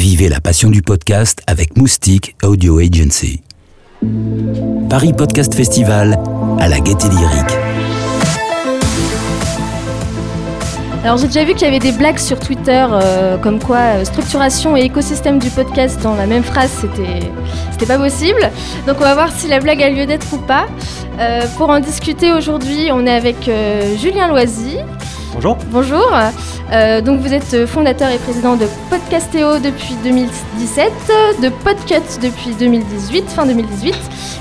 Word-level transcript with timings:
Vivez 0.00 0.30
la 0.30 0.40
passion 0.40 0.70
du 0.70 0.80
podcast 0.80 1.42
avec 1.46 1.76
Moustique 1.76 2.34
Audio 2.42 2.78
Agency. 2.78 3.42
Paris 4.88 5.12
Podcast 5.12 5.54
Festival 5.54 6.18
à 6.58 6.68
la 6.68 6.80
Gaîté 6.80 7.06
Lyrique. 7.10 7.52
Alors 11.04 11.18
j'ai 11.18 11.26
déjà 11.26 11.44
vu 11.44 11.52
qu'il 11.52 11.64
y 11.64 11.66
avait 11.66 11.78
des 11.78 11.92
blagues 11.92 12.18
sur 12.18 12.40
Twitter 12.40 12.86
euh, 12.90 13.36
comme 13.36 13.62
quoi 13.62 13.76
euh, 13.76 14.04
structuration 14.06 14.74
et 14.74 14.84
écosystème 14.84 15.38
du 15.38 15.50
podcast 15.50 16.00
dans 16.02 16.14
la 16.14 16.26
même 16.26 16.44
phrase 16.44 16.70
c'était 16.80 17.20
c'était 17.70 17.84
pas 17.84 17.98
possible. 17.98 18.50
Donc 18.86 18.96
on 19.00 19.04
va 19.04 19.12
voir 19.12 19.30
si 19.30 19.48
la 19.48 19.60
blague 19.60 19.82
a 19.82 19.90
lieu 19.90 20.06
d'être 20.06 20.32
ou 20.32 20.38
pas. 20.38 20.66
Euh, 21.18 21.42
pour 21.58 21.68
en 21.68 21.78
discuter 21.78 22.32
aujourd'hui, 22.32 22.88
on 22.90 23.06
est 23.06 23.14
avec 23.14 23.50
Julien 23.98 24.28
Loisy. 24.28 24.78
Bonjour. 25.32 25.56
Bonjour. 25.70 26.10
donc 27.04 27.20
vous 27.20 27.32
êtes 27.32 27.66
fondateur 27.66 28.10
et 28.10 28.18
président 28.18 28.56
de 28.56 28.66
Podcastéo 28.90 29.58
depuis 29.58 29.94
2017, 30.02 30.92
de 31.42 31.48
Podcut 31.48 32.20
depuis 32.20 32.54
2018, 32.58 33.28
fin 33.28 33.46
2018, 33.46 33.94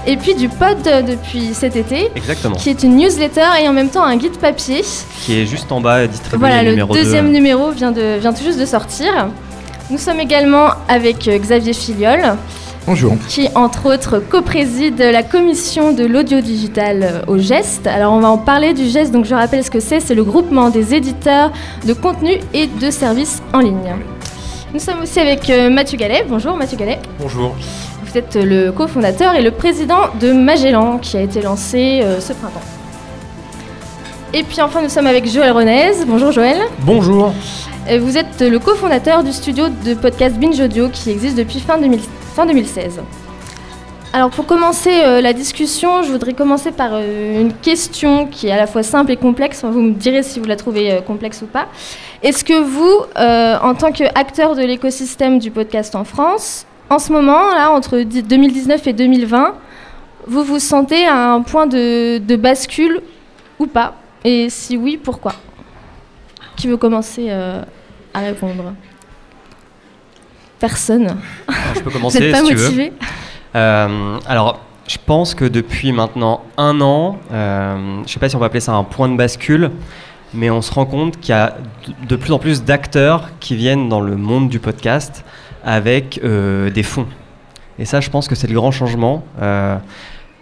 et 0.08 0.18
puis 0.18 0.36
du 0.36 0.50
Pod 0.50 0.78
depuis 0.84 1.54
cet 1.54 1.76
été. 1.76 2.10
Exactement. 2.16 2.56
Qui 2.56 2.70
est 2.70 2.84
une 2.84 2.98
newsletter 2.98 3.48
et 3.62 3.68
en 3.68 3.74
même 3.74 3.90
temps 3.90 4.04
un 4.04 4.18
guide 4.18 4.38
papier. 4.38 4.84
Qui 5.22 5.42
est 5.42 5.46
juste 5.46 5.72
en 5.72 5.80
bas 5.82 6.08
distribué. 6.08 6.40
Voilà, 6.40 6.64
le 6.64 6.76
deuxième 6.94 7.32
numéro 7.32 7.72
vient, 7.72 7.92
de, 7.92 8.18
vient 8.20 8.34
tout 8.34 8.44
juste 8.44 8.60
de 8.60 8.66
sortir. 8.66 9.30
Nous 9.90 9.98
sommes 9.98 10.20
également 10.20 10.70
avec 10.88 11.28
euh, 11.28 11.38
Xavier 11.38 11.74
Filiol. 11.74 12.22
Bonjour. 12.90 13.16
Qui, 13.28 13.50
entre 13.54 13.94
autres, 13.94 14.18
co-préside 14.18 15.00
la 15.00 15.22
commission 15.22 15.94
de 15.94 16.04
l'audio 16.04 16.42
digital 16.42 17.04
euh, 17.04 17.22
au 17.32 17.38
GEST. 17.38 17.86
Alors, 17.86 18.14
on 18.14 18.20
va 18.20 18.30
en 18.30 18.40
parler 18.40 18.74
du 18.74 18.86
GEST. 18.86 19.12
Donc, 19.12 19.26
je 19.26 19.36
rappelle 19.36 19.64
ce 19.64 19.70
que 19.70 19.80
c'est 19.80 20.00
c'est 20.00 20.16
le 20.16 20.24
groupement 20.24 20.72
des 20.72 20.96
éditeurs 20.96 21.52
de 21.86 21.94
contenu 21.94 22.40
et 22.52 22.66
de 22.66 22.90
services 22.90 23.44
en 23.54 23.60
ligne. 23.60 23.94
Nous 24.74 24.80
sommes 24.80 25.02
aussi 25.04 25.20
avec 25.20 25.52
euh, 25.52 25.70
Mathieu 25.70 26.00
Gallet. 26.00 26.26
Bonjour, 26.28 26.58
Mathieu 26.58 26.78
Gallet. 26.78 26.98
Bonjour. 27.20 27.56
Vous 28.06 28.18
êtes 28.18 28.36
le 28.36 28.72
cofondateur 28.72 29.36
et 29.36 29.44
le 29.44 29.52
président 29.52 30.10
de 30.20 30.32
Magellan 30.32 30.98
qui 30.98 31.16
a 31.16 31.22
été 31.22 31.44
lancé 31.44 32.04
ce 32.20 32.34
printemps. 32.34 32.64
Et 34.34 34.42
puis 34.42 34.62
enfin, 34.62 34.82
nous 34.82 34.90
sommes 34.90 35.06
avec 35.06 35.32
Joël 35.32 35.52
Renez. 35.52 35.92
Bonjour 36.08 36.32
Joël. 36.32 36.58
Bonjour. 36.80 37.34
Vous 38.00 38.18
êtes 38.18 38.42
le 38.42 38.58
cofondateur 38.58 39.24
du 39.24 39.32
studio 39.32 39.66
de 39.86 39.94
podcast 39.94 40.38
Binge 40.38 40.60
Audio 40.60 40.90
qui 40.90 41.12
existe 41.12 41.38
depuis 41.38 41.60
fin, 41.60 41.78
2016. 42.46 43.02
Alors 44.12 44.32
pour 44.32 44.48
commencer 44.48 45.04
euh, 45.04 45.22
la 45.22 45.34
discussion, 45.34 46.02
je 46.02 46.12
voudrais 46.12 46.34
commencer 46.34 46.72
par 46.72 46.90
euh, 46.94 47.42
une 47.42 47.54
question 47.54 48.26
qui 48.26 48.48
est 48.48 48.52
à 48.52 48.58
la 48.58 48.66
fois 48.66 48.82
simple 48.82 49.12
et 49.12 49.18
complexe. 49.18 49.64
Vous 49.64 49.82
me 49.82 49.94
direz 49.94 50.24
si 50.24 50.40
vous 50.40 50.48
la 50.48 50.56
trouvez 50.56 50.92
euh, 50.92 51.02
complexe 51.02 51.44
ou 51.44 51.46
pas. 51.46 51.68
Est-ce 52.24 52.44
que 52.44 52.60
vous, 52.60 53.06
en 53.16 53.76
tant 53.76 53.92
qu'acteur 53.92 54.56
de 54.56 54.62
l'écosystème 54.62 55.38
du 55.38 55.52
podcast 55.52 55.96
en 55.96 56.04
France, 56.04 56.66
en 56.90 56.98
ce 56.98 57.14
moment, 57.14 57.52
là, 57.54 57.72
entre 57.72 58.00
2019 58.00 58.88
et 58.88 58.94
2020, 58.94 59.54
vous 60.26 60.44
vous 60.44 60.60
sentez 60.60 61.06
à 61.06 61.32
un 61.32 61.42
point 61.42 61.68
de 61.68 62.36
bascule 62.36 63.02
ou 63.60 63.68
pas? 63.68 63.94
Et 64.26 64.50
si 64.50 64.76
oui, 64.76 65.00
pourquoi? 65.02 65.34
Qui 66.58 66.68
veut 66.68 66.78
commencer 66.78 67.30
à 67.30 68.20
répondre? 68.20 68.74
Personne. 70.60 71.18
je 71.76 71.80
peux 71.82 71.90
commencer. 71.92 72.20
Vous 72.20 72.26
n'êtes 72.26 72.34
pas 72.34 72.42
motivé 72.42 72.94
euh, 73.56 74.20
Alors, 74.28 74.60
je 74.88 74.98
pense 75.04 75.36
que 75.36 75.46
depuis 75.46 75.92
maintenant 75.92 76.44
un 76.58 76.82
an, 76.82 77.18
euh, 77.32 77.96
je 77.98 78.02
ne 78.02 78.08
sais 78.08 78.20
pas 78.20 78.30
si 78.30 78.36
on 78.36 78.40
va 78.40 78.48
appeler 78.48 78.60
ça 78.60 78.74
un 78.74 78.84
point 78.84 79.10
de 79.10 79.16
bascule, 79.16 79.72
mais 80.34 80.50
on 80.50 80.62
se 80.62 80.74
rend 80.74 80.86
compte 80.86 81.20
qu'il 81.20 81.30
y 81.30 81.38
a 81.38 81.58
de 82.08 82.16
plus 82.16 82.32
en 82.32 82.40
plus 82.40 82.64
d'acteurs 82.64 83.30
qui 83.40 83.56
viennent 83.56 83.90
dans 83.90 84.02
le 84.02 84.16
monde 84.16 84.50
du 84.50 84.60
podcast 84.60 85.24
avec 85.64 86.22
des 86.24 86.84
fonds. 86.84 87.08
Et 87.80 87.86
ça, 87.86 88.00
je 88.00 88.10
pense 88.10 88.28
que 88.28 88.36
c'est 88.36 88.48
le 88.48 88.54
grand 88.54 88.72
changement. 88.72 89.24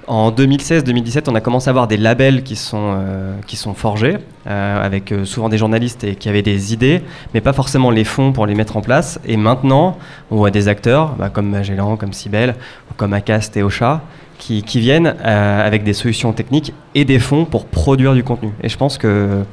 En 0.08 0.31
2016-2017, 0.31 1.30
on 1.30 1.36
a 1.36 1.41
commencé 1.41 1.67
à 1.67 1.72
avoir 1.72 1.89
des 1.89 1.97
labels 1.97 2.44
qui 2.44 2.55
sont, 2.55 2.95
euh, 2.97 3.73
forgés, 3.75 4.18
euh, 4.47 4.85
avec 4.85 5.12
euh, 5.12 5.25
souvent 5.25 5.50
des 5.50 5.57
journalistes 5.57 6.06
et, 6.06 6.16
qui 6.16 6.29
avaient 6.29 6.41
des 6.41 6.73
idées, 6.73 7.01
mais 7.34 7.41
pas 7.41 7.51
forcément 7.51 7.91
les 7.91 8.06
fonds 8.06 8.31
pour 8.31 8.45
les 8.45 8.56
mettre 8.56 8.78
en 8.78 8.81
place. 8.81 9.19
Et 9.25 9.35
maintenant, 9.35 9.97
on 10.31 10.38
voit 10.38 10.50
des 10.50 10.69
acteurs, 10.69 11.16
bah, 11.16 11.29
comme 11.29 11.50
Magellan, 11.50 11.97
comme 11.97 12.13
Sibel, 12.13 12.56
ou 12.90 12.94
comme 12.95 13.12
Acast 13.12 13.57
et 13.57 13.63
Ocha, 13.63 14.01
qui, 14.38 14.62
viennent 14.79 15.16
avec 15.23 15.84
des 15.84 15.94
solutions 15.94 16.31
techniques 16.31 16.74
et 16.95 17.03
des 17.03 17.19
fonds 17.19 17.44
pour 17.44 17.66
produire 17.66 18.13
du 18.13 18.24
contenu. 18.24 18.51
Et 18.63 18.69
je 18.69 18.78
pense 18.78 18.97
que, 18.97 19.44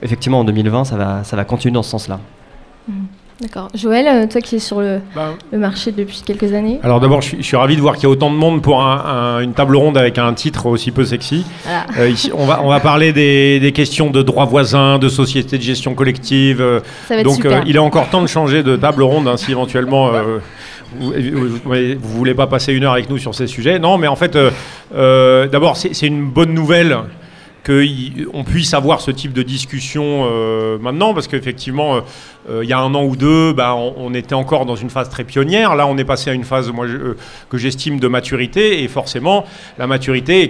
effectivement, 0.00 0.40
en 0.40 0.44
2020, 0.44 0.84
ça 0.84 0.96
va, 0.96 1.44
continuer 1.44 1.74
dans 1.74 1.82
ce 1.82 1.90
sens-là. 1.90 2.20
Mmh. 2.88 2.92
D'accord. 3.40 3.68
Joël, 3.72 4.08
euh, 4.08 4.26
toi 4.26 4.40
qui 4.40 4.56
es 4.56 4.58
sur 4.58 4.80
le, 4.80 4.98
ben, 5.14 5.34
le 5.52 5.58
marché 5.58 5.92
depuis 5.92 6.22
quelques 6.26 6.52
années. 6.54 6.80
Alors 6.82 6.98
d'abord, 6.98 7.22
je, 7.22 7.40
suis 7.40 7.56
ravi 7.56 7.76
de 7.76 7.80
voir 7.80 7.94
qu'il 7.94 8.04
y 8.04 8.06
a 8.06 8.10
autant 8.10 8.30
de 8.30 8.36
monde 8.36 8.62
pour 8.62 8.80
une 8.80 9.52
table 9.52 9.76
ronde 9.76 9.96
avec 9.96 10.18
un 10.18 10.34
titre 10.34 10.66
aussi 10.66 10.90
peu 10.90 11.04
sexy. 11.04 11.44
Euh, 11.98 12.12
on, 12.34 12.46
va, 12.46 12.60
on 12.64 12.68
va 12.68 12.80
parler 12.80 13.12
des, 13.12 13.72
questions 13.72 14.10
de 14.10 14.22
droits 14.22 14.44
voisins, 14.44 14.98
de 14.98 15.08
sociétés 15.08 15.56
de 15.56 15.62
gestion 15.62 15.94
collective. 15.94 16.60
Euh, 16.60 16.80
donc 17.22 17.46
il 17.66 17.76
est 17.76 17.80
encore 17.80 18.10
temps 18.10 18.22
de 18.22 18.26
changer 18.26 18.64
de 18.64 18.74
table 18.74 19.02
ronde 19.02 19.28
hein, 19.28 19.36
si 19.36 19.52
éventuellement... 19.52 20.10
vous, 20.98 21.12
ne 21.12 21.94
voulez 21.94 22.34
pas 22.34 22.48
passer 22.48 22.72
une 22.72 22.84
heure 22.84 22.94
avec 22.94 23.08
nous 23.08 23.18
sur 23.18 23.36
ces 23.36 23.46
sujets. 23.46 23.78
Non, 23.78 23.98
mais 23.98 24.08
en 24.08 24.16
fait, 24.16 24.36
d'abord, 24.92 25.76
c'est 25.76 26.06
une 26.06 26.24
bonne 26.24 26.52
nouvelle 26.52 26.98
qu'on 27.68 28.44
puisse 28.44 28.72
avoir 28.72 29.02
ce 29.02 29.10
type 29.10 29.34
de 29.34 29.42
discussion 29.42 30.26
euh, 30.26 30.78
maintenant, 30.78 31.12
parce 31.12 31.28
qu'effectivement, 31.28 31.96
euh, 31.96 32.00
euh, 32.48 32.64
il 32.64 32.70
y 32.70 32.72
a 32.72 32.78
un 32.78 32.94
an 32.94 33.04
ou 33.04 33.14
deux, 33.14 33.52
bah, 33.52 33.74
on, 33.74 34.14
était 34.14 34.34
encore 34.34 34.64
dans 34.64 34.74
une 34.74 34.88
phase 34.88 35.10
très 35.10 35.24
pionnière. 35.24 35.76
Là, 35.76 35.86
on 35.86 35.98
est 35.98 36.04
passé 36.04 36.30
à 36.30 36.32
une 36.32 36.44
phase 36.44 36.72
que 37.50 37.58
j'estime 37.58 38.00
de 38.00 38.08
maturité, 38.08 38.82
et 38.82 38.88
forcément, 38.88 39.44
la 39.78 39.86
maturité 39.86 40.48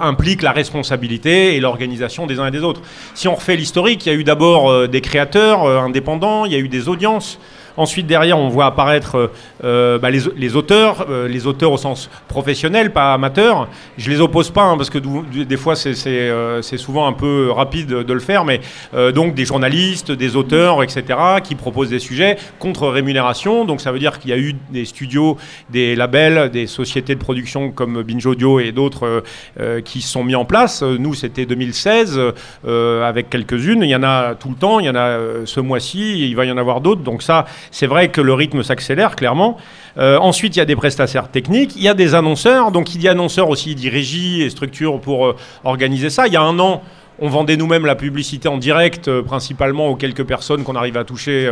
implique 0.00 0.42
la 0.42 0.52
responsabilité 0.52 1.56
et 1.56 1.60
l'organisation 1.60 2.26
des 2.26 2.40
uns 2.40 2.48
et 2.48 2.50
des 2.50 2.62
autres. 2.62 2.82
Si 3.14 3.26
on 3.26 3.34
refait 3.34 3.56
l'historique, 3.56 4.04
il 4.04 4.12
y 4.12 4.12
a 4.12 4.18
eu 4.18 4.24
d'abord 4.24 4.86
des 4.86 5.00
créateurs 5.00 5.66
indépendants, 5.66 6.44
il 6.44 6.52
y 6.52 6.56
a 6.56 6.58
eu 6.58 6.68
des 6.68 6.90
audiences. 6.90 7.38
Ensuite, 7.76 8.06
derrière, 8.06 8.38
on 8.38 8.48
voit 8.48 8.66
apparaître 8.66 9.16
euh, 9.16 9.28
euh, 9.64 9.98
bah, 9.98 10.10
les, 10.10 10.56
auteurs, 10.56 11.06
euh, 11.10 11.26
les 11.26 11.46
auteurs 11.46 11.72
au 11.72 11.76
sens 11.76 12.08
professionnel, 12.28 12.92
pas 12.92 13.12
amateur. 13.12 13.68
Je 13.98 14.10
les 14.10 14.20
oppose 14.20 14.50
pas, 14.50 14.62
hein, 14.62 14.76
parce 14.76 14.90
que 14.90 14.98
des 14.98 15.56
fois, 15.56 15.74
c'est 15.74 16.76
souvent 16.76 17.06
un 17.08 17.12
peu 17.12 17.50
rapide 17.50 17.88
de 17.88 18.12
le 18.12 18.20
faire, 18.20 18.44
mais 18.44 18.60
donc 19.12 19.34
des 19.34 19.44
journalistes, 19.44 20.12
des 20.12 20.36
auteurs, 20.36 20.82
etc., 20.82 21.04
qui 21.42 21.54
proposent 21.54 21.90
des 21.90 21.98
sujets 21.98 22.36
contre 22.58 22.88
rémunération. 22.88 23.64
Donc 23.64 23.80
ça 23.80 23.92
veut 23.92 23.98
dire 23.98 24.18
qu'il 24.18 24.30
y 24.30 24.32
a 24.32 24.38
eu 24.38 24.54
des 24.70 24.84
studios, 24.84 25.36
des 25.70 25.96
labels, 25.96 26.50
des 26.50 26.66
sociétés 26.66 27.14
de 27.14 27.20
production 27.20 27.70
comme 27.70 28.02
Binge 28.02 28.26
Audio 28.26 28.60
et 28.60 28.72
d'autres 28.72 29.22
qui 29.84 30.02
sont 30.02 30.24
mis 30.24 30.34
en 30.34 30.44
place. 30.44 30.82
Nous, 30.82 31.14
c'était 31.14 31.46
2016, 31.46 32.20
avec 32.66 33.30
quelques-unes. 33.30 33.82
Il 33.82 33.90
y 33.90 33.96
en 33.96 34.02
a 34.02 34.34
tout 34.34 34.50
le 34.50 34.56
temps, 34.56 34.80
il 34.80 34.86
y 34.86 34.90
en 34.90 34.96
a 34.96 35.18
ce 35.44 35.60
mois-ci, 35.60 36.28
il 36.28 36.36
va 36.36 36.44
y 36.44 36.52
en 36.52 36.58
avoir 36.58 36.80
d'autres. 36.80 37.02
Donc 37.02 37.22
ça, 37.22 37.46
c'est 37.70 37.86
vrai 37.86 38.08
que 38.08 38.20
le 38.20 38.34
rythme 38.34 38.62
s'accélère 38.62 39.16
clairement. 39.16 39.56
Euh, 39.96 40.18
ensuite, 40.18 40.56
il 40.56 40.58
y 40.58 40.62
a 40.62 40.64
des 40.64 40.76
prestataires 40.76 41.30
techniques, 41.30 41.74
il 41.76 41.82
y 41.82 41.88
a 41.88 41.94
des 41.94 42.14
annonceurs. 42.14 42.72
Donc, 42.72 42.94
il 42.94 43.02
y 43.02 43.08
a 43.08 43.12
annonceurs 43.12 43.48
aussi, 43.48 43.70
il 43.70 43.76
dit 43.76 43.88
régie 43.88 44.42
et 44.42 44.50
structure 44.50 45.00
pour 45.00 45.26
euh, 45.26 45.36
organiser 45.62 46.10
ça. 46.10 46.26
Il 46.26 46.32
y 46.32 46.36
a 46.36 46.42
un 46.42 46.58
an, 46.58 46.82
on 47.18 47.28
vendait 47.28 47.56
nous-mêmes 47.56 47.86
la 47.86 47.94
publicité 47.94 48.48
en 48.48 48.58
direct, 48.58 49.08
euh, 49.08 49.22
principalement 49.22 49.88
aux 49.88 49.96
quelques 49.96 50.24
personnes 50.24 50.64
qu'on 50.64 50.76
arrive 50.76 50.96
à 50.96 51.04
toucher. 51.04 51.50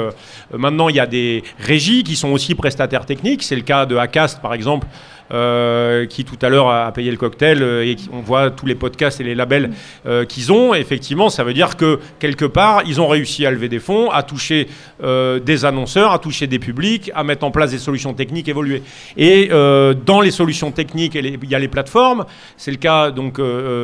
maintenant, 0.57 0.89
il 0.89 0.97
y 0.97 1.01
a 1.01 1.07
des 1.07 1.43
régies 1.59 2.05
qui 2.05 2.17
sont 2.17 2.31
aussi 2.31 2.55
prestataires 2.55 3.07
techniques. 3.07 3.43
C'est 3.43 3.57
le 3.57 3.63
cas 3.63 3.87
de 3.87 3.97
Acast, 3.97 4.41
par 4.41 4.55
exemple, 4.55 4.87
euh, 5.33 6.05
qui 6.05 6.27
tout 6.27 6.37
à 6.43 6.51
l'heure 6.51 6.69
a, 6.69 6.93
payé 6.93 7.11
le 7.11 7.17
cocktail 7.17 7.63
euh, 7.63 7.87
et 7.87 7.97
on 8.13 8.21
voit 8.21 8.51
tous 8.51 8.67
les 8.67 8.75
podcasts 8.75 9.19
et 9.19 9.25
les 9.25 9.35
labels 9.35 9.71
euh, 10.05 10.27
qu'ils 10.27 10.53
ont. 10.53 10.75
Effectivement, 10.75 11.31
ça 11.31 11.43
veut 11.43 11.55
dire 11.55 11.79
que 11.79 12.01
quelque 12.19 12.45
part, 12.45 12.83
ils 12.87 13.01
ont 13.01 13.09
réussi 13.09 13.47
à 13.47 13.51
lever 13.51 13.71
des 13.71 13.79
fonds, 13.79 14.11
à 14.11 14.23
toucher 14.23 14.69
des 15.03 15.65
annonceurs, 15.65 16.13
à 16.13 16.19
toucher 16.19 16.47
des 16.47 16.59
publics, 16.61 17.11
à 17.15 17.25
mettre 17.25 17.45
en 17.45 17.51
place 17.51 17.73
des 17.73 17.79
solutions 17.79 18.15
techniques 18.15 18.49
évoluées. 18.49 18.83
Et 19.17 19.49
dans 19.49 20.21
les 20.21 20.31
solutions 20.31 20.71
techniques, 20.71 21.17
il 21.17 21.51
y 21.51 21.55
a 21.55 21.59
les 21.59 21.69
plateformes. 21.69 22.25
C'est 22.57 22.71
le 22.71 22.77
cas, 22.77 23.11
donc, 23.11 23.41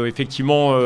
effectivement, 0.06 0.78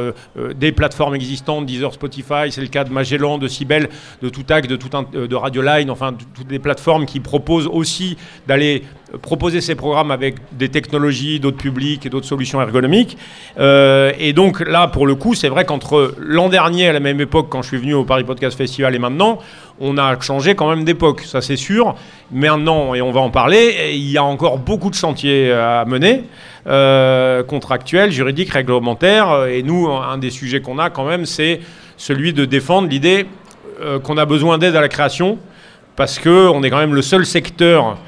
des 0.56 0.72
plateformes 0.72 0.81
existantes, 1.14 1.66
Deezer, 1.66 1.92
Spotify. 1.92 2.50
C'est 2.50 2.60
le 2.60 2.68
cas 2.68 2.84
de 2.84 2.92
Magellan, 2.92 3.38
de 3.38 3.48
Cybelle, 3.48 3.88
de 4.22 4.28
Toutac, 4.28 4.66
de, 4.66 4.76
tout 4.76 4.96
un, 4.96 5.02
de 5.02 5.34
Radioline, 5.34 5.90
enfin, 5.90 6.14
toutes 6.34 6.46
des 6.46 6.58
plateformes 6.58 7.06
qui 7.06 7.20
proposent 7.20 7.68
aussi 7.70 8.16
d'aller 8.46 8.82
proposer 9.20 9.60
ces 9.60 9.74
programmes 9.74 10.10
avec 10.10 10.36
des 10.52 10.70
technologies, 10.70 11.38
d'autres 11.38 11.58
publics 11.58 12.06
et 12.06 12.08
d'autres 12.08 12.26
solutions 12.26 12.60
ergonomiques. 12.62 13.18
Euh, 13.58 14.12
et 14.18 14.32
donc 14.32 14.60
là, 14.60 14.88
pour 14.88 15.06
le 15.06 15.14
coup, 15.14 15.34
c'est 15.34 15.48
vrai 15.48 15.64
qu'entre 15.64 16.14
l'an 16.18 16.48
dernier, 16.48 16.88
à 16.88 16.92
la 16.92 17.00
même 17.00 17.20
époque, 17.20 17.48
quand 17.50 17.62
je 17.62 17.68
suis 17.68 17.76
venu 17.76 17.94
au 17.94 18.04
Paris 18.04 18.24
Podcast 18.24 18.56
Festival 18.56 18.94
et 18.94 18.98
maintenant, 18.98 19.38
on 19.80 19.98
a 19.98 20.18
changé 20.20 20.54
quand 20.54 20.68
même 20.68 20.84
d'époque, 20.84 21.22
ça 21.22 21.40
c'est 21.40 21.56
sûr. 21.56 21.94
Maintenant, 22.30 22.94
et 22.94 23.02
on 23.02 23.10
va 23.10 23.20
en 23.20 23.30
parler, 23.30 23.92
il 23.92 24.10
y 24.10 24.16
a 24.16 24.24
encore 24.24 24.58
beaucoup 24.58 24.88
de 24.88 24.94
chantiers 24.94 25.52
à 25.52 25.84
mener, 25.84 26.24
euh, 26.66 27.42
contractuels, 27.42 28.12
juridiques, 28.12 28.50
réglementaires. 28.50 29.46
Et 29.46 29.62
nous, 29.62 29.88
un 29.88 30.18
des 30.18 30.30
sujets 30.30 30.60
qu'on 30.60 30.78
a 30.78 30.90
quand 30.90 31.04
même, 31.04 31.26
c'est 31.26 31.60
celui 31.96 32.32
de 32.32 32.44
défendre 32.44 32.88
l'idée 32.88 33.26
euh, 33.80 33.98
qu'on 33.98 34.16
a 34.16 34.24
besoin 34.26 34.58
d'aide 34.58 34.76
à 34.76 34.80
la 34.80 34.88
création 34.88 35.38
parce 35.96 36.18
qu'on 36.18 36.62
est 36.62 36.70
quand 36.70 36.78
même 36.78 36.94
le 36.94 37.02
seul 37.02 37.26
secteur 37.26 37.98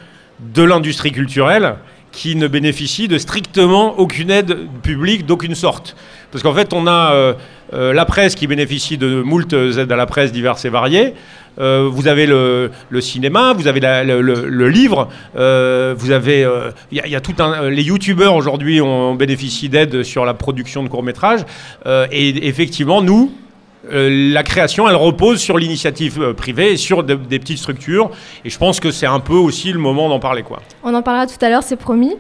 de 0.41 0.63
l'industrie 0.63 1.13
culturelle 1.13 1.77
qui 2.13 2.37
ne 2.37 2.47
bénéficie 2.47 3.09
de 3.09 3.19
strictement 3.19 3.99
aucune 3.99 4.31
aide 4.31 4.57
publique 4.83 5.27
d'aucune 5.27 5.55
sorte. 5.55 5.97
Parce 6.31 6.43
qu'en 6.43 6.55
fait, 6.55 6.73
on 6.73 6.87
a 6.87 7.13
euh, 7.13 7.35
euh, 7.75 7.93
la 7.93 8.05
presse 8.05 8.35
qui 8.35 8.47
bénéficie 8.47 8.99
de 8.99 9.23
moult 9.23 9.53
aides 9.53 9.91
à 9.91 9.97
la 9.97 10.07
presse 10.07 10.33
diverses 10.33 10.65
et 10.65 10.71
variées. 10.71 11.15
Euh, 11.59 11.89
vous 11.91 12.09
avez 12.09 12.27
le, 12.27 12.71
cinéma, 13.01 13.53
vous 13.53 13.67
avez 13.69 13.81
le, 13.81 14.69
livre, 14.69 15.09
vous 15.35 16.11
avez, 16.11 16.49
il 16.91 17.03
y, 17.07 17.17
a 17.17 17.21
tout 17.21 17.35
les 17.71 17.83
youtubeurs 17.83 18.35
aujourd'hui 18.35 18.81
ont 18.81 19.15
bénéficié 19.15 19.69
d'aides 19.69 20.03
sur 20.03 20.25
la 20.25 20.35
production 20.35 20.83
de 20.83 20.89
courts 20.89 21.05
métrages, 21.05 21.45
et 22.11 22.49
effectivement 22.49 23.03
nous, 23.03 23.33
euh, 23.93 24.33
la 24.33 24.43
création, 24.43 24.89
elle 24.89 24.97
repose 24.97 25.41
sur 25.41 25.59
l'initiative 25.59 26.21
euh, 26.21 26.33
privée 26.33 26.73
et 26.73 26.77
sur 26.77 27.05
des 27.05 27.39
petites 27.39 27.59
structures. 27.59 28.11
Et 28.45 28.51
je 28.51 28.59
pense 28.59 28.81
que 28.81 28.91
c'est 28.91 29.07
un 29.07 29.21
peu 29.21 29.35
aussi 29.35 29.73
le 29.73 29.79
moment 29.79 30.09
d'en 30.09 30.21
parler. 30.21 30.43
Quoi. 30.43 30.63
On 30.83 30.95
en 30.95 31.03
parlera 31.03 31.27
tout 31.27 31.43
à 31.45 31.49
l'heure, 31.49 31.63
c'est 31.63 31.77
promis. 31.77 32.15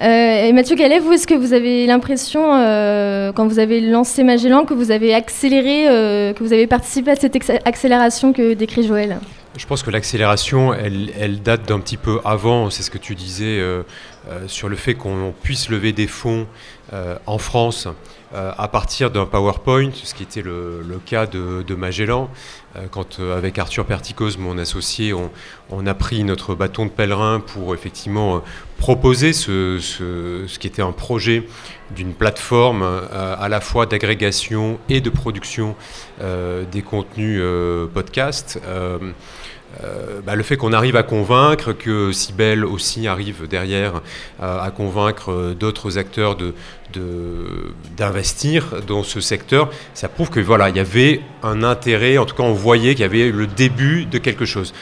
Euh, 0.00 0.46
et 0.46 0.52
Mathieu 0.52 0.76
Gallet, 0.76 0.98
vous, 0.98 1.12
est-ce 1.12 1.26
que 1.26 1.34
vous 1.34 1.52
avez 1.52 1.86
l'impression, 1.86 2.40
quand 3.34 3.46
vous 3.46 3.58
avez 3.58 3.80
lancé 3.80 4.22
Magellan, 4.22 4.64
que 4.64 4.74
vous 4.74 4.90
avez 4.90 5.14
accéléré, 5.14 5.84
que 6.34 6.42
vous 6.42 6.52
avez 6.52 6.66
participé 6.66 7.10
à 7.10 7.16
cette 7.16 7.36
accélération 7.64 8.32
que 8.32 8.54
décrit 8.54 8.86
Joël? 8.86 9.18
Je 9.56 9.66
pense 9.66 9.82
que 9.82 9.90
l'accélération, 9.90 10.72
elle, 10.72 11.10
elle, 11.18 11.42
date 11.42 11.68
d'un 11.68 11.80
petit 11.80 11.96
peu 11.96 12.20
avant, 12.24 12.70
c'est 12.70 12.82
ce 12.82 12.90
que 12.90 12.98
tu 12.98 13.14
disais, 13.14 13.60
sur 14.46 14.68
le 14.68 14.76
fait 14.76 14.94
qu'on 14.94 15.34
puisse 15.42 15.68
lever 15.68 15.92
des 15.92 16.06
fonds 16.06 16.46
en 17.26 17.38
France 17.38 17.88
euh, 18.32 18.52
à 18.56 18.68
partir 18.68 19.10
d'un 19.10 19.26
PowerPoint, 19.26 19.90
ce 19.92 20.14
qui 20.14 20.22
était 20.22 20.42
le, 20.42 21.00
cas 21.04 21.26
de, 21.26 21.74
Magellan, 21.74 22.30
euh, 22.76 22.86
quand 22.88 23.18
euh, 23.18 23.36
avec 23.36 23.58
Arthur 23.58 23.84
Perticos, 23.84 24.38
mon 24.38 24.56
associé, 24.56 25.12
on, 25.12 25.86
a 25.86 25.94
pris 25.94 26.22
notre 26.22 26.54
bâton 26.54 26.86
de 26.86 26.90
pèlerin 26.90 27.40
pour 27.40 27.74
effectivement 27.74 28.42
proposer 28.78 29.32
ce, 29.32 29.78
ce, 29.80 30.58
qui 30.58 30.68
était 30.68 30.82
un 30.82 30.92
projet 30.92 31.48
d'une 31.90 32.14
plateforme 32.14 32.84
à 33.12 33.48
la 33.48 33.60
fois 33.60 33.86
d'agrégation 33.86 34.78
et 34.88 35.00
de 35.00 35.10
production 35.10 35.74
des 36.20 36.82
contenus 36.82 37.42
podcast. 37.92 38.60
Euh, 39.84 40.20
bah, 40.24 40.34
le 40.34 40.42
fait 40.42 40.56
qu'on 40.56 40.72
arrive 40.72 40.96
à 40.96 41.02
convaincre, 41.02 41.72
que 41.72 42.12
Sibel 42.12 42.64
aussi 42.64 43.06
arrive 43.06 43.46
derrière 43.48 44.02
euh, 44.42 44.60
à 44.60 44.70
convaincre 44.70 45.30
euh, 45.30 45.54
d'autres 45.54 45.96
acteurs 45.96 46.36
de, 46.36 46.54
d'investir 47.96 48.82
dans 48.86 49.04
ce 49.04 49.20
secteur, 49.20 49.70
ça 49.94 50.08
prouve 50.08 50.28
que 50.28 50.40
voilà, 50.40 50.70
il 50.70 50.76
y 50.76 50.80
avait 50.80 51.20
un 51.44 51.62
intérêt, 51.62 52.18
en 52.18 52.26
tout 52.26 52.34
cas 52.34 52.42
on 52.42 52.52
voyait 52.52 52.94
qu'il 52.94 53.02
y 53.02 53.04
avait 53.04 53.30
le 53.30 53.46
début 53.46 54.06
de 54.06 54.18
quelque 54.18 54.44
chose 54.44 54.74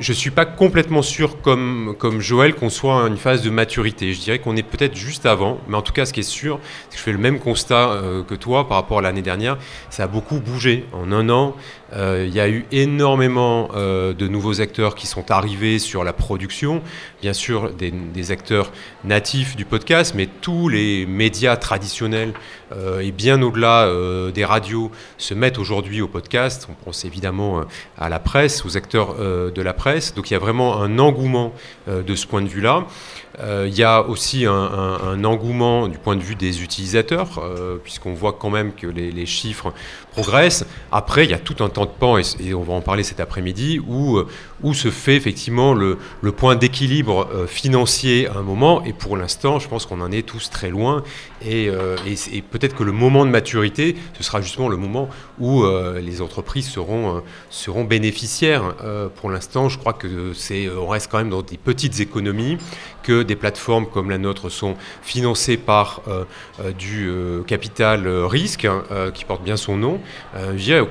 je 0.00 0.12
ne 0.12 0.16
suis 0.16 0.30
pas 0.30 0.44
complètement 0.44 1.02
sûr, 1.02 1.42
comme, 1.42 1.96
comme 1.98 2.20
Joël, 2.20 2.54
qu'on 2.54 2.70
soit 2.70 3.02
à 3.02 3.08
une 3.08 3.16
phase 3.16 3.42
de 3.42 3.50
maturité. 3.50 4.12
Je 4.12 4.20
dirais 4.20 4.38
qu'on 4.38 4.54
est 4.54 4.62
peut-être 4.62 4.94
juste 4.94 5.26
avant, 5.26 5.58
mais 5.66 5.76
en 5.76 5.82
tout 5.82 5.92
cas, 5.92 6.06
ce 6.06 6.12
qui 6.12 6.20
est 6.20 6.22
sûr, 6.22 6.60
c'est 6.88 6.94
que 6.94 6.98
je 6.98 7.02
fais 7.02 7.10
le 7.10 7.18
même 7.18 7.40
constat 7.40 8.00
que 8.28 8.36
toi 8.36 8.68
par 8.68 8.76
rapport 8.76 9.00
à 9.00 9.02
l'année 9.02 9.22
dernière. 9.22 9.58
Ça 9.90 10.04
a 10.04 10.06
beaucoup 10.06 10.38
bougé. 10.38 10.84
En 10.92 11.10
un 11.10 11.28
an, 11.30 11.56
euh, 11.94 12.24
il 12.26 12.34
y 12.34 12.40
a 12.40 12.48
eu 12.48 12.66
énormément 12.72 13.70
euh, 13.74 14.12
de 14.12 14.28
nouveaux 14.28 14.60
acteurs 14.60 14.94
qui 14.94 15.06
sont 15.06 15.30
arrivés 15.30 15.78
sur 15.78 16.04
la 16.04 16.12
production. 16.12 16.82
Bien 17.22 17.32
sûr, 17.32 17.70
des, 17.72 18.30
acteurs 18.30 18.72
natifs 19.04 19.56
du 19.56 19.64
podcast, 19.64 20.12
mais 20.14 20.26
tous 20.26 20.68
les 20.68 21.06
médias 21.06 21.56
traditionnels 21.56 22.34
et 23.00 23.12
bien 23.12 23.40
au-delà 23.40 23.90
des 24.34 24.44
radios 24.44 24.90
se 25.16 25.32
mettent 25.32 25.58
aujourd'hui 25.58 26.02
au 26.02 26.08
podcast. 26.08 26.68
On 26.70 26.74
pense 26.74 27.06
évidemment 27.06 27.62
à 27.96 28.10
la 28.10 28.18
presse, 28.18 28.66
aux 28.66 28.76
acteurs 28.76 29.14
de 29.16 29.62
la 29.62 29.72
presse 29.72 29.98
donc 30.14 30.30
il 30.30 30.34
y 30.34 30.36
a 30.36 30.40
vraiment 30.40 30.82
un 30.82 30.98
engouement 30.98 31.52
euh, 31.88 32.02
de 32.02 32.14
ce 32.14 32.26
point 32.26 32.42
de 32.42 32.48
vue-là. 32.48 32.86
Euh, 33.40 33.66
il 33.68 33.76
y 33.76 33.84
a 33.84 34.02
aussi 34.02 34.46
un, 34.46 35.24
engouement 35.24 35.86
du 35.86 35.98
point 35.98 36.16
de 36.16 36.22
vue 36.22 36.34
des 36.34 36.62
utilisateurs, 36.62 37.38
euh, 37.38 37.76
puisqu'on 37.82 38.14
voit 38.14 38.32
quand 38.32 38.50
même 38.50 38.72
que 38.72 38.86
les, 38.86 39.26
chiffres 39.26 39.72
Après, 40.90 41.24
il 41.24 41.30
y 41.30 41.34
a 41.34 41.38
tout 41.38 41.62
un 41.62 41.68
temps 41.68 41.84
de 41.84 41.90
pan, 41.90 42.18
et, 42.18 42.54
on 42.54 42.62
va 42.62 42.74
en 42.74 42.80
parler 42.80 43.02
cet 43.02 43.20
après-midi, 43.20 43.80
où, 43.80 44.20
où 44.62 44.74
se 44.74 44.90
fait 44.90 45.16
effectivement 45.16 45.74
le, 45.74 45.98
point 46.36 46.56
d'équilibre 46.56 47.46
financier 47.46 48.28
à 48.28 48.38
un 48.38 48.42
moment. 48.42 48.84
Et 48.84 48.92
pour 48.92 49.16
l'instant, 49.16 49.58
je 49.58 49.68
pense 49.68 49.86
qu'on 49.86 50.00
en 50.00 50.12
est 50.12 50.26
tous 50.26 50.50
très 50.50 50.70
loin. 50.70 51.02
Et, 51.44 51.66
et 51.66 52.42
peut-être 52.42 52.76
que 52.76 52.84
le 52.84 52.92
moment 52.92 53.24
de 53.24 53.30
maturité, 53.30 53.96
ce 54.16 54.22
sera 54.22 54.40
justement 54.40 54.68
le 54.68 54.76
moment 54.76 55.08
où 55.40 55.64
les 56.00 56.20
entreprises 56.22 56.68
seront, 56.68 57.22
seront 57.50 57.84
bénéficiaires. 57.84 58.74
pour 59.16 59.30
l'instant, 59.30 59.68
je 59.68 59.78
crois 59.78 59.94
que 59.94 60.32
c'est, 60.34 60.68
on 60.68 60.88
reste 60.88 61.10
quand 61.10 61.18
même 61.18 61.30
dans 61.30 61.42
des 61.42 61.56
petites 61.56 62.00
économies 62.00 62.58
que 63.02 63.22
des 63.22 63.36
plateformes 63.36 63.86
comme 63.86 64.10
la 64.10 64.18
nôtre 64.18 64.50
sont 64.50 64.76
financées 65.02 65.56
par 65.56 66.02
euh, 66.08 66.24
euh, 66.60 66.72
du 66.72 67.08
euh, 67.08 67.42
capital 67.42 68.06
risque, 68.06 68.64
hein, 68.64 68.82
qui 69.14 69.24
porte 69.24 69.42
bien 69.42 69.56
son 69.56 69.76
nom, 69.76 70.00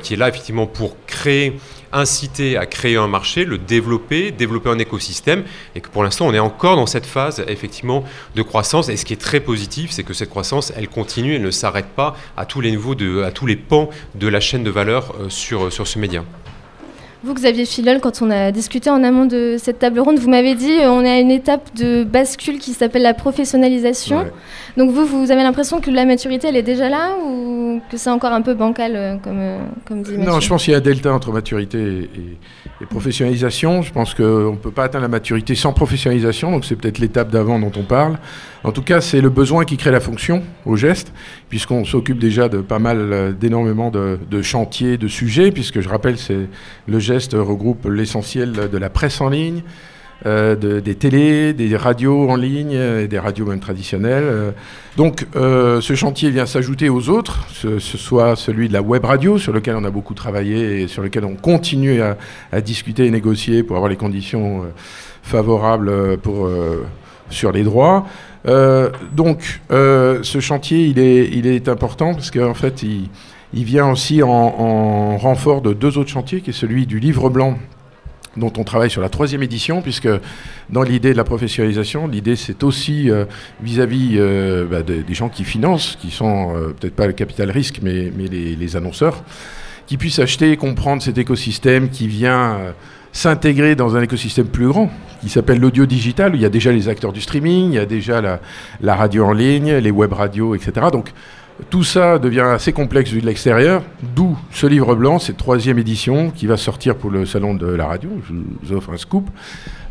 qui 0.02 0.14
est 0.14 0.18
là 0.18 0.30
effectivement 0.30 0.66
pour 0.66 0.96
créer, 1.06 1.60
inciter 1.94 2.58
à 2.58 2.66
créer 2.66 2.98
un 2.98 3.08
marché, 3.08 3.46
le 3.46 3.58
développer, 3.58 4.32
développer 4.32 4.70
un 4.70 4.80
écosystème, 4.80 5.44
et 5.76 5.82
que 5.82 5.90
pour 5.90 6.04
l'instant 6.04 6.28
on 6.28 6.34
est 6.34 6.40
encore 6.40 6.76
dans 6.76 6.86
cette 6.86 7.06
phase 7.06 7.44
effectivement 7.48 8.04
de 8.36 8.42
croissance. 8.42 8.90
Et 8.90 8.98
ce 8.98 9.06
qui 9.06 9.14
est 9.14 9.22
très 9.22 9.40
positif, 9.40 9.92
c'est 9.92 10.04
que 10.04 10.14
cette 10.14 10.30
croissance, 10.30 10.74
elle 10.76 10.88
continue, 10.88 11.36
elle 11.36 11.42
ne 11.42 11.52
s'arrête 11.52 11.88
pas 11.88 12.16
à 12.36 12.46
tous 12.46 12.62
les 12.62 12.72
niveaux, 12.72 12.96
de, 12.96 13.24
à 13.24 13.32
tous 13.32 13.46
les 13.46 13.56
pans 13.56 13.90
de 14.16 14.28
la 14.28 14.40
chaîne 14.40 14.64
de 14.64 14.72
valeur 14.72 15.14
sur, 15.30 15.72
sur 15.72 15.88
ce 15.88 16.00
média. 16.00 16.24
Vous, 17.24 17.34
Xavier 17.34 17.66
Filol, 17.66 18.00
quand 18.00 18.22
on 18.22 18.30
a 18.30 18.52
discuté 18.52 18.92
en 18.92 19.04
amont 19.04 19.26
de 19.26 19.56
cette 19.58 19.80
table 19.80 20.00
ronde, 20.00 20.20
vous 20.20 20.30
m'avez 20.30 20.54
dit 20.54 20.72
euh, 20.72 20.92
on 20.92 21.04
est 21.04 21.10
à 21.10 21.20
une 21.20 21.32
étape 21.32 21.76
de 21.76 22.04
bascule 22.04 22.60
qui 22.60 22.74
s'appelle 22.74 23.02
la 23.02 23.16
professionnalisation. 23.16 24.26
Donc 24.78 24.92
vous, 24.92 25.06
vous 25.06 25.32
avez 25.32 25.42
l'impression 25.42 25.82
que 25.82 25.90
la 25.90 26.06
maturité, 26.06 26.48
elle 26.48 26.56
est 26.56 26.62
déjà 26.64 26.90
là 26.90 27.16
ou 27.26 27.82
que 27.90 27.98
c'est 27.98 28.12
encore 28.12 28.34
un 28.34 28.44
peu 28.44 28.54
bancal, 28.54 28.92
euh, 28.96 29.16
comme, 29.18 29.40
euh, 29.40 29.58
comme 29.86 30.04
dit 30.04 30.16
Non, 30.16 30.40
je 30.40 30.48
pense 30.48 30.64
qu'il 30.64 30.74
y 30.74 30.76
a 30.76 30.78
un 30.78 30.82
delta 30.82 31.12
entre 31.12 31.32
maturité 31.32 31.80
et, 31.80 32.38
professionnalisation. 32.86 33.82
Je 33.82 33.92
pense 33.92 34.14
qu'on 34.14 34.52
ne 34.52 34.58
peut 34.58 34.72
pas 34.72 34.84
atteindre 34.84 35.04
la 35.04 35.10
maturité 35.10 35.56
sans 35.56 35.74
professionnalisation, 35.74 36.52
donc 36.52 36.66
c'est 36.66 36.76
peut-être 36.76 37.00
l'étape 37.00 37.32
d'avant 37.32 37.60
dont 37.60 37.72
on 37.76 37.84
parle. 37.84 38.18
En 38.64 38.72
tout 38.72 38.84
cas, 38.84 39.02
c'est 39.02 39.22
le 39.22 39.30
besoin 39.30 39.66
qui 39.66 39.78
crée 39.78 39.92
la 39.92 40.00
fonction 40.00 40.44
au 40.66 40.76
geste, 40.76 41.14
puisqu'on 41.50 41.86
s'occupe 41.86 42.20
déjà 42.20 42.50
de 42.50 42.60
pas 42.60 42.80
mal, 42.80 43.36
d'énormément 43.40 43.90
de, 43.90 44.20
de 44.30 44.42
chantiers, 44.42 44.98
de 44.98 45.08
sujets, 45.08 45.52
puisque 45.52 45.82
je 45.82 45.90
rappelle, 45.90 46.18
c'est 46.18 46.48
le 46.88 47.00
geste 47.00 47.34
regroupe 47.34 47.88
l'essentiel 47.90 48.52
de 48.52 48.78
la 48.78 48.90
presse 48.90 49.22
en 49.22 49.30
ligne, 49.30 49.64
euh, 50.26 50.56
des 50.56 50.96
télés, 50.96 51.54
des 51.54 51.78
radios 51.78 52.30
en 52.30 52.36
ligne, 52.36 52.72
et 52.72 53.08
des 53.08 53.20
radios 53.20 53.46
même 53.46 53.60
traditionnelles. 53.60 54.24
Euh, 54.26 54.52
donc 54.96 55.28
euh, 55.36 55.80
ce 55.80 55.94
chantier 55.94 56.32
vient 56.32 56.48
s'ajouter 56.48 56.90
aux 56.90 57.10
autres, 57.10 57.46
ce, 57.54 57.80
soit 57.80 58.36
celui 58.36 58.68
de 58.68 58.74
la 58.74 58.82
web 58.82 59.06
radio, 59.06 59.38
sur 59.38 59.54
lequel 59.54 59.76
on 59.76 59.84
a 59.84 59.92
beaucoup 59.92 60.16
travaillé 60.16 60.82
et 60.82 60.88
sur 60.88 61.04
lequel 61.04 61.24
on 61.24 61.36
continue 61.36 62.02
à, 62.02 62.62
discuter 62.62 63.06
et 63.06 63.12
négocier 63.12 63.62
pour 63.62 63.76
avoir 63.76 63.90
les 63.90 63.96
conditions 63.96 64.64
favorables 65.22 66.18
sur 67.30 67.52
les 67.52 67.64
droits. 67.64 68.08
donc 69.14 69.62
ce 69.70 70.40
chantier, 70.40 70.86
il 70.88 71.48
est, 71.48 71.70
important 71.70 72.16
parce 72.16 72.32
qu'en 72.32 72.56
fait, 72.56 72.82
il 72.82 73.10
il 73.54 73.64
vient 73.64 73.90
aussi 73.90 74.22
en, 74.24 75.18
renfort 75.18 75.62
de 75.62 75.74
deux 75.74 75.98
autres 75.98 76.10
chantiers, 76.10 76.42
qui 76.42 76.50
est 76.50 76.54
celui 76.54 76.86
du 76.86 77.00
livre 77.00 77.30
blanc 77.30 77.58
dont 78.38 78.54
on 78.58 78.64
travaille 78.64 78.90
sur 78.90 79.02
la 79.02 79.10
troisième 79.10 79.44
édition, 79.44 79.82
puisque 79.82 80.10
dans 80.70 80.84
l'idée 80.84 81.12
de 81.12 81.18
la 81.18 81.24
professionnalisation, 81.24 82.08
l'idée 82.08 82.36
c'est 82.36 82.64
aussi 82.64 83.10
euh, 83.10 83.26
vis-à-vis 83.62 84.16
euh, 84.16 84.66
bah, 84.66 84.84
des 84.84 85.14
gens 85.14 85.30
qui 85.30 85.44
financent, 85.44 85.98
qui 86.00 86.12
sont 86.12 86.56
euh, 86.56 86.76
peut-être 86.80 86.96
pas 86.96 87.08
le 87.08 87.14
capital 87.14 87.52
risque, 87.52 87.80
mais, 87.82 88.12
les, 88.18 88.76
annonceurs, 88.76 89.24
qui 89.86 89.98
puissent 89.98 90.20
acheter 90.20 90.52
et 90.52 90.58
comprendre 90.58 91.02
cet 91.02 91.18
écosystème 91.18 91.90
qui 91.90 92.08
vient 92.08 92.58
s'intégrer 93.14 93.76
dans 93.76 93.96
un 93.96 94.02
écosystème 94.02 94.48
plus 94.48 94.68
grand, 94.68 94.92
qui 95.22 95.30
s'appelle 95.30 95.60
l'audio 95.60 95.86
digital, 95.86 96.34
où 96.34 96.36
il 96.36 96.42
y 96.42 96.46
a 96.46 96.50
déjà 96.50 96.72
les 96.72 96.90
acteurs 96.90 97.14
du 97.14 97.22
streaming, 97.22 97.72
il 97.72 97.76
y 97.76 97.80
a 97.80 97.86
déjà 97.86 98.22
la, 98.22 98.42
la 98.82 98.96
radio 98.96 99.26
en 99.26 99.32
ligne, 99.32 99.76
les 99.76 99.92
web 99.92 100.12
radios, 100.12 100.54
etc. 100.56 100.88
Donc 100.92 101.14
tout 101.70 101.84
ça 101.84 102.20
devient 102.20 102.42
assez 102.42 102.74
complexe 102.74 103.12
vu 103.12 103.22
de 103.22 103.26
l'extérieur, 103.26 103.84
d'où 104.16 104.38
ce 104.52 104.68
livre 104.68 104.96
blanc, 104.96 105.20
cette 105.20 105.38
troisième 105.38 105.80
édition 105.80 106.32
qui 106.32 106.48
va 106.48 106.58
sortir 106.58 106.96
pour 106.96 107.10
le 107.10 107.26
salon 107.26 107.54
de 107.54 107.68
la 107.68 107.88
radio, 107.88 108.10
je 108.28 108.34
vous 108.34 108.76
offre 108.76 108.92
un 108.92 108.98
scoop, 108.98 109.30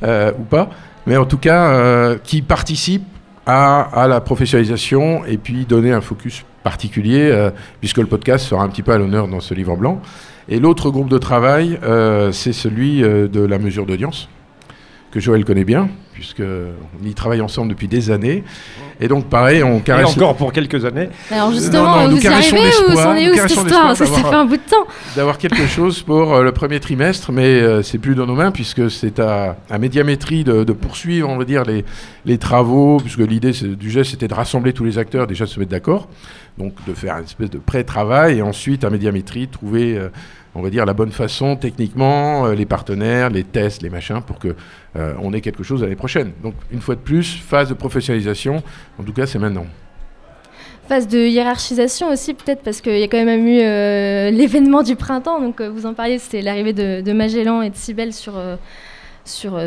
euh, 0.02 0.32
ou 0.38 0.42
pas, 0.42 0.70
mais 1.06 1.16
en 1.16 1.24
tout 1.24 1.38
cas 1.38 1.70
euh, 1.70 2.18
qui 2.22 2.42
participe 2.42 3.02
à, 3.46 4.06
la 4.08 4.20
professionnalisation 4.20 5.24
et 5.24 5.36
puis 5.36 5.66
donner 5.66 5.92
un 5.92 6.00
focus 6.00 6.44
particulier, 6.64 7.30
euh, 7.30 7.50
puisque 7.80 7.98
le 7.98 8.06
podcast 8.06 8.44
sera 8.44 8.64
un 8.64 8.68
petit 8.68 8.82
peu 8.82 8.92
à 8.92 8.98
l'honneur 8.98 9.28
dans 9.28 9.40
ce 9.40 9.54
livre 9.54 9.76
blanc. 9.76 10.00
Et 10.48 10.58
l'autre 10.58 10.90
groupe 10.90 11.08
de 11.08 11.18
travail, 11.18 11.76
c'est 12.30 12.52
celui 12.52 13.00
de 13.00 13.40
la 13.40 13.58
mesure 13.58 13.84
d'audience 13.84 14.28
que 15.10 15.20
Joël 15.20 15.44
connaît 15.44 15.64
bien, 15.64 15.88
puisqu'on 16.12 17.04
y 17.04 17.14
travaille 17.14 17.40
ensemble 17.40 17.70
depuis 17.70 17.88
des 17.88 18.10
années. 18.10 18.42
Et 19.00 19.08
donc, 19.08 19.26
pareil, 19.26 19.62
on 19.62 19.80
caresse. 19.80 20.08
Et 20.08 20.10
encore 20.10 20.36
pour 20.36 20.52
quelques 20.52 20.84
années. 20.84 21.08
Alors, 21.30 21.52
justement, 21.52 21.96
non, 21.96 22.08
non, 22.08 22.16
vous 22.16 22.22
y 22.22 22.26
arrivez 22.26 22.70
ou 22.88 22.94
c'en 22.94 23.14
est 23.14 23.30
où 23.30 23.34
cette 23.34 23.50
histoire 23.50 23.96
Ça 23.96 24.06
fait 24.06 24.24
un 24.24 24.44
bout 24.44 24.56
de 24.56 24.62
temps. 24.62 24.86
D'avoir 25.16 25.38
quelque 25.38 25.66
chose 25.66 26.02
pour 26.02 26.34
euh, 26.34 26.42
le 26.42 26.52
premier 26.52 26.80
trimestre, 26.80 27.32
mais 27.32 27.60
euh, 27.60 27.82
c'est 27.82 27.98
plus 27.98 28.14
dans 28.14 28.26
nos 28.26 28.34
mains, 28.34 28.50
puisque 28.50 28.90
c'est 28.90 29.20
à, 29.20 29.56
à, 29.70 29.78
Médiamétrie 29.78 30.44
de, 30.44 30.64
de, 30.64 30.72
poursuivre, 30.72 31.28
on 31.28 31.36
va 31.36 31.44
dire, 31.44 31.64
les, 31.64 31.84
les 32.24 32.38
travaux, 32.38 32.98
puisque 32.98 33.18
l'idée 33.18 33.52
du 33.52 33.90
geste, 33.90 34.12
c'était 34.12 34.28
de 34.28 34.34
rassembler 34.34 34.72
tous 34.72 34.84
les 34.84 34.98
acteurs, 34.98 35.26
déjà 35.26 35.44
de 35.44 35.50
se 35.50 35.60
mettre 35.60 35.70
d'accord, 35.70 36.08
donc 36.58 36.72
de 36.86 36.94
faire 36.94 37.16
une 37.18 37.24
espèce 37.24 37.50
de 37.50 37.58
pré-travail, 37.58 38.38
et 38.38 38.42
ensuite, 38.42 38.84
à 38.84 38.90
Médiamétrie, 38.90 39.48
trouver. 39.48 39.98
Euh, 39.98 40.08
on 40.56 40.62
va 40.62 40.70
dire, 40.70 40.86
la 40.86 40.94
bonne 40.94 41.12
façon 41.12 41.56
techniquement, 41.56 42.46
euh, 42.46 42.54
les 42.54 42.64
partenaires, 42.64 43.28
les 43.30 43.44
tests, 43.44 43.82
les 43.82 43.90
machins, 43.90 44.22
pour 44.26 44.38
que 44.38 44.54
euh, 44.96 45.14
on 45.22 45.32
ait 45.32 45.42
quelque 45.42 45.62
chose 45.62 45.82
l'année 45.82 45.96
prochaine. 45.96 46.32
Donc, 46.42 46.54
une 46.70 46.80
fois 46.80 46.94
de 46.94 47.00
plus, 47.00 47.36
phase 47.36 47.68
de 47.68 47.74
professionnalisation, 47.74 48.62
en 48.98 49.02
tout 49.02 49.12
cas, 49.12 49.26
c'est 49.26 49.38
maintenant. 49.38 49.66
Phase 50.88 51.08
de 51.08 51.18
hiérarchisation 51.18 52.10
aussi, 52.10 52.32
peut-être, 52.32 52.62
parce 52.62 52.80
qu'il 52.80 52.98
y 52.98 53.02
a 53.02 53.08
quand 53.08 53.22
même 53.22 53.46
eu 53.46 53.60
euh, 53.60 54.30
l'événement 54.30 54.82
du 54.82 54.96
printemps, 54.96 55.40
donc 55.40 55.60
vous 55.60 55.84
en 55.84 55.94
parliez, 55.94 56.18
c'était 56.18 56.42
l'arrivée 56.42 56.72
de, 56.72 57.12
Magellan 57.12 57.60
et 57.60 57.70
de 57.70 57.76
Cybelle 57.76 58.14
sur, 58.14 58.32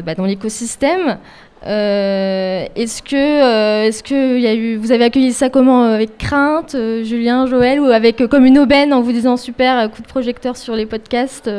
bah, 0.03 0.15
dans 0.15 0.25
l'écosystème. 0.25 1.19
Euh, 1.65 2.65
est-ce 2.75 3.03
que, 3.03 3.15
euh, 3.15 3.87
est-ce 3.87 4.01
que 4.01 4.77
vous 4.77 4.91
avez 4.91 5.03
accueilli 5.03 5.33
ça 5.33 5.49
comment 5.49 5.83
euh, 5.83 5.95
Avec 5.95 6.17
crainte, 6.17 6.75
Julien, 7.03 7.47
Joël, 7.47 7.81
ou 7.81 7.85
avec 7.85 8.25
comme 8.27 8.45
une 8.45 8.59
aubaine 8.59 8.93
en 8.93 9.01
vous 9.01 9.11
disant 9.11 9.35
super 9.35 9.89
coup 9.91 10.01
de 10.01 10.07
projecteur 10.07 10.55
sur 10.55 10.75
les 10.75 10.85
podcasts 10.85 11.49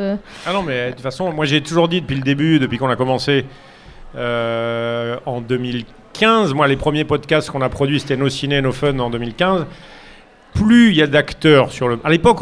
Ah 0.45 0.53
non, 0.53 0.63
mais 0.63 0.87
de 0.87 0.91
toute 0.91 1.01
façon, 1.01 1.31
moi 1.31 1.45
j'ai 1.45 1.61
toujours 1.61 1.87
dit 1.87 2.01
depuis 2.01 2.15
le 2.15 2.23
début, 2.23 2.59
depuis 2.59 2.77
qu'on 2.77 2.89
a 2.89 2.95
commencé 2.95 3.45
en 4.15 5.41
2015, 5.41 6.53
moi 6.53 6.67
les 6.67 6.77
premiers 6.77 7.05
podcasts 7.05 7.51
qu'on 7.51 7.61
a 7.61 7.69
produits 7.69 7.99
c'était 7.99 8.17
Nos 8.17 8.29
Ciné, 8.29 8.61
Nos 8.61 8.71
Fun 8.71 8.97
en 8.99 9.09
2015 9.09 9.65
plus 10.53 10.89
il 10.89 10.95
y 10.95 11.01
a 11.01 11.07
d'acteurs 11.07 11.71
sur 11.71 11.87
le. 11.87 11.99
À 12.03 12.09
l'époque, 12.09 12.39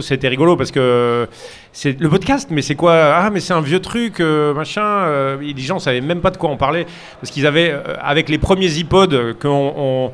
c'était 0.00 0.28
rigolo 0.28 0.56
parce 0.56 0.70
que 0.70 1.28
c'est 1.72 2.00
le 2.00 2.08
podcast, 2.08 2.48
mais 2.50 2.62
c'est 2.62 2.74
quoi 2.74 2.94
Ah, 2.94 3.30
mais 3.30 3.40
c'est 3.40 3.52
un 3.52 3.60
vieux 3.60 3.80
truc, 3.80 4.20
euh, 4.20 4.54
machin. 4.54 4.82
Euh, 4.82 5.36
les 5.40 5.62
gens 5.62 5.78
savaient 5.78 6.00
même 6.00 6.20
pas 6.20 6.30
de 6.30 6.36
quoi 6.36 6.50
on 6.50 6.56
parlait 6.56 6.86
parce 7.20 7.30
qu'ils 7.30 7.46
avaient, 7.46 7.70
euh, 7.70 7.94
avec 8.00 8.28
les 8.28 8.38
premiers 8.38 8.72
iPods 8.78 9.34
qu'on 9.40 10.12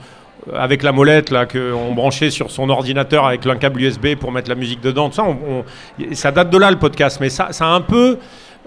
avec 0.53 0.83
la 0.83 0.91
molette 0.91 1.31
là 1.31 1.47
qu'on 1.47 1.95
branchait 1.95 2.31
sur 2.31 2.51
son 2.51 2.69
ordinateur 2.69 3.25
avec 3.27 3.47
un 3.47 3.55
câble 3.55 3.81
USB 3.81 4.17
pour 4.17 4.33
mettre 4.33 4.49
la 4.49 4.57
musique 4.57 4.81
dedans, 4.81 5.09
ça, 5.13 5.25
ça 6.15 6.33
date 6.33 6.51
de 6.51 6.59
là 6.59 6.69
le 6.73 6.81
podcast, 6.81 7.19
mais 7.21 7.29
ça, 7.31 7.53
ça 7.53 7.67
a 7.67 7.69
un 7.69 7.81
peu 7.81 8.19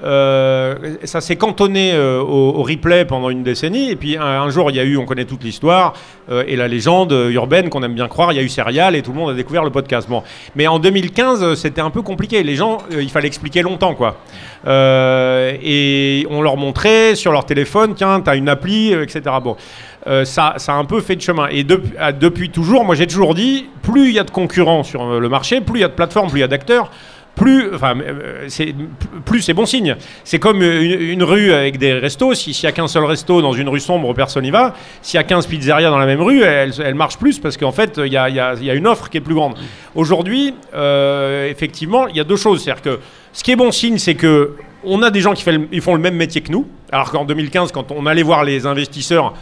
euh, 0.03 0.95
ça 1.05 1.21
s'est 1.21 1.37
cantonné 1.37 1.93
euh, 1.93 2.19
au, 2.19 2.63
replay 2.63 3.05
pendant 3.05 3.29
une 3.29 3.43
décennie. 3.43 3.89
Et 3.91 3.95
puis 3.95 4.17
un, 4.17 4.49
jour, 4.49 4.69
il 4.69 4.77
y 4.77 4.79
a 4.79 4.83
eu, 4.83 4.97
on 4.97 5.05
connaît 5.05 5.25
toute 5.25 5.43
l'histoire 5.43 5.93
euh, 6.29 6.43
et 6.47 6.55
la 6.55 6.67
légende 6.67 7.13
urbaine 7.31 7.69
qu'on 7.69 7.83
aime 7.83 7.93
bien 7.93 8.07
croire. 8.07 8.31
Il 8.33 8.35
y 8.35 8.39
a 8.39 8.43
eu 8.43 8.49
Serial 8.49 8.95
et 8.95 9.01
tout 9.01 9.11
le 9.11 9.17
monde 9.17 9.29
a 9.31 9.33
découvert 9.33 9.63
le 9.63 9.69
podcast. 9.69 10.09
Bon. 10.09 10.23
Mais 10.55 10.67
en 10.67 10.79
2015, 10.79 11.55
c'était 11.55 11.81
un 11.81 11.89
peu 11.89 12.01
compliqué. 12.01 12.43
Les 12.43 12.55
gens, 12.55 12.79
il 12.91 13.09
fallait 13.09 13.27
expliquer 13.27 13.61
longtemps, 13.61 13.95
quoi. 13.95 14.17
et 14.67 16.27
on 16.29 16.41
leur 16.41 16.57
montrait 16.57 17.15
sur 17.15 17.31
leur 17.31 17.45
téléphone, 17.45 17.93
tiens, 17.95 18.19
t'as 18.19 18.35
une 18.35 18.49
appli, 18.49 18.91
etc. 18.91 19.21
Bon. 19.41 19.55
ça, 20.25 20.55
ça, 20.57 20.73
a 20.73 20.75
un 20.75 20.85
peu 20.85 21.01
fait 21.01 21.15
de 21.15 21.21
chemin. 21.21 21.47
Et 21.49 21.63
depuis 21.63 22.49
toujours, 22.49 22.83
moi 22.83 22.95
j'ai 22.95 23.07
toujours 23.07 23.33
dit, 23.33 23.67
plus 23.81 24.09
il 24.09 24.15
y 24.15 24.19
a 24.19 24.23
de 24.23 24.31
concurrents 24.31 24.83
sur 24.83 25.19
le 25.19 25.29
marché, 25.29 25.61
plus 25.61 25.79
il 25.79 25.81
y 25.81 25.85
a 25.85 25.87
de 25.87 25.93
plateformes, 25.93 26.29
plus 26.29 26.39
il 26.39 26.41
y 26.41 26.45
a 26.45 26.47
d'acteurs, 26.47 26.91
plus, 27.35 27.73
enfin, 27.73 27.95
euh, 27.99 28.45
c'est, 28.47 28.73
plus 29.25 29.41
c'est 29.41 29.53
bon 29.53 29.65
signe. 29.65 29.95
C'est 30.23 30.39
comme 30.39 30.61
une, 30.61 31.23
rue 31.23 31.51
avec 31.51 31.77
des 31.77 31.93
restos. 31.93 32.33
S'il 32.33 32.55
n'y 32.63 32.69
a 32.69 32.71
qu'un 32.71 32.87
seul 32.87 33.03
resto 33.03 33.41
dans 33.41 33.53
une 33.53 33.69
rue 33.69 33.79
sombre, 33.79 34.13
personne 34.13 34.43
n'y 34.43 34.51
va. 34.51 34.73
S'il 35.01 35.17
y 35.17 35.21
a 35.21 35.23
15 35.23 35.47
pizzerias 35.47 35.89
dans 35.89 35.97
la 35.97 36.05
même 36.05 36.21
rue, 36.21 36.41
elle, 36.41 36.71
elle 36.83 36.95
marche 36.95 37.17
plus 37.17 37.39
parce 37.39 37.57
qu'en 37.57 37.71
fait, 37.71 37.99
il 38.03 38.11
y 38.11 38.17
a, 38.17 38.29
y, 38.29 38.35
y 38.35 38.69
a, 38.69 38.73
une 38.73 38.87
offre 38.87 39.09
qui 39.09 39.17
est 39.17 39.21
plus 39.21 39.35
grande. 39.35 39.55
Aujourd'hui, 39.95 40.53
euh, 40.73 41.49
effectivement, 41.49 42.07
il 42.07 42.15
y 42.15 42.19
a 42.19 42.23
deux 42.23 42.37
choses. 42.37 42.63
C'est-à-dire 42.63 42.81
que 42.81 42.99
ce 43.33 43.43
qui 43.43 43.51
est 43.51 43.57
bon 43.57 43.71
signe, 43.71 43.97
c'est 43.97 44.15
que 44.15 44.55
on 44.85 45.01
a 45.01 45.09
des 45.09 45.21
gens 45.21 45.33
qui 45.33 45.43
font 45.81 45.95
le 45.95 46.01
même 46.01 46.15
métier 46.15 46.41
que 46.41 46.51
nous. 46.51 46.67
Alors 46.91 47.11
qu'en 47.11 47.25
2015, 47.25 47.71
quand 47.71 47.91
on 47.91 48.05
allait 48.05 48.23
voir 48.23 48.43
les 48.43 48.65
investisseurs, 48.65 49.33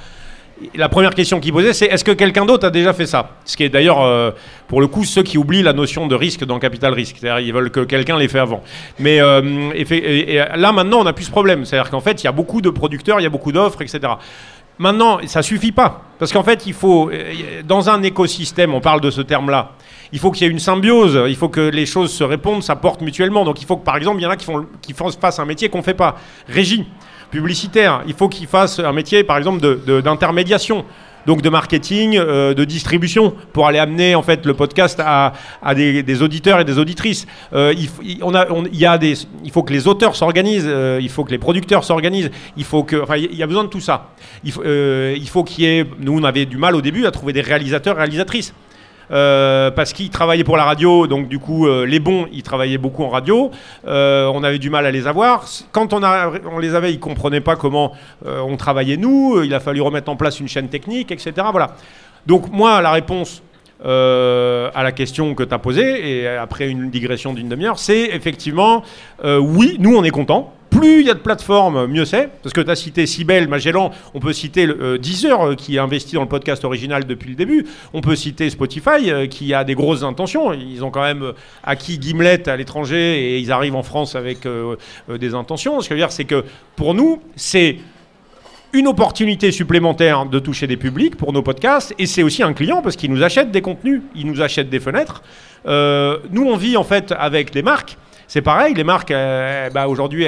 la 0.76 0.90
première 0.90 1.14
question 1.14 1.40
qu'ils 1.40 1.54
posaient, 1.54 1.74
c'est 1.74 1.86
est-ce 1.86 2.04
que 2.04 2.12
quelqu'un 2.12 2.46
d'autre 2.46 2.68
a 2.68 2.70
déjà 2.70 2.94
fait 2.94 3.06
ça? 3.06 3.32
Ce 3.46 3.58
qui 3.58 3.64
est 3.64 3.70
d'ailleurs, 3.70 4.02
euh, 4.02 4.32
pour 4.68 4.82
le 4.82 4.88
coup, 4.88 5.04
ceux 5.04 5.24
qui 5.24 5.38
oublient 5.38 5.64
la 5.64 5.74
notion 5.74 6.08
de 6.08 6.16
risque 6.16 6.46
dans 6.46 6.60
capital 6.60 6.94
risque. 6.94 7.18
C'est-à-dire 7.20 7.46
ils 7.46 7.54
veulent 7.54 7.72
que 7.72 7.82
quelqu'un 7.82 8.18
l'ait 8.18 8.28
fait 8.28 8.40
avant. 8.40 8.64
Mais 9.00 9.22
euh, 9.22 9.72
et, 9.74 10.38
là, 10.56 10.72
maintenant, 10.72 11.00
on 11.00 11.04
n'a 11.04 11.14
plus 11.14 11.26
ce 11.26 11.32
problème. 11.32 11.66
C'est-à-dire 11.66 11.90
qu'en 11.90 12.02
fait, 12.02 12.24
il 12.24 12.26
y 12.26 12.28
a 12.28 12.32
beaucoup 12.32 12.62
de 12.62 12.70
producteurs, 12.70 13.20
il 13.20 13.24
y 13.24 13.26
a 13.26 13.30
beaucoup 13.30 13.52
d'offres, 13.52 13.82
etc. 13.82 14.14
Maintenant, 14.80 15.20
ça 15.26 15.42
suffit 15.42 15.72
pas. 15.72 16.02
Parce 16.20 16.32
qu'en 16.34 16.44
fait, 16.44 16.66
il 16.66 16.74
faut, 16.74 17.10
euh, 17.10 17.62
dans 17.64 17.90
un 17.90 18.02
écosystème, 18.04 18.74
on 18.74 18.82
parle 18.82 19.02
de 19.02 19.12
ce 19.12 19.22
terme-là, 19.22 19.72
il 20.12 20.20
faut 20.20 20.32
qu'il 20.32 20.46
y 20.46 20.50
ait 20.50 20.52
une 20.52 20.60
symbiose, 20.60 21.20
il 21.28 21.36
faut 21.36 21.50
que 21.50 21.62
les 21.62 21.86
choses 21.86 22.12
se 22.12 22.24
répondent, 22.24 22.64
s'apportent 22.64 23.02
mutuellement. 23.02 23.46
Donc 23.46 23.62
il 23.62 23.66
faut 23.66 23.78
que, 23.78 23.86
par 23.86 23.98
exemple, 23.98 24.20
il 24.20 24.24
y 24.24 24.28
en 24.28 24.32
a 24.32 24.38
qui, 24.38 24.46
font, 24.46 24.66
qui 24.82 24.94
fassent 24.94 25.40
un 25.40 25.46
métier 25.46 25.70
qu'on 25.70 25.80
ne 25.80 25.84
fait 25.84 25.94
pas. 25.94 26.16
Régie 26.48 26.86
publicitaire. 27.34 28.04
Il 28.06 28.14
faut 28.14 28.30
qu'il 28.30 28.48
fasse 28.48 28.80
un 28.80 28.94
métier, 28.94 29.24
par 29.24 29.38
exemple, 29.38 29.60
d'intermédiation. 30.02 30.86
donc 31.26 31.42
de 31.42 31.50
marketing, 31.50 32.18
euh, 32.18 32.54
de 32.54 32.66
distribution, 32.66 33.34
pour 33.54 33.66
aller 33.66 33.80
amener 33.80 34.14
en 34.14 34.24
fait 34.24 34.46
le 34.46 34.54
podcast 34.54 35.00
à, 35.00 35.32
des, 35.74 36.22
auditeurs 36.22 36.60
et 36.60 36.66
des 36.66 36.78
auditrices. 36.78 37.26
Euh, 37.54 37.74
il, 38.04 38.20
y 38.74 38.86
a 38.86 38.98
des, 38.98 39.14
il 39.46 39.52
faut 39.52 39.64
que 39.64 39.72
les 39.72 39.88
auteurs 39.88 40.18
s'organisent, 40.18 40.68
euh, 40.68 41.00
il 41.02 41.10
faut 41.10 41.24
que 41.24 41.32
les 41.32 41.38
producteurs 41.38 41.86
s'organisent, 41.86 42.30
il 42.58 42.66
faut 42.66 42.84
que, 42.84 42.98
enfin, 43.02 43.16
il 43.16 43.38
y 43.38 43.42
a 43.42 43.48
besoin 43.48 43.64
de 43.64 43.70
tout 43.70 43.80
ça. 43.80 44.10
Il, 44.44 44.52
faut 44.52 45.46
qu'il 45.46 45.86
nous 46.02 46.20
on 46.20 46.24
avait 46.26 46.46
du 46.46 46.58
mal 46.58 46.76
au 46.76 46.82
début 46.82 47.06
à 47.06 47.12
trouver 47.12 47.32
des 47.32 47.46
réalisateurs, 47.52 47.96
réalisatrices. 47.96 48.54
Euh, 49.12 49.72
parce 49.72 49.94
qu'ils 49.94 50.10
travaillaient 50.10 50.44
pour 50.44 50.58
la 50.58 50.64
radio, 50.64 51.08
donc 51.08 51.28
du 51.28 51.40
coup, 51.40 51.68
euh, 51.68 51.86
les 51.86 52.00
bons, 52.00 52.28
ils 52.32 52.44
travaillaient 52.44 52.78
beaucoup 52.78 53.04
en 53.04 53.10
radio. 53.10 53.52
Euh, 53.88 54.32
on 54.34 54.44
avait 54.44 54.60
du 54.60 54.70
mal 54.70 54.86
à 54.86 54.92
les 54.92 55.08
avoir. 55.08 55.46
Quand 55.72 55.94
on, 55.94 56.04
a, 56.04 56.32
on 56.52 56.60
les 56.60 56.76
avait, 56.76 56.94
ils 56.94 57.00
comprenaient 57.00 57.42
pas 57.42 57.56
comment 57.56 57.94
on 58.26 58.56
travaillait 58.58 58.98
nous. 58.98 59.42
Il 59.44 59.54
a 59.54 59.60
fallu 59.60 59.82
remettre 59.82 60.10
en 60.10 60.16
place 60.16 60.40
une 60.40 60.48
chaîne 60.48 60.70
technique, 60.70 61.12
etc. 61.12 61.34
Voilà. 61.52 61.76
Donc 62.26 62.52
moi, 62.52 62.82
la 62.82 62.92
réponse 62.92 63.44
à 63.84 64.84
la 64.84 64.92
question 64.94 65.36
que 65.36 65.44
tu 65.44 65.54
as 65.54 65.60
posée, 65.60 66.22
et 66.22 66.28
après 66.28 66.70
une 66.70 66.90
digression 66.90 67.34
d'une 67.34 67.50
demi-heure, 67.50 67.78
c'est 67.78 68.06
effectivement, 68.06 68.84
oui, 69.24 69.76
nous 69.80 69.96
on 69.96 70.04
est 70.04 70.12
contents. 70.12 70.54
Plus 70.74 71.02
il 71.02 71.08
y 71.08 71.12
a 71.12 71.14
de 71.14 71.20
plateformes, 71.20 71.86
mieux 71.86 72.04
c'est. 72.04 72.30
Parce 72.42 72.52
que 72.52 72.62
tu 72.62 72.72
as 72.72 72.76
cité 72.76 73.06
Sibel, 73.06 73.48
Magellan, 73.48 73.92
on 74.16 74.20
peut 74.20 74.34
citer 74.34 74.66
euh, 74.68 74.98
Deezer 74.98 75.40
euh, 75.42 75.56
qui 75.56 75.78
a 75.78 75.84
investi 75.84 76.16
dans 76.16 76.24
le 76.24 76.28
podcast 76.28 76.66
original 76.66 77.06
depuis 77.06 77.30
le 77.30 77.36
début. 77.36 77.68
On 77.94 78.02
peut 78.02 78.16
citer 78.16 78.50
Spotify 78.50 79.12
euh, 79.12 79.28
qui 79.28 79.54
a 79.54 79.64
des 79.64 79.76
grosses 79.76 80.02
intentions. 80.02 80.52
Ils 80.52 80.84
ont 80.84 80.90
quand 80.90 81.04
même 81.04 81.34
acquis 81.64 82.00
Gimlet 82.02 82.50
à 82.50 82.58
l'étranger 82.58 83.36
et 83.36 83.40
ils 83.40 83.52
arrivent 83.52 83.76
en 83.76 83.84
France 83.84 84.16
avec 84.16 84.48
des 85.10 85.34
intentions. 85.36 85.80
Ce 85.80 85.88
que 85.88 85.96
je 85.96 86.00
veux 86.00 86.06
dire, 86.06 86.12
c'est 86.12 86.26
que 86.26 86.44
pour 86.76 86.96
nous, 86.96 87.22
c'est 87.36 87.78
une 88.74 88.88
opportunité 88.88 89.52
supplémentaire 89.52 90.26
de 90.26 90.40
toucher 90.40 90.66
des 90.66 90.78
publics 90.78 91.16
pour 91.16 91.34
nos 91.34 91.44
podcasts 91.44 91.94
et 92.00 92.08
c'est 92.08 92.24
aussi 92.24 92.42
un 92.42 92.54
client 92.54 92.82
parce 92.82 92.96
qu'il 92.96 93.12
nous 93.12 93.22
achète 93.22 93.52
des 93.52 93.62
contenus, 93.62 94.02
il 94.16 94.26
nous 94.26 94.42
achète 94.42 94.70
des 94.70 94.80
fenêtres. 94.80 95.22
nous, 95.66 96.46
on 96.46 96.58
vit 96.58 96.78
en 96.78 96.84
fait 96.84 97.14
avec 97.18 97.52
des 97.52 97.62
marques 97.62 97.98
c'est 98.34 98.42
pareil, 98.42 98.74
les 98.74 98.84
marques, 98.84 99.12
euh, 99.12 99.70
bah, 99.70 99.88
aujourd'hui, 99.88 100.26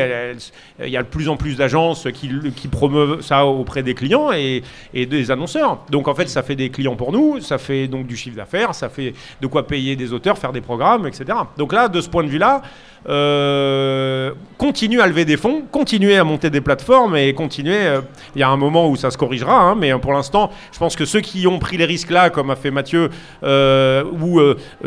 il 0.80 0.90
y 0.90 0.96
a 0.96 1.02
de 1.02 1.08
plus 1.08 1.28
en 1.28 1.38
plus 1.38 1.58
d'agences 1.58 2.08
qui, 2.14 2.68
promeuvent 2.68 3.22
ça 3.22 3.48
auprès 3.48 3.82
des 3.82 3.96
clients 3.96 4.32
et, 4.32 4.62
des 4.94 5.32
annonceurs. 5.32 5.80
Donc 5.90 6.08
en 6.08 6.14
fait, 6.14 6.30
ça 6.30 6.44
fait 6.44 6.56
des 6.56 6.70
clients 6.70 6.96
pour 6.96 7.12
nous, 7.12 7.42
ça 7.42 7.58
fait 7.58 7.88
donc 7.88 8.06
du 8.06 8.16
chiffre 8.16 8.36
d'affaires, 8.36 8.76
ça 8.76 8.90
fait 8.90 9.16
de 9.42 9.48
quoi 9.48 9.66
payer 9.66 9.96
des 9.96 10.14
auteurs, 10.14 10.38
faire 10.38 10.52
des 10.52 10.62
programmes, 10.62 11.08
etc. 11.08 11.26
Donc 11.58 11.74
là, 11.74 11.88
de 11.88 12.00
ce 12.00 12.08
point 12.08 12.24
de 12.24 12.30
vue-là, 12.30 12.62
euh, 13.08 14.32
continuer 14.58 15.02
à 15.02 15.08
lever 15.08 15.26
des 15.26 15.38
fonds, 15.38 15.64
continuer 15.72 16.18
à 16.18 16.24
monter 16.24 16.50
des 16.50 16.62
plateformes 16.62 17.16
et 17.16 17.34
continuer. 17.34 17.86
Euh, 17.86 18.02
il 18.36 18.40
y 18.40 18.44
a 18.44 18.50
un 18.50 18.58
moment 18.58 18.90
où 18.90 18.96
ça 18.96 19.12
se 19.12 19.18
corrigera, 19.18 19.60
hein, 19.60 19.76
mais 19.76 19.92
pour 20.00 20.14
l'instant, 20.14 20.52
je 20.72 20.80
pense 20.80 20.96
que 20.96 21.06
ceux 21.06 21.22
qui 21.22 21.48
ont 21.48 21.60
pris 21.60 21.78
les 21.78 21.86
risques 21.86 22.12
là, 22.12 22.30
comme 22.30 22.50
a 22.50 22.56
fait 22.56 22.72
Mathieu 22.72 23.10
ou 23.44 24.40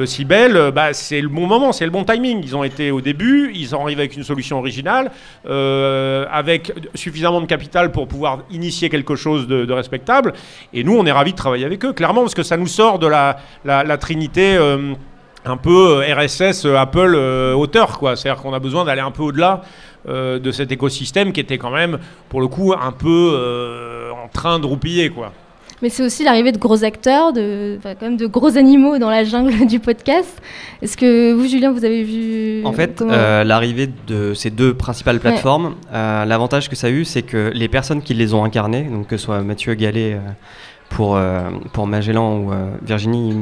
Sibel, 0.05 0.73
bah, 0.75 0.93
c'est 0.93 1.21
le 1.21 1.29
bon 1.29 1.47
moment, 1.47 1.73
c'est 1.73 1.85
le 1.85 1.91
bon 1.91 2.05
timing. 2.05 2.41
Ils 2.43 2.57
ont 2.57 2.65
été 2.65 2.91
au 2.91 3.01
début, 3.01 3.53
ils 3.55 3.75
arrivent 3.75 3.99
avec 3.99 4.17
une 4.17 4.25
solution 4.25 4.59
originale, 4.59 5.11
euh, 5.49 6.27
avec 6.31 6.73
suffisamment 6.95 7.41
de 7.41 7.47
capital 7.47 7.93
pour 7.93 8.09
pouvoir 8.09 8.41
initier 8.51 8.89
quelque 8.89 9.17
chose 9.17 9.47
de, 9.47 9.73
respectable. 9.73 10.33
Et 10.73 10.83
nous, 10.83 10.97
on 10.97 11.07
est 11.07 11.13
ravis 11.13 11.33
de 11.33 11.37
travailler 11.37 11.65
avec 11.65 11.85
eux, 11.85 11.93
clairement, 11.93 12.23
parce 12.23 12.35
que 12.35 12.43
ça 12.43 12.57
nous 12.57 12.67
sort 12.67 12.99
de 12.99 13.07
la, 13.07 13.97
trinité. 13.99 14.59
Euh, 15.49 15.53
un 15.53 15.57
peu 15.57 16.03
euh, 16.03 16.15
RSS, 16.15 16.67
Apple, 16.67 17.15
auteur, 17.57 17.99
quoi. 17.99 18.17
C'est-à-dire 18.17 18.43
qu'on 18.43 18.53
a 18.53 18.59
besoin 18.59 18.85
d'aller 18.85 19.01
un 19.01 19.11
peu 19.11 19.23
au-delà 19.23 19.63
de 20.07 20.51
cet 20.53 20.73
écosystème 20.73 21.33
qui 21.33 21.41
était 21.41 21.59
quand 21.59 21.71
même, 21.71 21.99
pour 22.29 22.41
le 22.41 22.49
coup, 22.49 22.73
un 22.73 22.93
peu 22.93 24.11
en 24.25 24.29
train 24.29 24.59
de 24.59 24.67
roupiller, 24.67 25.11
quoi. 25.11 25.33
mais 25.83 25.91
c'est 25.91 26.03
aussi 26.03 26.25
l'arrivée 26.25 26.53
de 26.53 26.59
gros 26.59 26.83
acteurs, 26.85 27.33
de, 27.33 27.79
quand 27.83 28.03
même 28.03 28.17
de 28.17 28.27
gros 28.27 28.57
animaux 28.57 28.99
dans 28.99 29.11
la 29.11 29.25
jungle 29.25 29.67
du 29.67 29.81
podcast. 29.81 30.41
Est-ce 30.81 30.97
que 30.97 31.33
vous, 31.33 31.47
Julien, 31.47 31.73
vous 31.73 31.85
avez 31.85 32.05
vu 32.05 32.65
En 32.65 32.73
fait, 32.73 33.03
euh, 33.03 33.45
l'arrivée 33.45 33.91
de 34.07 34.33
ces 34.35 34.51
deux 34.51 34.75
principales 34.75 35.21
plateformes, 35.21 35.75
euh, 35.93 36.25
l'avantage 36.25 36.69
que 36.69 36.77
ça 36.77 36.87
a 36.87 36.91
eu, 36.91 37.05
c'est 37.05 37.23
que 37.23 37.51
les 37.55 37.69
personnes 37.69 38.03
qui 38.03 38.15
les 38.15 38.33
ont 38.33 38.45
incarnées, 38.45 38.85
donc 38.85 39.09
que 39.09 39.17
ce 39.17 39.25
soit 39.25 39.41
Mathieu 39.41 39.75
Gallet 39.75 40.19
euh, 41.01 41.51
pour, 41.51 41.71
pour 41.73 41.87
Magellan 41.87 42.39
ou 42.39 42.51
Virginie, 42.83 43.37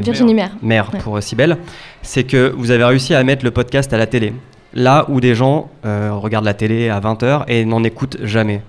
Virginie 0.00 0.34
Mère, 0.34 0.56
Mère 0.62 0.90
pour 0.90 1.22
Cybelle, 1.22 1.58
c'est 2.02 2.24
que 2.24 2.52
vous 2.56 2.70
avez 2.70 2.84
réussi 2.84 3.14
à 3.14 3.22
mettre 3.22 3.44
le 3.44 3.50
podcast 3.50 3.92
à 3.92 3.98
la 3.98 4.06
télé. 4.06 4.32
Là 4.74 5.06
où 5.08 5.20
des 5.20 5.34
gens 5.34 5.70
regardent 5.84 6.44
la 6.44 6.54
télé 6.54 6.88
à 6.88 7.00
20h 7.00 7.44
et 7.48 7.64
n'en 7.64 7.82
écoutent 7.84 8.18
jamais. 8.22 8.62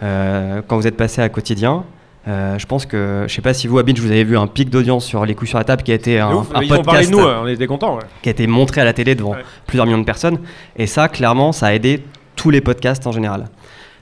quand 0.00 0.76
vous 0.76 0.86
êtes 0.86 0.96
passé 0.96 1.22
à 1.22 1.28
quotidien, 1.28 1.84
euh, 2.28 2.58
je 2.58 2.66
pense 2.66 2.84
que, 2.84 3.24
je 3.26 3.34
sais 3.34 3.40
pas 3.40 3.54
si 3.54 3.66
vous, 3.66 3.78
à 3.78 3.82
Binge, 3.82 3.98
vous 3.98 4.10
avez 4.10 4.24
vu 4.24 4.36
un 4.36 4.46
pic 4.46 4.68
d'audience 4.68 5.04
sur 5.06 5.24
Les 5.24 5.34
coups 5.34 5.50
sur 5.50 5.58
la 5.58 5.64
table 5.64 5.82
qui 5.82 5.92
a 5.92 5.94
été 5.94 6.18
un, 6.18 6.44
podcast. 6.68 7.10
nous, 7.10 7.18
on 7.18 7.46
était 7.46 7.66
contents. 7.66 7.98
Qui 8.22 8.28
a 8.28 8.32
été 8.32 8.46
montré 8.46 8.80
à 8.80 8.84
la 8.84 8.92
télé 8.92 9.14
devant 9.14 9.34
plusieurs 9.66 9.86
millions 9.86 9.98
de 9.98 10.04
personnes. 10.04 10.38
Et 10.76 10.86
ça, 10.86 11.08
clairement, 11.08 11.52
ça 11.52 11.68
a 11.68 11.72
aidé 11.72 12.04
tous 12.36 12.50
les 12.50 12.60
podcasts 12.60 13.06
en 13.06 13.12
général. 13.12 13.46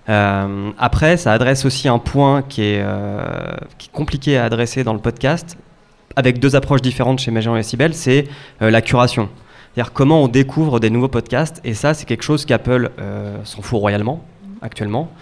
Euh, 0.09 0.71
après, 0.79 1.17
ça 1.17 1.33
adresse 1.33 1.65
aussi 1.65 1.89
un 1.89 1.99
point 1.99 2.43
qui 2.43 2.63
est, 2.63 2.83
euh, 2.83 3.23
qui 3.79 3.89
est, 3.89 3.93
compliqué 3.93 4.39
à 4.39 4.45
adresser 4.45 4.85
dans 4.85 4.95
le 4.95 5.01
podcast, 5.01 5.59
avec 6.17 6.39
deux 6.39 6.57
approches 6.57 6.83
différentes 6.83 7.19
chez 7.19 7.31
Magellan 7.31 7.57
et 7.57 7.63
Sibel, 7.63 7.95
c'est 7.95 8.25
la 8.61 8.83
curation. 8.83 9.29
C'est-à-dire 9.75 9.93
comment 9.93 10.25
on 10.25 10.29
découvre 10.29 10.81
des 10.81 10.91
nouveaux 10.91 11.09
podcasts. 11.09 11.61
Et 11.63 11.75
ça, 11.75 11.95
c'est 11.95 12.07
quelque 12.07 12.25
chose 12.25 12.45
qu'Apple 12.45 12.91
s'en 13.45 13.63
fout 13.63 13.79
royalement 13.79 14.25
actuellement. 14.63 15.13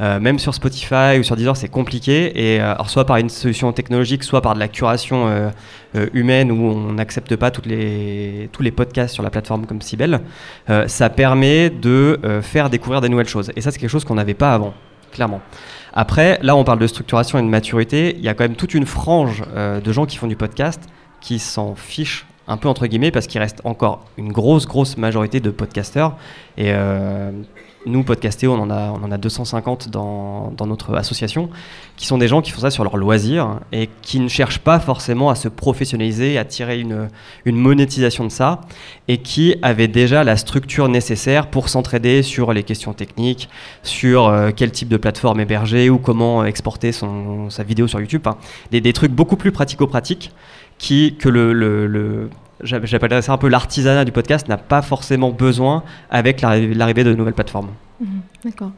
Euh, 0.00 0.18
même 0.18 0.38
sur 0.38 0.54
Spotify 0.54 1.18
ou 1.18 1.22
sur 1.22 1.36
Deezer, 1.36 1.56
c'est 1.56 1.68
compliqué. 1.68 2.54
Et 2.54 2.60
euh, 2.60 2.72
alors 2.74 2.90
soit 2.90 3.04
par 3.04 3.16
une 3.16 3.28
solution 3.28 3.72
technologique, 3.72 4.24
soit 4.24 4.40
par 4.40 4.54
de 4.54 4.58
la 4.58 4.68
curation 4.68 5.26
euh, 5.26 5.50
humaine 6.12 6.50
où 6.50 6.64
on 6.64 6.92
n'accepte 6.92 7.36
pas 7.36 7.50
toutes 7.50 7.66
les, 7.66 8.48
tous 8.52 8.62
les 8.62 8.72
podcasts 8.72 9.14
sur 9.14 9.22
la 9.22 9.30
plateforme 9.30 9.66
comme 9.66 9.80
Sibel, 9.80 10.20
ça 10.86 11.08
permet 11.10 11.70
de 11.70 12.18
faire 12.42 12.68
découvrir 12.70 13.00
des 13.00 13.08
nouvelles 13.08 13.28
choses. 13.28 13.52
Et 13.54 13.60
ça, 13.60 13.70
c'est 13.70 13.78
quelque 13.78 13.90
chose 13.90 14.04
qu'on 14.04 14.16
n'avait 14.16 14.34
pas 14.34 14.52
avant, 14.54 14.74
clairement. 15.12 15.40
Après, 15.92 16.38
là, 16.42 16.56
on 16.56 16.64
parle 16.64 16.80
de 16.80 16.86
structuration 16.88 17.38
et 17.38 17.42
de 17.42 17.46
maturité. 17.46 18.16
Il 18.18 18.24
y 18.24 18.28
a 18.28 18.34
quand 18.34 18.42
même 18.42 18.56
toute 18.56 18.74
une 18.74 18.86
frange 18.86 19.44
de 19.54 19.92
gens 19.92 20.06
qui 20.06 20.16
font 20.16 20.26
du 20.26 20.34
podcast 20.34 20.82
qui 21.20 21.38
s'en 21.38 21.76
fichent 21.76 22.26
un 22.48 22.56
peu 22.56 22.68
entre 22.68 22.86
guillemets 22.86 23.12
parce 23.12 23.26
qu'il 23.28 23.40
reste 23.40 23.60
encore 23.64 24.04
une 24.18 24.32
grosse 24.32 24.66
grosse 24.66 24.96
majorité 24.96 25.38
de 25.38 25.50
podcasteurs 25.50 26.16
et 26.58 26.72
nous, 27.86 28.02
Podcastéo, 28.02 28.52
on 28.52 28.58
en 28.58 28.70
a, 28.70 28.90
on 28.90 29.02
en 29.04 29.10
a 29.10 29.18
250 29.18 29.88
dans, 29.88 30.52
dans, 30.56 30.66
notre 30.66 30.94
association, 30.94 31.50
qui 31.96 32.06
sont 32.06 32.18
des 32.18 32.28
gens 32.28 32.42
qui 32.42 32.50
font 32.50 32.60
ça 32.60 32.70
sur 32.70 32.84
leur 32.84 32.96
loisir 32.96 33.60
et 33.72 33.88
qui 34.02 34.20
ne 34.20 34.28
cherchent 34.28 34.58
pas 34.58 34.80
forcément 34.80 35.30
à 35.30 35.34
se 35.34 35.48
professionnaliser, 35.48 36.38
à 36.38 36.44
tirer 36.44 36.80
une, 36.80 37.08
une 37.44 37.56
monétisation 37.56 38.24
de 38.24 38.30
ça, 38.30 38.62
et 39.08 39.18
qui 39.18 39.56
avaient 39.62 39.88
déjà 39.88 40.24
la 40.24 40.36
structure 40.36 40.88
nécessaire 40.88 41.48
pour 41.48 41.68
s'entraider 41.68 42.22
sur 42.22 42.52
les 42.52 42.62
questions 42.62 42.92
techniques, 42.92 43.48
sur 43.82 44.28
euh, 44.28 44.50
quel 44.54 44.70
type 44.70 44.88
de 44.88 44.96
plateforme 44.96 45.40
héberger 45.40 45.90
ou 45.90 45.98
comment 45.98 46.44
exporter 46.44 46.92
son, 46.92 47.50
sa 47.50 47.62
vidéo 47.62 47.86
sur 47.86 48.00
YouTube. 48.00 48.26
des, 48.70 48.80
des, 48.80 48.92
trucs 48.92 49.12
beaucoup 49.12 49.36
plus 49.36 49.52
pratico-pratiques 49.52 50.32
qui, 50.78 51.16
que 51.16 51.28
le, 51.28 51.52
le 51.52 52.30
j'appellerais 52.64 53.22
ça 53.22 53.32
un 53.32 53.38
peu 53.38 53.48
l'artisanat 53.48 54.04
du 54.04 54.12
podcast, 54.12 54.48
n'a 54.48 54.56
pas 54.56 54.82
forcément 54.82 55.30
besoin 55.30 55.82
avec 56.10 56.40
l'arrivée 56.40 57.04
de 57.04 57.14
nouvelles 57.14 57.34
plateformes. 57.34 57.70
Mhm, 58.00 58.20
d'accord. 58.44 58.70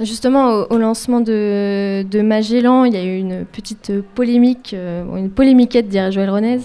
Justement, 0.00 0.66
au, 0.70 0.76
lancement 0.76 1.20
de, 1.20 2.04
Magellan, 2.20 2.84
il 2.84 2.94
y 2.94 2.96
a 2.96 3.04
eu 3.04 3.16
une 3.16 3.44
petite 3.44 3.92
polémique, 4.16 4.74
euh, 4.74 5.04
une 5.16 5.30
polémiquette, 5.30 5.88
dirait 5.88 6.10
Joël 6.10 6.30
Renez, 6.30 6.58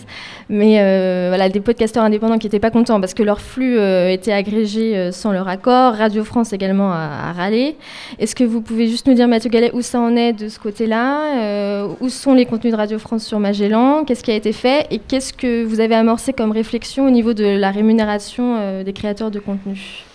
mais 0.50 0.80
euh, 0.80 1.28
voilà, 1.30 1.48
des 1.48 1.60
podcasteurs 1.60 2.04
indépendants 2.04 2.40
qui 2.40 2.48
n'étaient 2.48 2.60
pas 2.60 2.72
contents 2.72 3.00
parce 3.00 3.14
que 3.14 3.22
leur 3.22 3.40
flux 3.40 3.78
euh, 3.78 4.12
était 4.12 4.32
agrégé 4.32 5.12
sans 5.12 5.32
leur 5.32 5.48
accord. 5.48 5.94
Radio 5.94 6.24
France 6.24 6.54
également 6.54 6.92
a, 6.92 7.32
râlé. 7.34 7.76
Est-ce 8.18 8.34
que 8.34 8.44
vous 8.44 8.62
pouvez 8.62 8.88
juste 8.88 9.08
nous 9.08 9.14
dire, 9.14 9.28
Mathieu 9.28 9.52
Gallet, 9.52 9.70
où 9.74 9.84
ça 9.84 10.00
en 10.00 10.16
est 10.16 10.34
de 10.34 10.50
ce 10.50 10.58
côté-là? 10.58 11.86
Où 12.02 12.10
sont 12.10 12.34
les 12.34 12.48
contenus 12.48 12.74
de 12.74 12.78
Radio 12.78 12.98
France 12.98 13.24
sur 13.26 13.40
Magellan? 13.40 14.06
Qu'est-ce 14.06 14.24
qui 14.24 14.32
a 14.32 14.36
été 14.36 14.54
fait? 14.54 14.88
Et 14.90 14.98
qu'est-ce 14.98 15.34
que 15.34 15.64
vous 15.64 15.80
avez 15.80 15.96
amorcé 15.96 16.34
comme 16.34 16.52
réflexion 16.52 17.06
au 17.06 17.12
niveau 17.12 17.34
de 17.34 17.46
la 17.46 17.70
rémunération 17.70 18.82
des 18.84 18.94
créateurs 18.94 19.30
de 19.30 19.40
contenu? 19.40 20.09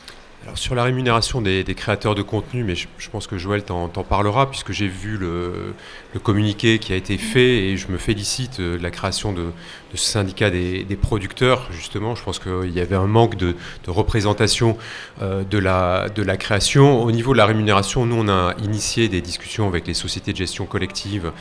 Alors 0.45 0.59
sur 0.59 0.75
la 0.75 0.85
rémunération 0.85 1.41
des, 1.41 1.65
créateurs 1.75 2.15
de 2.15 2.23
contenu, 2.23 2.65
mais 2.65 2.75
je, 2.75 2.87
pense 3.11 3.27
que 3.27 3.39
Joël 3.39 3.63
t'en 3.63 3.89
parlera, 3.89 4.51
puisque 4.51 4.73
j'ai 4.73 4.89
vu 4.89 5.17
le, 5.17 5.75
communiqué 6.23 6.79
qui 6.79 6.93
a 6.93 6.97
été 6.97 7.17
fait 7.17 7.69
et 7.69 7.77
je 7.77 7.89
me 7.89 7.97
félicite 7.97 8.61
de 8.61 8.79
la 8.81 8.91
création 8.91 9.33
de, 9.33 9.51
syndicat 9.97 10.51
des, 10.51 10.99
producteurs, 11.01 11.69
justement. 11.73 12.15
Je 12.15 12.23
pense 12.23 12.39
qu'il 12.39 12.71
y 12.71 12.81
avait 12.81 12.97
un 12.97 13.07
manque 13.07 13.37
de, 13.37 13.55
représentation 13.87 14.77
euh, 15.23 15.45
de, 15.45 15.59
la, 15.59 16.37
création. 16.37 17.03
Au 17.03 17.13
niveau 17.13 17.33
de 17.33 17.39
la 17.39 17.47
rémunération, 17.47 18.07
nous, 18.07 18.17
on 18.17 18.29
a 18.29 18.55
initié 18.63 19.09
des 19.09 19.21
discussions 19.21 19.67
avec 19.69 19.87
les 19.87 19.95
sociétés 19.95 20.33
de 20.33 20.37
gestion 20.37 20.67
collective 20.67 21.33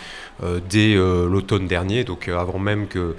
euh, 0.43 0.59
dès 0.69 0.95
euh, 0.95 1.27
l'automne 1.27 1.67
dernier, 1.67 2.03
donc 2.03 2.27
avant 2.27 2.59
même 2.59 2.87
que, 2.87 3.15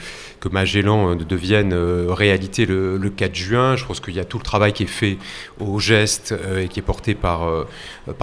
Magellan 0.53 1.15
devienne 1.17 1.73
réalité 1.73 2.67
le, 2.67 2.99
le, 2.99 3.09
4 3.09 3.35
juin. 3.35 3.77
Je 3.77 3.87
pense 3.87 4.01
qu'il 4.01 4.15
y 4.15 4.21
a 4.21 4.27
tout 4.27 4.37
le 4.37 4.43
travail 4.43 4.75
qui 4.75 4.83
est 4.83 4.87
fait 4.87 5.17
au 5.59 5.81
geste 5.81 6.35
et 6.59 6.69
qui 6.69 6.81
est 6.81 6.83
porté 6.83 7.15
par, 7.15 7.49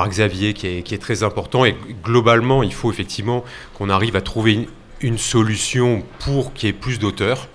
Xavier, 0.08 0.54
qui 0.54 0.68
est, 0.68 0.84
qui 0.84 0.94
est, 0.94 1.00
très 1.00 1.24
important. 1.24 1.66
Et 1.66 1.76
globalement, 2.04 2.62
il 2.62 2.74
faut 2.74 2.92
effectivement 2.92 3.44
qu'on 3.74 3.90
arrive 3.90 4.16
à 4.16 4.22
trouver 4.22 4.68
une 5.04 5.18
solution 5.18 6.04
pour 6.20 6.54
qu'il 6.54 6.68
y 6.68 6.70
ait 6.70 6.74
plus 6.74 7.00
d'auteurs. 7.00 7.48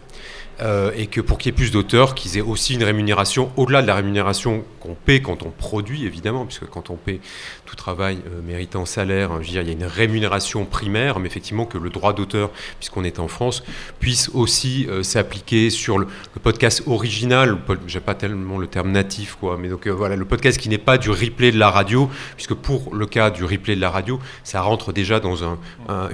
Euh, 0.63 0.91
et 0.97 1.07
que 1.07 1.21
pour 1.21 1.37
qu'il 1.37 1.53
y 1.53 1.55
ait 1.55 1.57
plus 1.57 1.71
d'auteurs, 1.71 2.15
qu'ils 2.15 2.39
aient 2.39 2.43
aussi 2.43 2.75
une 2.75 2.85
rémunération 2.85 3.51
au-delà 3.57 3.83
de 3.83 3.87
la 3.87 3.95
rémunération 3.95 4.65
qu'on 4.81 4.95
paie 4.95 5.21
quand 5.21 5.43
on 5.43 5.51
produit, 5.51 6.07
évidemment, 6.07 6.47
puisque 6.47 6.67
quand 6.67 6.89
on 6.89 6.97
paie 6.97 7.21
tout 7.67 7.77
travail 7.77 8.19
euh, 8.27 8.41
méritant 8.41 8.87
salaire, 8.87 9.33
il 9.47 9.53
y 9.53 9.59
a 9.59 9.61
une 9.61 9.85
rémunération 9.85 10.65
primaire, 10.65 11.19
mais 11.19 11.27
effectivement 11.27 11.67
que 11.67 11.77
le 11.77 11.91
droit 11.91 12.15
d'auteur, 12.15 12.51
puisqu'on 12.79 13.05
est 13.05 13.19
en 13.19 13.29
France, 13.29 13.65
puisse 14.01 14.31
aussi 14.33 14.87
euh, 14.89 15.03
s'appliquer 15.03 15.69
sur 15.69 15.99
le, 15.99 16.07
podcast 16.43 16.85
original, 16.87 17.59
j'ai 17.87 18.01
pas 18.01 18.15
tellement 18.15 18.57
le 18.57 18.67
terme 18.67 18.93
natif, 18.93 19.37
quoi, 19.39 19.59
mais 19.61 19.69
donc 19.69 19.87
voilà, 19.89 20.17
le 20.17 20.25
podcast 20.25 20.59
qui 20.59 20.69
n'est 20.69 20.79
pas 20.79 20.97
du 20.97 21.11
replay 21.11 21.51
de 21.51 21.59
la 21.59 21.71
radio, 21.71 22.09
puisque 22.37 22.55
pour 22.55 22.95
le 22.95 23.05
cas 23.05 23.31
du 23.31 23.45
replay 23.45 23.77
de 23.77 23.81
la 23.81 23.91
radio, 23.91 24.19
ça 24.45 24.63
rentre 24.63 24.93
déjà 24.93 25.19
dans 25.19 25.45
un, 25.45 25.59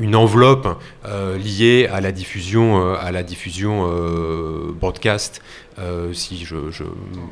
une 0.01 0.17
enveloppe 0.17 0.81
liée 1.39 1.89
à 1.93 2.01
la 2.01 2.13
diffusion, 2.13 2.95
à 2.95 3.13
la 3.13 3.23
diffusion 3.23 3.87
broadcast 4.79 5.41
euh, 5.79 6.13
si 6.13 6.45
je, 6.45 6.57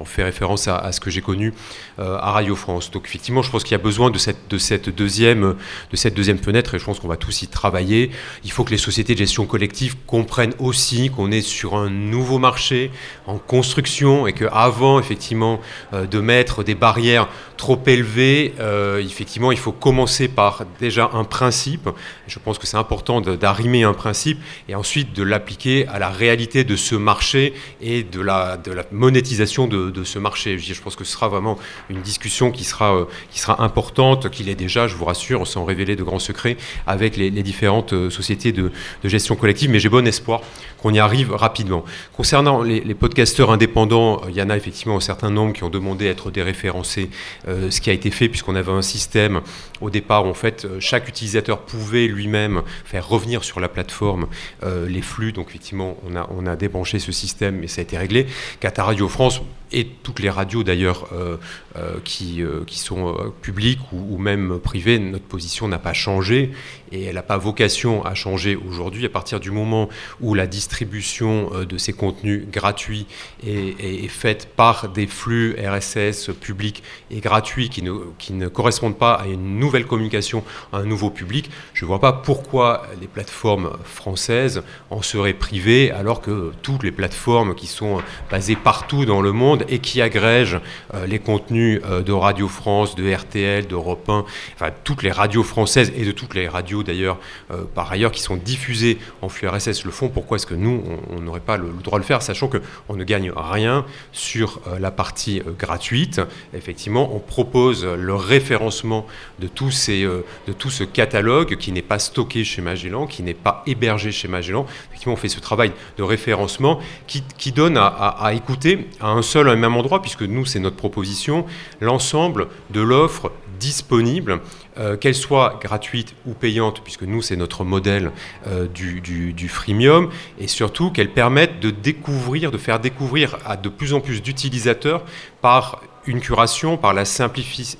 fais 0.04 0.24
référence 0.24 0.66
à, 0.66 0.92
ce 0.92 1.00
que 1.00 1.10
j'ai 1.10 1.20
connu 1.20 1.52
euh, 1.98 2.16
à 2.16 2.32
Radio 2.32 2.56
France. 2.56 2.90
Donc 2.90 3.06
effectivement, 3.06 3.42
je 3.42 3.50
pense 3.50 3.64
qu'il 3.64 3.72
y 3.72 3.80
a 3.80 3.82
besoin 3.82 4.10
de 4.10 4.18
cette, 4.18 4.48
de, 4.48 4.58
cette 4.58 4.88
deuxième, 4.88 5.56
de 5.90 5.96
cette 5.96 6.14
deuxième 6.14 6.38
fenêtre 6.38 6.74
et 6.74 6.78
je 6.78 6.84
pense 6.84 7.00
qu'on 7.00 7.08
va 7.08 7.16
tous 7.16 7.42
y 7.42 7.48
travailler. 7.48 8.10
Il 8.44 8.50
faut 8.50 8.64
que 8.64 8.70
les 8.70 8.78
sociétés 8.78 9.12
de 9.14 9.18
gestion 9.18 9.44
collective 9.46 9.96
comprennent 10.06 10.54
aussi 10.58 11.10
qu'on 11.10 11.30
est 11.30 11.42
sur 11.42 11.74
un 11.74 11.90
nouveau 11.90 12.38
marché 12.38 12.90
en 13.26 13.38
construction 13.38 14.26
et 14.26 14.32
qu'avant 14.32 14.98
effectivement 14.98 15.60
euh, 15.92 16.06
de 16.06 16.20
mettre 16.20 16.64
des 16.64 16.74
barrières 16.74 17.28
trop 17.56 17.78
élevées, 17.86 18.54
effectivement, 19.00 19.52
il 19.52 19.58
faut 19.58 19.72
commencer 19.72 20.28
par 20.28 20.64
déjà 20.80 21.10
un 21.12 21.24
principe. 21.24 21.90
Je 22.26 22.38
pense 22.38 22.58
que 22.58 22.66
c'est 22.66 22.78
important 22.78 23.20
d'arrimer 23.20 23.84
un 23.84 23.92
principe 23.92 24.40
et 24.66 24.74
ensuite 24.74 25.12
de 25.12 25.22
l'appliquer 25.22 25.86
à 25.88 25.98
la 25.98 26.08
réalité 26.08 26.64
de 26.64 26.74
ce 26.74 26.94
marché 26.94 27.52
et 27.82 28.02
de 28.02 28.20
la 28.22 28.29
de 28.64 28.72
la 28.72 28.84
monétisation 28.92 29.66
de, 29.66 30.04
ce 30.04 30.18
marché. 30.18 30.58
Je 30.58 30.80
pense 30.80 30.96
que 30.96 31.04
ce 31.04 31.12
sera 31.12 31.28
vraiment 31.28 31.58
une 31.88 32.00
discussion 32.00 32.50
qui 32.50 32.64
sera, 32.64 32.94
euh, 32.94 33.04
qui 33.30 33.38
sera 33.38 33.62
importante, 33.62 34.30
qu'il 34.30 34.48
est 34.48 34.54
déjà, 34.54 34.86
je 34.86 34.94
vous 34.94 35.04
rassure, 35.04 35.46
sans 35.46 35.64
révéler 35.64 35.96
de 35.96 36.02
grands 36.02 36.18
secrets, 36.18 36.56
avec 36.86 37.16
les, 37.16 37.30
différentes 37.30 37.92
euh, 37.92 38.10
sociétés 38.10 38.52
de, 38.52 38.70
gestion 39.04 39.36
collective, 39.36 39.70
mais 39.70 39.78
j'ai 39.78 39.88
bon 39.88 40.06
espoir 40.06 40.40
qu'on 40.78 40.92
y 40.92 40.98
arrive 40.98 41.32
rapidement. 41.32 41.84
Concernant 42.16 42.62
les, 42.62 42.94
podcasteurs 42.94 43.50
indépendants, 43.50 44.20
il 44.28 44.34
y 44.34 44.42
en 44.42 44.50
a 44.50 44.56
effectivement 44.56 44.96
un 44.96 45.00
certain 45.00 45.30
nombre 45.30 45.52
qui 45.52 45.64
ont 45.64 45.70
demandé 45.70 46.08
à 46.08 46.10
être 46.10 46.30
déréférencés, 46.30 47.10
euh, 47.48 47.70
ce 47.70 47.80
qui 47.80 47.90
a 47.90 47.92
été 47.92 48.10
fait 48.10 48.28
puisqu'on 48.28 48.56
avait 48.56 48.72
un 48.72 48.82
système 48.82 49.40
au 49.80 49.90
départ 49.90 50.26
où 50.26 50.28
en 50.28 50.34
fait 50.34 50.66
chaque 50.78 51.08
utilisateur 51.08 51.60
pouvait 51.60 52.06
lui-même 52.06 52.62
faire 52.84 53.08
revenir 53.08 53.44
sur 53.44 53.60
la 53.60 53.68
plateforme 53.68 54.26
les 54.62 55.02
flux, 55.02 55.32
donc 55.32 55.48
effectivement 55.48 55.96
on 56.06 56.16
a, 56.16 56.28
on 56.36 56.46
a 56.46 56.56
débranché 56.56 56.98
ce 56.98 57.12
système, 57.12 57.56
mais 57.56 57.66
ça 57.66 57.80
a 57.80 57.82
été 57.82 57.96
réglé. 57.96 58.19
Qatar 58.60 58.86
Radio 58.86 59.08
France, 59.08 59.42
et 59.72 59.86
toutes 60.02 60.20
les 60.20 60.30
radios 60.30 60.64
d'ailleurs 60.64 61.08
euh, 61.12 61.36
euh, 61.76 61.98
qui, 62.04 62.42
euh, 62.42 62.64
qui 62.66 62.78
sont 62.78 63.32
publiques 63.42 63.80
ou, 63.92 64.18
même 64.18 64.58
privées, 64.58 64.98
notre 64.98 65.24
position 65.24 65.68
n'a 65.68 65.78
pas 65.78 65.92
changé 65.92 66.50
et 66.92 67.04
elle 67.04 67.14
n'a 67.14 67.22
pas 67.22 67.38
vocation 67.38 68.04
à 68.04 68.14
changer 68.14 68.56
aujourd'hui 68.56 69.06
à 69.06 69.08
partir 69.08 69.38
du 69.38 69.50
moment 69.50 69.88
où 70.20 70.34
la 70.34 70.46
distribution 70.46 71.50
de 71.64 71.78
ces 71.78 71.92
contenus 71.92 72.46
gratuits 72.50 73.06
est, 73.46 74.08
faite 74.08 74.48
par 74.56 74.88
des 74.88 75.06
flux 75.06 75.56
RSS 75.58 76.30
publics 76.40 76.82
et 77.10 77.20
gratuits 77.20 77.68
qui 77.68 77.82
ne, 77.82 77.92
qui 78.18 78.32
ne 78.32 78.48
correspondent 78.48 78.98
pas 78.98 79.14
à 79.14 79.26
une 79.26 79.58
nouvelle 79.58 79.86
communication, 79.86 80.42
à 80.72 80.78
un 80.78 80.84
nouveau 80.84 81.10
public. 81.10 81.48
Je 81.74 81.84
ne 81.84 81.88
vois 81.88 82.00
pas 82.00 82.12
pourquoi 82.12 82.86
les 83.00 83.06
plateformes 83.06 83.70
françaises 83.84 84.62
en 84.90 85.02
seraient 85.02 85.34
privées 85.34 85.92
alors 85.92 86.20
que 86.20 86.52
toutes 86.62 86.82
les 86.82 86.92
plateformes 86.92 87.54
qui 87.54 87.68
sont 87.68 88.02
basées 88.30 88.56
partout 88.56 89.04
dans 89.04 89.22
le 89.22 89.32
monde 89.32 89.59
et 89.68 89.78
qui 89.78 90.00
agrègent 90.00 90.60
euh, 90.94 91.06
les 91.06 91.18
contenus 91.18 91.80
euh, 91.84 92.02
de 92.02 92.12
Radio 92.12 92.48
France, 92.48 92.94
de 92.94 93.12
RTL, 93.12 93.66
d'Europe 93.66 94.08
1, 94.08 94.24
enfin 94.54 94.70
toutes 94.84 95.02
les 95.02 95.10
radios 95.10 95.42
françaises 95.42 95.92
et 95.96 96.04
de 96.04 96.12
toutes 96.12 96.34
les 96.34 96.48
radios 96.48 96.82
d'ailleurs 96.82 97.18
euh, 97.50 97.64
par 97.74 97.90
ailleurs 97.92 98.12
qui 98.12 98.22
sont 98.22 98.36
diffusées 98.36 98.98
en 99.22 99.28
flux 99.28 99.48
RSS 99.48 99.84
le 99.84 99.90
font, 99.90 100.08
pourquoi 100.08 100.36
est-ce 100.36 100.46
que 100.46 100.54
nous, 100.54 100.82
on 101.10 101.20
n'aurait 101.20 101.40
pas 101.40 101.56
le, 101.56 101.68
droit 101.82 101.98
de 101.98 102.04
le 102.04 102.06
faire, 102.06 102.22
sachant 102.22 102.48
qu'on 102.48 102.96
ne 102.96 103.04
gagne 103.04 103.32
rien 103.34 103.84
sur 104.12 104.60
la 104.78 104.90
partie 104.90 105.42
gratuite? 105.58 106.20
Effectivement, 106.54 107.14
on 107.14 107.18
propose 107.18 107.84
le 107.84 108.14
référencement 108.14 109.06
de, 109.38 109.46
tous 109.46 109.70
ces, 109.70 110.02
de 110.02 110.52
tout 110.52 110.70
ce 110.70 110.84
catalogue 110.84 111.56
qui 111.56 111.72
n'est 111.72 111.82
pas 111.82 111.98
stocké 111.98 112.44
chez 112.44 112.62
Magellan, 112.62 113.06
qui 113.06 113.22
n'est 113.22 113.34
pas 113.34 113.62
hébergé 113.66 114.12
chez 114.12 114.28
Magellan. 114.28 114.66
Effectivement, 114.88 115.14
on 115.14 115.16
fait 115.16 115.28
ce 115.28 115.40
travail 115.40 115.72
de 115.98 116.02
référencement 116.02 116.80
qui, 117.06 117.52
donne 117.52 117.76
à, 117.76 118.32
écouter 118.34 118.88
à 119.00 119.08
un 119.08 119.22
seul 119.22 119.48
et 119.52 119.56
même 119.56 119.76
endroit, 119.76 120.02
puisque 120.02 120.22
nous, 120.22 120.44
c'est 120.44 120.60
notre 120.60 120.76
proposition, 120.76 121.46
l'ensemble 121.80 122.48
de 122.70 122.80
l'offre 122.80 123.32
disponible, 123.58 124.40
euh, 124.78 124.96
qu'elle 124.96 125.14
soit 125.14 125.60
gratuite 125.62 126.14
ou 126.26 126.32
payante, 126.32 126.82
puisque 126.82 127.02
nous, 127.02 127.22
c'est 127.22 127.36
notre 127.36 127.64
modèle 127.64 128.12
euh, 128.46 128.66
du, 128.66 129.00
du, 129.00 129.48
freemium, 129.48 130.10
et 130.38 130.48
surtout 130.48 130.90
qu'elle 130.90 131.12
permette 131.12 131.60
de 131.60 131.70
découvrir, 131.70 132.50
de 132.50 132.58
faire 132.58 132.80
découvrir 132.80 133.36
à 133.44 133.56
de 133.56 133.68
plus 133.68 133.92
en 133.92 134.00
plus 134.00 134.22
d'utilisateurs 134.22 135.04
par 135.42 135.82
une 136.06 136.20
curation, 136.20 136.76
par 136.76 136.94
la, 136.94 137.04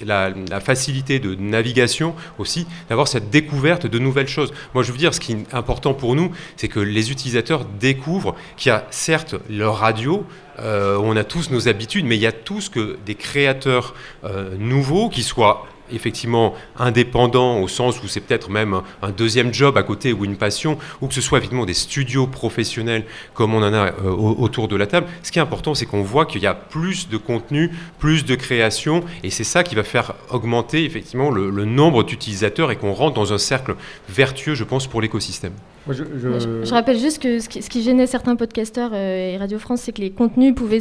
la, 0.05 0.61
facilité 0.61 1.19
de 1.19 1.35
navigation 1.35 2.15
aussi, 2.39 2.67
d'avoir 2.89 3.09
cette 3.09 3.31
découverte 3.31 3.87
de 3.87 3.99
nouvelles 3.99 4.29
choses. 4.29 4.53
Moi, 4.75 4.83
je 4.83 4.93
veux 4.93 4.99
dire, 4.99 5.15
ce 5.15 5.21
qui 5.21 5.33
est 5.33 5.55
important 5.55 5.95
pour 5.95 6.15
nous, 6.15 6.31
c'est 6.57 6.69
que 6.69 6.81
les 6.81 7.11
utilisateurs 7.11 7.65
découvrent 7.65 8.35
qu'il 8.57 8.71
y 8.71 8.73
a 8.73 8.87
certes 8.91 9.37
leur 9.49 9.77
radio, 9.77 10.27
euh, 10.59 10.99
on 11.03 11.17
a 11.17 11.25
tous 11.25 11.51
nos 11.51 11.69
habitudes, 11.69 12.05
mais 12.05 12.17
il 12.17 12.23
y 12.23 12.27
a 12.27 12.33
tous 12.33 12.69
que 12.69 12.99
des 13.07 13.15
créateurs 13.15 13.95
euh, 14.25 14.57
nouveaux 14.59 15.09
qui 15.09 15.23
soient 15.23 15.67
effectivement 15.93 16.55
indépendant 16.79 17.61
au 17.61 17.69
sens 17.69 18.03
où 18.03 18.09
c'est 18.09 18.21
peut-être 18.21 18.51
même 18.51 18.81
un, 19.03 19.11
deuxième 19.11 19.53
job 19.53 19.77
à 19.77 19.83
côté 19.83 20.13
ou 20.13 20.25
une 20.25 20.37
passion, 20.37 20.79
ou 21.01 21.09
que 21.09 21.15
ce 21.15 21.21
soit 21.21 21.39
effectivement 21.39 21.67
des 21.67 21.75
studios 21.75 22.27
professionnels 22.27 23.05
comme 23.35 23.55
on 23.55 23.63
en 23.63 23.73
a 23.73 23.87
euh, 23.87 24.11
autour 24.11 24.69
de 24.69 24.77
la 24.77 24.87
table. 24.87 25.07
Ce 25.23 25.33
qui 25.33 25.39
est 25.39 25.43
important, 25.43 25.75
c'est 25.75 25.87
qu'on 25.87 26.03
voit 26.03 26.27
qu'il 26.27 26.43
y 26.43 26.47
a 26.47 26.55
plus 26.55 27.09
de 27.09 27.17
contenu, 27.17 27.71
plus 27.99 28.25
de 28.25 28.35
création, 28.35 29.05
et 29.23 29.31
c'est 29.31 29.45
ça 29.45 29.63
qui 29.63 29.75
va 29.75 29.83
faire 29.83 30.15
augmenter 30.31 30.85
effectivement 30.85 31.31
le, 31.31 31.51
nombre 31.65 32.03
d'utilisateurs 32.05 32.71
et 32.71 32.77
qu'on 32.77 32.93
rentre 32.93 33.15
dans 33.15 33.33
un 33.33 33.39
cercle 33.39 33.77
vertueux, 34.09 34.55
je 34.55 34.65
pense, 34.65 34.87
pour 34.87 35.01
l'écosystème. 35.03 35.53
Je, 35.89 36.71
rappelle 36.73 36.99
juste 36.99 37.23
que 37.23 37.39
ce 37.39 37.49
qui, 37.49 37.83
gênait 37.83 38.07
certains 38.07 38.37
podcasteurs 38.37 38.91
euh, 38.93 39.33
et 39.33 39.37
Radio 39.37 39.59
France, 39.59 39.83
c'est 39.83 39.93
que 39.93 40.01
les 40.01 40.11
contenus 40.11 40.55
pouvaient 40.55 40.81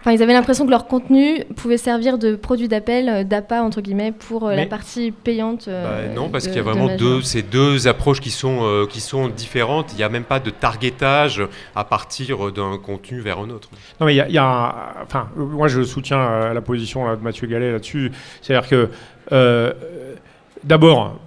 Enfin, 0.00 0.12
ils 0.12 0.22
avaient 0.22 0.32
l'impression 0.32 0.64
que 0.64 0.70
leur 0.70 0.86
contenu 0.86 1.44
pouvait 1.56 1.76
servir 1.76 2.16
de 2.16 2.34
produit 2.34 2.68
d'appel, 2.68 3.08
euh, 3.08 3.24
d'appât 3.24 3.62
entre 3.62 3.82
guillemets, 3.82 4.12
pour 4.12 4.48
euh, 4.48 4.54
la 4.54 4.64
partie 4.64 5.10
payante. 5.10 5.68
Euh, 5.68 6.08
bah, 6.08 6.14
non, 6.14 6.30
parce 6.30 6.46
qu'il 6.46 6.56
y 6.56 6.58
a 6.58 6.62
vraiment 6.62 6.96
deux, 6.96 7.20
ces 7.20 7.42
deux 7.42 7.86
approches 7.86 8.20
qui 8.20 8.30
sont, 8.30 8.86
qui 8.88 9.00
sont 9.00 9.28
différentes. 9.28 9.92
Il 9.92 9.96
n'y 9.96 10.02
a 10.02 10.08
même 10.08 10.24
pas 10.24 10.40
de 10.40 10.48
targetage 10.48 11.42
à 11.76 11.84
partir 11.84 12.50
d'un 12.50 12.78
contenu 12.78 13.20
vers 13.20 13.38
un 13.40 13.50
autre. 13.50 13.68
Non, 14.00 14.06
mais 14.06 14.14
il 14.14 14.32
y 14.32 14.38
a, 14.38 14.94
enfin, 15.02 15.28
moi 15.36 15.68
je 15.68 15.82
soutiens 15.82 16.54
la 16.54 16.60
position 16.62 17.14
de 17.14 17.20
Mathieu 17.20 17.46
Gallet 17.46 17.70
là-dessus. 17.70 18.10
C'est-à-dire 18.40 18.68
que 18.68 19.74
d'abord, 20.64 21.18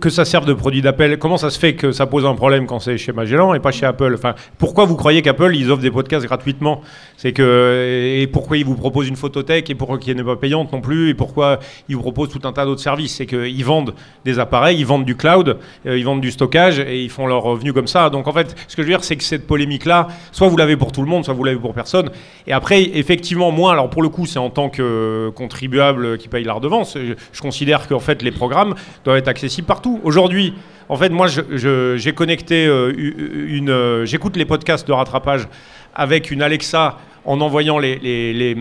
que 0.00 0.10
ça 0.10 0.24
serve 0.24 0.46
de 0.46 0.52
produit 0.52 0.82
d'appel, 0.82 1.18
comment 1.18 1.36
ça 1.36 1.50
se 1.50 1.58
fait 1.58 1.74
que 1.74 1.92
ça 1.92 2.06
pose 2.06 2.26
un 2.26 2.34
problème 2.34 2.66
quand 2.66 2.80
c'est 2.80 2.98
chez 2.98 3.12
Magellan 3.12 3.54
et 3.54 3.60
pas 3.60 3.70
chez 3.70 3.86
Apple? 3.86 4.12
Enfin, 4.14 4.34
pourquoi 4.58 4.84
vous 4.84 4.96
croyez 4.96 5.22
qu'Apple 5.22 5.54
ils 5.54 5.70
offrent 5.70 5.82
des 5.82 5.90
podcasts 5.90 6.26
gratuitement? 6.26 6.82
C'est 7.16 7.32
que 7.32 8.18
et 8.20 8.26
pourquoi 8.26 8.56
ils 8.56 8.64
vous 8.64 8.74
proposent 8.74 9.08
une 9.08 9.16
photothèque 9.16 9.70
et 9.70 9.74
pourquoi 9.74 9.98
qui 9.98 10.14
n'est 10.14 10.24
pas 10.24 10.36
payante 10.36 10.72
non 10.72 10.80
plus 10.80 11.10
et 11.10 11.14
pourquoi 11.14 11.58
ils 11.88 11.96
vous 11.96 12.02
proposent 12.02 12.30
tout 12.30 12.46
un 12.46 12.52
tas 12.52 12.64
d'autres 12.64 12.80
services? 12.80 13.16
C'est 13.16 13.26
qu'ils 13.26 13.64
vendent 13.64 13.94
des 14.24 14.38
appareils, 14.38 14.78
ils 14.78 14.86
vendent 14.86 15.04
du 15.04 15.16
cloud, 15.16 15.58
euh, 15.86 15.98
ils 15.98 16.04
vendent 16.04 16.20
du 16.20 16.30
stockage 16.30 16.80
et 16.80 17.02
ils 17.02 17.10
font 17.10 17.26
leurs 17.26 17.42
revenus 17.42 17.72
comme 17.72 17.86
ça. 17.86 18.10
Donc 18.10 18.28
en 18.28 18.32
fait, 18.32 18.54
ce 18.68 18.76
que 18.76 18.82
je 18.82 18.86
veux 18.86 18.92
dire, 18.92 19.04
c'est 19.04 19.16
que 19.16 19.24
cette 19.24 19.46
polémique 19.46 19.86
là, 19.86 20.08
soit 20.32 20.48
vous 20.48 20.56
l'avez 20.56 20.76
pour 20.76 20.92
tout 20.92 21.02
le 21.02 21.08
monde, 21.08 21.24
soit 21.24 21.34
vous 21.34 21.44
l'avez 21.44 21.58
pour 21.58 21.74
personne. 21.74 22.10
Et 22.46 22.52
après, 22.52 22.82
effectivement, 22.82 23.50
moi, 23.50 23.72
alors 23.72 23.90
pour 23.90 24.02
le 24.02 24.08
coup, 24.08 24.26
c'est 24.26 24.38
en 24.38 24.50
tant 24.50 24.68
que 24.68 25.30
contribuable 25.34 26.18
qui 26.18 26.28
paye 26.28 26.44
la 26.44 26.54
redevance, 26.54 26.96
je, 26.96 27.14
je 27.32 27.40
considère 27.40 27.88
qu'en 27.88 28.00
fait 28.00 28.22
les 28.22 28.32
programmes 28.32 28.74
doivent 29.04 29.16
être 29.16 29.28
accessibles 29.28 29.66
Aujourd'hui, 30.02 30.54
en 30.88 30.96
fait, 30.96 31.10
moi, 31.10 31.28
j'ai 31.28 32.12
connecté 32.12 32.66
euh, 32.66 32.92
une. 32.96 33.70
Euh, 33.70 34.04
j'écoute 34.06 34.36
les 34.36 34.44
podcasts 34.44 34.86
de 34.88 34.92
rattrapage 34.92 35.46
avec 35.94 36.30
une 36.32 36.42
Alexa 36.42 36.98
en 37.24 37.40
envoyant 37.42 37.78
les, 37.78 37.98
les, 37.98 38.56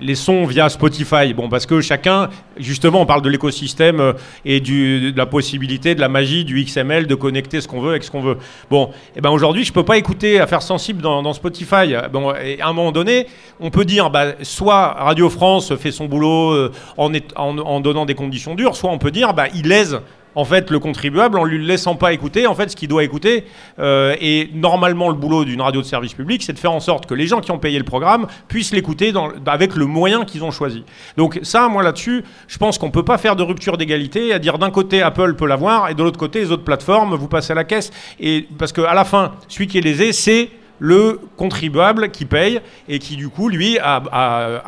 les, 0.00 0.14
sons 0.14 0.44
via 0.44 0.68
Spotify. 0.68 1.32
Bon, 1.34 1.48
parce 1.48 1.64
que 1.64 1.80
chacun, 1.80 2.28
justement, 2.58 3.00
on 3.00 3.06
parle 3.06 3.22
de 3.22 3.30
l'écosystème 3.30 4.00
euh, 4.00 4.12
et 4.44 4.60
du, 4.60 5.12
de 5.12 5.18
la 5.18 5.26
possibilité, 5.26 5.94
de 5.94 6.00
la 6.00 6.08
magie 6.08 6.44
du 6.44 6.62
XML, 6.62 7.06
de 7.06 7.14
connecter 7.14 7.60
ce 7.60 7.66
qu'on 7.66 7.80
veut 7.80 7.90
avec 7.90 8.04
ce 8.04 8.10
qu'on 8.10 8.20
veut. 8.20 8.36
Bon, 8.70 8.90
et 8.90 9.16
eh 9.16 9.20
ben 9.20 9.30
aujourd'hui, 9.30 9.64
je 9.64 9.72
peux 9.72 9.84
pas 9.84 9.96
écouter 9.96 10.38
Affaires 10.38 10.62
sensibles 10.62 11.02
dans, 11.02 11.22
dans, 11.22 11.32
Spotify. 11.32 11.94
Bon, 12.12 12.32
et 12.34 12.60
à 12.60 12.68
un 12.68 12.72
moment 12.74 12.92
donné, 12.92 13.26
on 13.58 13.70
peut 13.70 13.86
dire, 13.86 14.10
bah, 14.10 14.34
soit 14.42 14.88
Radio 14.98 15.30
France 15.30 15.74
fait 15.76 15.90
son 15.90 16.04
boulot 16.04 16.70
en, 16.96 17.10
en, 17.34 17.80
donnant 17.80 18.04
des 18.04 18.14
conditions 18.14 18.54
dures, 18.54 18.76
soit 18.76 18.90
on 18.90 18.98
peut 18.98 19.10
dire, 19.10 19.32
bah, 19.34 19.46
il 19.54 19.66
lèse 19.66 20.00
en 20.34 20.44
fait, 20.44 20.70
le 20.70 20.78
contribuable 20.78 21.38
en 21.38 21.44
lui 21.44 21.64
laissant 21.64 21.94
pas 21.94 22.12
écouter, 22.12 22.46
en 22.46 22.54
fait, 22.54 22.70
ce 22.70 22.76
qu'il 22.76 22.88
doit 22.88 23.04
écouter. 23.04 23.44
Euh, 23.78 24.16
et 24.20 24.50
normalement, 24.54 25.08
le 25.08 25.14
boulot 25.14 25.44
d'une 25.44 25.60
radio 25.60 25.80
de 25.80 25.86
service 25.86 26.14
public, 26.14 26.42
c'est 26.42 26.52
de 26.52 26.58
faire 26.58 26.72
en 26.72 26.80
sorte 26.80 27.06
que 27.06 27.14
les 27.14 27.26
gens 27.26 27.40
qui 27.40 27.50
ont 27.50 27.58
payé 27.58 27.78
le 27.78 27.84
programme 27.84 28.26
puissent 28.48 28.72
l'écouter 28.72 29.12
avec 29.46 29.76
le 29.76 29.86
moyen 29.86 30.24
qu'ils 30.24 30.44
ont 30.44 30.50
choisi. 30.50 30.84
Donc 31.16 31.40
ça, 31.42 31.68
moi 31.68 31.82
là-dessus, 31.82 32.24
je 32.48 32.58
pense 32.58 32.78
qu'on 32.78 32.90
peut 32.90 33.04
pas 33.04 33.18
faire 33.18 33.36
de 33.36 33.42
rupture 33.42 33.76
d'égalité, 33.76 34.32
à 34.32 34.38
dire 34.38 34.58
d'un 34.58 34.70
côté 34.70 35.02
Apple 35.02 35.34
peut 35.34 35.46
l'avoir 35.46 35.90
et 35.90 35.94
de 35.94 36.02
l'autre 36.02 36.18
côté 36.18 36.40
les 36.40 36.50
autres 36.50 36.64
plateformes, 36.64 37.14
vous 37.14 37.28
passez 37.28 37.52
à 37.52 37.54
la 37.54 37.64
caisse. 37.64 37.90
Et 38.20 38.46
parce 38.58 38.72
qu'à 38.72 38.94
la 38.94 39.04
fin, 39.04 39.32
celui 39.48 39.66
qui 39.66 39.78
est 39.78 39.82
lésé, 39.82 40.12
c'est 40.12 40.48
le 40.82 41.20
contribuable 41.36 42.10
qui 42.10 42.24
paye 42.24 42.60
et 42.88 42.98
qui 42.98 43.14
du 43.14 43.28
coup 43.28 43.48
lui 43.48 43.78
a, 43.78 44.02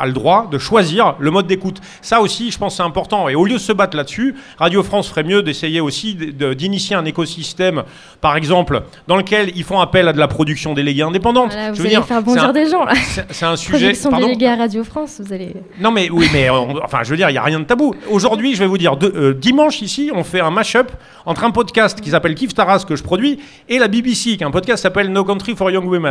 le 0.05 0.13
droit 0.13 0.47
de 0.49 0.59
choisir 0.59 1.17
le 1.19 1.33
mode 1.33 1.49
d'écoute. 1.49 1.81
Ça 2.03 2.21
aussi, 2.21 2.53
je 2.53 2.59
pense, 2.59 2.77
c'est 2.77 2.85
important. 2.85 3.29
Et 3.29 3.35
au 3.35 3.45
lieu 3.45 3.55
de 3.55 3.59
se 3.59 3.73
battre 3.73 3.97
là-dessus, 3.97 4.37
Radio 4.57 4.85
France 4.85 5.09
ferait 5.09 5.25
mieux 5.25 5.43
d'essayer 5.43 5.81
aussi 5.81 6.15
d'initier 6.15 6.95
un 6.95 7.05
écosystème, 7.05 7.83
par 8.21 8.37
exemple, 8.37 8.83
dans 9.09 9.17
lequel 9.17 9.51
ils 9.57 9.65
font 9.65 9.81
appel 9.81 10.07
à 10.07 10.13
de 10.13 10.19
la 10.21 10.29
production 10.29 10.73
déléguée 10.73 11.03
indépendante. 11.03 11.51
vous 11.73 11.81
allez 11.81 12.01
faire 12.03 12.23
bondir 12.23 12.53
des 12.53 12.71
gens 12.71 12.85
là. 12.85 12.95
C'est 13.31 13.45
un 13.45 13.57
sujet. 13.57 13.93
Production 13.93 14.17
déléguée 14.17 14.47
à 14.47 14.55
Radio 14.55 14.85
France, 14.85 15.21
vous 15.21 15.33
allez. 15.33 15.53
Non 15.81 15.91
mais 15.91 16.11
oui, 16.11 16.29
mais 16.33 16.49
enfin, 16.49 16.99
je 17.03 17.11
veux 17.11 17.17
dire, 17.17 17.29
il 17.29 17.35
y 17.35 17.39
a 17.39 17.43
rien 17.43 17.59
de 17.59 17.65
tabou. 17.65 17.93
Aujourd'hui, 18.09 18.55
je 18.55 18.61
vais 18.61 18.69
vous 18.69 18.79
dire, 18.79 18.97
euh, 19.03 19.35
dimanche 19.35 19.83
ici, 19.83 20.13
on 20.15 20.23
fait 20.23 20.41
un 20.41 20.51
mash-up 20.51 20.93
entre 21.27 21.43
un 21.43 21.51
podcast 21.51 22.01
qui 22.01 22.11
s'appelle 22.11 22.37
Kif 22.37 22.55
Taras 22.55 22.85
que 22.87 22.95
je 22.95 23.03
produis 23.03 23.41
et 23.69 23.81
la 23.81 23.89
BBC, 23.89 24.37
qui 24.37 24.45
est 24.45 24.47
un 24.47 24.53
podcast 24.53 24.79
qui 24.79 24.83
s'appelle 24.83 25.09
No 25.09 25.25
Country 25.25 25.57
for 25.57 25.73
Young 25.73 25.87
Women. 25.87 26.04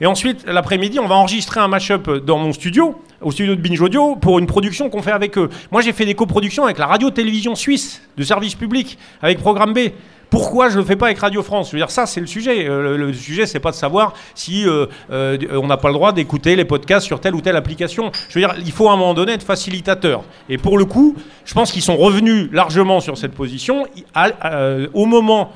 Et 0.00 0.06
ensuite, 0.06 0.44
l'après-midi, 0.46 0.98
on 0.98 1.06
va 1.06 1.14
enregistrer 1.16 1.60
un 1.60 1.68
match-up 1.68 2.10
dans 2.24 2.38
mon 2.38 2.52
studio, 2.52 3.00
au 3.20 3.30
studio 3.30 3.54
de 3.54 3.60
Binge 3.60 3.80
Audio, 3.80 4.16
pour 4.16 4.38
une 4.38 4.46
production 4.46 4.90
qu'on 4.90 5.02
fait 5.02 5.12
avec 5.12 5.38
eux. 5.38 5.48
Moi, 5.70 5.82
j'ai 5.82 5.92
fait 5.92 6.04
des 6.04 6.14
coproductions 6.14 6.64
avec 6.64 6.78
la 6.78 6.86
radio-télévision 6.86 7.54
suisse 7.54 8.02
de 8.16 8.22
service 8.22 8.54
public, 8.54 8.98
avec 9.22 9.38
Programme 9.38 9.72
B. 9.72 9.90
Pourquoi 10.30 10.68
je 10.68 10.74
ne 10.74 10.80
le 10.80 10.84
fais 10.84 10.96
pas 10.96 11.06
avec 11.06 11.18
Radio 11.18 11.42
France? 11.42 11.68
Je 11.68 11.72
veux 11.72 11.78
dire, 11.78 11.90
ça, 11.90 12.06
c'est 12.06 12.20
le 12.20 12.26
sujet. 12.26 12.68
Euh, 12.68 12.96
le, 12.96 13.12
sujet, 13.12 13.46
c'est 13.46 13.60
pas 13.60 13.70
de 13.70 13.76
savoir 13.76 14.12
si 14.34 14.66
euh, 14.66 14.86
euh, 15.10 15.38
on 15.52 15.66
n'a 15.68 15.76
pas 15.76 15.88
le 15.88 15.94
droit 15.94 16.12
d'écouter 16.12 16.56
les 16.56 16.64
podcasts 16.64 17.06
sur 17.06 17.20
telle 17.20 17.34
ou 17.34 17.40
telle 17.40 17.56
application. 17.56 18.10
Je 18.28 18.38
veux 18.38 18.44
dire, 18.44 18.54
il 18.58 18.72
faut 18.72 18.88
à 18.88 18.92
un 18.92 18.96
moment 18.96 19.14
donné 19.14 19.32
être 19.32 19.44
facilitateur. 19.44 20.24
Et 20.48 20.58
pour 20.58 20.78
le 20.78 20.84
coup, 20.84 21.14
je 21.44 21.54
pense 21.54 21.70
qu'ils 21.70 21.82
sont 21.82 21.96
revenus 21.96 22.48
largement 22.52 23.00
sur 23.00 23.16
cette 23.16 23.32
position 23.32 23.86
au 24.94 25.06
moment 25.06 25.52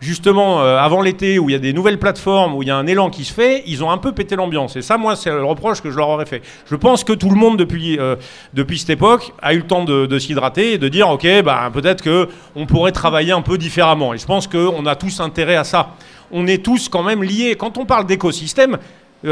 justement, 0.00 0.60
euh, 0.60 0.78
avant 0.78 1.00
l'été, 1.00 1.38
où 1.38 1.48
il 1.48 1.52
y 1.52 1.56
a 1.56 1.58
des 1.58 1.72
nouvelles 1.72 1.98
plateformes, 1.98 2.54
où 2.54 2.62
il 2.62 2.68
y 2.68 2.70
a 2.70 2.76
un 2.76 2.86
élan 2.86 3.10
qui 3.10 3.24
se 3.24 3.32
fait, 3.32 3.62
ils 3.66 3.82
ont 3.82 3.90
un 3.90 3.98
peu 3.98 4.12
pété 4.12 4.36
l'ambiance. 4.36 4.76
Et 4.76 4.82
ça, 4.82 4.96
moi, 4.96 5.16
c'est 5.16 5.30
le 5.30 5.44
reproche 5.44 5.80
que 5.80 5.90
je 5.90 5.96
leur 5.96 6.08
aurais 6.08 6.26
fait. 6.26 6.42
Je 6.70 6.76
pense 6.76 7.04
que 7.04 7.12
tout 7.12 7.30
le 7.30 7.36
monde, 7.36 7.56
depuis, 7.56 7.98
euh, 7.98 8.16
depuis 8.54 8.78
cette 8.78 8.90
époque, 8.90 9.32
a 9.42 9.54
eu 9.54 9.58
le 9.58 9.66
temps 9.66 9.84
de, 9.84 10.18
s'hydrater 10.18 10.72
et 10.72 10.78
de 10.78 10.88
dire, 10.88 11.08
OK, 11.08 11.26
bah, 11.44 11.70
peut-être 11.72 12.02
qu'on 12.02 12.66
pourrait 12.66 12.92
travailler 12.92 13.32
un 13.32 13.42
peu 13.42 13.58
différemment. 13.58 14.14
Et 14.14 14.18
je 14.18 14.26
pense 14.26 14.46
qu'on 14.46 14.86
a 14.86 14.96
tous 14.96 15.20
intérêt 15.20 15.56
à 15.56 15.64
ça. 15.64 15.90
On 16.30 16.46
est 16.46 16.64
tous 16.64 16.88
quand 16.88 17.02
même 17.02 17.22
liés. 17.22 17.56
Quand 17.56 17.78
on 17.78 17.86
parle 17.86 18.06
d'écosystème, 18.06 18.78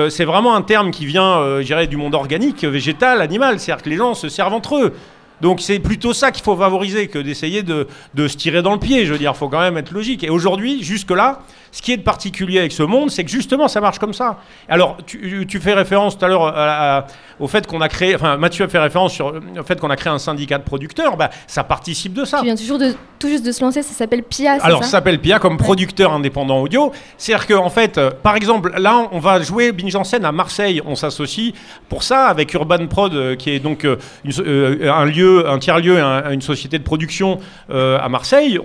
c'est 0.09 0.25
vraiment 0.25 0.55
un 0.55 0.63
terme 0.63 0.91
qui 0.91 1.07
vient, 1.07 1.61
dirais, 1.61 1.87
du 1.87 1.97
monde 1.97 2.15
organique, 2.15 2.65
végétal, 2.65 3.21
animal. 3.21 3.59
C'est-à-dire 3.59 3.85
que 3.85 3.91
les 3.91 3.97
gens 3.97 4.15
se 4.15 4.29
servent 4.29 4.55
entre 4.55 4.77
eux. 4.77 4.95
Donc 5.41 5.61
c'est 5.61 5.79
plutôt 5.79 6.13
ça 6.13 6.31
qu'il 6.31 6.43
faut 6.43 6.57
favoriser 6.57 7.09
que 7.09 7.19
d'essayer 7.19 7.63
de, 7.63 7.87
se 8.17 8.37
tirer 8.37 8.63
dans 8.63 8.73
le 8.73 8.79
pied. 8.79 9.07
Je 9.07 9.13
veux 9.13 9.19
dire, 9.19 9.33
il 9.35 9.39
faut 9.39 9.49
quand 9.49 9.61
même 9.61 9.77
être 9.77 9.93
logique. 9.93 10.25
Et 10.25 10.31
aujourd'hui, 10.31 10.83
jusque-là, 10.83 11.43
ce 11.77 11.83
qui 11.83 11.93
est 11.93 11.99
de 11.99 12.03
particulier 12.03 12.59
avec 12.59 12.73
ce 12.73 12.83
monde, 12.83 13.11
c'est 13.11 13.23
que 13.23 13.31
justement, 13.31 13.69
ça 13.69 13.83
marche 13.83 13.99
comme 13.99 14.15
ça. 14.15 14.39
Alors, 14.67 14.97
tu, 15.05 15.45
tu 15.47 15.61
fais 15.61 15.75
référence 15.75 16.17
tout 16.17 16.25
à 16.25 16.29
l'heure 16.29 17.05
au 17.39 17.49
fait 17.49 17.67
qu'on 17.67 17.83
a 17.83 17.89
créé, 17.91 18.15
enfin, 18.15 18.39
Mathieu 18.39 18.65
a 18.65 18.69
fait 18.69 18.79
référence 18.79 19.13
sur 19.13 19.31
le 19.33 19.63
fait 19.63 19.79
qu'on 19.79 19.91
a 19.91 19.97
créé 19.97 20.11
un 20.11 20.19
syndicat 20.19 20.57
de 20.57 20.63
producteurs. 20.63 21.19
Bah, 21.19 21.29
ça 21.47 21.65
participe 21.65 22.15
de 22.15 22.25
ça. 22.25 22.39
Tu 22.39 22.45
viens 22.45 22.57
toujours 22.57 22.79
de, 22.79 22.95
tout 23.19 23.29
juste 23.29 23.45
de 23.45 23.53
se 23.53 23.63
lancer, 23.63 23.83
ça 23.83 23.93
s'appelle 23.93 24.23
PIA. 24.23 24.57
Alors, 24.63 24.85
ça, 24.85 24.93
s'appelle 24.93 25.21
PIA 25.21 25.39
comme 25.39 25.59
producteur 25.59 26.15
indépendant 26.15 26.63
audio. 26.63 26.93
C'est-à-dire 27.19 27.47
qu'en 27.47 27.67
en 27.67 27.71
fait, 27.71 27.99
euh, 27.99 28.11
par 28.11 28.37
exemple, 28.37 28.73
là, 28.79 29.09
on 29.13 29.19
va 29.19 29.43
jouer 29.43 29.73
Binge 29.73 29.97
en 29.97 30.05
scène 30.05 30.25
à 30.25 30.33
Marseille. 30.33 30.81
On 30.87 30.95
s'associe 30.95 31.53
pour 31.91 32.05
ça 32.05 32.29
avec 32.29 32.55
Urban 32.55 32.87
Prod, 32.87 33.13
euh, 33.13 33.37
qui 33.37 33.51
est 33.51 33.59
donc 33.59 33.85
euh, 33.85 33.99
un 34.91 35.05
lieu, 35.05 35.47
un 35.47 35.59
tiers-lieu, 35.59 35.99
une 35.99 36.41
société 36.41 36.79
de 36.79 36.85
production 36.85 37.39
à 37.69 38.09
Marseille, 38.09 38.59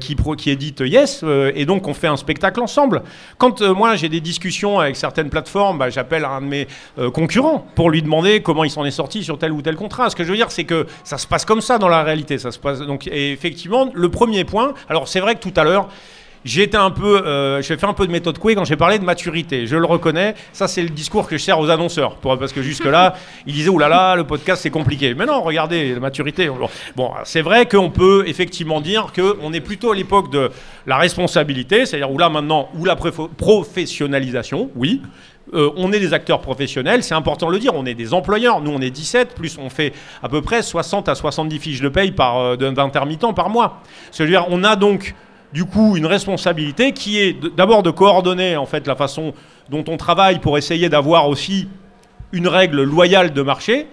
qui, 0.00 0.16
qui 0.36 0.50
édite 0.50 0.80
Yes. 0.80 1.24
et 1.54 1.64
donc, 1.64 1.86
on 1.86 1.94
fait 1.94 2.06
un 2.06 2.16
spectacle 2.16 2.55
ensemble. 2.60 3.02
Quand 3.38 3.62
euh, 3.62 3.74
moi 3.74 3.96
j'ai 3.96 4.08
des 4.08 4.20
discussions 4.20 4.78
avec 4.78 4.96
certaines 4.96 5.30
plateformes, 5.30 5.78
bah, 5.78 5.90
j'appelle 5.90 6.24
un 6.24 6.40
de 6.40 6.46
mes 6.46 6.68
euh, 6.98 7.10
concurrents 7.10 7.66
pour 7.74 7.90
lui 7.90 8.02
demander 8.02 8.42
comment 8.42 8.64
il 8.64 8.70
s'en 8.70 8.84
est 8.84 8.90
sorti 8.90 9.24
sur 9.24 9.38
tel 9.38 9.52
ou 9.52 9.62
tel 9.62 9.76
contrat. 9.76 10.10
Ce 10.10 10.16
que 10.16 10.24
je 10.24 10.30
veux 10.30 10.36
dire, 10.36 10.50
c'est 10.50 10.64
que 10.64 10.86
ça 11.04 11.18
se 11.18 11.26
passe 11.26 11.44
comme 11.44 11.60
ça 11.60 11.78
dans 11.78 11.88
la 11.88 12.02
réalité. 12.02 12.38
Ça 12.38 12.50
se 12.50 12.58
passe 12.58 12.80
donc 12.80 13.06
et 13.06 13.32
effectivement 13.32 13.90
le 13.92 14.08
premier 14.10 14.44
point. 14.44 14.74
Alors 14.88 15.08
c'est 15.08 15.20
vrai 15.20 15.34
que 15.34 15.40
tout 15.40 15.54
à 15.56 15.64
l'heure 15.64 15.88
j'ai 16.46 16.62
été 16.62 16.76
un 16.76 16.90
peu, 16.90 17.26
euh, 17.26 17.60
j'ai 17.60 17.76
fait 17.76 17.86
un 17.86 17.92
peu 17.92 18.06
de 18.06 18.12
méthode 18.12 18.38
Coué 18.38 18.54
quand 18.54 18.64
j'ai 18.64 18.76
parlé 18.76 18.98
de 18.98 19.04
maturité. 19.04 19.66
Je 19.66 19.76
le 19.76 19.84
reconnais. 19.84 20.34
Ça, 20.52 20.68
c'est 20.68 20.82
le 20.82 20.90
discours 20.90 21.26
que 21.26 21.36
je 21.36 21.42
sers 21.42 21.58
aux 21.58 21.68
annonceurs, 21.70 22.16
pour, 22.16 22.38
parce 22.38 22.52
que 22.52 22.62
jusque 22.62 22.84
là, 22.84 23.14
ils 23.46 23.52
disaient 23.52 23.68
oh 23.68 23.78
là 23.78 23.88
là, 23.88 24.14
le 24.14 24.24
podcast 24.24 24.62
c'est 24.62 24.70
compliqué. 24.70 25.14
Mais 25.14 25.26
non, 25.26 25.42
regardez 25.42 25.94
la 25.94 26.00
maturité. 26.00 26.48
Bon, 26.94 27.10
c'est 27.24 27.42
vrai 27.42 27.66
qu'on 27.66 27.90
peut 27.90 28.24
effectivement 28.28 28.80
dire 28.80 29.12
que 29.12 29.36
on 29.42 29.52
est 29.52 29.60
plutôt 29.60 29.90
à 29.90 29.96
l'époque 29.96 30.30
de 30.30 30.50
la 30.86 30.96
responsabilité, 30.98 31.84
c'est-à-dire 31.84 32.10
où 32.10 32.18
là 32.18 32.28
maintenant, 32.28 32.68
où 32.78 32.84
la 32.84 32.96
professionnalisation, 32.96 34.70
oui. 34.76 35.02
Euh, 35.54 35.70
on 35.76 35.92
est 35.92 36.00
des 36.00 36.12
acteurs 36.12 36.40
professionnels, 36.40 37.04
c'est 37.04 37.14
important 37.14 37.46
de 37.46 37.52
le 37.52 37.60
dire, 37.60 37.72
on 37.74 37.86
est 37.86 37.94
des 37.94 38.14
employeurs, 38.14 38.60
nous 38.60 38.72
on 38.72 38.80
est 38.80 38.90
17, 38.90 39.36
plus 39.36 39.58
on 39.58 39.70
fait 39.70 39.92
à 40.20 40.28
peu 40.28 40.42
près 40.42 40.60
60 40.60 41.08
à 41.08 41.14
70 41.14 41.58
fiches 41.60 41.80
de 41.80 41.88
paye 41.88 42.10
par, 42.10 42.38
euh, 42.38 42.56
d'intermittents 42.56 43.32
par 43.32 43.48
mois. 43.48 43.80
C'est-à-dire 44.10 44.46
on 44.48 44.64
a 44.64 44.74
donc 44.74 45.14
du 45.56 45.64
coup 45.64 45.96
une 45.96 46.04
responsabilité 46.04 46.92
qui 46.92 47.18
est 47.18 47.32
d'abord 47.56 47.82
de 47.82 47.90
coordonner 47.90 48.58
en 48.58 48.66
fait 48.66 48.86
la 48.86 48.94
façon 48.94 49.32
dont 49.70 49.84
on 49.88 49.96
travaille 49.96 50.38
pour 50.38 50.58
essayer 50.58 50.90
d'avoir 50.90 51.30
aussi 51.30 51.66
une 52.32 52.46
règle 52.46 52.82
loyale 52.82 53.32
de 53.32 53.40
marché, 53.40 53.86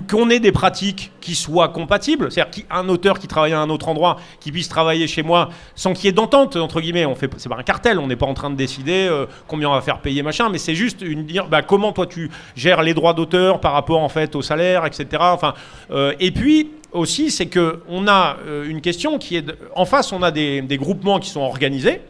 qu'on 0.00 0.30
ait 0.30 0.40
des 0.40 0.52
pratiques 0.52 1.12
qui 1.20 1.34
soient 1.34 1.68
compatibles, 1.68 2.32
c'est-à-dire 2.32 2.64
qu'un 2.66 2.88
auteur 2.88 3.18
qui 3.18 3.28
travaille 3.28 3.52
à 3.52 3.60
un 3.60 3.70
autre 3.70 3.88
endroit, 3.88 4.16
qui 4.40 4.50
puisse 4.50 4.68
travailler 4.68 5.06
chez 5.06 5.22
moi 5.22 5.50
sans 5.74 5.92
qu'il 5.92 6.06
y 6.06 6.08
ait 6.08 6.12
d'entente, 6.12 6.56
entre 6.56 6.80
guillemets, 6.80 7.04
on 7.06 7.14
fait, 7.14 7.30
c'est 7.36 7.48
pas 7.48 7.58
un 7.58 7.62
cartel, 7.62 7.98
on 7.98 8.06
n'est 8.06 8.16
pas 8.16 8.26
en 8.26 8.34
train 8.34 8.50
de 8.50 8.56
décider 8.56 9.06
euh, 9.10 9.26
combien 9.46 9.68
on 9.68 9.74
va 9.74 9.80
faire 9.80 10.00
payer, 10.00 10.22
machin, 10.22 10.48
mais 10.50 10.58
c'est 10.58 10.74
juste 10.74 11.02
une, 11.02 11.24
dire 11.24 11.46
bah, 11.48 11.62
comment 11.62 11.92
toi 11.92 12.06
tu 12.06 12.30
gères 12.56 12.82
les 12.82 12.94
droits 12.94 13.14
d'auteur 13.14 13.60
par 13.60 13.72
rapport 13.72 14.00
en 14.00 14.08
fait 14.08 14.34
au 14.34 14.42
salaire, 14.42 14.86
etc. 14.86 15.06
Enfin, 15.20 15.54
euh, 15.90 16.14
et 16.20 16.30
puis 16.30 16.70
aussi, 16.92 17.30
c'est 17.30 17.46
qu'on 17.46 18.06
a 18.06 18.36
euh, 18.46 18.68
une 18.68 18.80
question 18.80 19.18
qui 19.18 19.36
est... 19.36 19.52
En 19.74 19.84
face, 19.84 20.12
on 20.12 20.22
a 20.22 20.30
des, 20.30 20.62
groupements 20.72 21.18
qui 21.18 21.30
sont 21.30 21.40
organisés. 21.40 22.00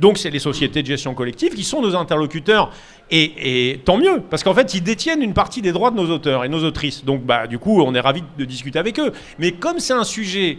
Donc, 0.00 0.18
c'est 0.18 0.30
les 0.30 0.38
sociétés 0.38 0.82
de 0.82 0.86
gestion 0.86 1.14
collective 1.14 1.54
qui 1.54 1.64
sont 1.64 1.82
nos 1.82 1.96
interlocuteurs. 1.96 2.72
Et, 3.10 3.80
tant 3.84 3.96
mieux, 3.96 4.20
parce 4.28 4.44
qu'en 4.44 4.54
fait, 4.54 4.74
ils 4.74 4.82
détiennent 4.82 5.22
une 5.22 5.34
partie 5.34 5.62
des 5.62 5.72
droits 5.72 5.90
de 5.90 5.96
nos 5.96 6.10
auteurs 6.10 6.44
et 6.44 6.48
nos 6.48 6.62
autrices. 6.64 7.04
Donc, 7.04 7.24
bah, 7.24 7.46
du 7.46 7.58
coup, 7.58 7.82
on 7.82 7.94
est 7.94 8.00
ravis 8.00 8.22
de 8.36 8.44
discuter 8.44 8.78
avec 8.78 8.98
eux. 9.00 9.12
Mais 9.38 9.52
comme 9.52 9.80
c'est 9.80 9.94
un 9.94 10.04
sujet 10.04 10.58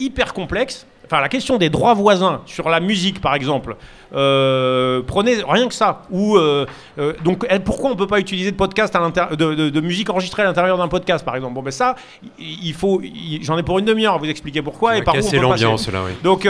hyper 0.00 0.32
complexe, 0.32 0.86
enfin 1.12 1.20
la 1.20 1.28
question 1.28 1.58
des 1.58 1.68
droits 1.68 1.92
voisins 1.92 2.40
sur 2.46 2.70
la 2.70 2.80
musique 2.80 3.20
par 3.20 3.34
exemple, 3.34 3.76
euh, 4.14 5.02
prenez 5.06 5.36
rien 5.46 5.68
que 5.68 5.74
ça. 5.74 6.02
Ou 6.10 6.36
euh, 6.36 6.66
euh, 6.98 7.12
donc 7.22 7.46
pourquoi 7.64 7.90
on 7.90 7.96
peut 7.96 8.06
pas 8.06 8.18
utiliser 8.18 8.50
de 8.50 8.56
podcast 8.56 8.96
à 8.96 9.10
de, 9.36 9.70
de, 9.70 9.80
musique 9.80 10.08
enregistrée 10.08 10.42
à 10.42 10.46
l'intérieur 10.46 10.78
d'un 10.78 10.88
podcast 10.88 11.24
par 11.24 11.36
exemple? 11.36 11.54
Bon 11.54 11.62
ben 11.62 11.70
ça, 11.70 11.96
il 12.38 12.72
faut, 12.72 13.02
j'en 13.42 13.58
ai 13.58 13.62
pour 13.62 13.78
une 13.78 13.84
demi-heure 13.84 14.14
à 14.14 14.18
vous 14.18 14.28
expliquer 14.28 14.62
pourquoi 14.62 14.96
et 14.96 15.02
par 15.02 15.14
où 15.14 15.18
on 15.18 15.40
l'ambiance 15.40 15.90
là. 15.90 16.00
Oui. 16.06 16.12
Donc 16.22 16.48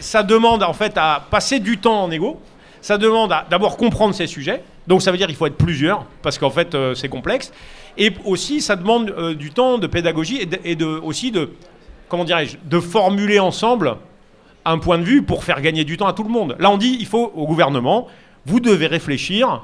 ça 0.00 0.22
demande 0.22 0.62
en 0.62 0.72
fait 0.72 0.96
à 0.96 1.22
passer 1.30 1.60
du 1.60 1.78
temps 1.78 2.04
en 2.04 2.10
égo. 2.10 2.40
Ça 2.80 2.98
demande 2.98 3.30
à 3.30 3.46
d'abord 3.48 3.76
comprendre 3.76 4.14
ces 4.14 4.26
sujets. 4.26 4.64
Donc 4.88 5.02
ça 5.02 5.12
veut 5.12 5.18
dire 5.18 5.28
qu'il 5.28 5.36
faut 5.36 5.46
être 5.46 5.56
plusieurs 5.56 6.04
parce 6.22 6.38
qu'en 6.38 6.50
fait 6.50 6.76
c'est 6.94 7.08
complexe. 7.08 7.52
Et 7.98 8.10
aussi 8.24 8.62
ça 8.62 8.74
demande 8.74 9.34
du 9.34 9.50
temps 9.50 9.76
de 9.76 9.86
pédagogie 9.86 10.38
et, 10.40 10.72
et 10.72 10.76
de, 10.76 10.86
aussi 10.86 11.30
de 11.30 11.50
comment 12.12 12.24
dirais-je, 12.24 12.58
de 12.62 12.78
formuler 12.78 13.38
ensemble 13.38 13.96
un 14.66 14.76
point 14.76 14.98
de 14.98 15.02
vue 15.02 15.22
pour 15.22 15.44
faire 15.44 15.62
gagner 15.62 15.84
du 15.84 15.96
temps 15.96 16.06
à 16.06 16.12
tout 16.12 16.24
le 16.24 16.28
monde. 16.28 16.56
Là, 16.58 16.68
on 16.70 16.76
dit, 16.76 16.98
il 17.00 17.06
faut 17.06 17.32
au 17.34 17.46
gouvernement, 17.46 18.06
vous 18.44 18.60
devez 18.60 18.86
réfléchir 18.86 19.62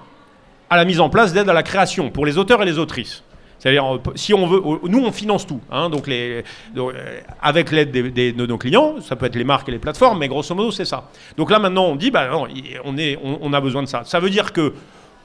à 0.71 0.79
la 0.79 0.87
mise 0.87 0.99
en 0.99 1.11
place 1.11 1.35
d'aide 1.35 1.51
à 1.51 1.53
la 1.53 1.63
création 1.63 2.09
pour 2.09 2.25
les 2.25 2.39
auteurs 2.39 2.63
et 2.63 2.65
les 2.65 2.79
autrices. 2.79 3.23
C'est-à-dire, 3.59 3.85
si 4.15 4.33
on 4.33 4.47
veut, 4.47 4.63
nous 4.85 5.05
on 5.05 5.13
finance 5.13 5.47
tout, 5.47 5.61
hein, 5.71 5.91
donc 5.91 6.09
euh, 6.09 6.43
avec 7.43 7.71
l'aide 7.71 7.91
de 7.91 8.47
nos 8.47 8.57
clients, 8.57 8.95
ça 9.03 9.15
peut 9.15 9.27
être 9.27 9.37
les 9.37 9.45
marques 9.45 9.69
et 9.69 9.73
les 9.73 9.79
plateformes, 9.79 10.19
mais 10.19 10.29
grosso 10.29 10.55
modo 10.55 10.71
c'est 10.71 10.87
ça. 10.87 11.11
Donc 11.37 11.51
là 11.51 11.59
maintenant 11.59 11.85
on 11.85 11.97
dit, 11.97 12.11
bah 12.11 12.31
on, 12.33 12.49
on, 13.43 13.53
a 13.53 13.61
besoin 13.61 13.83
de 13.83 13.89
ça. 13.89 14.05
Ça 14.05 14.21
veut 14.21 14.31
dire 14.31 14.55
que 14.55 14.73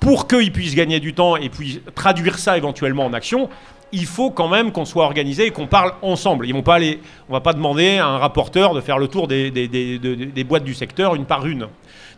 pour 0.02 0.28
qu'ils 0.28 0.52
puissent 0.52 0.76
gagner 0.76 1.00
du 1.00 1.14
temps 1.14 1.38
et 1.38 1.50
puis 1.50 1.82
traduire 1.96 2.38
ça 2.38 2.58
éventuellement 2.58 3.06
en 3.06 3.14
action, 3.14 3.50
il 3.94 4.08
faut 4.08 4.32
quand 4.32 4.50
même 4.50 4.72
qu'on 4.72 4.86
soit 4.86 5.06
organisé 5.06 5.46
et 5.46 5.52
qu'on 5.52 5.68
parle 5.68 5.94
ensemble. 6.02 6.48
Ils 6.48 6.54
vont 6.54 6.64
pas 6.64 6.76
aller, 6.76 7.00
on 7.30 7.34
va 7.34 7.42
pas 7.42 7.54
demander 7.54 7.98
à 8.00 8.08
un 8.08 8.18
rapporteur 8.18 8.74
de 8.74 8.82
faire 8.82 8.98
le 8.98 9.08
tour 9.08 9.28
des, 9.28 9.52
des, 9.52 10.44
boîtes 10.44 10.64
du 10.64 10.74
secteur 10.74 11.16
une 11.16 11.26
par 11.26 11.46
une. 11.46 11.68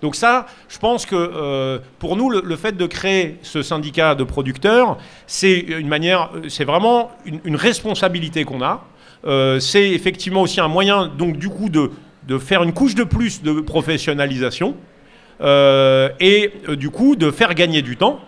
Donc 0.01 0.15
ça, 0.15 0.45
je 0.69 0.79
pense 0.79 1.05
que 1.05 1.15
euh, 1.15 1.79
pour 1.99 2.15
nous, 2.15 2.29
le, 2.29 2.55
fait 2.55 2.77
de 2.77 2.85
créer 2.85 3.37
ce 3.41 3.61
syndicat 3.61 4.15
de 4.15 4.23
producteurs, 4.23 4.97
c'est 5.27 5.59
une 5.59 5.89
manière, 5.89 6.31
c'est 6.47 6.63
vraiment 6.63 7.11
une, 7.25 7.55
responsabilité 7.57 8.45
qu'on 8.45 8.61
a. 8.61 8.85
Euh, 9.25 9.59
c'est 9.59 9.89
effectivement 9.89 10.43
aussi 10.43 10.61
un 10.61 10.67
moyen, 10.69 11.07
donc 11.07 11.37
du 11.37 11.49
coup, 11.49 11.67
de, 11.67 11.91
de 12.27 12.37
faire 12.37 12.63
une 12.63 12.73
couche 12.73 12.95
de 12.95 13.03
plus 13.03 13.43
de 13.43 13.59
professionnalisation 13.59 14.75
euh, 15.41 16.09
et 16.21 16.53
du 16.77 16.89
coup 16.89 17.17
de 17.17 17.31
faire 17.31 17.53
gagner 17.53 17.81
du 17.81 17.97
temps. 17.97 18.21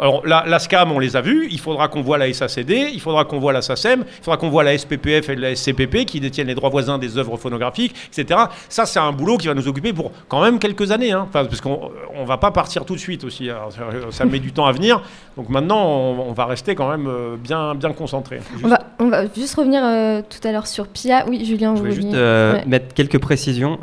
Alors 0.00 0.26
la, 0.26 0.58
SCAM, 0.58 0.92
on 0.92 0.98
les 0.98 1.16
a 1.16 1.20
vus, 1.20 1.48
il 1.50 1.60
faudra 1.60 1.88
qu'on 1.88 2.02
voit 2.02 2.18
la 2.18 2.32
SACD, 2.32 2.90
il 2.92 3.00
faudra 3.00 3.24
qu'on 3.24 3.38
voit 3.38 3.52
la 3.52 3.62
SACEM, 3.62 4.04
il 4.06 4.24
faudra 4.24 4.36
qu'on 4.36 4.50
voit 4.50 4.64
la 4.64 4.76
SPPF 4.76 5.28
et 5.28 5.36
la 5.36 5.54
SCPP 5.54 6.04
qui 6.04 6.20
détiennent 6.20 6.46
les 6.46 6.54
droits 6.54 6.70
voisins 6.70 6.98
des 6.98 7.18
œuvres 7.18 7.36
phonographiques, 7.36 7.94
etc. 8.16 8.40
Ça, 8.68 8.86
c'est 8.86 8.98
un 8.98 9.12
boulot 9.12 9.36
qui 9.36 9.46
va 9.46 9.54
nous 9.54 9.68
occuper 9.68 9.92
pour 9.92 10.12
quand 10.28 10.42
même 10.42 10.58
quelques 10.58 10.90
années, 10.90 11.12
hein. 11.12 11.28
parce 11.32 11.60
qu'on 11.60 11.90
ne 12.18 12.26
va 12.26 12.38
pas 12.38 12.50
partir 12.50 12.84
tout 12.84 12.94
de 12.94 13.00
suite 13.00 13.24
aussi, 13.24 13.48
ça 14.10 14.24
met 14.24 14.38
du 14.38 14.52
temps 14.52 14.66
à 14.66 14.72
venir. 14.72 15.02
Donc 15.36 15.48
maintenant, 15.48 15.84
on, 15.84 16.32
va 16.32 16.46
rester 16.46 16.74
quand 16.74 16.88
même 16.88 17.06
euh, 17.08 17.36
bien, 17.36 17.74
bien 17.74 17.92
concentré. 17.92 18.40
On, 18.62 18.68
va, 18.68 18.78
on, 18.98 19.08
va, 19.08 19.24
juste 19.34 19.56
revenir 19.56 19.82
euh, 19.84 20.22
tout 20.22 20.46
à 20.46 20.52
l'heure 20.52 20.66
sur 20.66 20.86
PIA. 20.86 21.26
Oui, 21.28 21.44
Julien, 21.44 21.74
vous 21.74 21.84
Je 21.84 21.90
vais 21.90 21.94
juste 21.94 22.14
euh, 22.14 22.60
mettre 22.66 22.94
quelques 22.94 23.18
précisions 23.18 23.78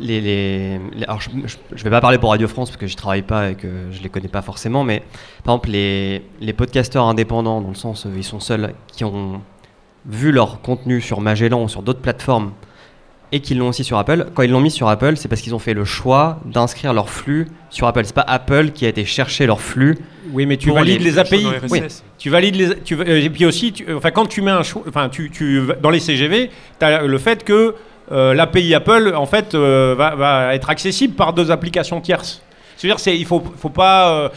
les, 0.00 0.80
alors 1.06 1.20
je 1.20 1.30
ne 1.30 1.82
vais 1.82 1.90
pas 1.90 2.00
parler 2.00 2.18
pour 2.18 2.30
Radio 2.30 2.48
France 2.48 2.70
parce 2.70 2.78
que 2.78 2.86
je 2.86 2.96
travaille 2.96 3.22
pas 3.22 3.50
et 3.50 3.54
que 3.54 3.90
je 3.90 4.02
les 4.02 4.08
connais 4.08 4.28
pas 4.28 4.42
forcément, 4.42 4.84
mais 4.84 5.02
par 5.44 5.54
exemple 5.54 5.70
les, 5.70 6.22
les 6.40 6.52
podcasteurs 6.52 7.04
indépendants, 7.06 7.60
dans 7.60 7.68
le 7.68 7.74
sens 7.74 8.04
où 8.04 8.10
ils 8.16 8.24
sont 8.24 8.40
seuls, 8.40 8.74
qui 8.92 9.04
ont 9.04 9.40
vu 10.06 10.32
leur 10.32 10.60
contenu 10.60 11.00
sur 11.00 11.20
Magellan 11.20 11.62
ou 11.62 11.68
sur 11.68 11.82
d'autres 11.82 12.00
plateformes 12.00 12.52
et 13.34 13.40
qui 13.40 13.56
l'ont 13.56 13.68
aussi 13.68 13.82
sur 13.82 13.98
Apple, 13.98 14.26
quand 14.32 14.44
ils 14.44 14.50
l'ont 14.50 14.60
mis 14.60 14.70
sur 14.70 14.88
Apple, 14.88 15.16
c'est 15.16 15.26
parce 15.26 15.40
qu'ils 15.40 15.56
ont 15.56 15.58
fait 15.58 15.74
le 15.74 15.84
choix 15.84 16.38
d'inscrire 16.44 16.92
leur 16.92 17.10
flux 17.10 17.48
sur 17.68 17.88
Apple. 17.88 18.02
C'est 18.04 18.14
pas 18.14 18.22
Apple 18.22 18.70
qui 18.70 18.86
a 18.86 18.88
été 18.88 19.04
chercher 19.04 19.46
leur 19.46 19.60
flux. 19.60 19.98
Oui, 20.30 20.46
mais 20.46 20.56
tu 20.56 20.70
valides 20.70 21.02
les, 21.02 21.18
API. 21.18 21.44
Oui. 21.68 21.82
Tu 22.16 22.30
valides 22.30 22.54
les. 22.54 22.80
Tu, 22.84 22.94
euh, 22.94 23.20
et 23.20 23.30
puis 23.30 23.44
aussi, 23.44 23.74
enfin, 23.92 24.12
quand 24.12 24.26
tu 24.26 24.40
mets 24.40 24.52
un 24.52 24.62
choix, 24.62 24.84
enfin, 24.88 25.08
tu, 25.08 25.32
tu, 25.32 25.62
dans 25.82 25.90
les 25.90 25.98
CGV, 25.98 26.48
tu 26.78 26.84
as 26.84 27.02
le 27.02 27.18
fait 27.18 27.42
que 27.42 27.74
euh, 28.12 28.34
l'API 28.34 28.74
Apple, 28.74 29.14
en 29.16 29.26
fait, 29.26 29.54
euh, 29.54 29.94
va, 29.96 30.54
être 30.54 30.70
accessible 30.70 31.14
par 31.14 31.32
deux 31.32 31.50
applications 31.50 32.00
tierces. 32.00 32.42
C'est-à-dire, 32.76 33.14
il 33.14 33.24
faut, 33.24 33.42
faut 33.56 33.70
pas. 33.70 34.10
Euh, 34.10 34.28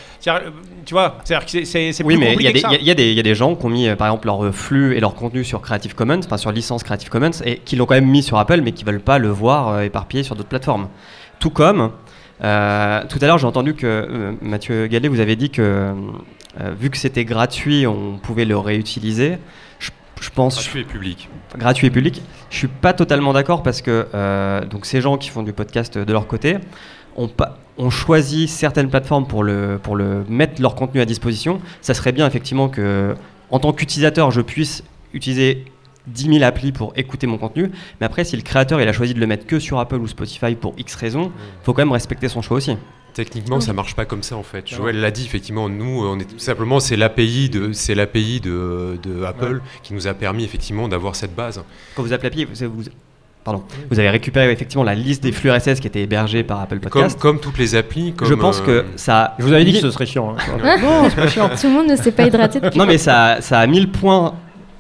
tu 0.86 0.94
vois, 0.94 1.18
c'est 1.26 2.04
Oui, 2.04 2.18
mais 2.18 2.36
il 2.40 2.42
y, 2.42 2.86
y, 2.86 3.20
a 3.20 3.24
des 3.24 3.36
gens 3.36 3.56
qui 3.56 3.66
ont 3.66 3.70
mis, 3.70 3.94
par 3.96 4.08
exemple, 4.08 4.28
leur 4.28 4.54
flux 4.54 4.96
et 4.96 5.00
leur 5.00 5.16
contenu 5.16 5.44
sur 5.44 5.60
Creative 5.60 5.96
Commons, 5.96 6.22
enfin 6.24 6.38
sur 6.38 6.52
licence 6.52 6.84
Creative 6.84 7.10
Commons, 7.10 7.32
et 7.44 7.58
qui 7.58 7.76
l'ont 7.76 7.86
quand 7.86 7.96
même 7.96 8.08
mis 8.08 8.24
sur 8.24 8.38
Apple, 8.38 8.62
mais 8.62 8.72
qui 8.72 8.86
veulent 8.86 9.02
pas 9.02 9.18
le 9.18 9.30
voir 9.30 9.82
éparpillé 9.82 10.24
sur 10.24 10.36
d'autres 10.36 10.48
plateformes. 10.48 10.88
Tout 11.40 11.50
comme. 11.50 11.92
tout 12.40 12.46
à 12.46 13.04
l'heure, 13.22 13.38
j'ai 13.38 13.48
entendu 13.48 13.74
que 13.74 14.38
Mathieu 14.42 14.88
Gallet, 14.88 15.10
vous 15.10 15.20
avez 15.20 15.36
dit 15.36 15.50
que 15.50 15.94
vu 16.80 16.90
que 16.90 16.98
c'était 16.98 17.26
gratuit, 17.26 17.86
on 17.86 18.18
pouvait 18.22 18.46
le 18.46 18.58
réutiliser 18.58 19.40
je 20.22 20.30
pense. 20.30 20.56
Gratuit 20.56 20.82
et 20.82 20.84
public. 20.84 21.30
Gratuit 21.58 21.88
et 21.88 21.90
public. 21.90 22.22
Je 22.50 22.58
suis 22.58 22.68
pas 22.68 22.94
totalement 22.94 23.34
d'accord 23.34 23.64
parce 23.64 23.82
que 23.82 24.08
euh, 24.14 24.66
donc 24.66 24.86
ces 24.86 25.02
gens 25.02 25.18
qui 25.18 25.30
font 25.30 25.44
du 25.44 25.54
podcast 25.54 25.98
de 25.98 26.14
leur 26.14 26.28
côté 26.28 26.58
ont, 27.16 27.30
ont 27.78 27.90
choisi 27.90 28.48
certaines 28.48 28.90
plateformes 28.90 29.28
pour, 29.28 29.44
le, 29.44 29.80
pour 29.82 29.96
le 29.96 30.24
mettre 30.30 30.62
leur 30.62 30.76
contenu 30.76 31.02
à 31.02 31.06
disposition, 31.06 31.60
ça 31.82 31.94
serait 31.94 32.12
bien 32.12 32.28
effectivement 32.28 32.70
que, 32.70 33.16
en 33.50 33.60
tant 33.60 33.74
qu'utilisateur, 33.74 34.32
je 34.32 34.42
puisse 34.42 34.84
utiliser 35.14 35.66
10 36.08 36.34
000 36.34 36.44
applis 36.44 36.72
pour 36.72 36.94
écouter 36.96 37.28
mon 37.28 37.38
contenu. 37.38 37.72
Mais 38.00 38.06
après, 38.06 38.24
si 38.24 38.36
le 38.36 38.42
créateur 38.42 38.82
il 38.82 38.88
a 38.88 38.94
choisi 38.94 39.14
de 39.14 39.20
le 39.20 39.28
mettre 39.28 39.46
que 39.46 39.60
sur 39.60 39.80
Apple 39.80 39.98
ou 39.98 40.08
Spotify 40.08 40.56
pour 40.56 40.74
X 40.78 40.96
raisons, 40.96 41.24
il 41.24 41.28
mm. 41.28 41.64
faut 41.64 41.74
quand 41.74 41.82
même 41.82 41.92
respecter 41.92 42.30
son 42.30 42.42
choix 42.42 42.58
aussi. 42.58 42.78
Techniquement, 43.18 43.60
ça 43.60 43.74
marche 43.74 43.96
pas 43.96 44.06
comme 44.06 44.22
ça 44.22 44.38
en 44.38 44.44
fait. 44.44 44.68
Joël 44.68 45.02
l'a 45.02 45.10
dit 45.10 45.26
effectivement. 45.26 45.70
Nous, 45.70 46.06
on 46.06 46.20
est 46.20 46.40
simplement 46.40 46.80
c'est 46.80 46.96
l'API 46.96 47.50
de 47.50 47.72
c'est 47.74 47.96
l'API 47.96 48.42
de, 48.42 49.00
de, 49.02 49.24
Apple 49.24 49.60
qui 49.82 49.96
nous 49.96 50.06
a 50.06 50.14
permis 50.14 50.44
effectivement 50.44 50.88
d'avoir 50.88 51.16
cette 51.16 51.34
base. 51.34 51.64
Quand 51.96 52.04
vous 52.04 52.14
appelez 52.14 52.28
API, 52.28 52.46
vous, 52.46 52.84
Pardon. 53.44 53.64
Vous 53.90 53.98
avez 53.98 54.12
récupéré 54.12 54.52
effectivement 54.52 54.84
la 54.84 54.94
liste 54.94 55.24
des 55.24 55.32
flux 55.32 55.50
RSS 55.50 55.80
qui 55.80 55.88
étaient 55.88 56.04
hébergés 56.04 56.44
par 56.44 56.62
Apple 56.62 56.80
Podcast. 56.80 57.18
Comme, 57.18 57.40
toutes 57.40 57.58
les 57.58 57.74
applis. 57.74 58.14
je 58.22 58.34
pense 58.36 58.62
que 58.62 58.70
euh, 58.70 58.84
ça. 58.98 59.34
Je 59.40 59.46
vous 59.46 59.54
avais 59.54 59.66
dit 59.66 59.74
que 59.74 59.80
ce 59.80 59.90
serait 59.90 60.06
chiant. 60.06 60.36
Hein. 60.38 60.78
non, 60.84 61.10
c'est 61.10 61.16
pas 61.16 61.28
chiant. 61.28 61.50
Tout 61.50 61.68
le 61.68 61.74
monde 61.74 61.88
ne 61.88 61.96
s'est 61.96 62.12
pas 62.12 62.28
hydraté. 62.28 62.60
non, 62.76 62.86
mais 62.86 63.00
ça, 63.00 63.38
ça 63.42 63.60
a 63.60 63.66
mis 63.66 63.80
le 63.80 63.88
point 63.88 64.36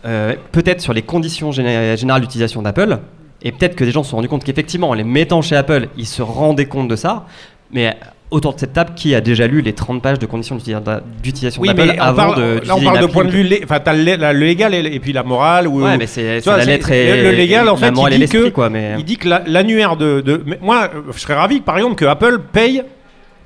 euh, 0.06 0.36
peut-être 0.52 0.82
sur 0.82 0.94
les 0.94 1.02
conditions 1.02 1.52
générales 1.52 2.22
d'utilisation 2.22 2.62
d'Apple. 2.62 3.00
Et 3.42 3.52
peut-être 3.52 3.76
que 3.76 3.84
des 3.84 3.92
gens 3.92 4.04
se 4.04 4.12
sont 4.12 4.18
rendus 4.18 4.30
compte 4.30 4.44
qu'effectivement, 4.44 4.90
en 4.90 4.94
les 4.94 5.04
mettant 5.04 5.42
chez 5.42 5.56
Apple, 5.56 5.88
ils 5.98 6.06
se 6.06 6.22
rendaient 6.22 6.68
compte 6.68 6.88
de 6.88 6.96
ça. 6.96 7.26
Mais 7.72 7.98
autour 8.30 8.54
de 8.54 8.60
cette 8.60 8.74
table, 8.74 8.92
qui 8.96 9.16
a 9.16 9.22
déjà 9.22 9.48
lu 9.48 9.62
les 9.62 9.74
30 9.74 10.02
pages 10.02 10.20
de 10.20 10.26
conditions 10.26 10.58
d'utilisation 10.58 11.62
d'Apple 11.62 11.96
avant 12.00 12.36
de 12.36 12.62
Là, 12.66 12.76
on 12.76 12.82
parle 12.82 13.02
de 13.02 13.06
point 13.06 13.26
de 13.26 13.30
vue. 13.30 13.60
Enfin, 13.64 13.80
le, 13.94 14.34
légal 14.34 14.74
et, 14.74 15.00
puis 15.00 15.14
la 15.14 15.24
morale. 15.24 15.68
Ou, 15.68 15.84
ouais, 15.84 15.98
mais 15.98 16.08
c'est 16.08 16.46
la 16.46 16.66
lettre 16.66 16.92
et. 16.92 17.24
Le, 17.24 17.32
légal, 17.32 17.70
en 17.70 17.78
fait, 17.78 17.94
il 18.12 18.20
dit, 18.20 18.28
que, 18.28 18.50
quoi, 18.50 18.70
mais... 18.70 18.96
il 18.98 19.06
dit 19.06 19.18
que 19.18 19.28
l'annuaire 19.28 19.96
de, 19.96 20.22
de. 20.22 20.44
moi, 20.62 20.90
je 21.12 21.20
serais 21.20 21.36
ravi, 21.36 21.62
par 21.62 21.78
exemple, 21.78 21.96
que 21.96 22.06
Apple 22.06 22.40
paye 22.52 22.84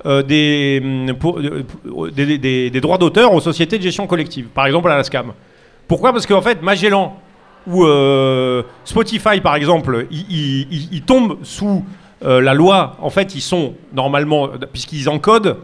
euh, 0.04 0.22
des, 0.22 0.82
pour, 1.20 1.38
des, 1.40 2.38
des, 2.38 2.70
des, 2.70 2.80
droits 2.80 2.98
d'auteur 2.98 3.32
aux 3.32 3.40
sociétés 3.40 3.78
de 3.78 3.82
gestion 3.84 4.08
collective, 4.08 4.46
par 4.46 4.66
exemple 4.66 4.90
à 4.90 4.96
la 4.96 5.04
SCAM. 5.04 5.32
Pourquoi? 5.86 6.12
Parce 6.12 6.26
qu'en 6.26 6.42
fait, 6.42 6.60
Magellan 6.60 7.16
ou 7.66 7.84
euh, 7.84 8.62
Spotify, 8.84 9.40
par 9.40 9.54
exemple, 9.54 10.06
ils, 10.10 11.02
tombent 11.06 11.38
sous 11.42 11.84
euh, 12.24 12.40
la 12.40 12.54
loi. 12.54 12.96
En 13.00 13.10
fait, 13.10 13.34
ils 13.34 13.40
sont 13.40 13.74
normalement, 13.92 14.48
puisqu'ils 14.72 15.08
encodent, 15.08 15.56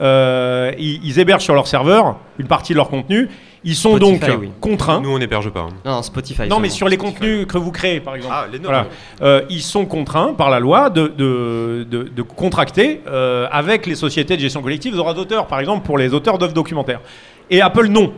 euh, 0.00 0.72
ils, 0.78 1.18
hébergent 1.18 1.44
sur 1.44 1.54
leur 1.54 1.66
serveur 1.66 2.16
une 2.38 2.46
partie 2.46 2.72
de 2.72 2.78
leur 2.78 2.88
contenu. 2.88 3.28
Ils 3.64 3.76
sont 3.76 3.98
donc 3.98 4.20
contraints. 4.60 5.00
Nous, 5.00 5.14
on 5.14 5.18
n'héberge 5.18 5.50
pas. 5.50 5.60
Hein. 5.60 5.74
Non, 5.84 6.02
Spotify. 6.02 6.48
Non, 6.48 6.58
mais 6.58 6.68
sur 6.68 6.88
les 6.88 6.96
contenus 6.96 7.46
que 7.46 7.58
vous 7.58 7.70
créez, 7.70 8.00
par 8.00 8.16
exemple. 8.16 8.34
Ah, 8.36 8.46
les 8.50 9.46
ils 9.54 9.62
sont 9.62 9.86
contraints 9.86 10.34
par 10.34 10.50
la 10.50 10.58
loi 10.58 10.90
de, 10.90 11.06
de, 11.08 12.22
contracter 12.22 13.00
avec 13.52 13.86
les 13.86 13.94
sociétés 13.94 14.36
de 14.36 14.40
gestion 14.40 14.62
collective 14.62 14.92
de 14.92 14.98
droits 14.98 15.14
d'auteur, 15.14 15.46
par 15.46 15.60
exemple, 15.60 15.86
pour 15.86 15.98
les 15.98 16.12
auteurs 16.12 16.38
d'œuvres 16.38 16.54
documentaires. 16.54 17.00
Et 17.50 17.60
Apple, 17.60 17.86
non. 17.86 18.12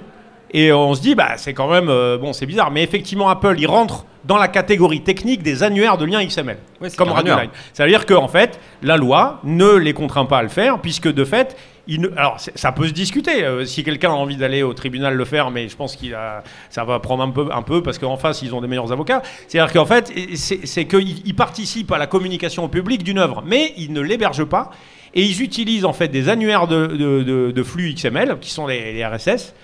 Et 0.55 0.73
on 0.73 0.95
se 0.95 1.03
dit, 1.03 1.17
bah, 1.17 1.33
c'est 1.37 1.53
quand 1.53 1.69
même, 1.69 1.89
euh, 1.89 2.17
bon, 2.17 2.33
c'est 2.33 2.47
bizarre, 2.47 2.71
mais 2.71 2.85
effectivement, 2.85 3.29
Apple, 3.29 3.57
il 3.59 3.67
rentre 3.67 4.07
dans 4.25 4.37
la 4.37 4.49
catégorie 4.49 5.03
technique 5.03 5.43
des 5.43 5.63
annuaires 5.63 5.99
de 5.99 6.05
liens 6.05 6.25
XML, 6.25 6.59
comme 6.97 7.11
Radioline. 7.11 7.51
C'est-à-dire 7.73 8.07
qu'en 8.07 8.29
fait, 8.29 8.59
la 8.83 8.97
loi 8.97 9.41
ne 9.45 9.75
les 9.75 9.93
contraint 9.93 10.25
pas 10.25 10.39
à 10.39 10.43
le 10.43 10.49
faire, 10.49 10.81
puisque 10.81 11.13
de 11.13 11.25
fait, 11.25 11.57
il 11.87 12.01
ne... 12.01 12.09
alors 12.17 12.39
ça 12.39 12.73
peut 12.73 12.87
se 12.87 12.93
discuter. 12.93 13.45
Euh, 13.45 13.65
si 13.65 13.85
quelqu'un 13.85 14.11
a 14.11 14.15
envie 14.15 14.37
d'aller 14.37 14.63
au 14.63 14.73
tribunal 14.73 15.15
le 15.15 15.25
faire, 15.25 15.51
mais 15.51 15.69
je 15.69 15.77
pense 15.77 15.97
qu'il 15.97 16.15
a, 16.15 16.43
ça 16.71 16.85
va 16.85 16.99
prendre 17.01 17.23
un 17.23 17.31
peu, 17.31 17.49
un 17.53 17.63
peu 17.63 17.83
parce 17.83 17.99
qu'en 17.99 18.17
face 18.17 18.43
ils 18.43 18.55
ont 18.55 18.61
des 18.61 18.69
meilleurs 18.69 18.93
avocats. 18.93 19.23
C'est-à-dire 19.47 19.73
qu'en 19.73 19.87
fait, 19.87 20.13
c'est 20.35 20.87
qu'ils 20.87 21.37
participent 21.37 21.93
à 21.93 21.99
la 21.99 22.07
communication 22.07 22.65
au 22.65 22.69
public 22.69 23.03
d'une 23.03 23.19
œuvre, 23.19 23.43
mais 23.47 23.75
ils 23.77 23.93
ne 23.93 24.01
l'hébergent 24.01 24.47
pas 24.47 24.71
et 25.15 25.23
ils 25.23 25.43
utilisent 25.43 25.85
en 25.85 25.93
fait 25.93 26.09
des 26.09 26.29
annuaires 26.29 26.67
de, 26.67 26.87
de, 26.87 27.63
flux 27.63 27.95
XML 27.95 28.39
qui 28.41 28.51
sont 28.51 28.67
les, 28.67 28.93
les 28.93 29.07
RSS 29.07 29.55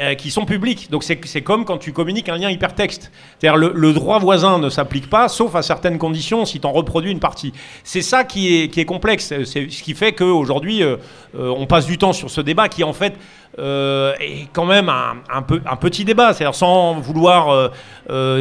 euh, 0.00 0.14
qui 0.14 0.30
sont 0.30 0.46
publics. 0.46 0.90
Donc 0.90 1.04
c'est 1.04 1.42
comme 1.42 1.66
quand 1.66 1.76
tu 1.76 1.92
communiques 1.92 2.30
un 2.30 2.38
lien 2.38 2.48
hypertexte. 2.48 3.12
C'est-à-dire 3.38 3.58
le, 3.58 3.72
le, 3.74 3.92
droit 3.92 4.18
voisin 4.18 4.58
ne 4.58 4.70
s'applique 4.70 5.10
pas, 5.10 5.28
sauf 5.28 5.54
à 5.54 5.60
certaines 5.60 5.98
conditions, 5.98 6.46
si 6.46 6.58
tu 6.58 6.66
en 6.66 6.72
reproduis 6.72 7.12
une 7.12 7.20
partie. 7.20 7.52
C'est 7.84 8.00
ça 8.00 8.24
qui 8.24 8.62
est, 8.62 8.84
complexe. 8.86 9.34
C'est 9.44 9.68
ce 9.68 9.82
qui 9.82 9.92
fait 9.92 10.12
qu'aujourd'hui, 10.12 10.82
euh, 10.82 10.96
euh, 11.38 11.54
on 11.54 11.66
passe 11.66 11.84
du 11.84 11.98
temps 11.98 12.14
sur 12.14 12.30
ce 12.30 12.40
débat 12.40 12.68
qui, 12.68 12.82
en 12.82 12.94
fait, 12.94 13.12
est 13.58 14.48
quand 14.54 14.64
même 14.64 14.88
un, 14.88 15.76
petit 15.76 16.06
débat. 16.06 16.32
C'est-à-dire 16.32 16.54
sans 16.54 16.94
vouloir 16.94 17.70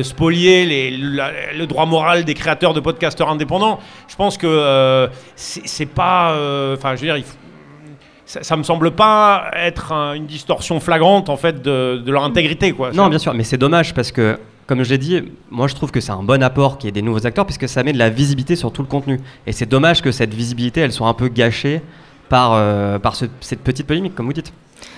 spolier 0.01 0.65
les, 0.65 0.91
le 0.91 1.65
droit 1.65 1.85
moral 1.85 2.23
des 2.23 2.35
créateurs 2.35 2.73
de 2.73 2.79
podcasteurs 2.79 3.27
indépendants. 3.27 3.79
Je 4.07 4.15
pense 4.15 4.37
que 4.37 5.09
c'est 5.35 5.89
pas... 5.89 6.31
Enfin, 6.73 6.95
je 6.95 7.01
veux 7.01 7.07
dire, 7.07 7.17
il 7.17 7.23
faut, 7.23 7.35
ça, 8.29 8.55
me 8.55 8.63
semble 8.63 8.91
pas 8.91 9.49
être 9.55 9.91
une 9.91 10.27
distorsion 10.27 10.79
flagrante 10.79 11.29
en 11.29 11.37
fait 11.37 11.61
de, 11.61 12.03
leur 12.05 12.23
intégrité 12.23 12.73
quoi. 12.73 12.91
Non, 12.91 13.07
bien 13.07 13.17
sûr, 13.17 13.33
mais 13.33 13.43
c'est 13.43 13.57
dommage 13.57 13.93
parce 13.93 14.11
que 14.11 14.37
comme 14.67 14.83
je 14.83 14.89
l'ai 14.91 14.99
dit, 14.99 15.23
moi 15.49 15.67
je 15.67 15.73
trouve 15.73 15.89
que 15.89 15.99
c'est 15.99 16.11
un 16.11 16.21
bon 16.21 16.43
apport 16.43 16.77
qu'il 16.77 16.87
y 16.87 16.89
ait 16.89 16.91
des 16.91 17.01
nouveaux 17.01 17.25
acteurs 17.25 17.45
puisque 17.45 17.67
ça 17.67 17.83
met 17.83 17.91
de 17.91 17.97
la 17.97 18.11
visibilité 18.11 18.55
sur 18.55 18.71
tout 18.71 18.83
le 18.83 18.87
contenu. 18.87 19.19
Et 19.47 19.51
c'est 19.51 19.65
dommage 19.65 20.03
que 20.03 20.11
cette 20.11 20.33
visibilité 20.33 20.81
elle 20.81 20.91
soit 20.91 21.07
un 21.07 21.15
peu 21.15 21.27
gâchée 21.27 21.81
par, 22.29 22.53
euh, 22.53 22.99
par 22.99 23.15
cette 23.15 23.61
petite 23.63 23.87
polémique, 23.87 24.13
comme 24.13 24.27
vous 24.27 24.33
dites. 24.33 24.53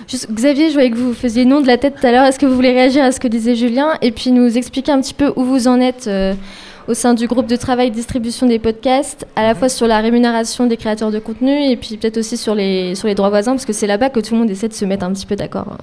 Xavier, 0.06 0.68
je 0.68 0.74
voyais 0.74 0.90
que 0.90 0.96
vous 0.96 1.14
faisiez 1.14 1.46
nom 1.46 1.62
de 1.62 1.66
la 1.66 1.78
tête 1.78 1.96
tout 1.98 2.06
à 2.06 2.12
l'heure. 2.12 2.24
Est-ce 2.24 2.38
que 2.38 2.44
vous 2.44 2.54
voulez 2.54 2.72
réagir 2.72 3.02
à 3.02 3.12
ce 3.12 3.18
que 3.18 3.28
disait 3.28 3.54
Julien 3.56 3.94
et 4.02 4.12
puis 4.12 4.30
nous 4.30 4.58
expliquer 4.58 4.92
un 4.92 5.00
petit 5.00 5.14
peu 5.14 5.32
où 5.36 5.44
vous 5.44 5.68
en 5.68 5.80
êtes 5.80 6.06
euh, 6.06 6.34
au 6.88 6.94
sein 6.94 7.14
du 7.14 7.26
groupe 7.26 7.46
de 7.46 7.56
travail 7.56 7.90
distribution 7.90 8.46
des 8.46 8.58
podcasts, 8.58 9.26
à 9.36 9.42
la 9.42 9.54
fois 9.54 9.68
sur 9.68 9.86
la 9.86 10.00
rémunération 10.00 10.66
des 10.66 10.76
créateurs 10.76 11.10
de 11.10 11.18
contenu 11.18 11.70
et 11.70 11.76
puis 11.76 11.96
peut-être 11.96 12.18
aussi 12.18 12.36
sur 12.36 12.54
les, 12.54 12.94
sur 12.94 13.08
les 13.08 13.14
droits 13.14 13.30
voisins, 13.30 13.52
parce 13.52 13.64
que 13.64 13.72
c'est 13.72 13.86
là-bas 13.86 14.10
que 14.10 14.20
tout 14.20 14.34
le 14.34 14.40
monde 14.40 14.50
essaie 14.50 14.68
de 14.68 14.74
se 14.74 14.84
mettre 14.84 15.04
un 15.04 15.12
petit 15.12 15.26
peu 15.26 15.36
d'accord. 15.36 15.66
Hein, 15.72 15.78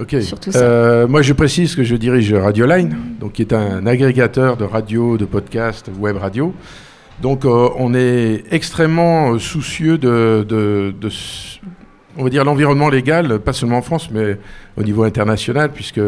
ok. 0.00 0.16
Euh, 0.54 1.06
moi, 1.06 1.22
je 1.22 1.32
précise 1.32 1.74
que 1.74 1.84
je 1.84 1.96
dirige 1.96 2.32
Radioline, 2.34 2.96
donc 3.20 3.32
qui 3.32 3.42
est 3.42 3.52
un 3.52 3.86
agrégateur 3.86 4.56
de 4.56 4.64
radio, 4.64 5.16
de 5.16 5.24
podcasts, 5.24 5.90
web 5.98 6.16
radio. 6.16 6.52
Donc, 7.22 7.44
euh, 7.44 7.68
on 7.78 7.94
est 7.94 8.44
extrêmement 8.50 9.38
soucieux 9.38 9.96
de, 9.96 10.44
de, 10.46 10.94
de 11.00 11.08
on 12.18 12.24
va 12.24 12.30
dire, 12.30 12.44
l'environnement 12.44 12.88
légal, 12.88 13.38
pas 13.38 13.52
seulement 13.52 13.78
en 13.78 13.82
France, 13.82 14.10
mais 14.10 14.38
au 14.76 14.82
niveau 14.82 15.04
international, 15.04 15.70
puisque 15.72 16.00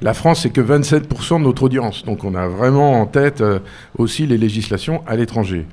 la 0.00 0.14
France, 0.14 0.42
c'est 0.42 0.50
que 0.50 0.60
27% 0.60 1.38
de 1.38 1.44
notre 1.44 1.64
audience. 1.64 2.04
Donc 2.04 2.24
on 2.24 2.34
a 2.34 2.46
vraiment 2.48 3.00
en 3.00 3.06
tête 3.06 3.40
euh, 3.40 3.58
aussi 3.96 4.26
les 4.26 4.38
législations 4.38 5.02
à 5.06 5.16
l'étranger. 5.16 5.66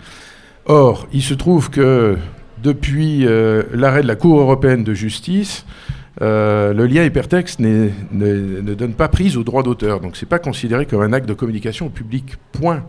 Or, 0.65 1.07
il 1.13 1.21
se 1.21 1.33
trouve 1.33 1.69
que 1.69 2.17
depuis 2.61 3.27
euh, 3.27 3.63
l'arrêt 3.73 4.01
de 4.01 4.07
la 4.07 4.15
Cour 4.15 4.39
européenne 4.39 4.83
de 4.83 4.93
justice, 4.93 5.65
euh, 6.21 6.73
le 6.73 6.88
lien 6.88 7.03
hypertexte 7.03 7.59
ne 7.59 8.73
donne 8.73 8.93
pas 8.93 9.09
prise 9.09 9.38
au 9.38 9.43
droit 9.43 9.61
d'auteur. 9.61 9.99
Donc 9.99 10.15
ce 10.15 10.25
n'est 10.25 10.29
pas 10.29 10.39
considéré 10.39 10.85
comme 10.85 11.01
un 11.01 11.13
acte 11.13 11.27
de 11.27 11.33
communication 11.33 11.88
au 11.88 11.89
public. 11.89 12.35
Point. 12.51 12.83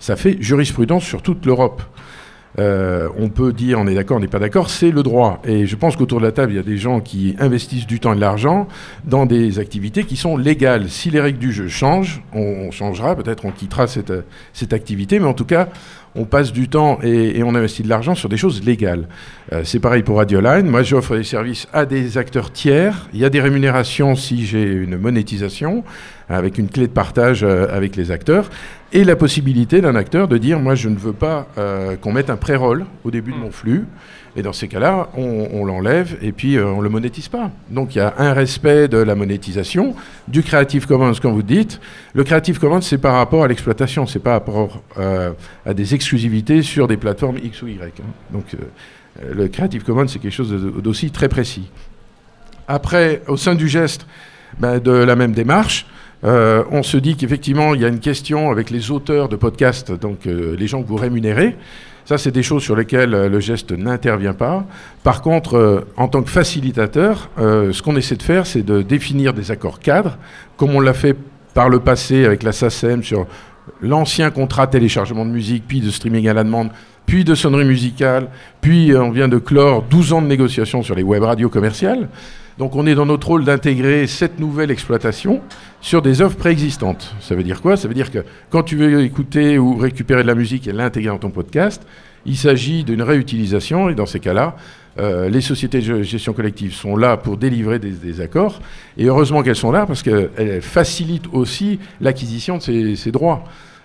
Ça 0.00 0.16
fait 0.16 0.36
jurisprudence 0.40 1.04
sur 1.04 1.22
toute 1.22 1.46
l'Europe. 1.46 1.82
Euh, 2.58 3.08
on 3.18 3.28
peut 3.30 3.52
dire 3.52 3.80
on 3.80 3.86
est 3.86 3.94
d'accord, 3.94 4.18
on 4.18 4.20
n'est 4.20 4.28
pas 4.28 4.38
d'accord, 4.38 4.70
c'est 4.70 4.90
le 4.90 5.02
droit. 5.02 5.42
Et 5.44 5.66
je 5.66 5.76
pense 5.76 5.96
qu'autour 5.96 6.20
de 6.20 6.24
la 6.24 6.32
table, 6.32 6.52
il 6.52 6.56
y 6.56 6.60
a 6.60 6.62
des 6.62 6.76
gens 6.76 7.00
qui 7.00 7.34
investissent 7.38 7.86
du 7.86 8.00
temps 8.00 8.12
et 8.12 8.16
de 8.16 8.20
l'argent 8.20 8.68
dans 9.04 9.26
des 9.26 9.58
activités 9.58 10.04
qui 10.04 10.16
sont 10.16 10.36
légales. 10.36 10.88
Si 10.88 11.10
les 11.10 11.20
règles 11.20 11.38
du 11.38 11.52
jeu 11.52 11.68
changent, 11.68 12.22
on, 12.32 12.70
changera, 12.70 13.16
peut-être 13.16 13.44
on 13.44 13.50
quittera 13.50 13.86
cette, 13.86 14.12
cette 14.52 14.72
activité, 14.72 15.18
mais 15.18 15.26
en 15.26 15.34
tout 15.34 15.44
cas, 15.44 15.68
on 16.16 16.24
passe 16.24 16.52
du 16.52 16.68
temps 16.68 16.98
et, 17.02 17.42
on 17.42 17.54
investit 17.54 17.82
de 17.82 17.88
l'argent 17.88 18.14
sur 18.14 18.28
des 18.28 18.36
choses 18.36 18.64
légales. 18.64 19.08
Euh, 19.52 19.62
c'est 19.64 19.80
pareil 19.80 20.02
pour 20.02 20.18
Radioline. 20.18 20.66
Moi, 20.66 20.82
j'offre 20.82 21.16
des 21.16 21.24
services 21.24 21.66
à 21.72 21.86
des 21.86 22.18
acteurs 22.18 22.52
tiers. 22.52 23.08
Il 23.12 23.18
y 23.18 23.24
a 23.24 23.30
des 23.30 23.40
rémunérations 23.40 24.14
si 24.14 24.46
j'ai 24.46 24.62
une 24.62 24.96
monétisation 24.96 25.82
avec 26.28 26.58
une 26.58 26.68
clé 26.68 26.86
de 26.86 26.92
partage 26.92 27.42
euh, 27.42 27.66
avec 27.70 27.96
les 27.96 28.10
acteurs 28.10 28.50
et 28.92 29.04
la 29.04 29.16
possibilité 29.16 29.80
d'un 29.80 29.94
acteur 29.94 30.28
de 30.28 30.38
dire 30.38 30.58
moi 30.58 30.74
je 30.74 30.88
ne 30.88 30.96
veux 30.96 31.12
pas 31.12 31.48
euh, 31.58 31.96
qu'on 31.96 32.12
mette 32.12 32.30
un 32.30 32.36
pré-roll 32.36 32.86
au 33.04 33.10
début 33.10 33.32
de 33.32 33.36
mm. 33.36 33.40
mon 33.40 33.50
flux 33.50 33.86
et 34.36 34.42
dans 34.42 34.52
ces 34.52 34.66
cas-là 34.68 35.10
on, 35.16 35.64
l'enlève 35.64 36.16
et 36.22 36.32
puis 36.32 36.56
euh, 36.56 36.66
on 36.66 36.80
le 36.80 36.88
monétise 36.88 37.28
pas 37.28 37.50
donc 37.70 37.94
il 37.94 37.98
y 37.98 38.00
a 38.00 38.14
un 38.18 38.32
respect 38.32 38.88
de 38.88 38.98
la 38.98 39.14
monétisation 39.14 39.94
du 40.28 40.42
Creative 40.42 40.86
Commons 40.86 41.12
comme 41.20 41.34
vous 41.34 41.42
dites 41.42 41.80
le 42.14 42.24
Creative 42.24 42.58
Commons 42.58 42.80
c'est 42.80 42.98
par 42.98 43.14
rapport 43.14 43.44
à 43.44 43.48
l'exploitation 43.48 44.06
c'est 44.06 44.18
pas 44.18 44.40
par 44.40 44.54
rapport 44.54 44.82
à 45.66 45.74
des 45.74 45.94
exclusivités 45.94 46.62
sur 46.62 46.88
des 46.88 46.96
plateformes 46.96 47.38
X 47.42 47.62
ou 47.62 47.68
Y 47.68 48.00
hein. 48.00 48.04
donc 48.32 48.44
le 49.22 49.48
Creative 49.48 49.84
Commons 49.84 50.08
c'est 50.08 50.18
quelque 50.18 50.32
chose 50.32 50.50
d'aussi 50.82 51.10
très 51.10 51.28
précis 51.28 51.70
après 52.66 53.22
au 53.28 53.36
sein 53.36 53.54
du 53.54 53.68
geste 53.68 54.06
ben, 54.58 54.78
de 54.78 54.92
la 54.92 55.16
même 55.16 55.32
démarche 55.32 55.86
euh, 56.24 56.64
on 56.70 56.82
se 56.82 56.96
dit 56.96 57.16
qu'effectivement, 57.16 57.74
il 57.74 57.82
y 57.82 57.84
a 57.84 57.88
une 57.88 58.00
question 58.00 58.50
avec 58.50 58.70
les 58.70 58.90
auteurs 58.90 59.28
de 59.28 59.36
podcasts, 59.36 59.92
donc 59.92 60.26
euh, 60.26 60.56
les 60.58 60.66
gens 60.66 60.82
que 60.82 60.88
vous 60.88 60.96
rémunérez. 60.96 61.56
Ça, 62.06 62.18
c'est 62.18 62.30
des 62.30 62.42
choses 62.42 62.62
sur 62.62 62.76
lesquelles 62.76 63.14
euh, 63.14 63.28
le 63.28 63.40
geste 63.40 63.72
n'intervient 63.72 64.32
pas. 64.32 64.64
Par 65.02 65.20
contre, 65.20 65.84
en 65.96 66.08
tant 66.08 66.22
que 66.22 66.30
facilitateur, 66.30 67.28
ce 67.36 67.82
qu'on 67.82 67.96
essaie 67.96 68.16
de 68.16 68.22
faire, 68.22 68.46
c'est 68.46 68.62
de 68.62 68.80
définir 68.80 69.34
des 69.34 69.50
accords 69.50 69.80
cadres, 69.80 70.16
comme 70.56 70.74
on 70.74 70.80
l'a 70.80 70.94
fait 70.94 71.14
par 71.52 71.68
le 71.68 71.78
passé 71.78 72.24
avec 72.24 72.42
la 72.42 72.52
SACEM 72.52 73.02
sur 73.02 73.26
l'ancien 73.82 74.30
contrat 74.30 74.66
téléchargement 74.66 75.26
de 75.26 75.30
musique, 75.30 75.64
puis 75.68 75.80
de 75.80 75.90
streaming 75.90 76.28
à 76.28 76.34
la 76.34 76.42
demande, 76.42 76.70
puis 77.04 77.24
de 77.24 77.34
sonnerie 77.34 77.66
musicale, 77.66 78.28
puis 78.62 78.96
on 78.96 79.10
vient 79.10 79.28
de 79.28 79.38
clore 79.38 79.82
12 79.82 80.14
ans 80.14 80.22
de 80.22 80.26
négociations 80.26 80.82
sur 80.82 80.94
les 80.94 81.02
web 81.02 81.22
radios 81.22 81.50
commerciales. 81.50 82.08
Donc 82.58 82.76
on 82.76 82.86
est 82.86 82.94
dans 82.94 83.06
notre 83.06 83.26
rôle 83.26 83.44
d'intégrer 83.44 84.06
cette 84.06 84.38
nouvelle 84.38 84.70
exploitation 84.70 85.40
sur 85.80 86.02
des 86.02 86.22
œuvres 86.22 86.36
préexistantes. 86.36 87.14
Ça 87.20 87.34
veut 87.34 87.42
dire 87.42 87.60
quoi? 87.60 87.76
Ça 87.76 87.88
veut 87.88 87.94
dire 87.94 88.10
que 88.10 88.24
quand 88.50 88.62
tu 88.62 88.76
veux 88.76 89.02
écouter 89.02 89.58
ou 89.58 89.76
récupérer 89.76 90.22
de 90.22 90.28
la 90.28 90.36
musique 90.36 90.68
et 90.68 90.72
l'intégrer 90.72 91.10
dans 91.10 91.18
ton 91.18 91.30
podcast, 91.30 91.82
il 92.26 92.36
s'agit 92.36 92.84
d'une 92.84 93.02
réutilisation 93.02 93.90
et 93.90 93.94
dans 93.94 94.06
ces 94.06 94.20
cas-là, 94.20 94.56
euh, 94.98 95.28
les 95.28 95.40
sociétés 95.40 95.80
de 95.80 96.02
gestion 96.02 96.32
collective 96.32 96.72
sont 96.72 96.96
là 96.96 97.16
pour 97.16 97.36
délivrer 97.36 97.80
des, 97.80 98.20
accords 98.20 98.60
et 98.96 99.06
heureusement 99.06 99.42
qu'elles 99.42 99.56
sont 99.56 99.72
là 99.72 99.86
parce 99.86 100.04
qu'elles 100.04 100.62
facilitent 100.62 101.26
aussi 101.32 101.80
l'acquisition 102.00 102.58
de 102.58 102.94
ces 102.94 103.10
droits. 103.10 103.44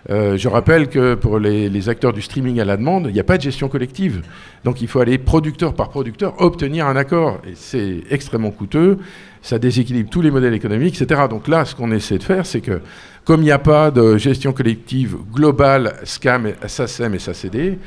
Euh, 0.09 0.37
je 0.37 0.47
rappelle 0.47 0.87
que 0.87 1.15
pour 1.15 1.39
les, 1.39 1.89
acteurs 1.89 2.13
du 2.13 2.21
streaming 2.21 2.59
à 2.59 2.65
la 2.65 2.77
demande, 2.77 3.07
il 3.07 3.13
n'y 3.13 3.19
a 3.19 3.23
pas 3.23 3.37
de 3.37 3.43
gestion 3.43 3.67
collective. 3.67 4.21
Donc 4.63 4.81
il 4.81 4.87
faut 4.87 4.99
aller 4.99 5.17
producteur 5.17 5.73
par 5.73 5.89
producteur 5.89 6.41
obtenir 6.41 6.87
un 6.87 6.95
accord. 6.95 7.39
Et 7.47 7.53
c'est 7.55 8.03
extrêmement 8.09 8.51
coûteux, 8.51 8.97
ça 9.41 9.59
déséquilibre 9.59 10.09
tous 10.09 10.21
les 10.21 10.31
modèles 10.31 10.53
économiques, 10.53 11.01
etc. 11.01 11.23
Donc 11.29 11.47
là, 11.47 11.65
ce 11.65 11.75
qu'on 11.75 11.91
essaie 11.91 12.17
de 12.17 12.23
faire, 12.23 12.45
c'est 12.45 12.61
que 12.61 12.81
comme 13.25 13.41
il 13.41 13.45
n'y 13.45 13.51
a 13.51 13.59
pas 13.59 13.91
de 13.91 14.17
gestion 14.17 14.53
collective 14.53 15.17
globale, 15.33 15.95
SCAM, 16.03 16.53
SACEM 16.65 17.13
et 17.13 17.19
SACD, 17.19 17.77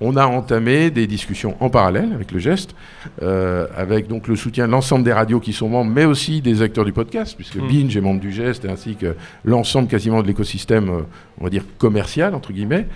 on 0.00 0.16
a 0.16 0.26
entamé 0.26 0.90
des 0.90 1.06
discussions 1.06 1.56
en 1.60 1.70
parallèle 1.70 2.12
avec 2.14 2.32
le 2.32 2.38
geste, 2.38 2.74
euh, 3.22 3.66
avec 3.76 4.08
donc 4.08 4.28
le 4.28 4.36
soutien 4.36 4.66
de 4.66 4.72
l'ensemble 4.72 5.04
des 5.04 5.12
radios 5.12 5.40
qui 5.40 5.52
sont 5.52 5.68
membres, 5.68 5.90
mais 5.90 6.04
aussi 6.04 6.40
des 6.40 6.62
acteurs 6.62 6.84
du 6.84 6.92
podcast, 6.92 7.34
puisque 7.36 7.56
mmh. 7.56 7.68
Binge 7.68 7.96
est 7.96 8.00
membre 8.00 8.20
du 8.20 8.32
geste, 8.32 8.64
ainsi 8.64 8.96
que 8.96 9.14
l'ensemble 9.44 9.88
quasiment 9.88 10.22
de 10.22 10.26
l'écosystème, 10.26 10.88
euh, 10.88 11.02
on 11.38 11.44
va 11.44 11.50
dire, 11.50 11.64
commercial, 11.78 12.34
entre 12.34 12.52
guillemets. 12.52 12.86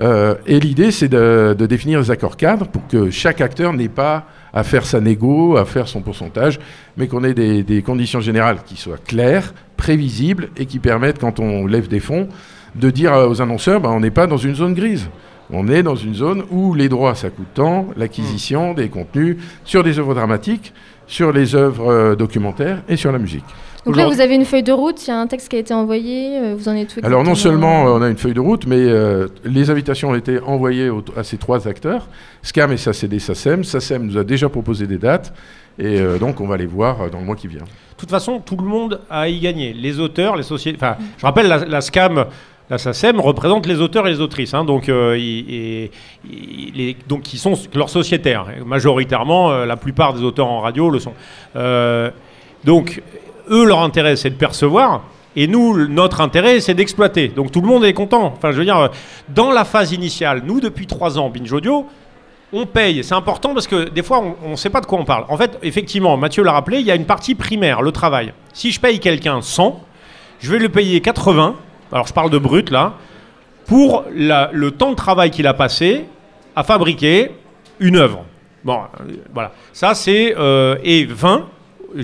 Euh, 0.00 0.34
et 0.46 0.58
l'idée, 0.58 0.90
c'est 0.90 1.08
de, 1.08 1.54
définir 1.58 2.00
des 2.00 2.10
accords 2.10 2.36
cadres 2.36 2.66
pour 2.66 2.86
que 2.88 3.10
chaque 3.10 3.40
acteur 3.40 3.72
n'ait 3.72 3.88
pas 3.88 4.26
à 4.52 4.64
faire 4.64 4.84
sa 4.84 5.00
négo, 5.00 5.56
à 5.56 5.64
faire 5.64 5.88
son 5.88 6.00
pourcentage, 6.00 6.58
mais 6.96 7.08
qu'on 7.08 7.24
ait 7.24 7.34
des, 7.34 7.82
conditions 7.82 8.20
générales 8.20 8.58
qui 8.64 8.76
soient 8.76 8.98
claires, 8.98 9.54
prévisibles 9.76 10.50
et 10.56 10.66
qui 10.66 10.78
permettent, 10.78 11.18
quand 11.18 11.40
on 11.40 11.66
lève 11.66 11.88
des 11.88 12.00
fonds, 12.00 12.28
de 12.74 12.90
dire 12.90 13.12
aux 13.12 13.42
annonceurs, 13.42 13.80
ben, 13.80 13.90
on 13.90 14.00
n'est 14.00 14.10
pas 14.10 14.26
dans 14.26 14.36
une 14.36 14.54
zone 14.54 14.74
grise. 14.74 15.08
On 15.54 15.68
est 15.68 15.82
dans 15.82 15.96
une 15.96 16.14
zone 16.14 16.44
où 16.50 16.74
les 16.74 16.88
droits, 16.88 17.14
ça 17.14 17.28
coûte 17.28 17.48
tant, 17.52 17.88
l'acquisition 17.94 18.72
des 18.72 18.88
contenus 18.88 19.36
sur 19.64 19.84
des 19.84 19.98
œuvres 19.98 20.14
dramatiques, 20.14 20.72
sur 21.06 21.30
les 21.30 21.54
œuvres 21.54 21.92
euh, 21.92 22.16
documentaires 22.16 22.82
et 22.88 22.96
sur 22.96 23.12
la 23.12 23.18
musique. 23.18 23.44
Donc 23.84 23.96
là, 23.96 24.06
vous 24.06 24.20
avez 24.20 24.34
une 24.34 24.46
feuille 24.46 24.62
de 24.62 24.72
route, 24.72 25.06
il 25.06 25.10
y 25.10 25.12
a 25.12 25.18
un 25.18 25.26
texte 25.26 25.48
qui 25.48 25.56
a 25.56 25.58
été 25.58 25.74
envoyé, 25.74 26.38
euh, 26.38 26.54
vous 26.56 26.68
en 26.68 26.74
êtes 26.74 26.94
tout 26.94 27.00
Alors 27.02 27.22
non 27.22 27.34
seulement 27.34 27.86
euh, 27.86 27.98
on 27.98 28.00
a 28.02 28.08
une 28.08 28.16
feuille 28.16 28.32
de 28.32 28.40
route, 28.40 28.66
mais 28.66 28.80
les 29.44 29.70
invitations 29.70 30.10
ont 30.10 30.14
été 30.14 30.40
envoyées 30.40 30.90
à 31.16 31.22
ces 31.22 31.36
trois 31.36 31.68
acteurs, 31.68 32.08
SCAM 32.42 32.72
et 32.72 32.78
SACD 32.78 33.18
SACEM. 33.18 33.62
SACEM 33.62 34.06
nous 34.06 34.16
a 34.16 34.24
déjà 34.24 34.48
proposé 34.48 34.86
des 34.86 34.98
dates, 34.98 35.34
et 35.78 36.00
donc 36.18 36.40
on 36.40 36.46
va 36.46 36.56
les 36.56 36.66
voir 36.66 37.10
dans 37.10 37.18
le 37.18 37.26
mois 37.26 37.36
qui 37.36 37.48
vient. 37.48 37.60
De 37.64 37.96
toute 37.98 38.10
façon, 38.10 38.40
tout 38.40 38.56
le 38.56 38.64
monde 38.64 39.00
a 39.10 39.28
y 39.28 39.38
gagné. 39.38 39.72
Les 39.72 40.00
auteurs, 40.00 40.36
les 40.36 40.42
sociétés... 40.42 40.76
Enfin, 40.76 40.96
je 41.18 41.26
rappelle, 41.26 41.46
la 41.46 41.80
SCAM 41.80 42.26
la 42.72 42.78
SACEM 42.78 43.20
représente 43.20 43.66
les 43.66 43.82
auteurs 43.82 44.06
et 44.06 44.10
les 44.10 44.20
autrices, 44.22 44.54
hein, 44.54 44.64
donc, 44.64 44.88
euh, 44.88 45.88
donc 47.06 47.20
qui 47.20 47.36
sont 47.36 47.52
leurs 47.74 47.90
sociétaires. 47.90 48.46
Majoritairement, 48.64 49.50
euh, 49.50 49.66
la 49.66 49.76
plupart 49.76 50.14
des 50.14 50.22
auteurs 50.22 50.46
en 50.46 50.60
radio 50.60 50.88
le 50.88 50.98
sont. 50.98 51.12
Euh, 51.54 52.10
donc, 52.64 53.02
eux, 53.50 53.66
leur 53.66 53.80
intérêt, 53.80 54.16
c'est 54.16 54.30
de 54.30 54.36
percevoir. 54.36 55.02
Et 55.36 55.46
nous, 55.48 55.86
notre 55.86 56.22
intérêt, 56.22 56.60
c'est 56.60 56.72
d'exploiter. 56.72 57.28
Donc 57.28 57.52
tout 57.52 57.60
le 57.60 57.66
monde 57.66 57.84
est 57.84 57.92
content. 57.92 58.32
Enfin, 58.34 58.52
je 58.52 58.56
veux 58.56 58.64
dire, 58.64 58.88
dans 59.28 59.50
la 59.50 59.66
phase 59.66 59.92
initiale, 59.92 60.42
nous, 60.46 60.58
depuis 60.58 60.86
trois 60.86 61.18
ans, 61.18 61.28
Binge 61.28 61.52
Audio, 61.52 61.86
on 62.54 62.64
paye. 62.64 63.04
C'est 63.04 63.14
important 63.14 63.52
parce 63.52 63.66
que 63.66 63.90
des 63.90 64.02
fois, 64.02 64.22
on 64.42 64.52
ne 64.52 64.56
sait 64.56 64.70
pas 64.70 64.80
de 64.80 64.86
quoi 64.86 64.98
on 64.98 65.04
parle. 65.04 65.26
En 65.28 65.36
fait, 65.36 65.58
effectivement, 65.62 66.16
Mathieu 66.16 66.42
l'a 66.42 66.52
rappelé, 66.52 66.80
il 66.80 66.86
y 66.86 66.90
a 66.90 66.94
une 66.94 67.04
partie 67.04 67.34
primaire, 67.34 67.82
le 67.82 67.92
travail. 67.92 68.32
Si 68.54 68.70
je 68.70 68.80
paye 68.80 68.98
quelqu'un 68.98 69.42
100, 69.42 69.78
je 70.40 70.50
vais 70.50 70.58
le 70.58 70.70
payer 70.70 71.02
80 71.02 71.56
alors 71.92 72.06
je 72.06 72.12
parle 72.12 72.30
de 72.30 72.38
brut 72.38 72.70
là, 72.70 72.94
pour 73.66 74.04
le 74.10 74.70
temps 74.70 74.90
de 74.90 74.96
travail 74.96 75.30
qu'il 75.30 75.46
a 75.46 75.54
passé 75.54 76.06
à 76.56 76.62
fabriquer 76.62 77.30
une 77.80 77.96
œuvre. 77.96 78.24
Bon, 78.64 78.78
euh, 79.00 79.14
voilà. 79.32 79.52
Ça, 79.72 79.94
c'est. 79.94 80.34
Euh, 80.38 80.76
et 80.84 81.04
20, 81.04 81.46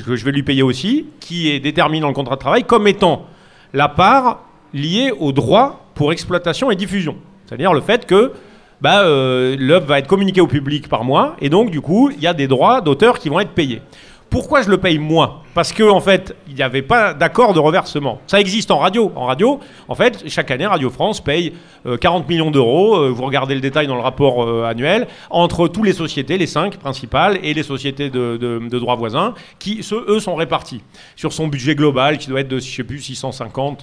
que 0.05 0.17
je 0.17 0.25
vais 0.25 0.33
lui 0.33 0.43
payer 0.43 0.63
aussi, 0.63 1.07
qui 1.21 1.51
est 1.51 1.61
déterminé 1.61 2.01
dans 2.01 2.09
le 2.09 2.15
contrat 2.15 2.37
de 2.37 2.41
travail 2.41 2.65
comme 2.65 2.87
étant 2.87 3.27
la 3.73 3.89
part 3.89 4.45
liée 4.75 5.13
au 5.19 5.33
droit 5.33 5.87
pour 5.95 6.13
exploitation 6.13 6.71
et 6.71 6.77
diffusion. 6.77 7.17
C'est-à-dire 7.47 7.73
le 7.73 7.81
fait 7.81 8.07
que 8.07 8.33
bah, 8.81 9.03
euh, 9.03 9.57
l'œuvre 9.59 9.87
va 9.87 9.99
être 9.99 10.07
communiquée 10.07 10.41
au 10.41 10.47
public 10.47 10.89
par 10.89 11.05
mois, 11.05 11.37
et 11.41 11.49
donc, 11.49 11.71
du 11.71 11.81
coup, 11.81 12.11
il 12.11 12.21
y 12.21 12.27
a 12.27 12.35
des 12.35 12.47
droits 12.47 12.81
d'auteur 12.81 13.19
qui 13.19 13.29
vont 13.29 13.41
être 13.41 13.51
payés. 13.51 13.83
Pourquoi 14.31 14.61
je 14.61 14.69
le 14.69 14.77
paye 14.77 14.99
moi 14.99 15.43
Parce 15.55 15.73
qu'en 15.73 15.97
en 15.97 16.01
fait, 16.01 16.37
il 16.49 16.55
n'y 16.55 16.63
avait 16.63 16.83
pas 16.83 17.15
d'accord 17.15 17.55
de 17.55 17.61
reversement. 17.61 18.21
Ça 18.27 18.39
existe 18.39 18.71
en 18.71 18.79
radio. 18.79 19.11
En 19.17 19.25
radio, 19.25 19.59
en 19.89 19.95
fait, 19.95 20.23
chaque 20.29 20.51
année, 20.51 20.67
Radio 20.67 20.91
France 20.91 21.23
paye 21.23 21.55
40 22.01 22.25
euh, 22.25 22.29
millions 22.29 22.51
d'euros, 22.51 22.97
euh, 22.97 23.09
vous 23.09 23.25
regardez 23.25 23.55
le 23.55 23.63
détail 23.63 23.87
dans 23.87 23.95
le 23.95 24.03
rapport 24.03 24.45
euh, 24.45 24.65
annuel, 24.65 25.07
entre 25.31 25.67
toutes 25.67 25.87
les 25.87 25.95
sociétés, 25.95 26.37
les 26.37 26.47
cinq 26.47 26.77
principales, 26.77 27.39
et 27.43 27.55
les 27.55 27.63
sociétés 27.63 28.11
de, 28.11 28.37
de, 28.37 28.79
droit 28.79 28.97
voisin, 28.97 29.33
qui, 29.59 29.81
eux, 29.93 30.21
sont 30.21 30.35
répartis 30.35 30.83
sur 31.17 31.33
son 31.33 31.49
budget 31.49 31.75
global, 31.75 32.19
qui 32.19 32.29
doit 32.29 32.41
être 32.41 32.49
de, 32.49 32.59
je 32.59 32.71
sais 32.71 32.85
plus, 32.85 33.01
650, 33.01 33.81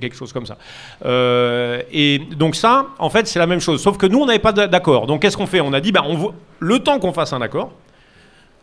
quelque 0.00 0.16
chose 0.16 0.32
comme 0.32 0.46
ça. 0.46 0.56
et 1.92 2.20
donc 2.36 2.54
ça, 2.54 2.86
en 2.98 3.10
fait, 3.10 3.26
c'est 3.26 3.38
la 3.38 3.46
même 3.46 3.60
chose. 3.60 3.82
Sauf 3.82 3.98
que 3.98 4.06
nous, 4.06 4.20
on 4.20 4.26
n'avait 4.26 4.38
pas 4.38 4.52
d'accord. 4.52 5.06
Donc 5.06 5.22
qu'est-ce 5.22 5.36
qu'on 5.36 5.46
fait? 5.46 5.60
On 5.60 5.72
a 5.74 5.80
dit, 5.80 5.92
bah, 5.92 6.04
on 6.06 6.32
le 6.60 6.78
temps 6.78 6.98
qu'on 6.98 7.12
fasse 7.12 7.32
un 7.32 7.42
accord, 7.42 7.70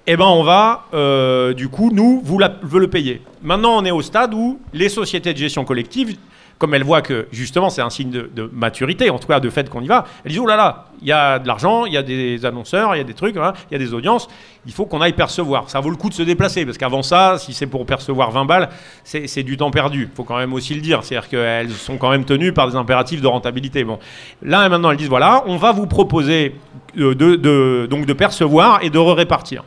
eh 0.08 0.18
ben 0.18 0.26
on 0.26 0.44
va, 0.44 0.86
euh, 0.94 1.54
du 1.54 1.68
coup, 1.68 1.90
nous, 1.92 2.22
vous, 2.24 2.38
la, 2.38 2.54
le 2.72 2.88
payer. 2.88 3.22
Maintenant, 3.42 3.78
on 3.78 3.86
est 3.86 3.92
au 3.92 4.04
stade 4.04 4.34
où 4.34 4.60
les 4.74 4.90
sociétés 4.90 5.34
de 5.34 5.38
gestion 5.38 5.66
collective, 5.66 6.16
comme 6.60 6.74
elles 6.74 6.84
voient 6.84 7.02
que 7.02 7.28
justement 7.32 7.70
c'est 7.70 7.82
un 7.82 7.90
signe 7.90 8.12
de, 8.12 8.50
maturité, 8.54 9.10
en 9.10 9.20
tout 9.20 9.28
cas 9.28 9.40
de 9.40 9.50
fait 9.50 9.70
qu'on 9.70 9.82
y 9.82 9.88
va, 9.88 10.06
elles 10.24 10.32
disent 10.32 10.40
oh 10.40 10.46
là 10.46 10.56
là, 10.56 10.86
il 11.02 11.08
y 11.08 11.12
a 11.12 11.40
de 11.40 11.48
l'argent, 11.48 11.86
il 11.86 11.94
y 11.94 11.98
a 11.98 12.04
des 12.04 12.46
annonceurs, 12.46 12.96
il 12.96 13.00
y 13.00 13.02
a 13.02 13.04
des 13.04 13.14
trucs, 13.14 13.36
hein, 13.36 13.54
il 13.70 13.74
y 13.74 13.76
a 13.76 13.80
des 13.84 13.94
audiences, 13.94 14.28
il 14.66 14.72
faut 14.72 14.86
qu'on 14.86 15.02
aille 15.02 15.14
percevoir. 15.14 15.70
Ça 15.70 15.80
vaut 15.80 15.90
le 15.90 15.98
coup 15.98 16.10
de 16.10 16.14
se 16.14 16.24
déplacer, 16.24 16.66
parce 16.66 16.78
qu'avant 16.78 17.04
ça, 17.04 17.38
si 17.40 17.54
c'est 17.54 17.68
pour 17.68 17.86
percevoir 17.86 18.32
20 18.32 18.46
balles, 18.46 18.70
c'est 19.04 19.44
du 19.44 19.58
temps 19.58 19.72
perdu. 19.72 20.08
Il 20.10 20.16
faut 20.16 20.24
quand 20.24 20.38
même 20.38 20.54
aussi 20.54 20.76
le 20.76 20.82
dire, 20.82 21.04
c'est-à-dire 21.04 21.30
qu'elles 21.30 21.72
sont 21.72 21.98
quand 21.98 22.12
même 22.12 22.26
tenues 22.26 22.54
par 22.54 22.70
des 22.70 22.76
impératifs 22.76 23.22
de 23.22 23.28
rentabilité. 23.28 23.84
Bon, 23.84 24.00
là 24.42 24.66
et 24.66 24.70
maintenant, 24.70 24.92
elles 24.92 24.98
disent 24.98 25.10
voilà, 25.10 25.44
on 25.48 25.58
va 25.58 25.72
vous 25.72 25.88
proposer 25.88 26.56
de, 26.96 27.14
de 27.14 27.88
donc 27.90 28.06
de 28.06 28.14
percevoir 28.14 28.80
et 28.84 28.90
de 28.90 29.00
répartir. 29.00 29.64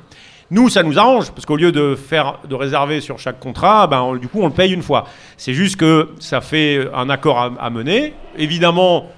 Nous, 0.50 0.70
ça 0.70 0.82
nous 0.82 0.98
arrange, 0.98 1.30
parce 1.32 1.44
qu'au 1.44 1.56
lieu 1.56 1.72
de 1.72 1.94
faire 1.94 2.38
de 2.48 2.54
réserver 2.54 3.02
sur 3.02 3.18
chaque 3.18 3.38
contrat, 3.38 3.86
ben, 3.86 4.16
du 4.16 4.28
coup, 4.28 4.40
on 4.40 4.46
le 4.46 4.52
paye 4.52 4.72
une 4.72 4.82
fois. 4.82 5.04
C'est 5.36 5.52
juste 5.52 5.76
que 5.76 6.08
ça 6.20 6.40
fait 6.40 6.88
un 6.94 7.10
accord 7.10 7.52
à, 7.58 7.70
mener. 7.70 8.14
Évidemment, 8.38 9.10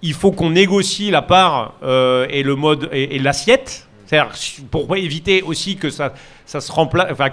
il 0.00 0.14
faut 0.14 0.32
qu'on 0.32 0.50
négocie 0.50 1.10
la 1.10 1.20
part 1.20 1.74
euh, 1.82 2.26
et 2.30 2.42
le 2.42 2.54
mode 2.56 2.88
et, 2.92 3.18
l'assiette. 3.18 3.88
C'est-à-dire 4.06 4.32
pour 4.70 4.96
éviter 4.96 5.42
aussi 5.42 5.76
que 5.76 5.90
ça, 5.90 6.14
ça 6.46 6.60
se 6.60 6.72
remplace, 6.72 7.08
enfin, 7.10 7.28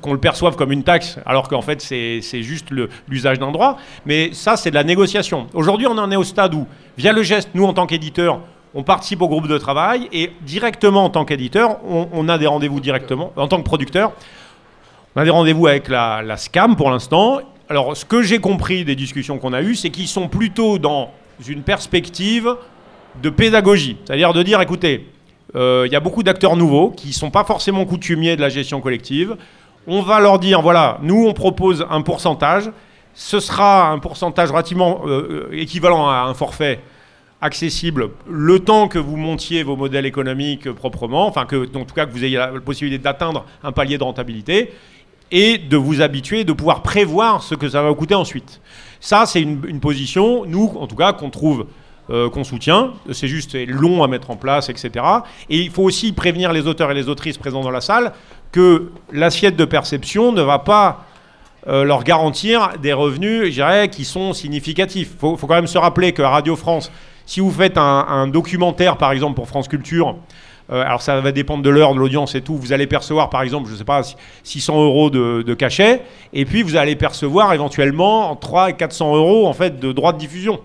qu'on 0.00 0.12
le 0.12 0.20
perçoive 0.20 0.56
comme 0.56 0.72
une 0.72 0.82
taxe, 0.82 1.18
alors 1.26 1.48
qu'en 1.48 1.60
fait 1.60 1.80
c'est 1.80 2.42
juste 2.42 2.68
l'usage 3.08 3.38
d'un 3.38 3.50
droit. 3.50 3.78
Mais 4.04 4.30
ça, 4.32 4.56
c'est 4.56 4.70
de 4.70 4.74
la 4.74 4.84
négociation. 4.84 5.46
Aujourd'hui, 5.54 5.86
on 5.86 5.96
en 5.96 6.10
est 6.10 6.16
au 6.16 6.24
stade 6.24 6.54
où, 6.54 6.66
via 6.98 7.12
le 7.12 7.22
geste, 7.22 7.50
nous 7.54 7.64
en 7.64 7.72
tant 7.72 7.86
qu'éditeurs, 7.86 8.40
on 8.74 8.82
participe 8.82 9.22
au 9.22 9.28
groupe 9.28 9.46
de 9.46 9.56
travail 9.56 10.08
et 10.12 10.32
directement 10.42 11.04
en 11.04 11.10
tant 11.10 11.24
qu'éditeur, 11.24 11.78
on, 11.86 12.28
a 12.28 12.38
des 12.38 12.46
rendez-vous 12.46 12.80
directement, 12.80 13.32
en 13.36 13.46
tant 13.46 13.58
que 13.58 13.64
producteur, 13.64 14.12
on 15.14 15.20
a 15.20 15.24
des 15.24 15.30
rendez-vous 15.30 15.68
avec 15.68 15.88
la, 15.88 16.36
SCAM 16.36 16.74
pour 16.74 16.90
l'instant. 16.90 17.40
Alors, 17.68 17.96
ce 17.96 18.04
que 18.04 18.20
j'ai 18.22 18.40
compris 18.40 18.84
des 18.84 18.96
discussions 18.96 19.38
qu'on 19.38 19.52
a 19.52 19.62
eues, 19.62 19.76
c'est 19.76 19.90
qu'ils 19.90 20.08
sont 20.08 20.28
plutôt 20.28 20.78
dans 20.78 21.10
une 21.46 21.62
perspective 21.62 22.54
de 23.22 23.30
pédagogie. 23.30 23.96
C'est-à-dire 24.04 24.32
de 24.32 24.42
dire, 24.42 24.60
écoutez, 24.60 25.08
euh, 25.54 25.84
il 25.86 25.92
y 25.92 25.96
a 25.96 26.00
beaucoup 26.00 26.24
d'acteurs 26.24 26.56
nouveaux 26.56 26.90
qui 26.90 27.08
ne 27.08 27.12
sont 27.12 27.30
pas 27.30 27.44
forcément 27.44 27.84
coutumiers 27.84 28.34
de 28.34 28.40
la 28.40 28.48
gestion 28.48 28.80
collective. 28.80 29.36
On 29.86 30.02
va 30.02 30.18
leur 30.18 30.40
dire, 30.40 30.62
voilà, 30.62 30.98
nous, 31.02 31.26
on 31.26 31.32
propose 31.32 31.86
un 31.88 32.02
pourcentage. 32.02 32.70
Ce 33.14 33.38
sera 33.38 33.90
un 33.90 34.00
pourcentage 34.00 34.50
relativement 34.50 35.02
euh, 35.06 35.48
euh, 35.52 35.60
équivalent 35.60 36.08
à 36.08 36.24
un 36.28 36.34
forfait 36.34 36.80
accessible 37.44 38.08
le 38.26 38.58
temps 38.58 38.88
que 38.88 38.98
vous 38.98 39.16
montiez 39.16 39.62
vos 39.62 39.76
modèles 39.76 40.06
économiques 40.06 40.70
proprement, 40.72 41.26
enfin 41.26 41.44
que, 41.44 41.68
en 41.76 41.84
tout 41.84 41.94
cas 41.94 42.06
que 42.06 42.12
vous 42.12 42.24
ayez 42.24 42.38
la 42.38 42.48
possibilité 42.48 43.02
d'atteindre 43.02 43.44
un 43.62 43.70
palier 43.70 43.98
de 43.98 44.02
rentabilité 44.02 44.72
et 45.30 45.58
de 45.58 45.76
vous 45.76 46.00
habituer, 46.00 46.44
de 46.44 46.54
pouvoir 46.54 46.82
prévoir 46.82 47.42
ce 47.42 47.54
que 47.54 47.68
ça 47.68 47.82
va 47.82 47.90
vous 47.90 47.96
coûter 47.96 48.14
ensuite. 48.14 48.62
Ça, 48.98 49.26
c'est 49.26 49.42
une, 49.42 49.80
position, 49.80 50.46
nous, 50.46 50.72
en 50.80 50.86
tout 50.86 50.96
cas, 50.96 51.12
qu'on 51.12 51.28
trouve, 51.28 51.66
euh, 52.08 52.30
qu'on 52.30 52.44
soutient. 52.44 52.94
C'est 53.12 53.28
juste 53.28 53.54
long 53.66 54.02
à 54.02 54.08
mettre 54.08 54.30
en 54.30 54.36
place, 54.36 54.70
etc. 54.70 55.04
Et 55.50 55.60
il 55.60 55.70
faut 55.70 55.82
aussi 55.82 56.12
prévenir 56.12 56.50
les 56.50 56.66
auteurs 56.66 56.90
et 56.90 56.94
les 56.94 57.10
autrices 57.10 57.36
présents 57.36 57.62
dans 57.62 57.70
la 57.70 57.82
salle 57.82 58.12
que 58.52 58.90
l'assiette 59.12 59.56
de 59.56 59.66
perception 59.66 60.32
ne 60.32 60.42
va 60.42 60.58
pas 60.58 61.04
leur 61.66 62.04
garantir 62.04 62.72
des 62.82 62.92
revenus, 62.92 63.46
je 63.46 63.52
dirais, 63.52 63.88
qui 63.88 64.04
sont 64.04 64.34
significatifs. 64.34 65.12
Il 65.14 65.18
faut, 65.18 65.36
quand 65.36 65.54
même 65.54 65.66
se 65.66 65.78
rappeler 65.78 66.12
que 66.12 66.20
Radio 66.20 66.56
France, 66.56 66.92
si 67.26 67.40
vous 67.40 67.50
faites 67.50 67.78
un, 67.78 68.26
documentaire, 68.28 68.96
par 68.96 69.12
exemple, 69.12 69.34
pour 69.34 69.48
France 69.48 69.68
Culture, 69.68 70.16
alors 70.70 71.02
ça 71.02 71.20
va 71.20 71.32
dépendre 71.32 71.62
de 71.62 71.70
l'heure, 71.70 71.94
de 71.94 71.98
l'audience 71.98 72.34
et 72.34 72.40
tout. 72.40 72.56
Vous 72.56 72.72
allez 72.72 72.86
percevoir, 72.86 73.28
par 73.28 73.42
exemple, 73.42 73.68
je 73.68 73.72
ne 73.72 73.78
sais 73.78 73.84
pas, 73.84 74.02
600 74.42 74.82
euros 74.82 75.10
de, 75.10 75.42
de, 75.42 75.54
cachet, 75.54 76.02
et 76.32 76.44
puis 76.44 76.62
vous 76.62 76.76
allez 76.76 76.96
percevoir 76.96 77.52
éventuellement 77.52 78.34
300 78.36 78.66
et 78.68 78.72
400 78.74 79.16
euros 79.16 79.46
en 79.46 79.52
fait 79.52 79.78
de 79.78 79.92
droits 79.92 80.12
de 80.12 80.18
diffusion. 80.18 80.60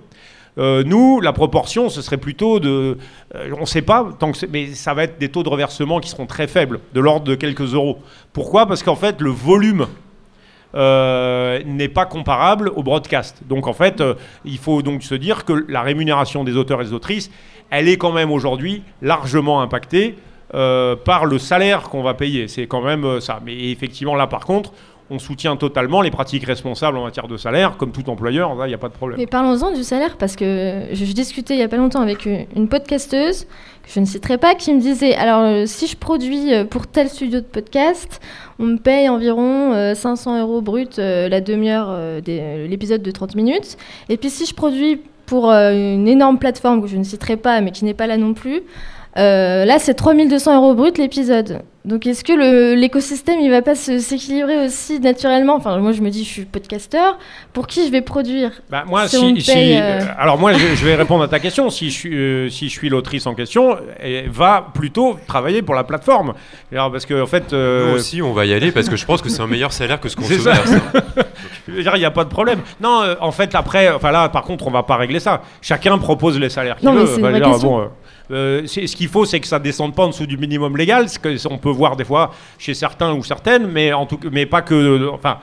Euh, 0.59 0.83
nous, 0.85 1.21
la 1.21 1.31
proportion, 1.31 1.89
ce 1.89 2.01
serait 2.01 2.17
plutôt 2.17 2.59
de. 2.59 2.97
Euh, 3.35 3.55
on 3.57 3.61
ne 3.61 3.65
sait 3.65 3.81
pas, 3.81 4.09
tant 4.19 4.31
que 4.31 4.45
mais 4.47 4.73
ça 4.73 4.93
va 4.93 5.03
être 5.03 5.17
des 5.17 5.29
taux 5.29 5.43
de 5.43 5.49
reversement 5.49 5.99
qui 5.99 6.09
seront 6.09 6.25
très 6.25 6.47
faibles, 6.47 6.81
de 6.93 6.99
l'ordre 6.99 7.25
de 7.25 7.35
quelques 7.35 7.73
euros. 7.73 7.99
Pourquoi? 8.33 8.65
Parce 8.65 8.83
qu'en 8.83 8.95
fait, 8.95 9.21
le 9.21 9.29
volume 9.29 9.87
euh, 10.75 11.61
n'est 11.65 11.87
pas 11.87 12.05
comparable 12.05 12.71
au 12.75 12.83
broadcast. 12.83 13.41
Donc 13.47 13.67
en 13.67 13.73
fait, 13.73 14.03
il 14.45 14.57
faut 14.57 14.81
donc 14.81 15.03
se 15.03 15.15
dire 15.15 15.45
que 15.45 15.65
la 15.67 15.81
rémunération 15.81 16.43
des 16.43 16.55
auteurs 16.55 16.81
et 16.81 16.85
des 16.85 16.93
autrices, 16.93 17.31
elle 17.69 17.87
est 17.87 17.97
quand 17.97 18.11
même 18.11 18.31
aujourd'hui 18.31 18.83
largement 19.01 19.61
impactée 19.61 20.17
par 20.51 21.25
le 21.25 21.37
salaire 21.37 21.83
qu'on 21.83 22.01
va 22.01 22.15
payer. 22.15 22.47
C'est 22.47 22.65
quand 22.65 22.81
même 22.81 23.19
ça. 23.19 23.39
Mais 23.45 23.69
effectivement, 23.71 24.15
là 24.15 24.25
par 24.25 24.45
contre, 24.45 24.73
on 25.09 25.19
soutient 25.19 25.55
totalement 25.55 26.01
les 26.01 26.11
pratiques 26.11 26.45
responsables 26.45 26.97
en 26.97 27.03
matière 27.03 27.27
de 27.27 27.37
salaire, 27.37 27.77
comme 27.77 27.91
tout 27.91 28.09
employeur, 28.09 28.55
il 28.65 28.67
n'y 28.67 28.73
a 28.73 28.77
pas 28.77 28.89
de 28.89 28.93
problème. 28.93 29.19
Mais 29.19 29.25
parlons-en 29.25 29.71
du 29.71 29.83
salaire, 29.83 30.17
parce 30.17 30.35
que 30.35 30.83
je, 30.91 31.05
discutais 31.13 31.55
il 31.55 31.57
n'y 31.57 31.63
a 31.63 31.67
pas 31.67 31.77
longtemps 31.77 32.01
avec 32.01 32.25
une, 32.25 32.67
podcasteuse, 32.67 33.45
que 33.83 33.89
je 33.91 33.99
ne 33.99 34.05
citerai 34.05 34.37
pas, 34.37 34.55
qui 34.55 34.73
me 34.73 34.79
disait, 34.79 35.15
alors 35.15 35.41
euh, 35.41 35.65
si 35.65 35.87
je 35.87 35.97
produis 35.97 36.53
euh, 36.53 36.63
pour 36.63 36.85
tel 36.85 37.09
studio 37.09 37.39
de 37.39 37.45
podcast, 37.45 38.21
on 38.59 38.65
me 38.65 38.77
paye 38.77 39.09
environ 39.09 39.93
500 39.95 40.35
euh, 40.35 40.41
euros 40.41 40.61
brut 40.61 40.97
la 40.97 41.41
demi-heure 41.41 42.21
de 42.21 42.67
l'épisode 42.67 43.01
de 43.01 43.11
30 43.11 43.35
minutes, 43.35 43.77
et 44.09 44.17
puis 44.17 44.29
si 44.29 44.45
je 44.45 44.53
produis 44.53 45.01
pour 45.25 45.51
une 45.51 46.07
énorme 46.07 46.39
plateforme 46.39 46.81
que 46.81 46.87
je 46.87 46.97
ne 46.97 47.03
citerai 47.03 47.37
pas, 47.37 47.61
mais 47.61 47.71
qui 47.71 47.85
n'est 47.85 47.93
pas 47.93 48.07
là 48.07 48.17
non 48.17 48.33
plus, 48.33 48.63
là 49.19 49.79
c'est 49.79 49.93
3200 49.93 50.55
euros 50.55 50.75
brut 50.75 50.97
l'épisode. 50.97 51.61
Donc 51.85 52.05
est-ce 52.05 52.25
que 52.25 52.75
l'écosystème 52.75 53.39
il 53.39 53.49
va 53.49 53.61
pas 53.61 53.73
s'équilibrer 53.73 54.65
aussi 54.65 54.99
naturellement? 54.99 55.55
Enfin 55.55 55.77
moi 55.79 55.93
je 55.93 56.01
me 56.01 56.09
dis 56.09 56.25
je 56.25 56.29
suis 56.29 56.45
podcasteur, 56.45 57.17
pour 57.53 57.67
qui 57.67 57.87
je 57.87 57.91
vais 57.91 58.01
produire? 58.01 58.51
Bah, 58.69 58.83
Moi 58.85 59.07
si, 59.07 59.17
euh, 59.55 60.01
alors 60.17 60.37
moi 60.37 60.51
je, 60.75 60.85
vais 60.85 60.95
répondre 60.95 61.23
à 61.23 61.29
ta 61.29 61.39
question. 61.39 61.69
Si 61.69 61.89
je 61.89 61.97
suis 61.97 62.15
euh, 62.15 62.49
si 62.49 62.67
je 62.67 62.73
suis 62.73 62.89
l'autrice 62.89 63.25
en 63.27 63.33
question, 63.33 63.77
elle 63.97 64.29
va 64.29 64.67
plutôt 64.73 65.17
travailler 65.25 65.61
pour 65.61 65.73
la 65.73 65.85
plateforme. 65.85 66.33
Alors, 66.71 66.91
parce 66.91 67.05
que 67.05 67.21
en 67.21 67.27
fait 67.27 67.53
euh, 67.53 67.89
nous 67.89 67.95
aussi 67.95 68.21
on 68.21 68.33
va 68.33 68.45
y 68.45 68.53
aller 68.53 68.71
parce 68.73 68.89
que 68.89 68.97
je 68.97 69.05
pense 69.05 69.21
que 69.21 69.29
c'est 69.29 69.41
un 69.41 69.47
meilleur 69.47 69.71
salaire 69.71 70.01
que 70.01 70.09
ce 70.09 70.17
qu'on 70.17 70.25
se 70.25 70.33
verse. 70.33 70.73
il 71.69 71.81
n'y 71.81 72.05
a 72.05 72.11
pas 72.11 72.25
de 72.25 72.29
problème. 72.29 72.59
Non, 72.81 73.15
en 73.21 73.31
fait 73.31 73.55
après, 73.55 73.89
enfin 73.89 74.11
là 74.11 74.27
par 74.27 74.43
contre 74.43 74.67
on 74.67 74.71
va 74.71 74.83
pas 74.83 74.97
régler 74.97 75.21
ça. 75.21 75.41
Chacun 75.61 75.97
propose 75.97 76.37
les 76.37 76.49
salaires 76.49 76.75
qu'il 76.75 76.89
veut. 76.89 77.07
Euh, 78.31 78.67
ce 78.67 78.95
qu'il 78.95 79.07
faut, 79.07 79.25
c'est 79.25 79.39
que 79.39 79.47
ça 79.47 79.59
descende 79.59 79.95
pas 79.95 80.03
en 80.03 80.09
dessous 80.09 80.27
du 80.27 80.37
minimum 80.37 80.77
légal, 80.77 81.09
ce 81.09 81.47
qu'on 81.47 81.57
peut 81.57 81.69
voir 81.69 81.95
des 81.95 82.05
fois 82.05 82.31
chez 82.57 82.73
certains 82.73 83.13
ou 83.13 83.23
certaines, 83.23 83.67
mais, 83.67 83.93
en 83.93 84.05
tout, 84.05 84.19
mais 84.31 84.45
pas 84.45 84.61
que. 84.61 85.09
Enfin, 85.09 85.39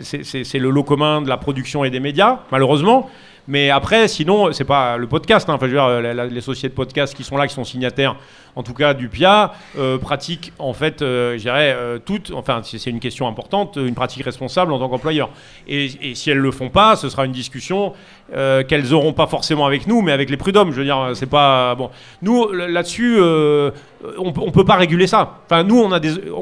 c'est 0.00 0.58
le 0.58 0.70
lot 0.70 0.82
commun 0.82 1.22
de 1.22 1.28
la 1.28 1.36
production 1.36 1.84
et 1.84 1.90
des 1.90 2.00
médias, 2.00 2.40
malheureusement. 2.50 3.10
Mais 3.46 3.68
après, 3.70 4.08
sinon, 4.08 4.52
c'est 4.52 4.64
pas 4.64 4.96
le 4.96 5.06
podcast. 5.06 5.48
Hein. 5.48 5.54
enfin, 5.54 5.66
je 5.68 5.76
veux 5.76 6.14
dire, 6.14 6.24
les 6.30 6.40
sociétés 6.40 6.70
de 6.70 6.74
podcast 6.74 7.14
qui 7.14 7.24
sont 7.24 7.36
là, 7.36 7.46
qui 7.46 7.54
sont 7.54 7.64
signataires, 7.64 8.16
en 8.56 8.62
tout 8.62 8.72
cas 8.72 8.94
du 8.94 9.08
PIA, 9.08 9.52
euh, 9.76 9.98
pratiquent 9.98 10.52
en 10.58 10.72
fait, 10.72 11.02
euh, 11.02 11.32
je 11.36 11.42
dirais, 11.42 11.74
euh, 11.76 11.98
toutes, 11.98 12.32
enfin, 12.34 12.62
c'est 12.62 12.90
une 12.90 13.00
question 13.00 13.28
importante, 13.28 13.76
une 13.76 13.94
pratique 13.94 14.24
responsable 14.24 14.72
en 14.72 14.78
tant 14.78 14.88
qu'employeur. 14.88 15.28
Et, 15.68 16.10
et, 16.10 16.14
si 16.14 16.30
elles 16.30 16.38
le 16.38 16.50
font 16.52 16.70
pas, 16.70 16.96
ce 16.96 17.08
sera 17.08 17.26
une 17.26 17.32
discussion 17.32 17.92
euh, 18.34 18.62
qu'elles 18.62 18.90
n'auront 18.90 19.12
pas 19.12 19.26
forcément 19.26 19.66
avec 19.66 19.86
nous, 19.86 20.02
mais 20.02 20.12
avec 20.12 20.30
les 20.30 20.36
prud'hommes. 20.36 20.72
Je 20.72 20.76
veux 20.76 20.84
dire, 20.84 21.10
c'est 21.14 21.28
pas 21.28 21.74
bon. 21.74 21.90
Nous, 22.22 22.50
là-dessus, 22.52 23.18
on, 23.20 24.32
on 24.36 24.50
peut 24.50 24.64
pas 24.64 24.76
réguler 24.76 25.06
ça. 25.06 25.40
Enfin, 25.46 25.62
nous, 25.64 25.80
on 25.80 25.92
a 25.92 26.00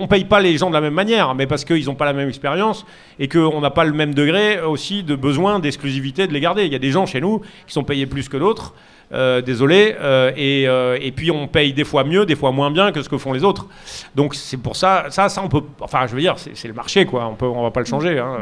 paye 0.08 0.24
pas 0.24 0.40
les 0.40 0.56
gens 0.58 0.68
de 0.68 0.74
la 0.74 0.80
même 0.80 0.94
manière, 0.94 1.34
mais 1.34 1.46
parce 1.46 1.64
qu'ils 1.64 1.86
n'ont 1.86 1.94
pas 1.94 2.04
la 2.04 2.12
même 2.12 2.28
expérience 2.28 2.84
et 3.18 3.28
qu'on 3.28 3.60
n'a 3.60 3.70
pas 3.70 3.84
le 3.84 3.92
même 3.92 4.14
degré 4.14 4.60
aussi 4.60 5.02
de 5.02 5.14
besoin 5.14 5.58
d'exclusivité 5.58 6.26
de 6.26 6.32
les 6.32 6.40
garder. 6.40 6.66
Il 6.66 6.72
y 6.72 6.76
a 6.76 6.78
des 6.78 6.90
gens 6.90 7.06
chez 7.06 7.20
nous 7.20 7.40
qui 7.66 7.72
sont 7.72 7.84
payés 7.84 8.06
plus 8.06 8.28
que 8.28 8.36
d'autres. 8.36 8.74
Euh, 9.12 9.42
désolé. 9.42 9.94
Euh, 10.00 10.32
euh, 10.36 10.98
et, 11.00 11.12
puis 11.12 11.30
on 11.30 11.46
paye 11.46 11.72
des 11.74 11.84
fois 11.84 12.02
mieux, 12.04 12.24
des 12.24 12.36
fois 12.36 12.50
moins 12.50 12.70
bien 12.70 12.92
que 12.92 13.02
ce 13.02 13.08
que 13.08 13.18
font 13.18 13.32
les 13.32 13.44
autres. 13.44 13.66
Donc 14.14 14.34
c'est 14.34 14.56
pour 14.56 14.76
ça, 14.76 15.06
ça, 15.10 15.28
ça 15.28 15.42
on 15.42 15.48
peut. 15.48 15.62
Enfin, 15.80 16.06
je 16.06 16.14
veux 16.14 16.20
dire, 16.20 16.36
c'est 16.38 16.68
le 16.68 16.74
marché, 16.74 17.04
quoi. 17.04 17.26
On 17.26 17.34
peut, 17.34 17.46
on 17.46 17.62
va 17.62 17.70
pas 17.70 17.80
le 17.80 17.86
changer. 17.86 18.18
Hein. 18.18 18.38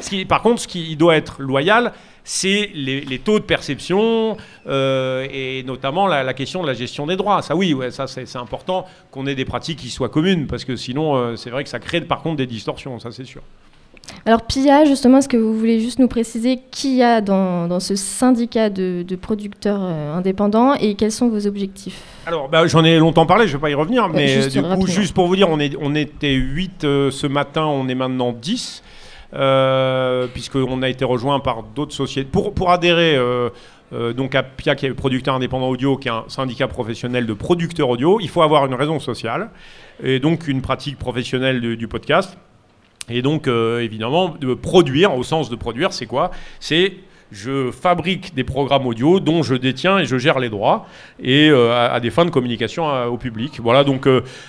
Ce 0.00 0.10
qui, 0.10 0.24
par 0.24 0.42
contre, 0.42 0.60
ce 0.60 0.68
qui 0.68 0.96
doit 0.96 1.16
être 1.16 1.40
loyal, 1.40 1.92
c'est 2.24 2.70
les, 2.74 3.18
taux 3.18 3.38
de 3.38 3.44
perception 3.44 4.36
et 4.66 5.62
notamment 5.66 6.06
la, 6.06 6.34
question 6.34 6.62
de 6.62 6.66
la 6.66 6.74
gestion 6.74 7.06
des 7.06 7.16
droits. 7.16 7.42
Ça, 7.42 7.56
oui, 7.56 7.74
ouais, 7.74 7.90
ça 7.90 8.06
c'est 8.06 8.36
important 8.36 8.86
qu'on 9.10 9.26
ait 9.26 9.34
des 9.34 9.44
pratiques 9.44 9.78
qui 9.78 9.90
soient 9.90 10.08
communes 10.08 10.46
parce 10.46 10.64
que 10.64 10.76
sinon, 10.76 11.36
c'est 11.36 11.50
vrai 11.50 11.64
que 11.64 11.70
ça 11.70 11.78
crée 11.78 12.00
par 12.00 12.22
contre 12.22 12.36
des 12.36 12.46
distorsions, 12.46 12.98
ça 12.98 13.10
c'est 13.12 13.24
sûr. 13.24 13.42
Alors 14.24 14.42
PIA, 14.42 14.84
justement, 14.84 15.18
est-ce 15.18 15.28
que 15.28 15.36
vous 15.36 15.56
voulez 15.56 15.80
juste 15.80 15.98
nous 15.98 16.08
préciser 16.08 16.60
qui 16.70 16.96
y 16.96 17.02
a 17.02 17.20
dans, 17.20 17.80
ce 17.80 17.96
syndicat 17.96 18.70
de, 18.70 19.04
producteurs 19.20 19.80
euh, 19.82 20.14
indépendants 20.14 20.74
et 20.74 20.94
quels 20.94 21.12
sont 21.12 21.28
vos 21.28 21.46
objectifs? 21.46 22.02
Alors 22.26 22.48
bah, 22.48 22.66
j'en 22.66 22.84
ai 22.84 22.98
longtemps 22.98 23.26
parlé, 23.26 23.46
je 23.46 23.52
ne 23.52 23.58
vais 23.58 23.62
pas 23.62 23.70
y 23.70 23.74
revenir, 23.74 24.08
mais 24.08 24.28
juste, 24.28 24.50
du 24.50 24.62
coup, 24.62 24.86
juste 24.86 25.14
pour 25.14 25.26
vous 25.26 25.36
dire, 25.36 25.48
on, 25.50 25.58
est, 25.58 25.76
on 25.80 25.94
était 25.94 26.34
8 26.34 26.84
euh, 26.84 27.10
ce 27.10 27.26
matin, 27.26 27.64
on 27.64 27.88
est 27.88 27.94
maintenant 27.94 28.32
10. 28.32 28.82
Euh, 29.34 30.26
puisqu'on 30.26 30.82
a 30.82 30.88
été 30.90 31.04
rejoint 31.04 31.40
par 31.40 31.62
d'autres 31.62 31.94
sociétés. 31.94 32.28
Pour, 32.30 32.70
adhérer 32.70 33.18
donc 33.90 34.34
à 34.34 34.42
PIA, 34.42 34.74
qui 34.74 34.86
est 34.86 34.94
producteur 34.94 35.34
indépendant 35.34 35.68
audio, 35.68 35.96
qui 35.96 36.08
est 36.08 36.12
un 36.12 36.24
syndicat 36.28 36.68
professionnel 36.68 37.26
de 37.26 37.32
producteurs 37.32 37.88
audio, 37.88 38.18
il 38.20 38.28
faut 38.28 38.42
avoir 38.42 38.66
une 38.66 38.74
raison 38.74 38.98
sociale 39.00 39.50
et 40.02 40.18
donc 40.18 40.48
une 40.48 40.62
pratique 40.62 40.98
professionnelle 40.98 41.60
du 41.76 41.88
podcast. 41.88 42.36
Et 43.08 43.22
donc, 43.22 43.48
euh, 43.48 43.80
évidemment, 43.80 44.34
de 44.40 44.54
produire, 44.54 45.14
au 45.16 45.22
sens 45.22 45.50
de 45.50 45.56
produire, 45.56 45.92
c'est 45.92 46.06
quoi? 46.06 46.30
C'est 46.60 46.94
je 47.30 47.70
fabrique 47.70 48.34
des 48.34 48.44
programmes 48.44 48.86
audio 48.86 49.18
dont 49.18 49.42
je 49.42 49.54
détiens 49.54 49.98
et 49.98 50.04
je 50.04 50.18
gère 50.18 50.38
les 50.38 50.50
droits 50.50 50.84
et 51.18 51.48
euh, 51.48 51.90
à, 51.90 51.98
des 51.98 52.10
fins 52.10 52.26
de 52.26 52.30
communication 52.30 52.90
euh, 52.90 53.06
au 53.06 53.16
public. 53.16 53.58
Voilà, 53.58 53.84
donc 53.84 54.06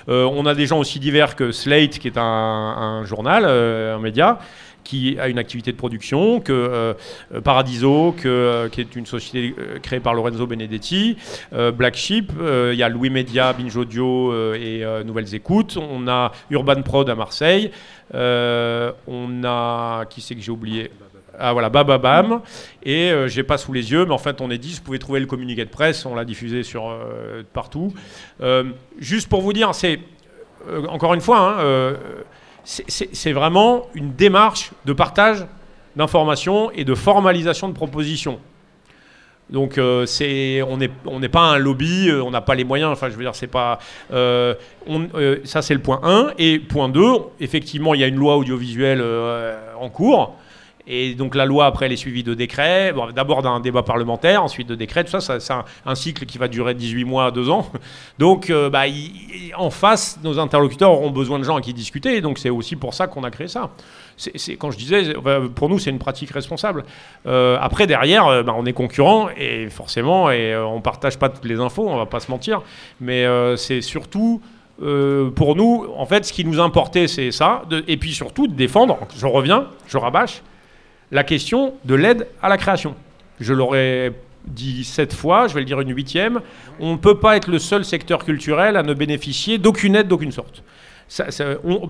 on 0.08 0.46
a 0.46 0.54
des 0.54 0.68
gens 0.68 0.80
aussi 0.80 1.00
divers 1.00 1.38
que 1.38 1.54
Slate, 1.54 1.98
qui 1.98 2.08
est 2.10 2.18
un, 2.18 3.04
journal, 3.06 3.46
un 3.46 4.00
média, 4.00 4.40
qui 4.84 5.18
a 5.20 5.28
une 5.28 5.38
activité 5.38 5.72
de 5.72 5.78
production, 5.78 6.40
que 6.40 6.96
Paradiso, 7.44 8.14
que, 8.18 8.68
qui 8.72 8.82
est 8.82 8.96
une 8.96 9.06
société 9.06 9.56
créée 9.82 10.00
par 10.00 10.14
Lorenzo 10.14 10.46
Benedetti, 10.46 11.18
Black 11.52 11.96
Sheep, 11.96 12.32
il 12.40 12.76
y 12.76 12.84
a 12.84 12.90
Louis 12.90 13.10
Media, 13.10 13.54
Binge 13.54 13.76
Audio 13.76 14.54
et 14.54 14.84
Nouvelles 15.06 15.34
Écoutes, 15.36 15.78
on 15.78 16.08
a 16.08 16.32
Urban 16.50 16.82
Prod 16.82 17.10
à 17.10 17.16
Marseille, 17.16 17.72
euh, 18.14 18.92
on 19.08 19.44
a. 19.44 20.06
Qui 20.10 20.22
c'est 20.22 20.36
que 20.36 20.42
j'ai 20.42 20.52
oublié? 20.52 20.92
Ah 21.40 21.54
voilà, 21.54 21.70
Bababam. 21.70 22.42
Et 22.84 23.12
euh, 23.12 23.28
j'ai 23.28 23.44
pas 23.44 23.58
sous 23.58 23.74
les 23.74 23.92
yeux, 23.92 24.06
mais 24.06 24.14
en 24.14 24.20
fait 24.20 24.40
on 24.42 24.52
est 24.52 24.58
10, 24.58 24.78
vous 24.78 24.84
pouvez 24.84 25.00
trouver 25.00 25.20
le 25.20 25.26
communiqué 25.26 25.66
de 25.66 25.70
presse, 25.70 26.06
on 26.06 26.14
l'a 26.14 26.26
diffusé 26.26 26.64
sur 26.64 26.90
euh, 26.90 27.44
partout. 27.54 27.94
juste 29.00 29.30
pour 29.30 29.42
vous 29.42 29.54
dire, 29.54 29.74
c'est 29.74 30.00
encore 30.88 31.14
une 31.14 31.22
fois, 31.22 31.60
hein, 31.60 31.96
c'est 32.64 33.34
vraiment 33.34 33.88
une 33.94 34.14
démarche 34.14 34.72
de 34.86 34.94
partage 34.94 35.46
d'informations 35.96 36.72
et 36.72 36.86
de 36.86 36.96
formalisation 36.96 37.68
de 37.68 37.74
propositions. 37.74 38.40
Donc 39.50 39.78
euh, 39.78 40.06
on 40.68 40.78
n'est 40.78 40.90
on 41.06 41.20
pas 41.22 41.42
un 41.42 41.58
lobby, 41.58 42.10
euh, 42.10 42.24
on 42.24 42.32
n'a 42.32 42.42
pas 42.42 42.56
les 42.56 42.64
moyens. 42.64 42.92
Enfin, 42.92 43.10
je 43.10 43.16
veux 43.16 43.24
dire, 43.24 43.36
c'est 43.36 43.48
pas. 43.48 43.78
Euh, 44.12 44.56
ça, 45.44 45.62
c'est 45.62 45.74
le 45.74 45.82
point 45.82 46.00
1. 46.04 46.34
Et 46.38 46.60
point 46.60 46.90
2, 46.90 47.04
effectivement, 47.40 47.94
il 47.94 48.02
y 48.02 48.04
a 48.04 48.08
une 48.08 48.16
loi 48.16 48.38
audiovisuelle 48.38 49.04
en 49.80 49.90
cours. 49.90 50.36
Et 50.88 51.16
donc 51.16 51.36
la 51.36 51.46
loi, 51.46 51.66
après, 51.66 51.86
elle 51.86 51.92
est 51.92 51.98
suivie 51.98 52.24
de 52.24 52.34
décrets. 52.34 52.94
Bon, 52.94 53.12
D'abord 53.12 53.42
d'un 53.42 53.60
débat 53.60 53.84
parlementaire, 53.84 54.44
ensuite 54.44 54.68
de 54.68 54.76
décrets. 54.76 55.04
Tout 55.04 55.20
ça, 55.20 55.40
c'est 55.40 55.54
un, 55.86 55.96
cycle 55.96 56.26
qui 56.26 56.38
va 56.38 56.48
durer 56.48 56.74
18 56.74 57.04
mois 57.06 57.26
à 57.28 57.32
2 57.32 57.50
ans. 57.50 57.72
Donc, 58.20 58.52
bah, 58.72 58.84
en 59.56 59.70
face, 59.70 60.20
nos 60.24 60.40
interlocuteurs 60.40 60.92
auront 60.92 61.12
besoin 61.12 61.40
de 61.40 61.44
gens 61.44 61.56
à 61.56 61.62
qui 61.62 61.74
discuter. 61.74 62.22
Donc 62.22 62.38
c'est 62.38 62.50
aussi 62.50 62.76
pour 62.76 62.94
ça 62.94 63.08
qu'on 63.08 63.24
a 63.24 63.32
créé 63.32 63.48
ça 63.48 63.70
quand 64.58 64.72
je 64.72 64.78
disais, 64.78 65.14
pour 65.56 65.70
nous, 65.70 65.80
c'est 65.80 65.90
une 65.90 66.00
pratique 66.00 66.32
responsable. 66.32 66.86
Euh, 67.26 67.58
après, 67.60 67.88
derrière, 67.88 68.28
euh, 68.28 68.44
bah, 68.44 68.54
on 68.56 68.66
est 68.66 68.74
concurrent 68.74 69.30
et 69.38 69.70
forcément, 69.70 70.32
et 70.32 70.54
euh, 70.54 70.66
on 70.66 70.82
partage 70.82 71.18
pas 71.18 71.30
toutes 71.30 71.46
les 71.46 71.60
infos, 71.60 71.88
on 71.88 71.98
va 71.98 72.06
pas 72.06 72.20
se 72.20 72.30
mentir. 72.30 72.62
Mais 73.02 73.26
c'est 73.58 73.82
surtout 73.82 74.42
pour 74.78 75.56
nous, 75.56 75.86
en 75.96 76.06
fait, 76.06 76.26
ce 76.26 76.34
qui 76.34 76.46
nous 76.46 76.60
importait, 76.60 77.08
c'est 77.08 77.32
ça. 77.32 77.64
et 77.88 77.98
puis 77.98 78.14
surtout, 78.14 78.48
de 78.48 78.54
défendre, 78.54 79.00
je 79.16 79.26
reviens, 79.26 79.68
je 79.88 79.98
rabâche, 79.98 80.42
la 81.14 81.24
question 81.24 81.76
de 81.86 81.96
l'aide 81.96 82.28
à 82.42 82.50
la 82.50 82.58
création. 82.58 82.96
Je 83.40 83.54
l'aurais 83.54 84.12
dit 84.46 84.84
sept 84.84 85.14
fois, 85.14 85.48
je 85.48 85.54
vais 85.54 85.62
le 85.62 85.66
dire 85.66 85.80
une 85.80 85.96
huitième. 85.96 86.42
On 86.82 86.94
ne 86.94 86.98
peut 86.98 87.20
pas 87.20 87.38
être 87.38 87.48
le 87.48 87.60
seul 87.60 87.86
secteur 87.86 88.26
culturel 88.26 88.76
à 88.76 88.84
ne 88.84 88.94
bénéficier 88.94 89.58
d'aucune 89.58 89.96
aide 89.96 90.10
d'aucune 90.10 90.34
sorte 90.34 90.64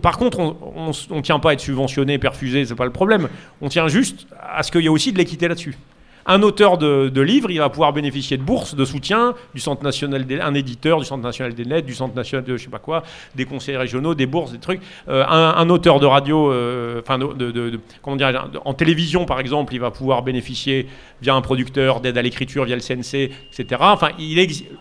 par 0.01 0.17
contre, 0.17 0.39
on 0.39 0.91
ne 1.15 1.21
tient 1.21 1.39
pas 1.39 1.51
à 1.51 1.53
être 1.53 1.59
subventionné, 1.59 2.17
perfusé, 2.17 2.65
c'est 2.65 2.75
pas 2.75 2.85
le 2.85 2.91
problème. 2.91 3.29
On 3.61 3.69
tient 3.69 3.87
juste 3.87 4.27
à 4.41 4.63
ce 4.63 4.71
qu'il 4.71 4.81
y 4.81 4.85
ait 4.85 4.89
aussi 4.89 5.13
de 5.13 5.17
l'équité 5.17 5.47
là-dessus. 5.47 5.77
Un 6.25 6.41
auteur 6.41 6.77
de, 6.77 7.21
livre, 7.21 7.51
il 7.51 7.59
va 7.59 7.69
pouvoir 7.69 7.93
bénéficier 7.93 8.37
de 8.37 8.43
bourses, 8.43 8.75
de 8.75 8.85
soutien 8.85 9.33
du 9.53 9.59
Centre 9.59 9.83
national 9.83 10.25
des, 10.25 10.39
un 10.39 10.53
éditeur 10.53 10.99
du 10.99 11.05
Centre 11.05 11.23
national 11.23 11.53
des 11.53 11.63
lettres, 11.63 11.87
du 11.87 11.93
Centre 11.93 12.15
national 12.15 12.45
de 12.45 12.55
je 12.55 12.63
sais 12.63 12.69
pas 12.69 12.79
quoi, 12.79 13.03
des 13.35 13.45
conseils 13.45 13.77
régionaux, 13.77 14.15
des 14.15 14.25
bourses, 14.25 14.51
des 14.51 14.59
trucs. 14.59 14.81
Euh, 15.09 15.25
un, 15.27 15.69
auteur 15.69 15.99
de 15.99 16.05
radio, 16.05 16.51
euh, 16.51 17.01
enfin 17.01 17.17
de, 17.17 17.79
comment 18.01 18.15
dire, 18.15 18.49
en 18.63 18.73
télévision 18.73 19.25
par 19.25 19.39
exemple, 19.39 19.73
il 19.73 19.79
va 19.79 19.91
pouvoir 19.91 20.23
bénéficier 20.23 20.87
via 21.21 21.35
un 21.35 21.41
producteur 21.41 21.99
d'aide 21.99 22.17
à 22.17 22.21
l'écriture, 22.21 22.65
via 22.65 22.75
le 22.75 22.81
CNC, 22.81 23.31
etc. 23.51 23.81
Enfin, 23.81 24.09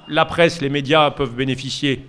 la 0.09 0.25
presse, 0.25 0.61
les 0.61 0.69
médias 0.69 1.11
peuvent 1.11 1.35
bénéficier 1.35 2.05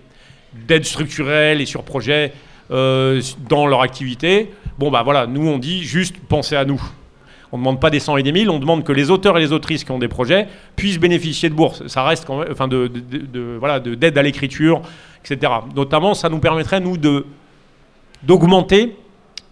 d'aide 0.67 0.85
structurelle 0.85 1.61
et 1.61 1.65
sur 1.65 1.83
projet 1.83 2.33
euh, 2.71 3.21
dans 3.49 3.67
leur 3.67 3.81
activité. 3.81 4.51
Bon 4.77 4.89
bah 4.91 5.03
voilà, 5.03 5.27
nous 5.27 5.47
on 5.47 5.57
dit 5.57 5.83
juste 5.83 6.15
pensez 6.29 6.55
à 6.55 6.65
nous. 6.65 6.81
On 7.53 7.57
ne 7.57 7.61
demande 7.61 7.79
pas 7.79 7.91
des 7.91 7.99
100 7.99 8.17
et 8.17 8.23
des 8.23 8.31
1000, 8.31 8.49
on 8.49 8.57
demande 8.57 8.83
que 8.83 8.91
les 8.91 9.11
auteurs 9.11 9.37
et 9.37 9.39
les 9.39 9.53
autrices 9.53 9.83
qui 9.83 9.91
ont 9.91 9.99
des 9.99 10.07
projets 10.07 10.47
puissent 10.75 10.99
bénéficier 10.99 11.49
de 11.49 11.53
bourses. 11.53 11.85
Ça 11.85 12.03
reste 12.03 12.27
enfin 12.27 12.67
de, 12.67 12.89
voilà, 13.59 13.79
d'aide 13.79 14.17
à 14.17 14.23
l'écriture, 14.23 14.81
etc. 15.23 15.53
Notamment, 15.75 16.15
ça 16.15 16.29
nous 16.29 16.39
permettrait, 16.39 16.79
nous, 16.79 16.97
de, 16.97 17.27
d'augmenter 18.23 18.95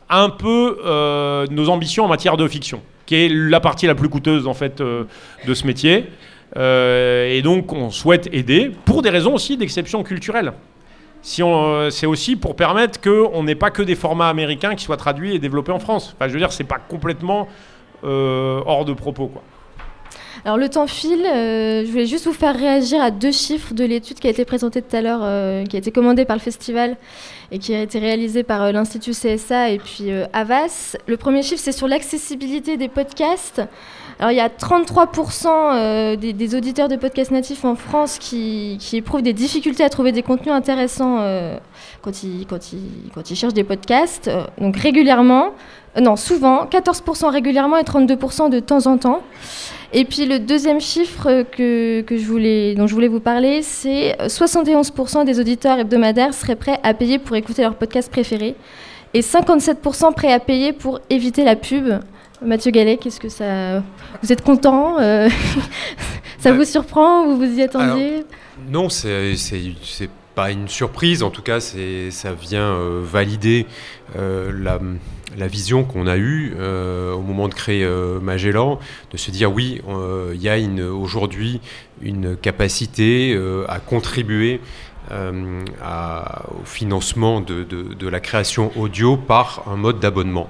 un 0.09 0.29
peu 0.29 0.79
euh, 0.83 1.45
nos 1.51 1.69
ambitions 1.69 2.05
en 2.05 2.07
matière 2.07 2.37
de 2.37 2.47
fiction, 2.47 2.81
qui 3.05 3.13
est 3.13 3.29
la 3.29 3.59
partie 3.59 3.85
la 3.85 3.93
plus 3.93 4.09
coûteuse, 4.09 4.47
en 4.47 4.55
fait, 4.55 4.81
euh, 4.81 5.03
de 5.45 5.53
ce 5.53 5.67
métier. 5.67 6.07
Euh, 6.57 7.31
et 7.31 7.43
donc, 7.43 7.71
on 7.71 7.91
souhaite 7.91 8.29
aider, 8.33 8.71
pour 8.83 9.03
des 9.03 9.11
raisons 9.11 9.35
aussi 9.35 9.57
d'exception 9.57 10.01
culturelle. 10.01 10.53
Si 11.21 11.43
c'est 11.91 12.07
aussi 12.07 12.35
pour 12.35 12.55
permettre 12.55 12.99
qu'on 12.99 13.43
n'ait 13.43 13.53
pas 13.53 13.69
que 13.69 13.83
des 13.83 13.93
formats 13.93 14.29
américains 14.29 14.73
qui 14.73 14.85
soient 14.85 14.97
traduits 14.97 15.35
et 15.35 15.39
développés 15.39 15.71
en 15.71 15.77
France. 15.77 16.15
Enfin, 16.15 16.27
je 16.27 16.33
veux 16.33 16.39
dire, 16.39 16.51
c'est 16.51 16.63
pas 16.63 16.79
complètement 16.79 17.47
euh, 17.47 17.70
hors 18.03 18.85
de 18.85 18.93
propos. 18.93 19.31
Alors 20.43 20.57
le 20.57 20.69
temps 20.69 20.87
file, 20.87 21.25
euh, 21.25 21.85
je 21.85 21.91
voulais 21.91 22.07
juste 22.07 22.25
vous 22.25 22.33
faire 22.33 22.55
réagir 22.55 22.99
à 22.99 23.11
deux 23.11 23.31
chiffres 23.31 23.75
de 23.75 23.83
l'étude 23.83 24.19
qui 24.19 24.25
a 24.25 24.31
été 24.31 24.43
présentée 24.43 24.81
tout 24.81 24.95
à 24.95 25.01
l'heure, 25.01 25.19
euh, 25.21 25.65
qui 25.65 25.75
a 25.75 25.79
été 25.79 25.91
commandée 25.91 26.25
par 26.25 26.35
le 26.35 26.41
festival 26.41 26.97
et 27.51 27.59
qui 27.59 27.75
a 27.75 27.81
été 27.81 27.99
réalisée 27.99 28.41
par 28.41 28.71
l'Institut 28.71 29.11
CSA 29.11 29.69
et 29.69 29.77
puis 29.77 30.09
Avas. 30.33 30.95
Le 31.05 31.17
premier 31.17 31.43
chiffre, 31.43 31.61
c'est 31.61 31.71
sur 31.71 31.87
l'accessibilité 31.87 32.77
des 32.77 32.87
podcasts. 32.87 33.61
Alors 34.19 34.31
il 34.31 34.37
y 34.37 34.41
a 34.41 34.49
33% 34.49 36.15
des, 36.15 36.55
auditeurs 36.55 36.87
de 36.87 36.95
podcasts 36.95 37.31
natifs 37.31 37.65
en 37.65 37.75
France 37.75 38.19
qui, 38.19 38.79
éprouvent 38.93 39.23
des 39.23 39.33
difficultés 39.33 39.83
à 39.83 39.89
trouver 39.89 40.11
des 40.11 40.23
contenus 40.23 40.53
intéressants 40.53 41.19
quand, 42.01 42.23
ils, 42.23 42.47
cherchent 43.35 43.53
des 43.53 43.63
podcasts. 43.63 44.29
donc 44.59 44.77
régulièrement, 44.77 45.47
euh, 45.47 45.49
non, 45.99 46.15
souvent, 46.15 46.65
14% 46.65 47.29
régulièrement 47.29 47.77
et 47.77 47.83
32% 47.83 48.49
de 48.49 48.59
temps 48.59 48.87
en 48.87 48.97
temps. 48.97 49.21
Et 49.93 50.05
puis 50.05 50.25
le 50.25 50.39
deuxième 50.39 50.79
chiffre 50.79 51.43
que, 51.51 52.05
je 52.09 52.25
voulais, 52.25 52.75
dont 52.75 52.87
je 52.87 52.93
voulais 52.93 53.09
vous 53.09 53.19
parler, 53.19 53.61
c'est 53.61 54.15
71% 54.21 55.25
des 55.25 55.39
auditeurs 55.39 55.79
hebdomadaires 55.79 56.33
seraient 56.33 56.55
prêts 56.55 56.79
à 56.83 56.93
payer 56.93 57.19
pour 57.19 57.35
écouter 57.35 57.63
leur 57.63 57.75
podcast 57.75 58.09
préféré 58.09 58.55
et 59.13 59.19
57% 59.19 60.13
prêts 60.13 60.31
à 60.31 60.39
payer 60.39 60.71
pour 60.71 61.01
éviter 61.09 61.43
la 61.43 61.57
pub. 61.57 61.99
Mathieu 62.41 62.71
Gallet, 62.71 62.97
qu'est-ce 62.97 63.19
que 63.19 63.27
ça... 63.27 63.83
Vous 64.23 64.31
êtes 64.31 64.41
content 64.41 64.97
euh, 64.99 65.29
Ça 66.39 66.53
vous 66.53 66.63
surprend 66.63 67.25
Vous 67.25 67.37
vous 67.37 67.59
y 67.59 67.61
attendiez 67.61 68.23
Non, 68.69 68.87
c'est 68.87 69.35
pas 70.33 70.51
une 70.51 70.69
surprise. 70.69 71.21
En 71.21 71.31
tout 71.31 71.41
cas, 71.41 71.59
ça 71.59 72.33
vient 72.33 72.71
euh, 72.71 73.01
valider 73.03 73.67
la 74.15 74.79
la 75.37 75.47
vision 75.47 75.83
qu'on 75.83 76.07
a 76.07 76.17
eue 76.17 76.53
euh, 76.57 77.13
au 77.13 77.21
moment 77.21 77.47
de 77.47 77.53
créer 77.53 77.83
euh, 77.83 78.19
Magellan, 78.19 78.79
de 79.11 79.17
se 79.17 79.31
dire 79.31 79.51
oui, 79.51 79.81
euh, 79.89 80.31
il 80.33 80.41
y 80.41 80.49
a 80.49 80.57
aujourd'hui 80.91 81.61
une 82.01 82.35
capacité 82.35 83.37
à 83.67 83.79
contribuer 83.79 84.59
au 85.11 86.65
financement 86.65 87.41
de, 87.41 88.07
la 88.07 88.19
création 88.19 88.71
audio 88.75 89.17
par 89.17 89.63
un 89.67 89.75
mode 89.75 89.99
d'abonnement. 89.99 90.47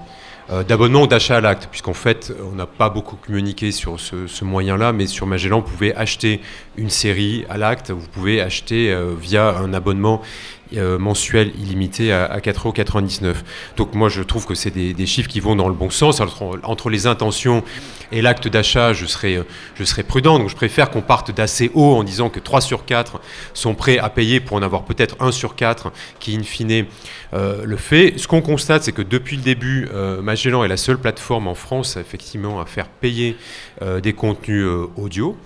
d'abonnement 0.67 1.03
ou 1.03 1.07
d'achat 1.07 1.37
à 1.37 1.41
l'acte, 1.41 1.67
puisqu'en 1.69 1.93
fait, 1.93 2.33
on 2.49 2.55
n'a 2.55 2.67
pas 2.67 2.89
beaucoup 2.89 3.17
communiqué 3.17 3.71
sur 3.71 3.99
ce, 3.99 4.27
ce 4.27 4.45
moyen-là, 4.45 4.93
mais 4.93 5.07
sur 5.07 5.27
Magellan, 5.27 5.59
vous 5.59 5.69
pouvez 5.69 5.93
acheter 5.93 6.39
une 6.77 6.89
série 6.89 7.45
à 7.49 7.57
l'acte, 7.57 7.91
vous 7.91 8.07
pouvez 8.07 8.39
acheter 8.39 8.95
via 9.19 9.57
un 9.57 9.73
abonnement 9.73 10.21
euh, 10.77 10.97
mensuel 10.97 11.51
illimité 11.59 12.13
à, 12.13 12.25
à 12.25 12.39
4,99€. 12.39 13.33
Donc 13.75 13.93
moi 13.93 14.07
je 14.07 14.21
trouve 14.21 14.45
que 14.45 14.55
c'est 14.55 14.71
des, 14.71 15.05
chiffres 15.05 15.29
qui 15.29 15.41
vont 15.41 15.55
dans 15.55 15.67
le 15.67 15.73
bon 15.73 15.89
sens. 15.89 16.21
entre, 16.21 16.89
les 16.89 17.07
intentions 17.07 17.63
et 18.11 18.21
l'acte 18.21 18.47
d'achat, 18.47 18.93
je 18.93 19.05
serais, 19.05 19.35
euh, 19.35 19.43
je 19.75 19.83
serais 19.83 20.03
prudent. 20.03 20.39
Donc 20.39 20.49
je 20.49 20.55
préfère 20.55 20.89
qu'on 20.89 21.01
parte 21.01 21.31
d'assez 21.31 21.71
haut 21.73 21.95
en 21.95 22.03
disant 22.03 22.29
que 22.29 22.39
3 22.39 22.61
sur 22.61 22.85
4 22.85 23.19
sont 23.53 23.75
prêts 23.75 23.97
à 23.97 24.09
payer 24.09 24.39
pour 24.39 24.55
en 24.55 24.61
avoir 24.61 24.85
peut-être 24.85 25.15
1 25.19 25.31
sur 25.31 25.55
4 25.55 25.91
qui 26.19 26.37
in 26.37 26.43
fine 26.43 26.85
euh, 27.33 27.63
le 27.65 27.75
fait. 27.75 28.13
Ce 28.17 28.27
qu'on 28.27 28.41
constate, 28.41 28.83
c'est 28.83 28.93
que 28.93 29.01
depuis 29.01 29.35
le 29.35 29.43
début, 29.43 29.89
Magellan 30.21 30.63
est 30.63 30.69
la 30.69 30.77
seule 30.77 30.97
plateforme 30.97 31.47
en 31.47 31.55
France 31.55 31.97
effectivement 31.97 32.61
à 32.61 32.65
faire 32.65 32.87
payer 32.87 33.35
des 34.01 34.13
contenus 34.13 34.65
audio. 34.95 35.37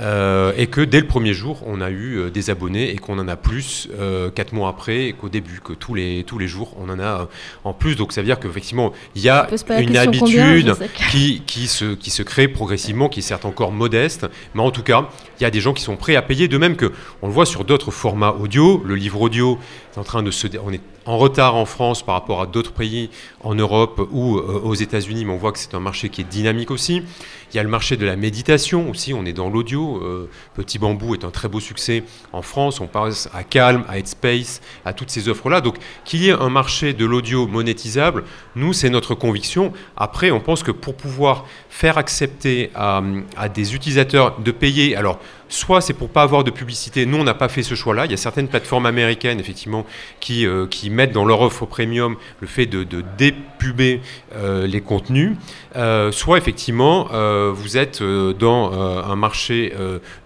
Euh, 0.00 0.52
et 0.56 0.68
que 0.68 0.80
dès 0.80 1.00
le 1.00 1.06
premier 1.06 1.32
jour, 1.32 1.62
on 1.66 1.80
a 1.80 1.90
eu 1.90 2.18
euh, 2.18 2.30
des 2.30 2.50
abonnés 2.50 2.90
et 2.90 2.96
qu'on 2.96 3.18
en 3.18 3.26
a 3.26 3.36
plus 3.36 3.88
euh, 3.98 4.30
quatre 4.30 4.52
mois 4.52 4.68
après 4.68 5.06
et 5.06 5.12
qu'au 5.12 5.28
début, 5.28 5.60
que 5.62 5.72
tous 5.72 5.94
les, 5.94 6.24
tous 6.24 6.38
les 6.38 6.46
jours, 6.46 6.74
on 6.78 6.88
en 6.88 7.00
a 7.00 7.28
en 7.64 7.72
plus. 7.72 7.96
Donc 7.96 8.12
ça 8.12 8.20
veut 8.20 8.26
dire 8.26 8.38
qu'effectivement, 8.38 8.92
il 9.16 9.22
y 9.22 9.28
a 9.28 9.48
une 9.78 9.96
habitude 9.96 10.74
qui, 11.10 11.42
qui, 11.46 11.66
se, 11.66 11.94
qui 11.94 12.10
se 12.10 12.22
crée 12.22 12.46
progressivement, 12.46 13.08
qui 13.08 13.20
est 13.20 13.22
certes 13.22 13.44
encore 13.44 13.72
modeste, 13.72 14.26
mais 14.54 14.62
en 14.62 14.70
tout 14.70 14.82
cas, 14.82 15.08
il 15.40 15.42
y 15.42 15.46
a 15.46 15.50
des 15.50 15.60
gens 15.60 15.72
qui 15.72 15.82
sont 15.82 15.96
prêts 15.96 16.16
à 16.16 16.22
payer. 16.22 16.48
De 16.48 16.58
même 16.58 16.76
que 16.76 16.92
on 17.22 17.26
le 17.26 17.32
voit 17.32 17.46
sur 17.46 17.64
d'autres 17.64 17.90
formats 17.90 18.34
audio, 18.38 18.82
le 18.86 18.94
livre 18.94 19.20
audio 19.20 19.58
est 19.94 19.98
en 19.98 20.04
train 20.04 20.22
de 20.22 20.30
se... 20.30 20.46
On 20.64 20.72
est 20.72 20.80
en 21.08 21.16
retard 21.16 21.56
en 21.56 21.64
France 21.64 22.02
par 22.04 22.14
rapport 22.14 22.42
à 22.42 22.46
d'autres 22.46 22.72
pays 22.72 23.08
en 23.42 23.54
Europe 23.54 24.06
ou 24.12 24.36
aux 24.36 24.74
États-Unis, 24.74 25.24
mais 25.24 25.32
on 25.32 25.38
voit 25.38 25.52
que 25.52 25.58
c'est 25.58 25.74
un 25.74 25.80
marché 25.80 26.10
qui 26.10 26.20
est 26.20 26.24
dynamique 26.24 26.70
aussi. 26.70 27.02
Il 27.50 27.56
y 27.56 27.58
a 27.58 27.62
le 27.62 27.70
marché 27.70 27.96
de 27.96 28.04
la 28.04 28.14
méditation 28.14 28.90
aussi, 28.90 29.14
on 29.14 29.24
est 29.24 29.32
dans 29.32 29.48
l'audio. 29.48 30.02
Euh, 30.02 30.28
Petit 30.54 30.78
Bambou 30.78 31.14
est 31.14 31.24
un 31.24 31.30
très 31.30 31.48
beau 31.48 31.60
succès 31.60 32.04
en 32.34 32.42
France, 32.42 32.78
on 32.80 32.86
passe 32.86 33.30
à 33.32 33.42
Calm, 33.42 33.84
à 33.88 33.98
Headspace, 33.98 34.60
à 34.84 34.92
toutes 34.92 35.08
ces 35.08 35.30
offres-là. 35.30 35.62
Donc 35.62 35.76
qu'il 36.04 36.22
y 36.22 36.28
ait 36.28 36.32
un 36.32 36.50
marché 36.50 36.92
de 36.92 37.06
l'audio 37.06 37.46
monétisable, 37.46 38.24
nous, 38.54 38.74
c'est 38.74 38.90
notre 38.90 39.14
conviction. 39.14 39.72
Après, 39.96 40.30
on 40.30 40.40
pense 40.40 40.62
que 40.62 40.72
pour 40.72 40.94
pouvoir 40.94 41.46
faire 41.70 41.96
accepter 41.96 42.70
à, 42.74 43.02
à 43.38 43.48
des 43.48 43.74
utilisateurs 43.74 44.38
de 44.40 44.50
payer, 44.50 44.94
alors 44.94 45.18
soit 45.48 45.80
c'est 45.80 45.94
pour 45.94 46.08
pas 46.08 46.22
avoir 46.22 46.44
de 46.44 46.50
publicité. 46.50 47.06
Nous, 47.06 47.18
on 47.18 47.24
n'a 47.24 47.34
pas 47.34 47.48
fait 47.48 47.62
ce 47.62 47.74
choix-là. 47.74 48.04
Il 48.04 48.10
y 48.10 48.14
a 48.14 48.18
certaines 48.18 48.48
plateformes 48.48 48.86
américaines, 48.86 49.40
effectivement, 49.40 49.86
qui, 50.20 50.46
euh, 50.46 50.66
mettent 50.90 51.12
dans 51.12 51.24
leur 51.24 51.40
offre 51.40 51.66
premium 51.66 52.16
le 52.40 52.46
fait 52.46 52.66
de, 52.66 52.84
de 52.84 53.04
dépuber 53.16 54.00
euh, 54.34 54.66
les 54.66 54.80
contenus. 54.80 55.36
Euh, 55.76 56.12
soit, 56.12 56.38
effectivement, 56.38 57.08
vous 57.52 57.76
êtes 57.76 58.02
dans 58.02 58.72
un 58.72 59.16
marché 59.16 59.72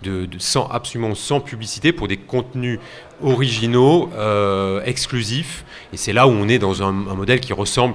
de, 0.02 0.28
sans, 0.38 0.66
absolument 0.68 1.14
sans 1.14 1.40
publicité 1.40 1.92
pour 1.92 2.08
des 2.08 2.16
contenus 2.16 2.78
originaux, 3.22 4.10
exclusifs. 4.84 5.64
Et 5.92 5.96
c'est 5.96 6.12
là 6.12 6.26
où 6.26 6.30
on 6.30 6.48
est 6.48 6.58
dans 6.58 6.82
un 6.82 6.92
modèle 6.92 7.40
qui 7.40 7.52
ressemble 7.52 7.94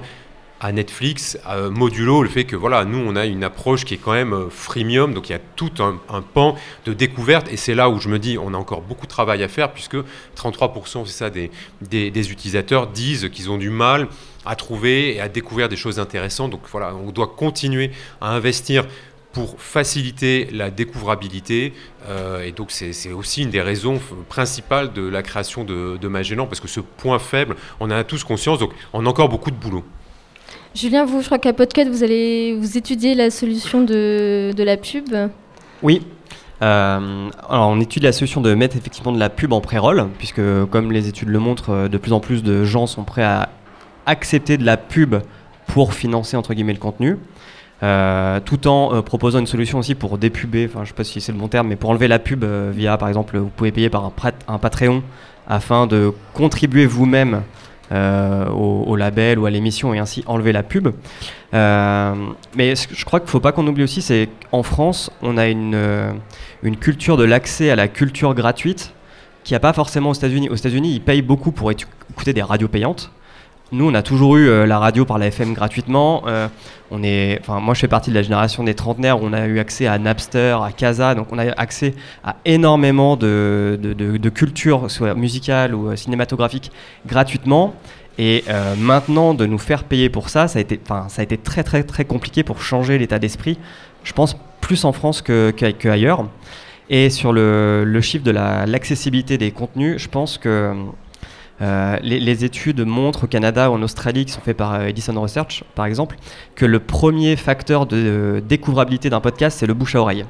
à 0.60 0.72
Netflix, 0.72 1.38
à 1.44 1.68
modulo 1.68 2.22
le 2.22 2.28
fait 2.28 2.44
que 2.44 2.56
voilà, 2.56 2.84
nous 2.84 2.98
on 2.98 3.16
a 3.16 3.26
une 3.26 3.44
approche 3.44 3.84
qui 3.84 3.94
est 3.94 3.98
quand 3.98 4.12
même 4.12 4.32
euh, 4.32 4.50
freemium, 4.50 5.14
donc 5.14 5.28
il 5.28 5.32
y 5.32 5.34
a 5.34 5.40
tout 5.56 5.70
un, 5.78 6.22
pan 6.22 6.56
de 6.84 6.92
découverte 6.92 7.50
et 7.52 7.56
c'est 7.56 7.74
là 7.74 7.88
où 7.90 8.00
je 8.00 8.08
me 8.08 8.18
dis 8.18 8.38
on 8.38 8.54
a 8.54 8.56
encore 8.56 8.82
beaucoup 8.82 9.06
de 9.06 9.10
travail 9.10 9.42
à 9.42 9.48
faire 9.48 9.72
puisque 9.72 9.96
33% 10.36 11.06
c'est 11.06 11.12
ça 11.12 11.30
des, 11.30 11.50
des, 11.80 12.32
utilisateurs 12.32 12.88
disent 12.88 13.28
qu'ils 13.32 13.50
ont 13.50 13.58
du 13.58 13.70
mal 13.70 14.08
à 14.44 14.56
trouver 14.56 15.14
et 15.14 15.20
à 15.20 15.28
découvrir 15.28 15.68
des 15.68 15.76
choses 15.76 15.98
intéressantes. 15.98 16.50
Donc 16.50 16.62
voilà, 16.70 16.94
on 16.94 17.10
doit 17.10 17.28
continuer 17.28 17.90
à 18.20 18.30
investir 18.30 18.86
pour 19.32 19.60
faciliter 19.60 20.48
la 20.52 20.70
découvrabilité. 20.70 21.74
Euh, 22.06 22.42
et 22.42 22.52
donc 22.52 22.70
c'est 22.70 23.12
aussi 23.12 23.42
une 23.42 23.50
des 23.50 23.60
raisons 23.60 24.00
principales 24.28 24.92
de 24.92 25.06
la 25.06 25.22
création 25.22 25.64
de, 25.64 25.96
de 25.96 26.08
Magellan, 26.08 26.46
parce 26.46 26.60
que 26.60 26.68
ce 26.68 26.80
point 26.80 27.18
faible, 27.18 27.56
on 27.78 27.86
en 27.86 27.90
a 27.90 28.04
tous 28.04 28.24
conscience, 28.24 28.58
donc 28.58 28.72
on 28.92 29.04
a 29.06 29.08
encore 29.08 29.28
beaucoup 29.28 29.50
de 29.50 29.56
boulot. 29.56 29.84
Julien, 30.74 31.04
vous, 31.04 31.20
je 31.22 31.26
crois 31.26 31.38
qu'à 31.38 31.52
Podcast, 31.52 31.90
vous 31.90 32.04
allez 32.04 32.54
vous 32.54 32.76
étudier 32.76 33.14
la 33.14 33.30
solution 33.30 33.82
de, 33.82 34.52
de 34.54 34.62
la 34.62 34.76
pub. 34.76 35.08
Oui. 35.82 36.02
Euh, 36.60 37.30
alors, 37.48 37.68
on 37.70 37.80
étudie 37.80 38.04
la 38.04 38.12
solution 38.12 38.40
de 38.40 38.54
mettre 38.54 38.76
effectivement 38.76 39.12
de 39.12 39.18
la 39.18 39.30
pub 39.30 39.52
en 39.52 39.60
pré-roll, 39.60 40.08
puisque 40.18 40.42
comme 40.70 40.92
les 40.92 41.08
études 41.08 41.28
le 41.28 41.38
montrent, 41.38 41.70
euh, 41.70 41.88
de 41.88 41.98
plus 41.98 42.12
en 42.12 42.20
plus 42.20 42.42
de 42.42 42.64
gens 42.64 42.86
sont 42.86 43.04
prêts 43.04 43.24
à 43.24 43.48
accepter 44.06 44.56
de 44.56 44.64
la 44.64 44.76
pub 44.76 45.16
pour 45.66 45.94
financer 45.94 46.36
entre 46.36 46.54
guillemets 46.54 46.74
le 46.74 46.78
contenu. 46.78 47.18
Euh, 47.82 48.40
tout 48.40 48.66
en 48.66 49.02
proposant 49.02 49.38
une 49.38 49.46
solution 49.46 49.78
aussi 49.78 49.94
pour 49.94 50.18
dépuber, 50.18 50.68
enfin 50.68 50.82
je 50.82 50.88
sais 50.88 50.94
pas 50.94 51.04
si 51.04 51.20
c'est 51.20 51.30
le 51.30 51.38
bon 51.38 51.46
terme, 51.46 51.68
mais 51.68 51.76
pour 51.76 51.90
enlever 51.90 52.08
la 52.08 52.18
pub 52.18 52.44
via 52.72 52.96
par 52.96 53.06
exemple, 53.08 53.38
vous 53.38 53.50
pouvez 53.54 53.70
payer 53.70 53.88
par 53.88 54.04
un, 54.04 54.12
un 54.48 54.58
Patreon 54.58 55.02
afin 55.46 55.86
de 55.86 56.12
contribuer 56.34 56.86
vous-même 56.86 57.42
au, 57.90 58.96
label 58.96 59.38
ou 59.38 59.46
à 59.46 59.50
l'émission 59.50 59.94
et 59.94 59.98
ainsi 59.98 60.24
enlever 60.26 60.52
la 60.52 60.62
pub. 60.62 60.88
mais 61.52 62.74
je 62.74 63.04
crois 63.04 63.20
qu'il 63.20 63.26
ne 63.26 63.30
faut 63.30 63.40
pas 63.40 63.52
qu'on 63.52 63.66
oublie 63.66 63.84
aussi, 63.84 64.02
c'est 64.02 64.28
qu'en 64.50 64.62
France, 64.62 65.10
on 65.22 65.36
a 65.36 65.48
une, 65.48 65.78
une 66.62 66.76
culture 66.76 67.16
de 67.16 67.24
l'accès 67.24 67.70
à 67.70 67.76
la 67.76 67.88
culture 67.88 68.34
gratuite 68.34 68.92
qui 69.44 69.54
n'y 69.54 69.56
a 69.56 69.60
pas 69.60 69.72
forcément 69.72 70.10
aux 70.10 70.14
États-Unis. 70.14 70.50
Aux 70.50 70.56
États-Unis, 70.56 70.92
ils 70.92 71.00
payent 71.00 71.22
beaucoup 71.22 71.52
pour 71.52 71.70
écouter 71.70 72.34
des 72.34 72.42
radios 72.42 72.68
payantes. 72.68 73.10
Nous, 73.70 73.86
on 73.86 73.92
a 73.92 74.02
toujours 74.02 74.36
eu 74.36 74.48
euh, 74.48 74.64
la 74.64 74.78
radio 74.78 75.04
par 75.04 75.18
la 75.18 75.26
FM 75.26 75.52
gratuitement. 75.52 76.22
Euh, 76.26 76.48
on 76.90 77.02
est, 77.02 77.46
moi, 77.48 77.74
je 77.74 77.80
fais 77.80 77.88
partie 77.88 78.08
de 78.08 78.14
la 78.14 78.22
génération 78.22 78.64
des 78.64 78.74
trentenaires 78.74 79.22
où 79.22 79.26
on 79.26 79.34
a 79.34 79.46
eu 79.46 79.58
accès 79.58 79.86
à 79.86 79.98
Napster, 79.98 80.56
à 80.64 80.72
Casa, 80.72 81.14
donc 81.14 81.28
on 81.32 81.38
a 81.38 81.44
eu 81.44 81.52
accès 81.54 81.94
à 82.24 82.36
énormément 82.46 83.16
de, 83.16 83.78
de, 83.78 84.28
culture, 84.30 84.90
soit 84.90 85.14
musicale 85.14 85.74
ou 85.74 85.88
euh, 85.88 85.96
cinématographique, 85.96 86.72
gratuitement. 87.06 87.74
Et 88.20 88.42
maintenant, 88.76 89.32
de 89.32 89.46
nous 89.46 89.58
faire 89.58 89.84
payer 89.84 90.08
pour 90.08 90.28
ça, 90.28 90.48
ça 90.48 90.58
a 90.58 90.62
été, 90.62 90.80
ça 90.88 91.20
a 91.20 91.22
été 91.22 91.38
très, 91.38 91.62
très, 91.62 91.84
très 91.84 92.04
compliqué 92.04 92.42
pour 92.42 92.60
changer 92.60 92.98
l'état 92.98 93.20
d'esprit. 93.20 93.60
Je 94.02 94.12
pense 94.12 94.36
plus 94.60 94.84
en 94.84 94.90
France 94.90 95.22
qu'ailleurs. 95.22 96.26
Et 96.90 97.10
sur 97.10 97.32
le, 97.32 97.84
le 97.84 98.00
chiffre 98.00 98.24
de 98.24 98.32
l'accessibilité 98.32 99.38
des 99.38 99.52
contenus, 99.52 100.02
je 100.02 100.08
pense 100.08 100.36
que 100.36 100.74
euh, 101.60 101.96
les, 102.02 102.44
études 102.44 102.80
montrent 102.80 103.24
au 103.24 103.26
Canada 103.26 103.70
ou 103.70 103.74
en 103.74 103.82
Australie, 103.82 104.24
qui 104.24 104.32
sont 104.32 104.40
faites 104.40 104.56
par 104.56 104.74
euh, 104.74 104.86
Edison 104.86 105.20
Research, 105.20 105.64
par 105.74 105.86
exemple, 105.86 106.16
que 106.54 106.64
le 106.64 106.78
premier 106.78 107.34
facteur 107.36 107.86
de 107.86 107.96
euh, 107.96 108.40
découvrabilité 108.40 109.10
d'un 109.10 109.20
podcast, 109.20 109.58
c'est 109.58 109.66
le 109.66 109.74
bouche 109.74 109.96
à 109.96 110.00
oreille. 110.00 110.24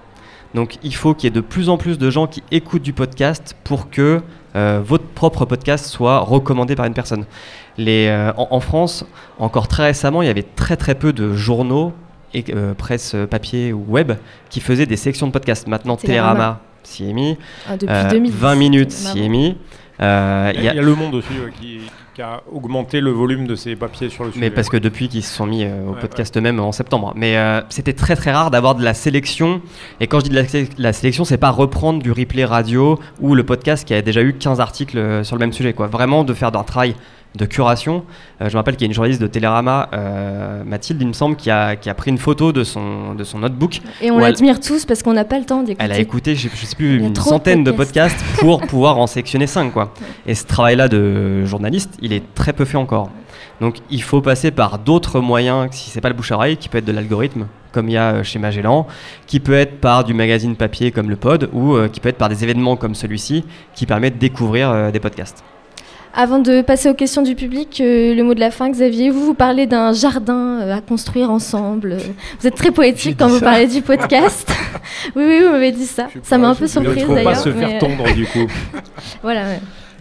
Donc 0.55 0.79
il 0.83 0.95
faut 0.95 1.13
qu'il 1.13 1.25
y 1.25 1.29
ait 1.29 1.35
de 1.35 1.43
plus 1.43 1.69
en 1.69 1.77
plus 1.77 1.99
de 1.99 2.09
gens 2.09 2.27
qui 2.27 2.43
écoutent 2.51 2.83
du 2.83 2.95
podcast 2.95 3.55
pour 3.65 3.91
que 3.91 4.23
votre 4.55 5.05
propre 5.05 5.45
podcast 5.45 5.85
soit 5.85 6.19
recommandé 6.19 6.75
par 6.75 6.87
une 6.87 6.95
personne. 6.95 7.27
Les, 7.77 8.11
en, 8.37 8.59
France, 8.59 9.05
encore 9.39 9.69
très 9.69 9.85
récemment, 9.85 10.21
il 10.21 10.27
y 10.27 10.31
avait 10.31 10.43
très 10.43 10.77
très 10.77 10.97
peu 10.97 11.13
de 11.13 11.33
journaux, 11.33 11.93
et, 12.35 12.45
presse 12.77 13.15
papier 13.31 13.73
ou 13.73 13.85
web, 13.87 14.13
qui 14.49 14.61
faisaient 14.61 14.87
des 14.87 14.97
sections 14.97 15.29
de 15.29 15.33
podcast. 15.33 15.69
Maintenant, 15.69 15.97
Télérama 15.97 16.61
s'y 16.83 17.09
est 17.09 17.13
mis, 17.13 17.37
20 17.71 18.55
minutes 18.57 18.91
s'y 18.91 19.29
Euh, 20.01 20.53
il 20.55 20.63
y, 20.63 20.69
a 20.69 20.75
Le 20.75 20.95
Monde 20.95 21.15
aussi 21.15 21.29
qui, 21.61 21.81
a 22.23 22.43
augmenté 22.53 23.01
le 23.01 23.11
volume 23.11 23.47
de 23.47 23.55
ses 23.55 23.77
papiers 23.77 24.09
sur 24.09 24.25
le 24.25 24.33
sujet. 24.33 24.45
Mais 24.45 24.51
parce 24.51 24.69
que 24.69 24.77
depuis 24.77 25.09
qu'ils 25.09 25.23
se 25.23 25.33
sont 25.33 25.47
mis 25.47 25.63
euh, 25.65 25.91
au 25.91 25.93
podcast 25.93 26.37
eux-mêmes 26.37 26.59
en 26.59 26.73
septembre. 26.73 27.13
Mais 27.15 27.37
euh, 27.37 27.61
c'était 27.69 27.93
très 27.93 28.17
très 28.17 28.33
rare 28.33 28.51
d'avoir 28.51 28.75
de 28.75 28.83
la 28.83 28.93
sélection. 28.93 29.63
Et 30.01 30.09
quand 30.09 30.19
je 30.19 30.25
dis 30.25 30.31
de 30.31 30.35
la, 30.35 30.43
la 30.79 30.93
sélection, 30.93 31.25
c'est 31.25 31.39
pas 31.39 31.51
reprendre 31.51 32.03
du 32.03 32.11
replay 32.11 32.45
radio 32.45 32.99
ou 33.21 33.37
le 33.37 33.45
podcast 33.45 33.87
qui 33.87 33.95
a 33.95 34.03
déjà 34.03 34.23
eu 34.23 34.35
15 34.35 34.61
articles 34.61 35.25
sur 35.25 35.37
le 35.37 35.41
même 35.41 35.53
sujet. 35.53 35.75
Quoi. 35.75 35.87
Vraiment 35.87 36.25
de 36.25 36.35
faire 36.35 36.51
d'un 36.51 36.65
travail 36.65 36.97
de 37.35 37.45
curation. 37.47 38.05
Euh, 38.41 38.49
je 38.49 38.55
me 38.55 38.59
rappelle 38.59 38.77
qu'il 38.77 38.83
y 38.83 38.89
a 38.89 38.91
une 38.91 38.95
journaliste 38.95 39.21
de 39.21 39.27
Télérama, 39.27 39.89
euh, 39.93 40.65
Mathilde, 40.65 41.01
il 41.01 41.09
me 41.09 41.13
semble, 41.13 41.37
qui 41.37 41.51
a, 41.51 41.77
qui 41.77 41.91
a 41.91 41.95
pris 41.95 42.11
une 42.11 42.19
photo 42.19 42.53
de 42.53 42.65
son, 42.65 43.15
de 43.15 43.25
son 43.25 43.39
notebook. 43.39 43.81
Et 44.01 44.11
on 44.11 44.19
l'admire 44.19 44.61
tous 44.61 44.85
parce 44.85 45.03
qu'on 45.03 45.13
n'a 45.13 45.25
pas 45.25 45.39
le 45.39 45.45
temps 45.45 45.63
d'écouter. 45.63 45.85
Elle 45.85 45.93
a 45.93 45.99
écouté, 45.99 46.35
je, 46.35 46.49
ne 46.49 46.55
sais 46.55 46.77
plus, 46.77 46.99
une 46.99 47.15
centaine 47.15 47.65
de 47.65 47.71
podcasts, 47.71 48.23
pour 48.39 48.61
pouvoir 48.63 48.99
en 48.99 49.07
sélectionner 49.07 49.47
5. 49.47 49.73
Quoi. 49.73 49.93
Et 50.27 50.35
ce 50.35 50.45
travail-là 50.47 50.89
de 50.89 51.45
journaliste, 51.45 51.97
il 52.01 52.13
est 52.13 52.23
très 52.35 52.53
peu 52.53 52.65
fait 52.65 52.77
encore. 52.77 53.11
Donc 53.61 53.77
il 53.91 54.03
faut 54.03 54.21
passer 54.21 54.51
par 54.53 54.79
d'autres 54.79 55.21
moyens, 55.21 55.69
si 55.73 55.91
c'est 55.91 56.01
pas 56.01 56.09
le 56.09 56.15
bouche 56.15 56.31
à 56.31 56.37
oreille, 56.37 56.57
qui 56.57 56.69
peut 56.69 56.79
être 56.79 56.85
de 56.85 56.93
l'algorithme, 56.93 57.47
comme 57.73 57.89
il 57.89 57.93
y 57.93 57.97
a 57.97 58.15
euh, 58.15 58.23
chez 58.23 58.39
Magellan, 58.39 58.87
qui 59.27 59.41
peut 59.41 59.55
être 59.55 59.81
par 59.81 60.05
du 60.05 60.15
magazine 60.15 60.55
papier 60.55 60.93
comme 60.93 61.11
le 61.11 61.17
Pod, 61.17 61.51
ou 61.53 61.77
qui 61.93 62.01
peut 62.01 62.09
être 62.09 62.19
par 62.19 62.29
des 62.29 62.45
événements 62.45 62.77
comme 62.77 62.95
celui-ci, 62.95 63.45
qui 63.75 63.85
permettent 63.85 64.15
de 64.15 64.21
découvrir 64.21 64.93
des 64.93 65.01
podcasts. 65.01 65.45
Avant 66.21 66.41
de 66.41 66.63
passer 66.63 66.91
aux 66.91 66.95
questions 66.95 67.23
du 67.23 67.37
public, 67.37 67.81
euh, 67.81 68.13
le 68.13 68.25
mot 68.25 68.35
de 68.35 68.41
la 68.41 68.51
fin, 68.51 68.69
Xavier, 68.69 69.09
vous, 69.09 69.25
vous 69.25 69.35
parlez 69.35 69.69
d'un 69.69 69.93
jardin 69.93 70.59
euh, 70.63 70.75
à 70.75 70.81
construire 70.81 71.31
ensemble. 71.31 71.99
Vous 72.41 72.47
êtes 72.49 72.57
très 72.57 72.73
poétique 72.73 73.15
quand 73.17 73.29
vous 73.29 73.39
parlez 73.39 73.69
du 73.69 73.83
podcast. 73.83 74.51
oui, 75.15 75.23
oui, 75.25 75.43
vous 75.45 75.53
m'avez 75.53 75.71
dit 75.71 75.87
ça. 75.87 76.09
Ça 76.25 76.37
m'a 76.37 76.49
un 76.49 76.57
peu 76.57 76.67
surprise 76.67 77.07
d'ailleurs. 77.07 77.09
Il 77.09 77.15
ne 77.15 77.23
faut 77.23 77.25
pas 77.25 77.35
se 77.37 77.53
faire 77.53 77.79
tondre 77.79 78.13
du 78.15 78.27
coup. 78.27 78.49
voilà. 79.23 79.45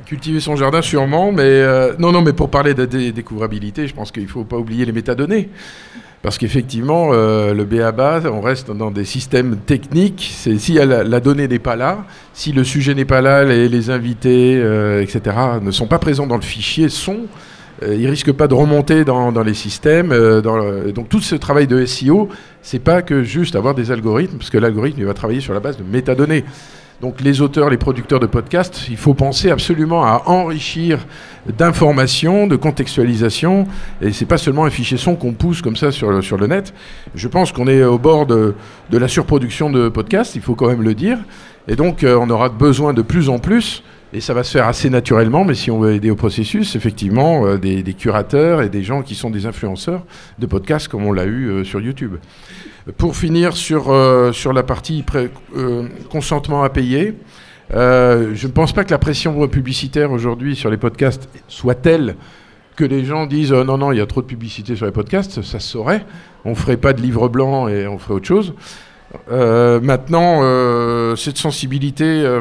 Cultiver 0.08 0.40
son 0.40 0.56
jardin 0.56 0.82
sûrement, 0.82 1.32
mais 1.32 1.44
euh, 1.44 1.94
non, 2.00 2.12
non, 2.12 2.24
mais 2.24 2.34
pour 2.34 2.50
parler 2.50 2.74
de 2.74 2.86
découvrabilité, 2.86 3.88
je 3.88 3.94
pense 3.94 4.12
qu'il 4.12 4.24
ne 4.24 4.28
faut 4.28 4.44
pas 4.44 4.58
oublier 4.58 4.86
les 4.86 4.94
métadonnées. 4.94 5.52
Parce 6.28 6.40
qu'effectivement, 6.40 7.12
euh, 7.14 7.54
le 7.54 7.64
BABA, 7.64 8.24
on 8.30 8.42
reste 8.42 8.70
dans 8.70 8.92
des 8.92 9.06
systèmes 9.06 9.56
techniques. 9.66 10.30
Si 10.58 10.74
la, 10.74 11.20
donnée 11.22 11.48
n'est 11.48 11.58
pas 11.58 11.78
là, 11.78 12.00
si 12.34 12.52
le 12.52 12.66
sujet 12.66 12.94
n'est 12.96 13.06
pas 13.06 13.22
là, 13.22 13.46
les, 13.46 13.90
invités, 13.90 14.60
euh, 14.62 15.02
etc., 15.02 15.22
ne 15.62 15.72
sont 15.72 15.88
pas 15.88 16.00
présents 16.00 16.28
dans 16.28 16.36
le 16.36 16.42
fichier 16.42 16.90
son, 16.90 17.28
euh, 17.82 17.96
ils 17.96 18.10
risquent 18.10 18.34
pas 18.34 18.50
de 18.50 18.56
remonter 18.56 19.06
dans, 19.06 19.32
les 19.42 19.54
systèmes. 19.54 20.10
donc 20.92 21.08
tout 21.08 21.22
ce 21.22 21.36
travail 21.36 21.66
de 21.66 21.86
SEO, 21.86 22.28
c'est 22.62 22.80
pas 22.80 23.02
que 23.02 23.24
juste 23.24 23.56
avoir 23.56 23.74
des 23.74 23.92
algorithmes, 23.92 24.38
parce 24.38 24.50
que 24.50 24.58
l'algorithme 24.58 25.06
va 25.06 25.14
travailler 25.14 25.40
sur 25.40 25.54
la 25.54 25.62
base 25.62 25.78
de 25.78 25.84
métadonnées. 25.90 26.44
Donc 27.00 27.22
les 27.22 27.42
auteurs, 27.42 27.70
les 27.70 27.78
producteurs 27.78 28.20
de 28.20 28.26
podcasts, 28.26 28.88
il 28.90 28.98
faut 28.98 29.14
penser 29.14 29.52
absolument 29.52 30.04
à 30.04 30.24
enrichir 30.26 31.06
d'informations, 31.46 32.48
de 32.48 32.56
contextualisation, 32.56 33.68
et 34.02 34.12
c'est 34.12 34.26
pas 34.26 34.40
seulement 34.40 34.66
un 34.66 34.72
fichier 34.72 34.98
son 34.98 35.16
qu'on 35.16 35.34
pousse 35.34 35.62
comme 35.62 35.76
ça 35.76 35.92
sur 35.92 36.10
le, 36.10 36.24
sur 36.24 36.38
le 36.38 36.48
net. 36.48 36.74
Je 37.14 37.28
pense 37.28 37.52
qu'on 37.52 37.68
est 37.68 37.84
au 37.84 38.00
bord 38.00 38.26
de, 38.26 38.56
la 38.92 39.08
surproduction 39.08 39.70
de 39.70 39.90
podcasts, 39.90 40.36
il 40.36 40.42
faut 40.42 40.56
quand 40.56 40.68
même 40.68 40.82
le 40.82 40.96
dire, 40.96 41.20
et 41.68 41.76
donc 41.76 42.04
euh, 42.04 42.18
on 42.20 42.32
aura 42.32 42.50
besoin 42.50 42.94
de 42.94 43.04
plus 43.04 43.30
en 43.30 43.38
plus, 43.38 43.84
et 44.12 44.20
ça 44.20 44.34
va 44.34 44.44
se 44.44 44.52
faire 44.52 44.68
assez 44.68 44.90
naturellement, 44.90 45.46
mais 45.46 45.54
si 45.54 45.70
on 45.70 45.80
veut 45.80 45.94
aider 45.94 46.10
au 46.10 46.16
processus, 46.16 46.76
effectivement, 46.76 47.46
euh, 47.46 47.58
des, 47.60 47.84
des, 47.84 47.94
curateurs 47.94 48.64
et 48.64 48.70
des 48.70 48.82
gens 48.82 49.04
qui 49.04 49.14
sont 49.14 49.30
des 49.30 49.46
influenceurs 49.46 50.04
de 50.40 50.48
podcasts 50.48 50.88
comme 50.88 51.06
on 51.06 51.12
l'a 51.12 51.26
eu 51.26 51.48
euh, 51.48 51.64
sur 51.64 51.80
YouTube. 51.80 52.16
Pour 52.96 53.18
finir 53.18 53.58
sur, 53.58 53.92
euh, 53.92 54.32
sur 54.32 54.54
la 54.54 54.64
partie 54.64 55.04
euh, 55.16 55.88
consentement 56.10 56.64
à 56.64 56.70
payer, 56.70 57.16
euh, 57.74 58.32
je 58.34 58.48
ne 58.48 58.52
pense 58.54 58.72
pas 58.72 58.86
que 58.86 58.92
la 58.92 58.98
pression 58.98 59.46
publicitaire 59.50 60.12
aujourd'hui 60.12 60.56
sur 60.56 60.70
les 60.70 60.78
podcasts 60.78 61.28
soit 61.50 61.76
telle 61.76 62.16
que 62.78 62.86
les 62.86 63.04
gens 63.04 63.26
disent 63.26 63.52
non, 63.52 63.78
non, 63.78 63.92
il 63.92 63.98
y 63.98 64.02
a 64.02 64.06
trop 64.06 64.22
de 64.22 64.28
publicité 64.28 64.78
sur 64.78 64.86
les 64.86 64.94
podcasts, 64.94 65.42
ça 65.42 65.60
se 65.60 65.68
saurait. 65.68 66.06
On 66.46 66.52
ne 66.52 66.56
ferait 66.56 66.78
pas 66.78 66.94
de 66.94 67.02
livre 67.02 67.28
blanc 67.28 67.68
et 67.68 67.88
on 67.88 67.98
ferait 67.98 68.14
autre 68.14 68.28
chose. 68.28 68.54
maintenant, 69.30 70.42
cette 71.16 71.38
sensibilité, 71.38 72.40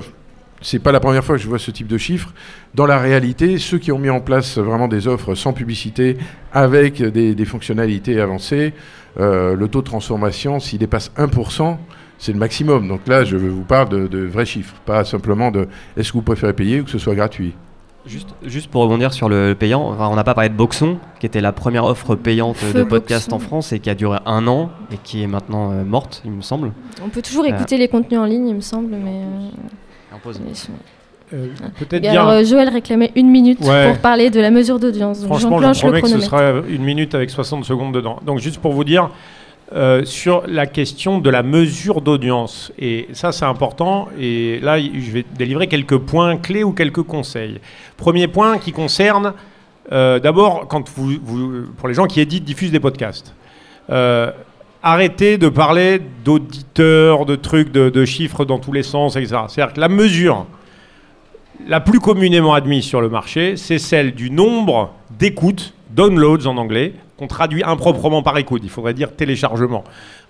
c'est 0.63 0.79
pas 0.79 0.93
la 0.93 1.01
première 1.01 1.25
fois 1.25 1.37
que 1.37 1.43
je 1.43 1.49
vois 1.49 1.59
ce 1.59 1.71
type 1.71 1.87
de 1.87 1.99
chiffres. 1.99 2.33
Dans 2.75 2.87
la 2.87 2.99
réalité, 2.99 3.59
ceux 3.59 3.79
qui 3.79 3.93
ont 3.93 3.99
mis 3.99 4.11
en 4.11 4.21
place 4.21 4.59
vraiment 4.59 4.89
des 4.89 5.09
offres 5.09 5.35
sans 5.35 5.53
publicité 5.53 6.17
avec 6.53 7.03
des, 7.03 7.35
des 7.35 7.45
fonctionnalités 7.45 8.21
avancées, 8.21 8.73
euh, 9.19 9.55
le 9.55 9.69
taux 9.69 9.81
de 9.81 9.87
transformation, 9.87 10.61
s'il 10.61 10.79
dépasse 10.79 11.11
1%, 11.17 11.77
c'est 12.19 12.33
le 12.33 12.39
maximum. 12.39 12.89
Donc 12.89 13.07
là, 13.07 13.25
je 13.25 13.37
vous 13.37 13.65
parle 13.65 13.89
de, 13.89 14.19
vrais 14.19 14.47
chiffres, 14.47 14.75
pas 14.85 15.05
simplement 15.05 15.51
de 15.51 15.69
est-ce 15.97 16.13
que 16.13 16.19
vous 16.19 16.23
préférez 16.23 16.53
payer 16.53 16.81
ou 16.81 16.85
que 16.85 16.91
ce 16.91 16.99
soit 16.99 17.15
gratuit? 17.15 17.55
Juste, 18.07 18.29
juste 18.45 18.71
pour 18.71 18.83
rebondir 18.83 19.13
sur 19.13 19.29
le 19.29 19.57
payant, 19.59 19.97
on 19.99 20.15
n'a 20.15 20.23
pas 20.23 20.35
parlé 20.35 20.49
de 20.49 20.55
Boxon, 20.55 20.99
qui 21.19 21.27
était 21.27 21.41
la 21.41 21.51
première 21.51 21.85
offre 21.85 22.15
payante 22.15 22.59
de 22.73 22.85
podcast 22.85 23.33
en 23.33 23.41
France 23.41 23.73
et 23.73 23.81
qui 23.81 23.91
a 23.91 23.97
duré 23.97 24.19
un 24.27 24.47
an 24.47 24.71
et 24.93 24.97
qui 25.03 25.25
est 25.25 25.27
maintenant 25.27 25.73
euh, 25.73 25.83
morte, 25.83 26.23
il 26.25 26.31
me 26.31 26.41
semble. 26.41 26.73
On 27.05 27.09
peut 27.09 27.23
toujours 27.23 27.47
écouter 27.47 27.75
euh, 27.75 27.79
les 27.79 27.89
contenus 27.89 28.21
en 28.21 28.25
ligne, 28.25 28.47
il 28.47 28.55
me 28.55 28.61
semble, 28.61 28.95
mais. 28.95 29.23
Euh, 29.25 29.49
peut-être 31.31 32.03
bien. 32.03 32.13
Alors, 32.13 32.45
Joël 32.45 32.69
réclamait 32.69 33.13
une 33.17 33.29
minute 33.29 33.59
pour 33.59 33.99
parler 33.99 34.31
de 34.31 34.41
la 34.41 34.51
mesure 34.51 34.79
d'audience. 34.79 35.25
Franchement, 35.25 35.73
je 35.73 35.81
promets 35.81 36.03
que 36.03 36.09
ce 36.09 36.21
sera 36.21 36.53
une 36.69 36.83
minute 36.83 37.15
avec 37.15 37.31
60 37.31 37.65
secondes 37.65 37.95
dedans. 37.95 38.19
Donc, 38.25 38.39
juste 38.39 38.59
pour 38.59 38.73
vous 38.73 38.85
dire, 38.85 39.11
euh, 39.73 40.05
sur 40.05 40.45
la 40.47 40.67
question 40.67 41.19
de 41.19 41.29
la 41.29 41.43
mesure 41.43 42.01
d'audience, 42.01 42.73
et 42.79 43.09
ça 43.13 43.33
c'est 43.33 43.47
important, 43.47 44.07
et 44.17 44.61
là 44.61 44.79
je 44.79 45.11
vais 45.11 45.25
délivrer 45.37 45.67
quelques 45.67 45.99
points 45.99 46.37
clés 46.37 46.63
ou 46.63 46.71
quelques 46.71 47.03
conseils. 47.03 47.59
Premier 47.97 48.29
point 48.29 48.59
qui 48.59 48.71
concerne 48.71 49.33
euh, 49.91 50.21
d'abord 50.21 50.69
quand 50.69 50.89
vous, 50.91 51.19
pour 51.79 51.89
les 51.89 51.95
gens 51.95 52.07
qui 52.07 52.21
éditent, 52.21 52.45
diffusent 52.45 52.71
des 52.71 52.79
podcasts. 52.79 53.35
Arrêtez 54.83 55.39
de 55.39 55.49
parler 55.49 56.01
d'auditeurs, 56.25 57.27
de 57.27 57.37
trucs, 57.37 57.73
de, 57.73 57.91
de, 57.91 58.05
chiffres 58.05 58.45
dans 58.45 58.59
tous 58.59 58.73
les 58.73 58.83
sens, 58.83 59.17
etc. 59.17 59.43
C'est-à-dire 59.49 59.75
que 59.75 59.81
la 59.81 59.89
mesure 59.89 60.47
la 61.67 61.81
plus 61.81 62.01
communément 62.01 62.55
admise 62.55 62.85
sur 62.85 63.01
le 63.01 63.09
marché, 63.09 63.57
c'est 63.57 63.79
celle 63.79 64.15
du 64.15 64.31
nombre 64.31 64.93
d'écoutes, 65.19 65.75
downloads 65.91 66.47
en 66.47 66.57
anglais, 66.57 66.95
qu'on 67.17 67.27
traduit 67.27 67.63
improprement 67.65 68.23
par 68.23 68.37
écoute. 68.37 68.61
Il 68.63 68.71
faudrait 68.71 68.95
dire 68.95 69.15
téléchargement. 69.15 69.85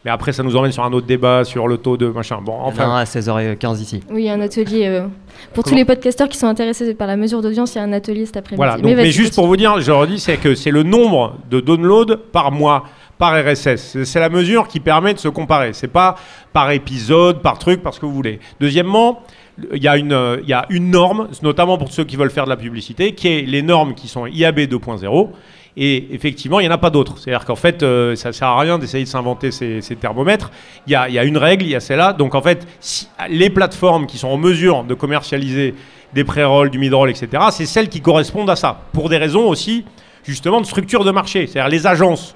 Mais 0.04 0.10
après, 0.12 0.32
ça 0.32 0.44
nous 0.44 0.54
emmène 0.54 0.70
sur 0.70 0.84
un 0.84 0.92
autre 0.92 1.06
débat 1.06 1.42
sur 1.42 1.66
le 1.66 1.78
taux 1.78 1.96
de 1.96 2.06
machin. 2.06 2.38
Bon, 2.40 2.56
enfin. 2.60 2.96
à 2.96 3.04
16h15 3.04 3.80
ici. 3.80 4.00
Oui, 4.10 4.30
un 4.30 4.40
atelier. 4.40 4.86
Euh, 4.86 5.06
pour 5.52 5.64
tous 5.64 5.74
les 5.74 5.84
podcasteurs 5.84 6.28
qui 6.28 6.38
sont 6.38 6.46
intéressés 6.46 6.94
par 6.94 7.08
la 7.08 7.16
mesure 7.16 7.42
d'audience, 7.42 7.74
il 7.74 7.78
y 7.78 7.80
a 7.80 7.84
un 7.84 7.92
atelier 7.92 8.24
cet 8.24 8.36
après-midi. 8.36 8.56
Voilà, 8.56 8.78
mais, 8.80 9.10
juste 9.10 9.34
pour 9.34 9.48
vous 9.48 9.56
dire, 9.56 9.80
je 9.80 9.90
redis, 9.90 10.20
c'est 10.20 10.36
que 10.36 10.54
c'est 10.54 10.70
le 10.70 10.84
nombre 10.84 11.34
de 11.50 11.60
downloads 11.60 12.16
par 12.30 12.52
mois 12.52 12.84
par 13.18 13.34
RSS. 13.34 14.02
C'est 14.04 14.20
la 14.20 14.28
mesure 14.28 14.68
qui 14.68 14.80
permet 14.80 15.14
de 15.14 15.18
se 15.18 15.28
comparer. 15.28 15.72
C'est 15.72 15.88
pas 15.88 16.16
par 16.52 16.70
épisode, 16.70 17.42
par 17.42 17.58
truc, 17.58 17.82
par 17.82 17.94
ce 17.94 18.00
que 18.00 18.06
vous 18.06 18.14
voulez. 18.14 18.40
Deuxièmement, 18.60 19.22
il 19.72 19.82
y, 19.82 19.88
a 19.88 19.96
une, 19.96 20.90
norme, 20.90 21.28
notamment 21.42 21.78
pour 21.78 21.90
ceux 21.90 22.04
qui 22.04 22.16
veulent 22.16 22.30
faire 22.30 22.44
de 22.44 22.50
la 22.50 22.56
publicité, 22.56 23.12
qui 23.12 23.28
est 23.28 23.42
les 23.42 23.62
normes 23.62 23.94
qui 23.94 24.06
sont 24.08 24.26
IAB 24.26 24.58
2.0. 24.58 25.30
Et 25.78 26.14
effectivement, 26.14 26.60
il 26.60 26.64
n'y 26.64 26.68
en 26.68 26.74
a 26.74 26.78
pas 26.78 26.90
d'autres. 26.90 27.18
C'est-à-dire 27.18 27.44
qu'en 27.44 27.56
fait, 27.56 27.82
euh, 27.82 28.16
ça 28.16 28.28
ne 28.28 28.32
sert 28.32 28.48
à 28.48 28.60
rien 28.60 28.78
d'essayer 28.78 29.04
de 29.04 29.08
s'inventer 29.08 29.50
ces, 29.50 29.80
thermomètres. 30.00 30.50
Il 30.86 30.92
y, 30.92 30.96
a, 30.96 31.24
une 31.24 31.36
règle, 31.36 31.64
il 31.64 31.70
y 31.70 31.74
a 31.74 31.80
celle-là. 31.80 32.12
Donc 32.14 32.34
en 32.34 32.40
fait, 32.42 32.66
les 33.28 33.50
plateformes 33.50 34.06
qui 34.06 34.16
sont 34.16 34.28
en 34.28 34.38
mesure 34.38 34.84
de 34.84 34.94
commercialiser 34.94 35.74
des 36.14 36.24
pré-rolls, 36.24 36.70
du 36.70 36.78
mid-roll, 36.78 37.10
etc., 37.10 37.44
c'est 37.50 37.66
celles 37.66 37.88
qui 37.88 38.00
correspondent 38.00 38.48
à 38.48 38.56
ça. 38.56 38.80
Pour 38.92 39.10
des 39.10 39.18
raisons 39.18 39.46
aussi, 39.48 39.84
justement, 40.24 40.60
de 40.60 40.66
structure 40.66 41.04
de 41.04 41.10
marché. 41.10 41.46
C'est-à-dire 41.46 41.68
les 41.68 41.86
agences 41.86 42.34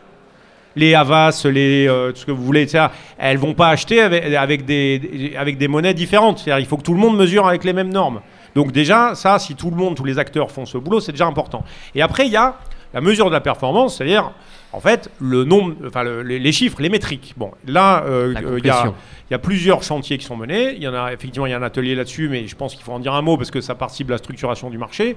les 0.76 0.94
Havas, 0.94 1.46
les, 1.46 1.88
euh, 1.88 2.12
ce 2.14 2.24
que 2.24 2.30
vous 2.30 2.44
voulez, 2.44 2.62
etc., 2.62 2.86
elles 3.18 3.38
vont 3.38 3.54
pas 3.54 3.68
acheter 3.68 4.00
avec, 4.00 4.64
des, 4.64 5.34
avec 5.36 5.58
des 5.58 5.68
monnaies 5.68 5.94
différentes. 5.94 6.44
Il 6.46 6.66
faut 6.66 6.76
que 6.76 6.82
tout 6.82 6.94
le 6.94 7.00
monde 7.00 7.16
mesure 7.16 7.46
avec 7.46 7.64
les 7.64 7.72
mêmes 7.72 7.92
normes. 7.92 8.20
Donc 8.54 8.72
déjà, 8.72 9.14
ça, 9.14 9.38
si 9.38 9.54
tout 9.54 9.70
le 9.70 9.76
monde, 9.76 9.94
tous 9.94 10.04
les 10.04 10.18
acteurs 10.18 10.50
font 10.50 10.66
ce 10.66 10.78
boulot, 10.78 11.00
c'est 11.00 11.12
déjà 11.12 11.26
important. 11.26 11.64
Et 11.94 12.02
après, 12.02 12.26
il 12.26 12.32
y 12.32 12.36
a 12.36 12.56
la 12.92 13.00
mesure 13.00 13.26
de 13.26 13.32
la 13.32 13.40
performance, 13.40 13.96
c'est-à-dire, 13.96 14.32
en 14.72 14.80
fait, 14.80 15.10
le 15.20 15.44
nombre, 15.44 15.74
enfin, 15.86 16.04
les, 16.04 16.52
chiffres, 16.52 16.80
les 16.80 16.88
métriques. 16.88 17.34
Bon, 17.36 17.50
là, 17.66 18.04
euh, 18.04 18.34
euh, 18.36 18.58
il 18.58 18.66
y, 18.66 19.34
a, 19.34 19.38
plusieurs 19.38 19.82
chantiers 19.82 20.16
qui 20.16 20.24
sont 20.24 20.36
menés. 20.36 20.74
Il 20.76 20.82
y 20.82 20.88
en 20.88 20.94
a, 20.94 21.12
effectivement, 21.12 21.46
il 21.46 21.50
y 21.50 21.52
a 21.52 21.58
un 21.58 21.62
atelier 21.62 21.94
là-dessus, 21.94 22.28
mais 22.28 22.46
je 22.46 22.54
pense 22.54 22.74
qu'il 22.74 22.84
faut 22.84 22.92
en 22.92 23.00
dire 23.00 23.14
un 23.14 23.22
mot 23.22 23.36
parce 23.36 23.50
que 23.50 23.60
ça 23.60 23.74
participe 23.74 24.06
de 24.06 24.12
la 24.12 24.18
structuration 24.18 24.70
du 24.70 24.78
marché. 24.78 25.16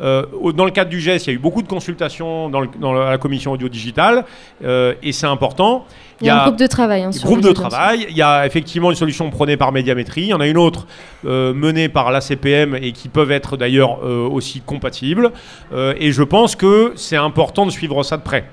Euh, 0.00 0.24
dans 0.54 0.64
le 0.64 0.70
cadre 0.70 0.90
du 0.90 1.00
GES, 1.00 1.26
il 1.26 1.26
y 1.26 1.30
a 1.30 1.32
eu 1.34 1.38
beaucoup 1.38 1.62
de 1.62 1.68
consultations 1.68 2.48
dans, 2.48 2.92
la 2.92 3.18
commission 3.18 3.52
audio-digitale, 3.52 4.24
et 4.62 5.12
c'est 5.12 5.26
important. 5.26 5.86
Il 6.20 6.26
y 6.26 6.30
a 6.30 6.42
un 6.42 6.46
groupe 6.46 6.58
de 6.58 6.66
travail. 6.66 7.02
Hein, 7.02 7.10
groupe 7.22 7.40
de 7.40 7.52
travail. 7.52 8.06
Il 8.08 8.16
y 8.16 8.22
a 8.22 8.46
effectivement 8.46 8.90
une 8.90 8.96
solution 8.96 9.30
prônée 9.30 9.56
par 9.56 9.72
Médiamétrie. 9.72 10.22
Il 10.22 10.28
y 10.28 10.34
en 10.34 10.40
a 10.40 10.46
une 10.46 10.58
autre 10.58 10.86
euh, 11.26 11.52
menée 11.52 11.88
par 11.88 12.10
l'ACPM 12.10 12.76
et 12.76 12.92
qui 12.92 13.08
peuvent 13.08 13.32
être 13.32 13.56
d'ailleurs 13.56 13.98
euh, 14.04 14.28
aussi 14.28 14.60
compatibles. 14.60 15.32
Euh, 15.72 15.94
et 15.98 16.12
je 16.12 16.22
pense 16.22 16.56
que 16.56 16.92
c'est 16.96 17.16
important 17.16 17.66
de 17.66 17.70
suivre 17.70 18.02
ça 18.02 18.16
de 18.16 18.22
près. 18.22 18.44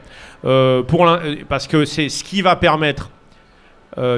Pour 0.41 1.19
parce 1.49 1.67
que 1.67 1.85
c'est 1.85 2.09
ce 2.09 2.23
qui 2.23 2.41
va 2.41 2.55
permettre 2.55 3.09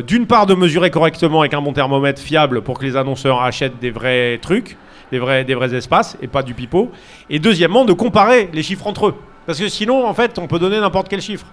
d'une 0.08 0.28
part 0.28 0.46
de 0.46 0.54
mesurer 0.54 0.92
correctement 0.92 1.42
avec 1.42 1.54
un 1.54 1.62
bon 1.62 1.74
thermomètre 1.74 2.22
fiable 2.22 2.62
pour 2.62 2.80
que 2.80 2.86
les 2.86 2.96
annonceurs 2.96 3.42
achètent 3.42 3.80
des 3.80 3.92
vrais 3.92 4.38
trucs, 4.42 4.78
des 5.12 5.20
vrais, 5.20 5.76
espaces 5.76 6.18
et 6.22 6.28
pas 6.28 6.44
du 6.44 6.54
pipeau. 6.54 6.92
Et 7.30 7.40
deuxièmement, 7.40 7.86
de 7.86 7.94
comparer 7.94 8.50
les 8.54 8.64
chiffres 8.64 8.88
entre 8.88 9.08
eux. 9.08 9.16
Parce 9.46 9.60
que 9.60 9.68
sinon, 9.68 10.08
en 10.08 10.14
fait, 10.14 10.40
on 10.40 10.48
peut 10.48 10.60
donner 10.60 10.80
n'importe 10.80 11.10
quel 11.10 11.22
chiffre. 11.22 11.46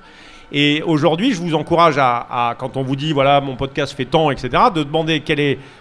Et 0.53 0.83
aujourd'hui, 0.85 1.33
je 1.33 1.41
vous 1.41 1.55
encourage 1.55 1.97
à, 1.99 2.57
quand 2.59 2.77
on 2.77 2.83
vous 2.83 2.97
dit, 2.97 3.13
voilà, 3.13 3.41
mon 3.41 3.57
podcast 3.57 3.95
fait 3.97 4.05
tant, 4.05 4.31
etc., 4.31 4.51
de 4.75 4.83
demander 4.83 5.23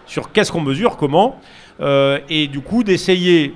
sur 0.05 0.31
qu'est-ce 0.31 0.51
qu'on 0.51 0.61
mesure, 0.61 0.97
comment, 0.97 1.39
euh, 1.81 2.19
et 2.29 2.47
du 2.47 2.59
coup 2.59 2.83
d'essayer 2.83 3.55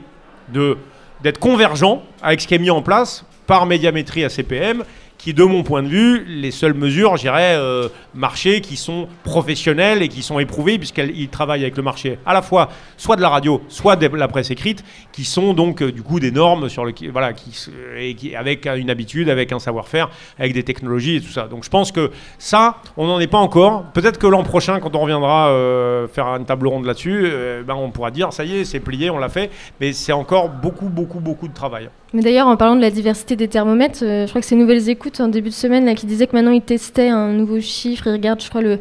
de, 0.50 0.78
d'être 1.22 1.40
convergent 1.40 2.02
avec 2.22 2.42
ce 2.42 2.48
qui 2.48 2.56
est 2.56 2.60
mis 2.60 2.72
en 2.72 2.82
place 2.82 3.26
par 3.46 3.66
médiamétrie 3.66 4.24
ACPM 4.24 4.84
qui, 5.24 5.34
de 5.34 5.46
mon 5.46 5.64
point 5.64 5.82
de 5.84 5.88
vue, 5.88 6.26
les 6.28 6.52
seules 6.52 6.74
mesures, 6.74 7.16
j'irais, 7.16 7.56
euh, 7.56 7.88
marché, 8.14 8.60
qui 8.60 8.76
sont 8.76 9.08
professionnelles 9.24 10.02
et 10.02 10.10
qui 10.10 10.22
sont 10.22 10.38
éprouvées, 10.38 10.78
puisqu'ils 10.78 11.30
travaillent 11.30 11.62
avec 11.62 11.78
le 11.78 11.84
marché 11.84 12.20
à 12.26 12.34
la 12.34 12.42
fois 12.42 12.68
soit 12.98 13.16
de 13.16 13.22
la 13.22 13.30
radio, 13.30 13.62
soit 13.70 13.96
de 13.96 14.08
la 14.08 14.28
presse 14.28 14.52
écrite, 14.52 14.84
qui 15.14 15.24
sont 15.24 15.54
donc 15.54 15.82
euh, 15.82 15.92
du 15.92 16.02
coup 16.02 16.20
des 16.20 16.32
normes 16.32 16.68
sur 16.68 16.84
le, 16.84 16.94
voilà, 17.12 17.32
qui, 17.32 17.52
et 17.98 18.16
qui, 18.16 18.36
avec 18.36 18.66
une 18.66 18.90
habitude, 18.90 19.30
avec 19.30 19.54
un 19.54 19.60
savoir-faire, 19.60 20.10
avec 20.38 20.54
des 20.54 20.64
technologies 20.64 21.18
et 21.18 21.22
tout 21.22 21.32
ça. 21.32 21.48
Donc 21.48 21.64
je 21.64 21.70
pense 21.70 21.94
que 21.94 22.12
ça, 22.38 22.78
on 22.98 23.08
n'en 23.08 23.20
est 23.20 23.28
pas 23.28 23.38
encore. 23.38 23.84
Peut-être 23.94 24.18
que 24.18 24.28
l'an 24.28 24.44
prochain, 24.44 24.80
quand 24.80 24.96
on 24.96 25.00
reviendra 25.00 25.50
euh, 25.50 26.08
faire 26.08 26.28
une 26.28 26.46
table 26.46 26.68
ronde 26.68 26.86
là-dessus, 26.86 27.32
ben, 27.66 27.76
on 27.76 27.92
pourra 27.92 28.12
dire, 28.12 28.34
ça 28.34 28.44
y 28.44 28.58
est, 28.58 28.66
c'est 28.66 28.80
plié, 28.80 29.10
on 29.10 29.20
l'a 29.20 29.30
fait, 29.30 29.50
mais 29.80 29.94
c'est 29.94 30.12
encore 30.12 30.50
beaucoup, 30.50 30.90
beaucoup, 30.90 31.20
beaucoup 31.20 31.48
de 31.48 31.54
travail. 31.54 31.90
Mais 32.14 32.22
d'ailleurs, 32.22 32.48
en 32.48 32.58
parlant 32.58 32.76
de 32.76 32.82
la 32.82 32.92
diversité 32.92 33.36
des 33.36 33.48
thermomètres, 33.48 34.00
je 34.02 34.28
crois 34.28 34.42
que 34.42 34.48
ces 34.48 34.56
nouvelles 34.56 34.90
écoutes 34.90 35.20
en 35.20 35.28
début 35.28 35.50
de 35.50 35.54
semaine 35.54 35.86
là, 35.86 35.96
qui 35.96 36.06
disait 36.06 36.28
que 36.28 36.36
maintenant 36.36 36.52
il 36.52 36.62
testait 36.62 37.10
un 37.10 37.30
nouveau 37.30 37.60
chiffre. 37.60 38.08
Il 38.08 38.14
regarde, 38.14 38.42
je 38.42 38.50
crois, 38.50 38.62
le, 38.62 38.80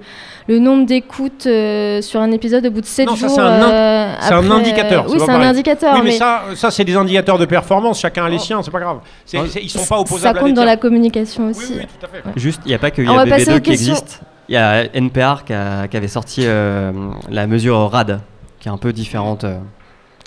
le 0.49 0.59
nombre 0.59 0.87
d'écoutes 0.87 1.47
euh, 1.47 2.03
sur 2.03 2.21
un 2.21 2.31
épisode 2.31 2.67
au 2.67 2.71
bout 2.71 2.81
de 2.81 2.87
7 2.87 3.09
jours. 3.09 3.31
C'est 3.31 3.41
un, 3.41 3.63
euh, 3.63 4.15
un, 4.21 4.51
indicateur. 4.51 5.07
oui, 5.09 5.19
c'est 5.19 5.31
un 5.31 5.41
indicateur. 5.41 5.95
Oui, 5.97 6.01
mais, 6.05 6.19
ça, 6.23 6.43
ça 6.55 6.71
c'est 6.71 6.85
des 6.85 6.97
indicateurs 6.97 7.39
de 7.39 7.45
performance. 7.45 8.01
Chacun 8.01 8.25
a 8.25 8.29
les 8.29 8.39
siens, 8.39 8.63
c'est 8.63 8.71
pas 8.71 8.81
grave. 8.81 9.01
ils 9.33 9.71
sont 9.71 9.87
pas 9.87 9.99
opposables. 9.99 10.39
Ça 10.39 10.45
compte 10.45 10.55
dans 10.55 10.65
la 10.65 10.77
communication 10.77 11.49
aussi. 11.49 11.75
Oui, 11.79 11.87
tout 12.01 12.07
à 12.07 12.09
fait. 12.09 12.23
Juste, 12.39 12.61
il 12.65 12.69
n'y 12.69 12.75
a 12.75 12.79
pas 12.79 12.91
que 12.91 13.03
IABB2 13.03 13.61
qui 13.61 13.73
existe. 13.73 14.21
Il 14.49 14.55
y 14.55 14.59
a 14.59 14.85
NPR 14.95 15.45
qui, 15.45 15.55
qui 15.91 15.97
avait 15.97 16.09
sorti 16.09 16.43
euh, 16.45 16.93
la 17.31 17.47
mesure 17.47 17.91
RAD, 17.91 18.21
qui 18.61 18.69
est 18.69 18.73
un 18.73 18.77
peu 18.77 18.93
différente. 18.93 19.45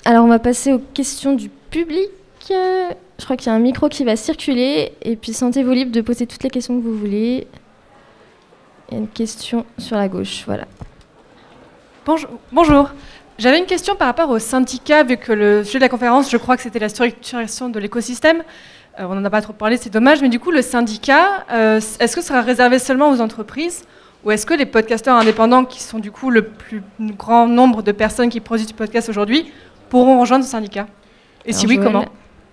Alors, 0.06 0.26
on 0.26 0.28
va 0.28 0.40
passer 0.40 0.74
aux 0.74 0.82
questions 0.94 1.34
du 1.34 1.50
public. 1.50 2.10
Je 2.50 3.24
crois 3.24 3.38
qu'il 3.38 3.48
y 3.48 3.50
a 3.50 3.56
un 3.56 3.60
micro 3.60 3.90
qui 3.90 4.04
va 4.04 4.16
circuler. 4.16 4.94
Et 5.02 5.16
puis 5.16 5.34
sentez-vous 5.34 5.72
libre 5.72 5.92
de 5.92 6.02
poser 6.02 6.28
toutes 6.28 6.44
les 6.44 6.50
questions 6.50 6.78
que 6.80 6.84
vous 6.84 6.98
voulez. 6.98 7.48
Il 8.90 8.94
y 8.94 8.98
a 8.98 9.00
une 9.00 9.08
question 9.08 9.66
sur 9.78 9.98
la 9.98 10.08
gauche. 10.08 10.44
Voilà. 10.46 10.66
Bonjour. 12.06 12.30
Bonjour. 12.52 12.90
J'avais 13.38 13.60
une 13.60 13.66
question 13.66 13.96
par 13.96 14.08
rapport 14.08 14.30
au 14.30 14.40
syndicat, 14.40 15.04
vu 15.04 15.18
que 15.18 15.34
le 15.34 15.66
sujet 15.66 15.80
de 15.80 15.84
la 15.84 15.90
conférence, 15.90 16.32
je 16.32 16.38
crois 16.38 16.56
que 16.56 16.64
c'était 16.64 16.80
la 16.80 16.88
structuration 16.88 17.68
de 17.68 17.80
l'écosystème. 17.80 18.44
Euh, 18.98 19.08
on 19.10 19.16
n'en 19.16 19.26
a 19.26 19.30
pas 19.30 19.42
trop 19.42 19.52
parlé, 19.52 19.76
c'est 19.76 19.90
dommage, 19.90 20.22
mais 20.22 20.30
du 20.30 20.40
coup, 20.40 20.52
le 20.52 20.62
syndicat, 20.62 21.44
euh, 21.52 21.82
est-ce 22.00 22.16
que 22.16 22.22
ce 22.22 22.30
sera 22.30 22.42
réservé 22.42 22.80
seulement 22.80 23.10
aux 23.10 23.20
entreprises 23.20 23.84
ou 24.24 24.32
est-ce 24.32 24.46
que 24.46 24.54
les 24.54 24.66
podcasteurs 24.66 25.18
indépendants, 25.18 25.66
qui 25.66 25.84
sont 25.84 26.00
du 26.00 26.12
coup 26.12 26.32
le 26.32 26.44
plus 26.46 26.82
grand 27.00 27.48
nombre 27.48 27.84
de 27.84 27.92
personnes 27.92 28.30
qui 28.30 28.40
produisent 28.40 28.68
du 28.68 28.74
podcast 28.74 29.10
aujourd'hui, 29.10 29.52
pourront 29.90 30.20
rejoindre 30.20 30.46
ce 30.46 30.50
syndicat? 30.50 30.88
Et 31.46 31.54
si 31.54 31.68
oui, 31.68 31.78
comment? 31.78 32.06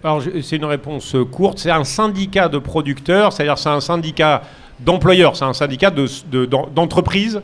alors, 0.05 0.20
c'est 0.43 0.57
une 0.57 0.66
réponse 0.66 1.16
courte. 1.30 1.61
C'est 1.61 1.70
un 1.70 1.85
syndicat 1.85 2.49
de 2.49 2.59
producteurs, 2.59 3.33
c'est-à-dire 3.33 3.57
c'est 3.57 3.70
un 3.70 3.80
syndicat 3.80 4.43
d'employeurs, 4.80 5.37
c'est 5.37 5.45
un 5.45 5.55
syndicat 5.55 5.91
d'entreprises 5.91 7.37
de, 7.37 7.43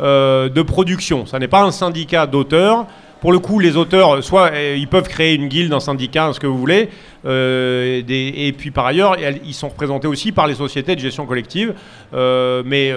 euh, 0.00 0.48
de, 0.48 0.62
production. 0.62 1.26
Ça 1.26 1.38
n'est 1.38 1.48
pas 1.48 1.62
un 1.62 1.70
syndicat 1.70 2.26
d'auteurs. 2.26 2.86
Pour 3.20 3.32
le 3.32 3.38
coup, 3.38 3.58
les 3.58 3.76
auteurs, 3.76 4.24
soit 4.24 4.50
euh, 4.52 4.76
ils 4.78 4.88
peuvent 4.88 5.08
créer 5.08 5.34
une 5.34 5.48
guilde, 5.48 5.72
un 5.74 5.80
syndicat, 5.80 6.32
ce 6.32 6.40
que 6.40 6.46
vous 6.46 6.56
voulez, 6.56 6.88
euh, 7.26 8.02
et 8.08 8.54
puis 8.56 8.70
par 8.70 8.86
ailleurs, 8.86 9.16
ils 9.44 9.52
sont 9.52 9.68
représentés 9.68 10.06
aussi 10.06 10.32
par 10.32 10.46
les 10.46 10.54
sociétés 10.54 10.96
de 10.96 11.00
gestion 11.00 11.26
collective. 11.26 11.74
mais 12.12 12.94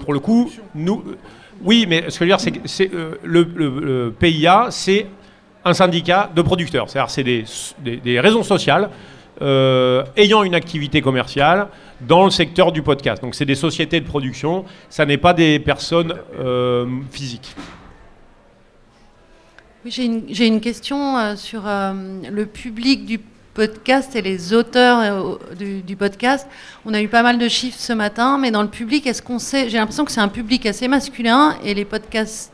pour 0.00 0.12
le 0.12 0.20
coup, 0.20 0.52
nous, 0.76 1.02
oui, 1.62 1.86
mais 1.88 2.04
ce 2.08 2.18
que 2.18 2.24
je 2.24 2.30
veux 2.30 2.36
dire, 2.36 2.62
c'est 2.66 2.86
que 2.86 3.18
le, 3.24 4.14
PIA, 4.16 4.66
c'est 4.70 5.06
un 5.64 5.74
syndicat 5.74 6.30
de 6.34 6.42
producteurs. 6.42 6.88
C'est-à-dire 6.88 7.10
c'est 7.10 7.24
des, 7.24 7.44
des, 7.96 8.20
raisons 8.20 8.44
sociales 8.44 8.90
euh, 9.42 10.04
ayant 10.16 10.42
une 10.42 10.54
activité 10.54 11.00
commerciale 11.00 11.68
dans 12.00 12.24
le 12.24 12.30
secteur 12.30 12.72
du 12.72 12.82
podcast. 12.82 13.22
Donc 13.22 13.34
c'est 13.34 13.44
des 13.44 13.54
sociétés 13.54 14.00
de 14.00 14.06
production, 14.06 14.64
ça 14.88 15.06
n'est 15.06 15.18
pas 15.18 15.32
des 15.32 15.58
personnes 15.58 16.14
euh, 16.38 16.86
physiques. 17.10 17.54
Oui, 19.84 19.90
j'ai 20.30 20.46
une, 20.46 20.60
question 20.60 21.18
euh, 21.18 21.36
sur 21.36 21.64
le 21.66 22.46
public 22.46 23.04
du 23.04 23.20
podcast 23.52 24.16
et 24.16 24.22
les 24.22 24.54
auteurs 24.54 25.38
du, 25.58 25.82
du, 25.82 25.94
podcast. 25.94 26.48
On 26.86 26.94
a 26.94 27.02
eu 27.02 27.08
pas 27.08 27.22
mal 27.22 27.38
de 27.38 27.48
chiffres 27.48 27.78
ce 27.78 27.92
matin, 27.92 28.38
mais 28.38 28.50
dans 28.50 28.62
le 28.62 28.68
public, 28.68 29.06
est-ce 29.06 29.20
qu'on 29.20 29.38
sait 29.38 29.68
J'ai 29.68 29.76
l'impression 29.76 30.04
que 30.04 30.12
c'est 30.12 30.22
un 30.22 30.28
public 30.28 30.64
assez 30.64 30.88
masculin 30.88 31.56
et 31.62 31.74
les 31.74 31.84
podcasts 31.84 32.50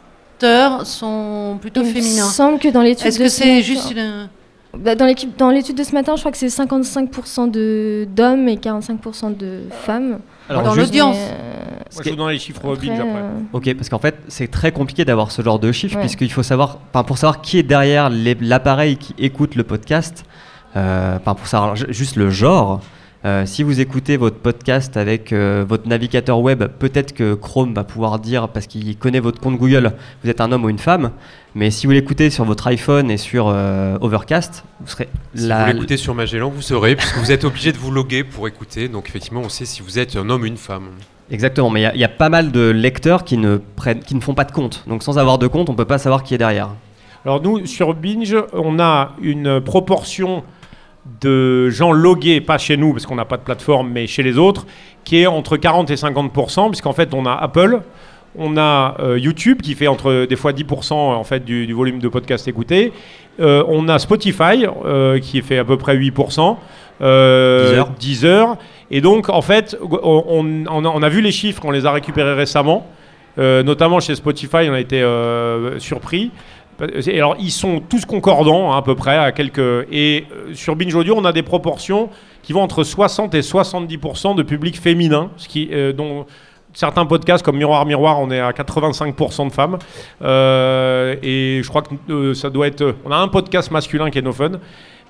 sont 0.84 1.58
plutôt 1.60 1.84
féminins. 1.84 2.16
Il 2.16 2.22
me 2.22 2.28
semble 2.28 2.58
que 2.58 2.68
dans 2.68 2.82
l'étude. 2.82 3.06
Est-ce 3.06 3.18
que 3.18 3.28
c'est 3.28 3.62
juste 3.62 3.90
une... 3.90 4.28
Bah, 4.76 4.94
dans 4.94 5.06
l'étude 5.50 5.76
de 5.76 5.82
ce 5.82 5.92
matin, 5.92 6.14
je 6.16 6.20
crois 6.20 6.32
que 6.32 6.38
c'est 6.38 6.46
55% 6.46 8.06
d'hommes 8.06 8.48
et 8.48 8.56
45% 8.56 9.36
de 9.36 9.62
femmes. 9.70 10.20
Alors, 10.48 10.62
dans 10.62 10.74
l'audience. 10.74 11.16
Moi, 11.16 12.02
je 12.04 12.10
vous 12.10 12.16
donne 12.16 12.28
les 12.30 12.38
chiffres 12.38 12.60
après. 12.72 12.90
après. 12.90 13.22
Ok, 13.52 13.74
parce 13.74 13.88
qu'en 13.88 13.98
fait, 13.98 14.16
c'est 14.28 14.48
très 14.48 14.70
compliqué 14.70 15.04
d'avoir 15.04 15.32
ce 15.32 15.42
genre 15.42 15.58
de 15.58 15.72
chiffres, 15.72 15.98
puisqu'il 15.98 16.30
faut 16.30 16.42
savoir, 16.42 16.78
pour 16.78 17.18
savoir 17.18 17.40
qui 17.40 17.58
est 17.58 17.62
derrière 17.62 18.10
l'appareil 18.10 18.96
qui 18.96 19.14
écoute 19.18 19.56
le 19.56 19.64
podcast, 19.64 20.24
euh, 20.76 21.18
pour 21.18 21.46
savoir 21.46 21.74
juste 21.74 22.16
le 22.16 22.30
genre, 22.30 22.80
euh, 23.26 23.44
si 23.44 23.62
vous 23.62 23.80
écoutez 23.80 24.16
votre 24.16 24.38
podcast 24.38 24.96
avec 24.96 25.32
euh, 25.32 25.62
votre 25.68 25.86
navigateur 25.86 26.40
web, 26.40 26.64
peut-être 26.78 27.12
que 27.12 27.34
Chrome 27.34 27.74
va 27.74 27.84
pouvoir 27.84 28.18
dire, 28.18 28.48
parce 28.48 28.66
qu'il 28.66 28.96
connaît 28.96 29.20
votre 29.20 29.40
compte 29.40 29.58
Google, 29.58 29.92
vous 30.24 30.30
êtes 30.30 30.40
un 30.40 30.50
homme 30.52 30.64
ou 30.64 30.70
une 30.70 30.78
femme. 30.78 31.10
Mais 31.54 31.70
si 31.70 31.86
vous 31.86 31.92
l'écoutez 31.92 32.30
sur 32.30 32.44
votre 32.44 32.66
iPhone 32.68 33.10
et 33.10 33.18
sur 33.18 33.48
euh, 33.48 33.98
Overcast, 34.00 34.64
vous 34.80 34.86
serez 34.86 35.08
si 35.34 35.48
vous 35.48 35.66
l'écoutez 35.66 35.98
sur 35.98 36.14
Magellan, 36.14 36.48
vous 36.48 36.62
saurez, 36.62 36.96
puisque 36.96 37.18
vous 37.18 37.30
êtes 37.30 37.44
obligé 37.44 37.72
de 37.72 37.76
vous 37.76 37.90
loguer 37.90 38.24
pour 38.24 38.48
écouter. 38.48 38.88
Donc 38.88 39.08
effectivement, 39.08 39.42
on 39.44 39.50
sait 39.50 39.66
si 39.66 39.82
vous 39.82 39.98
êtes 39.98 40.16
un 40.16 40.30
homme 40.30 40.42
ou 40.42 40.46
une 40.46 40.56
femme. 40.56 40.88
Exactement, 41.30 41.68
mais 41.68 41.90
il 41.94 42.00
y, 42.00 42.04
a 42.04 42.08
pas 42.08 42.28
mal 42.28 42.50
de 42.50 42.70
lecteurs 42.70 43.24
qui 43.24 43.36
ne, 43.36 43.58
prennent, 43.76 44.00
qui 44.00 44.14
ne 44.14 44.20
font 44.20 44.34
pas 44.34 44.44
de 44.44 44.50
compte. 44.50 44.82
Donc 44.88 45.02
sans 45.02 45.18
avoir 45.18 45.38
de 45.38 45.46
compte, 45.46 45.68
on 45.68 45.72
ne 45.72 45.76
peut 45.76 45.84
pas 45.84 45.98
savoir 45.98 46.24
qui 46.24 46.34
est 46.34 46.38
derrière. 46.38 46.70
Alors 47.24 47.42
nous, 47.42 47.66
sur 47.66 47.94
Binge, 47.94 48.34
on 48.54 48.80
a 48.80 49.12
une 49.20 49.60
proportion 49.60 50.42
de 51.20 51.70
gens 51.70 51.92
logués, 51.92 52.40
pas 52.40 52.58
chez 52.58 52.76
nous 52.76 52.92
parce 52.92 53.06
qu'on 53.06 53.14
n'a 53.14 53.24
pas 53.24 53.36
de 53.36 53.42
plateforme, 53.42 53.90
mais 53.90 54.06
chez 54.06 54.22
les 54.22 54.38
autres, 54.38 54.66
qui 55.04 55.20
est 55.20 55.26
entre 55.26 55.56
40 55.56 55.90
et 55.90 55.94
50%, 55.94 56.68
puisqu'en 56.68 56.92
fait 56.92 57.14
on 57.14 57.26
a 57.26 57.32
Apple, 57.32 57.80
on 58.38 58.56
a 58.56 58.96
euh, 59.00 59.18
YouTube 59.18 59.60
qui 59.60 59.74
fait 59.74 59.88
entre 59.88 60.26
des 60.26 60.36
fois 60.36 60.52
10% 60.52 60.92
en 60.92 61.24
fait 61.24 61.44
du, 61.44 61.72
volume 61.72 61.98
de 61.98 62.08
podcasts 62.08 62.46
écoutés. 62.48 62.92
Euh, 63.40 63.64
on 63.68 63.88
a 63.88 63.98
Spotify 63.98 64.66
euh, 64.84 65.18
qui 65.18 65.40
fait 65.42 65.58
à 65.58 65.64
peu 65.64 65.76
près 65.76 65.96
8%. 65.96 66.56
10 67.00 68.24
heures. 68.26 68.56
Et 68.90 69.00
donc 69.00 69.30
en 69.30 69.42
fait, 69.42 69.76
on, 69.80 70.64
on, 70.68 71.02
a 71.02 71.08
vu 71.08 71.22
les 71.22 71.32
chiffres, 71.32 71.62
on 71.64 71.70
les 71.70 71.86
a 71.86 71.92
récupérés 71.92 72.34
récemment. 72.34 72.86
notamment 73.38 74.00
chez 74.00 74.14
Spotify, 74.14 74.68
on 74.68 74.74
a 74.74 74.80
été 74.80 75.02
surpris. 75.78 76.30
Alors, 76.80 77.36
ils 77.38 77.50
sont 77.50 77.80
tous 77.80 78.04
concordants, 78.04 78.72
hein, 78.72 78.78
à 78.78 78.82
peu 78.82 78.94
près, 78.94 79.16
à 79.16 79.32
quelques. 79.32 79.86
Et 79.92 80.24
sur 80.54 80.76
Binge 80.76 80.94
Audio, 80.94 81.14
on 81.16 81.24
a 81.24 81.32
des 81.32 81.42
proportions 81.42 82.08
qui 82.42 82.52
vont 82.52 82.62
entre 82.62 82.84
60 82.84 83.34
et 83.34 83.40
70% 83.40 84.34
de 84.34 84.42
public 84.42 84.80
féminin, 84.80 85.30
qui, 85.36 85.70
dont 85.94 86.26
certains 86.72 87.06
podcasts 87.06 87.44
comme 87.44 87.56
Miroir 87.56 87.84
Miroir, 87.86 88.20
on 88.20 88.30
est 88.30 88.40
à 88.40 88.50
85% 88.52 89.48
de 89.48 89.52
femmes. 89.52 89.78
Euh, 90.22 91.16
et 91.22 91.60
je 91.62 91.68
crois 91.68 91.82
que 91.82 91.94
euh, 92.10 92.34
ça 92.34 92.50
doit 92.50 92.66
être. 92.66 92.94
On 93.04 93.10
a 93.10 93.16
un 93.16 93.28
podcast 93.28 93.70
masculin 93.70 94.10
qui 94.10 94.18
est 94.18 94.22
No 94.22 94.32
Fun. 94.32 94.52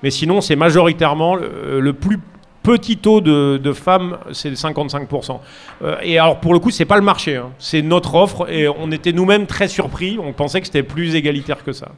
Mais 0.03 0.09
sinon, 0.09 0.41
c'est 0.41 0.55
majoritairement 0.55 1.35
le, 1.35 1.93
plus 1.93 2.19
petit 2.63 2.97
taux 2.97 3.21
de, 3.21 3.73
femmes, 3.73 4.17
c'est 4.31 4.51
55%. 4.51 5.39
Euh, 5.81 5.97
et 6.01 6.19
alors, 6.19 6.39
pour 6.39 6.53
le 6.53 6.59
coup, 6.59 6.71
c'est 6.71 6.85
pas 6.85 6.97
le 6.97 7.03
marché. 7.03 7.35
Hein. 7.35 7.51
C'est 7.59 7.81
notre 7.81 8.15
offre. 8.15 8.51
Et 8.51 8.67
on 8.67 8.91
était 8.91 9.13
nous-mêmes 9.13 9.47
très 9.47 9.67
surpris. 9.67 10.17
On 10.21 10.33
pensait 10.33 10.61
que 10.61 10.67
c'était 10.67 10.83
plus 10.83 11.15
égalitaire 11.15 11.63
que 11.63 11.71
ça. 11.71 11.89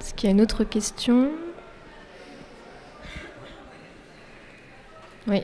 Est-ce 0.00 0.14
qu'il 0.14 0.28
y 0.28 0.32
a 0.32 0.34
une 0.34 0.40
autre 0.40 0.64
question? 0.64 1.28
Oui. 5.26 5.42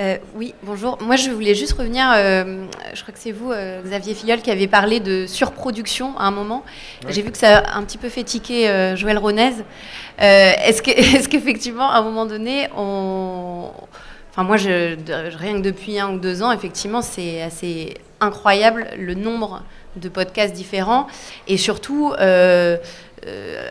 Euh, 0.00 0.16
oui, 0.34 0.54
bonjour. 0.62 0.98
Moi, 1.02 1.16
je 1.16 1.30
voulais 1.30 1.54
juste 1.54 1.74
revenir. 1.74 2.10
Euh, 2.14 2.64
je 2.94 3.02
crois 3.02 3.12
que 3.12 3.20
c'est 3.20 3.32
vous, 3.32 3.52
euh, 3.52 3.82
Xavier 3.82 4.14
Filiol, 4.14 4.40
qui 4.40 4.50
avez 4.50 4.66
parlé 4.66 5.00
de 5.00 5.26
surproduction 5.26 6.16
à 6.18 6.24
un 6.24 6.30
moment. 6.30 6.64
J'ai 7.08 7.22
vu 7.22 7.30
que 7.30 7.38
ça 7.38 7.58
a 7.58 7.76
un 7.76 7.82
petit 7.82 7.98
peu 7.98 8.08
fait 8.08 8.24
tiquer 8.24 8.94
Joël 8.96 9.18
Ronez. 9.18 9.52
Est-ce 10.18 11.28
qu'effectivement, 11.28 11.90
à 11.90 11.98
un 11.98 12.02
moment 12.02 12.26
donné, 12.26 12.68
on. 12.76 13.70
Enfin, 14.30 14.44
moi, 14.44 14.56
je, 14.56 14.96
rien 15.36 15.56
que 15.56 15.62
depuis 15.62 15.98
un 15.98 16.14
ou 16.14 16.18
deux 16.18 16.42
ans, 16.42 16.52
effectivement, 16.52 17.02
c'est 17.02 17.42
assez 17.42 17.94
incroyable 18.20 18.86
le 18.96 19.12
nombre 19.14 19.62
de 19.96 20.08
podcasts 20.08 20.54
différents 20.54 21.06
et 21.48 21.58
surtout 21.58 22.14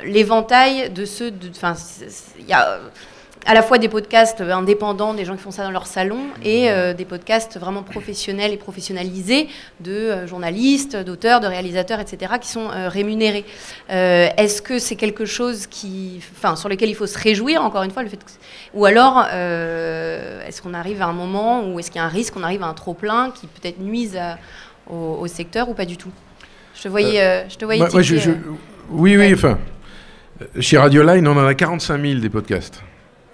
l'éventail 0.04 0.92
de 0.92 1.06
ceux. 1.06 1.34
Enfin, 1.50 1.74
il 2.40 2.46
y 2.46 2.54
a 2.54 2.80
à 3.46 3.54
la 3.54 3.64
fois 3.64 3.78
des 3.80 3.90
podcasts 3.90 4.42
indépendants, 4.42 5.14
des 5.14 5.26
gens 5.26 5.36
qui 5.36 5.42
font 5.42 5.52
ça 5.52 5.64
dans 5.64 5.72
leur 5.72 5.88
salon, 5.88 6.20
et 6.44 6.70
euh, 6.70 6.94
des 6.94 7.06
podcasts 7.06 7.58
vraiment 7.58 7.82
professionnels 7.82 8.52
et 8.52 8.58
professionnalisés 8.58 9.48
de 9.80 9.92
euh, 9.92 10.28
journalistes, 10.28 10.96
d'auteurs, 10.96 11.40
de 11.40 11.48
réalisateurs, 11.48 12.00
etc., 12.00 12.34
qui 12.40 12.50
sont 12.50 12.70
euh, 12.70 12.88
rémunérés. 12.88 13.46
est-ce 13.90 14.62
que 14.62 14.80
c'est 14.80 14.96
quelque 14.96 15.26
chose 15.26 15.66
qui, 15.68 16.22
enfin, 16.38 16.56
sur 16.56 16.70
lequel 16.70 16.90
il 16.90 16.96
faut 16.96 17.08
se 17.08 17.18
réjouir, 17.18 17.64
encore 17.64 17.84
une 17.84 17.92
fois, 17.92 18.04
le 18.04 18.10
fait 18.10 18.20
ou 18.74 18.86
alors 18.86 19.26
est-ce 19.26 20.62
qu'on 20.62 20.74
arrive 20.74 21.02
à 21.02 21.08
un 21.08 21.14
moment 21.14 21.68
où 21.68 21.80
est-ce 21.80 21.90
qu'il 21.90 22.00
y 22.00 22.04
a 22.04 22.06
un 22.06 22.10
risque 22.10 22.34
qu'on 22.36 22.44
arrive 22.44 22.62
à 22.62 22.68
un 22.68 22.74
trop 22.74 22.94
plein 22.94 23.32
qui 23.32 23.48
peut-être 23.48 23.80
nuise 23.80 24.18
au, 24.90 25.26
secteur 25.28 25.70
ou 25.70 25.74
pas 25.74 25.86
du 25.86 25.98
tout? 25.98 26.12
Je 26.76 26.84
te 26.84 26.88
voyais, 26.88 27.46
je 27.50 27.56
te 27.56 27.66
voyais. 27.66 27.84
oui, 28.92 29.18
oui, 29.18 29.34
enfin. 29.34 29.58
Chez 30.60 30.78
Radio 30.78 31.04
Line, 31.04 31.28
on 31.28 31.38
en 31.38 31.46
a 31.46 31.54
45 31.54 32.02
000 32.02 32.20
des 32.20 32.30
podcasts. 32.30 32.84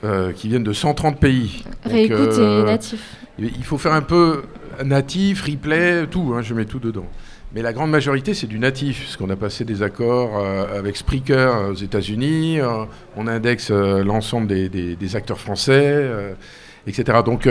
Euh, 0.03 0.31
qui 0.31 0.47
viennent 0.47 0.63
de 0.63 0.73
130 0.73 1.19
pays. 1.19 1.63
Réécoute 1.83 2.37
et 2.37 2.63
natif. 2.63 3.15
Il 3.39 3.63
faut 3.63 3.79
faire 3.79 3.93
un 3.93 4.03
peu 4.03 4.43
natif, 4.85 5.41
replay, 5.41 6.05
tout, 6.05 6.33
hein, 6.35 6.43
je 6.43 6.53
mets 6.53 6.65
tout 6.65 6.77
dedans. 6.77 7.07
Mais 7.55 7.63
la 7.63 7.73
grande 7.73 7.89
majorité, 7.89 8.35
c'est 8.35 8.45
du 8.45 8.59
natif, 8.59 9.05
parce 9.05 9.17
qu'on 9.17 9.31
a 9.31 9.35
passé 9.35 9.65
des 9.65 9.81
accords 9.81 10.37
euh, 10.37 10.77
avec 10.77 10.97
Spreaker 10.97 11.71
aux 11.71 11.73
États-Unis, 11.73 12.59
euh, 12.59 12.85
on 13.15 13.25
indexe 13.25 13.71
l'ensemble 13.71 14.45
des, 14.45 14.69
des, 14.69 15.15
acteurs 15.15 15.39
français, 15.39 16.11
etc. 16.85 17.19
Donc, 17.25 17.49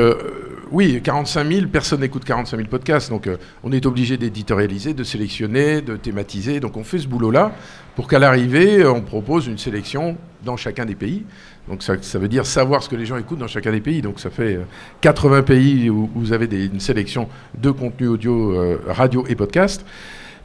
oui, 0.71 1.01
45 1.03 1.51
000, 1.51 1.67
personne 1.67 2.01
n'écoute 2.01 2.25
45 2.25 2.59
000 2.59 2.69
podcasts, 2.69 3.11
donc 3.11 3.29
on 3.65 3.73
est 3.73 3.87
obligé 3.87 4.19
d'éditorialiser, 4.19 4.95
de 4.95 5.03
sélectionner, 5.03 5.81
de 5.81 5.97
thématiser. 5.97 6.61
Donc, 6.61 6.77
on 6.77 6.85
fait 6.85 6.99
ce 6.99 7.09
boulot-là 7.09 7.51
pour 7.97 8.07
qu'à 8.07 8.21
l'arrivée, 8.21 8.87
on 8.87 9.01
propose 9.01 9.49
une 9.49 9.59
sélection 9.59 10.17
dans 10.45 10.57
chacun 10.57 10.85
des 10.85 10.95
pays. 10.95 11.25
Donc 11.69 11.83
ça, 11.83 12.19
veut 12.19 12.29
dire 12.29 12.47
savoir 12.47 12.83
ce 12.83 12.89
que 12.89 12.95
les 12.95 13.07
gens 13.07 13.17
écoutent 13.17 13.41
dans 13.41 13.49
chacun 13.49 13.73
des 13.73 13.81
pays. 13.81 14.01
Donc 14.01 14.21
ça 14.21 14.31
fait 14.31 14.61
80 15.01 15.37
euh, 15.37 15.43
pays 15.43 15.91
où, 15.91 16.09
vous 16.15 16.33
avez 16.33 16.47
une 16.67 16.81
sélection 16.81 17.29
de 17.59 17.71
contenus 17.71 18.11
audio, 18.11 18.53
euh, 18.53 18.81
radio 18.87 19.25
et 19.29 19.35
podcast. 19.35 19.85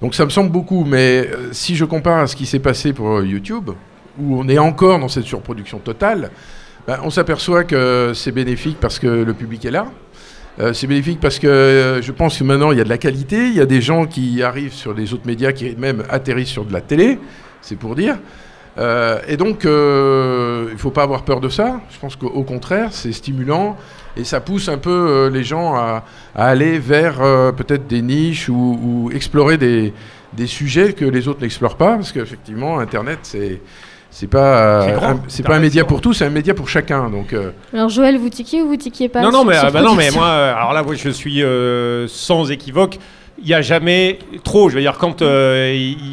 Donc 0.01 0.15
ça 0.15 0.25
me 0.25 0.31
semble 0.31 0.51
beaucoup, 0.51 0.83
mais 0.83 1.27
euh, 1.27 1.49
si 1.51 1.75
je 1.75 1.85
compare 1.85 2.21
à 2.21 2.27
ce 2.27 2.35
qui 2.35 2.47
s'est 2.47 2.59
passé 2.59 2.91
pour 2.91 3.21
YouTube, 3.21 3.69
où 4.19 4.39
on 4.39 4.47
est 4.49 4.57
encore 4.57 4.97
dans 4.97 5.09
cette 5.09 5.25
surproduction 5.25 5.77
totale, 5.77 6.31
ben, 6.87 6.99
on 7.03 7.11
s'aperçoit 7.11 7.65
que 7.65 8.13
c'est 8.15 8.31
bénéfique 8.31 8.77
parce 8.79 8.97
que 8.97 9.07
le 9.07 9.33
public 9.35 9.63
est 9.65 9.71
là. 9.71 9.85
c'est 10.73 10.87
bénéfique 10.87 11.19
parce 11.19 11.37
que 11.37 11.99
je 12.01 12.11
pense 12.11 12.39
que 12.39 12.43
maintenant 12.43 12.71
il 12.71 12.79
y 12.79 12.81
a 12.81 12.83
de 12.83 12.89
la 12.89 12.97
qualité, 12.97 13.47
il 13.47 13.53
y 13.53 13.61
a 13.61 13.67
des 13.67 13.79
gens 13.79 14.07
qui 14.07 14.41
arrivent 14.41 14.73
sur 14.73 14.93
les 14.93 15.13
autres 15.13 15.27
médias 15.27 15.51
qui 15.51 15.75
même 15.75 16.03
atterrissent 16.09 16.49
sur 16.49 16.65
de 16.65 16.73
la 16.73 16.81
télé, 16.81 17.19
c'est 17.61 17.77
pour 17.77 17.95
dire. 17.95 18.17
Euh, 18.77 19.19
et 19.27 19.37
donc, 19.37 19.65
euh, 19.65 20.65
il 20.69 20.73
ne 20.73 20.79
faut 20.79 20.91
pas 20.91 21.03
avoir 21.03 21.23
peur 21.23 21.39
de 21.39 21.49
ça. 21.49 21.81
Je 21.89 21.99
pense 21.99 22.15
qu'au 22.15 22.43
contraire, 22.43 22.89
c'est 22.91 23.11
stimulant 23.11 23.77
et 24.17 24.23
ça 24.23 24.41
pousse 24.41 24.67
un 24.67 24.77
peu 24.77 24.89
euh, 24.89 25.29
les 25.29 25.43
gens 25.43 25.75
à, 25.75 26.03
aller 26.35 26.79
vers 26.79 27.19
peut-être 27.55 27.87
des 27.87 28.01
niches 28.01 28.49
ou, 28.49 29.09
explorer 29.13 29.57
des, 29.57 29.93
sujets 30.47 30.93
que 30.93 31.05
les 31.05 31.27
autres 31.27 31.41
n'explorent 31.41 31.77
pas, 31.77 31.95
parce 31.95 32.11
qu'effectivement, 32.11 32.79
Internet, 32.79 33.19
c'est 33.23 33.61
c'est 34.13 34.27
pas 34.27 35.15
c'est 35.29 35.43
pas 35.43 35.55
un 35.55 35.59
média 35.59 35.85
pour 35.85 36.01
tous, 36.01 36.15
c'est 36.15 36.25
un 36.25 36.29
média 36.29 36.53
pour 36.53 36.67
chacun. 36.67 37.09
Donc 37.09 37.33
alors 37.73 37.87
Joël, 37.87 38.17
vous 38.17 38.27
tiquiez 38.27 38.61
ou 38.61 38.67
vous 38.67 38.75
tiquiez 38.75 39.07
pas 39.07 39.21
Non 39.21 39.31
non 39.31 39.45
mais, 39.45 39.55
bah 39.71 39.81
non 39.81 39.95
mais 39.95 40.11
moi 40.11 40.27
alors 40.27 40.73
là 40.73 40.83
je 40.93 41.09
suis 41.09 41.43
sans 42.07 42.51
équivoque. 42.51 42.97
Il 43.43 43.47
n'y 43.47 43.53
a 43.55 43.61
jamais 43.61 44.19
trop. 44.43 44.69
Je 44.69 44.75
veux 44.75 44.81
dire 44.81 44.97
quand, 44.97 45.23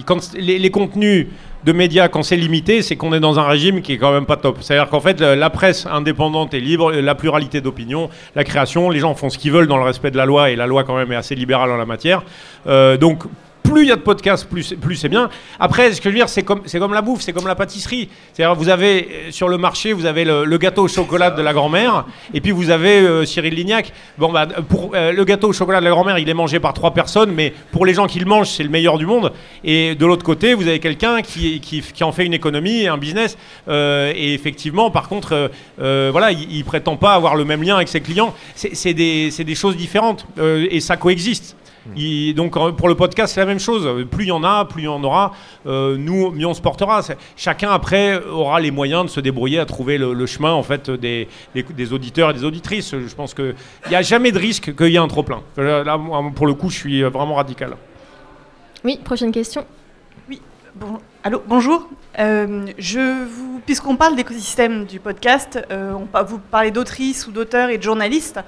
quand 0.06 0.32
les 0.34 0.70
contenus 0.70 1.26
de 1.68 1.72
médias, 1.74 2.08
quand 2.08 2.22
c'est 2.22 2.36
limité, 2.36 2.80
c'est 2.80 2.96
qu'on 2.96 3.12
est 3.12 3.20
dans 3.20 3.38
un 3.38 3.46
régime 3.46 3.82
qui 3.82 3.92
est 3.92 3.98
quand 3.98 4.10
même 4.10 4.24
pas 4.24 4.38
top. 4.38 4.56
C'est-à-dire 4.62 4.88
qu'en 4.88 5.00
fait, 5.00 5.20
la 5.20 5.50
presse 5.50 5.84
indépendante 5.84 6.54
est 6.54 6.60
libre, 6.60 6.92
la 6.92 7.14
pluralité 7.14 7.60
d'opinion, 7.60 8.08
la 8.34 8.42
création, 8.42 8.88
les 8.88 9.00
gens 9.00 9.14
font 9.14 9.28
ce 9.28 9.36
qu'ils 9.36 9.52
veulent 9.52 9.66
dans 9.66 9.76
le 9.76 9.84
respect 9.84 10.10
de 10.10 10.16
la 10.16 10.24
loi, 10.24 10.48
et 10.48 10.56
la 10.56 10.66
loi 10.66 10.84
quand 10.84 10.96
même 10.96 11.12
est 11.12 11.16
assez 11.16 11.34
libérale 11.34 11.70
en 11.70 11.76
la 11.76 11.84
matière. 11.84 12.22
Euh, 12.66 12.96
donc 12.96 13.24
plus 13.68 13.82
il 13.82 13.88
y 13.88 13.92
a 13.92 13.96
de 13.96 14.00
podcasts, 14.00 14.48
plus, 14.48 14.96
c'est 14.96 15.08
bien. 15.08 15.28
Après, 15.60 15.92
ce 15.92 16.00
que 16.00 16.04
je 16.04 16.14
veux 16.14 16.18
dire, 16.18 16.28
c'est 16.28 16.42
comme, 16.42 16.94
la 16.94 17.02
bouffe, 17.02 17.20
c'est 17.20 17.32
comme 17.32 17.46
la 17.46 17.54
pâtisserie. 17.54 18.08
C'est-à-dire, 18.32 18.54
vous 18.54 18.68
avez 18.68 19.08
euh, 19.28 19.30
sur 19.30 19.48
le 19.48 19.58
marché, 19.58 19.92
vous 19.92 20.06
avez 20.06 20.24
le, 20.24 20.58
gâteau 20.58 20.84
au 20.84 20.88
chocolat 20.88 21.30
de 21.30 21.42
la 21.42 21.52
grand-mère, 21.52 22.04
et 22.34 22.40
puis 22.40 22.50
vous 22.50 22.70
avez 22.70 23.00
euh, 23.00 23.24
Cyril 23.24 23.54
Lignac. 23.54 23.92
Bon, 24.16 24.32
bah, 24.32 24.46
pour 24.46 24.92
euh, 24.94 25.12
le 25.12 25.24
gâteau 25.24 25.48
au 25.48 25.52
chocolat 25.52 25.80
de 25.80 25.84
la 25.84 25.90
grand-mère, 25.90 26.18
il 26.18 26.28
est 26.28 26.34
mangé 26.34 26.58
par 26.60 26.72
trois 26.72 26.92
personnes, 26.92 27.32
mais 27.32 27.52
pour 27.70 27.86
les 27.86 27.94
gens 27.94 28.06
qui 28.06 28.18
le 28.18 28.26
mangent, 28.26 28.48
c'est 28.48 28.62
le 28.62 28.70
meilleur 28.70 28.98
du 28.98 29.06
monde. 29.06 29.32
Et 29.64 29.94
de 29.94 30.06
l'autre 30.06 30.24
côté, 30.24 30.54
vous 30.54 30.66
avez 30.66 30.80
quelqu'un 30.80 31.22
qui, 31.22 31.82
en 32.00 32.12
fait 32.12 32.24
une 32.24 32.34
économie, 32.34 32.86
un 32.86 32.98
business. 32.98 33.36
et 33.68 34.34
effectivement, 34.34 34.90
par 34.90 35.08
contre, 35.08 35.50
voilà, 35.78 36.32
il, 36.32 36.58
ne 36.58 36.64
prétend 36.64 36.96
pas 36.96 37.14
avoir 37.14 37.36
le 37.36 37.44
même 37.44 37.62
lien 37.62 37.76
avec 37.76 37.88
ses 37.88 38.00
clients. 38.00 38.34
C'est, 38.54 38.94
des, 38.94 39.54
choses 39.54 39.76
différentes, 39.76 40.26
et 40.38 40.80
ça 40.80 40.96
coexiste 40.96 41.56
donc 42.34 42.52
pour 42.76 42.88
le 42.88 42.94
podcast, 42.94 43.34
c'est 43.34 43.40
la 43.40 43.46
même 43.46 43.58
chose. 43.58 44.06
Plus 44.10 44.24
il 44.24 44.28
y 44.28 44.32
en 44.32 44.44
a, 44.44 44.64
plus 44.64 44.82
il 44.82 44.84
y 44.84 44.88
en 44.88 45.02
aura. 45.02 45.32
Euh, 45.66 45.96
nous, 45.96 46.30
mieux 46.30 46.46
on 46.46 46.54
se 46.54 46.60
portera. 46.60 47.00
Chacun 47.36 47.70
après 47.70 48.22
aura 48.24 48.60
les 48.60 48.70
moyens 48.70 49.04
de 49.04 49.10
se 49.10 49.20
débrouiller 49.20 49.58
à 49.58 49.66
trouver 49.66 49.98
le, 49.98 50.26
chemin 50.26 50.52
en 50.52 50.62
fait 50.62 50.90
des, 50.90 51.28
des, 51.54 51.92
auditeurs 51.92 52.30
et 52.30 52.34
des 52.34 52.44
auditrices. 52.44 52.90
Je 52.90 53.14
pense 53.14 53.34
qu'il 53.34 53.54
n'y 53.88 53.96
a 53.96 54.02
jamais 54.02 54.32
de 54.32 54.38
risque 54.38 54.74
qu'il 54.74 54.88
y 54.88 54.96
ait 54.96 54.98
un 54.98 55.08
trop 55.08 55.22
plein. 55.22 55.42
Là, 55.56 55.98
pour 56.34 56.46
le 56.46 56.54
coup, 56.54 56.70
je 56.70 56.76
suis 56.76 57.02
vraiment 57.02 57.34
radical. 57.34 57.76
Oui, 58.84 58.98
prochaine 59.02 59.32
question. 59.32 59.64
Oui, 60.28 60.40
bon, 60.74 60.98
allô, 61.24 61.42
bonjour. 61.46 61.88
Euh, 62.18 62.66
je 62.78 63.24
vous, 63.24 63.60
puisqu'on 63.64 63.96
parle 63.96 64.16
d'écosystème 64.16 64.84
du 64.84 65.00
podcast, 65.00 65.58
euh, 65.70 65.92
on, 65.92 66.24
vous 66.24 66.38
parlez 66.38 66.70
d'autrices 66.70 67.26
ou 67.26 67.32
d'auteurs 67.32 67.70
et 67.70 67.78
de 67.78 67.82
journalistes. 67.82 68.40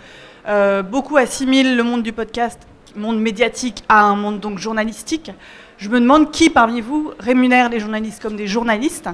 beaucoup 0.91 1.17
assimilent 1.17 1.77
le 1.77 1.83
monde 1.83 2.03
du 2.03 2.13
podcast 2.13 2.70
monde 2.97 3.21
médiatique 3.21 3.85
à 3.89 4.03
un 4.03 4.17
monde 4.17 4.41
donc 4.41 4.59
journalistique, 4.59 5.33
je 5.79 5.89
me 5.89 6.01
demande 6.01 6.31
qui 6.31 6.51
parmi 6.51 6.81
vous 6.81 7.13
rémunère 7.19 7.69
les 7.71 7.81
journalistes 7.81 8.23
comme 8.23 8.37
des 8.37 8.47
journalistes, 8.47 9.09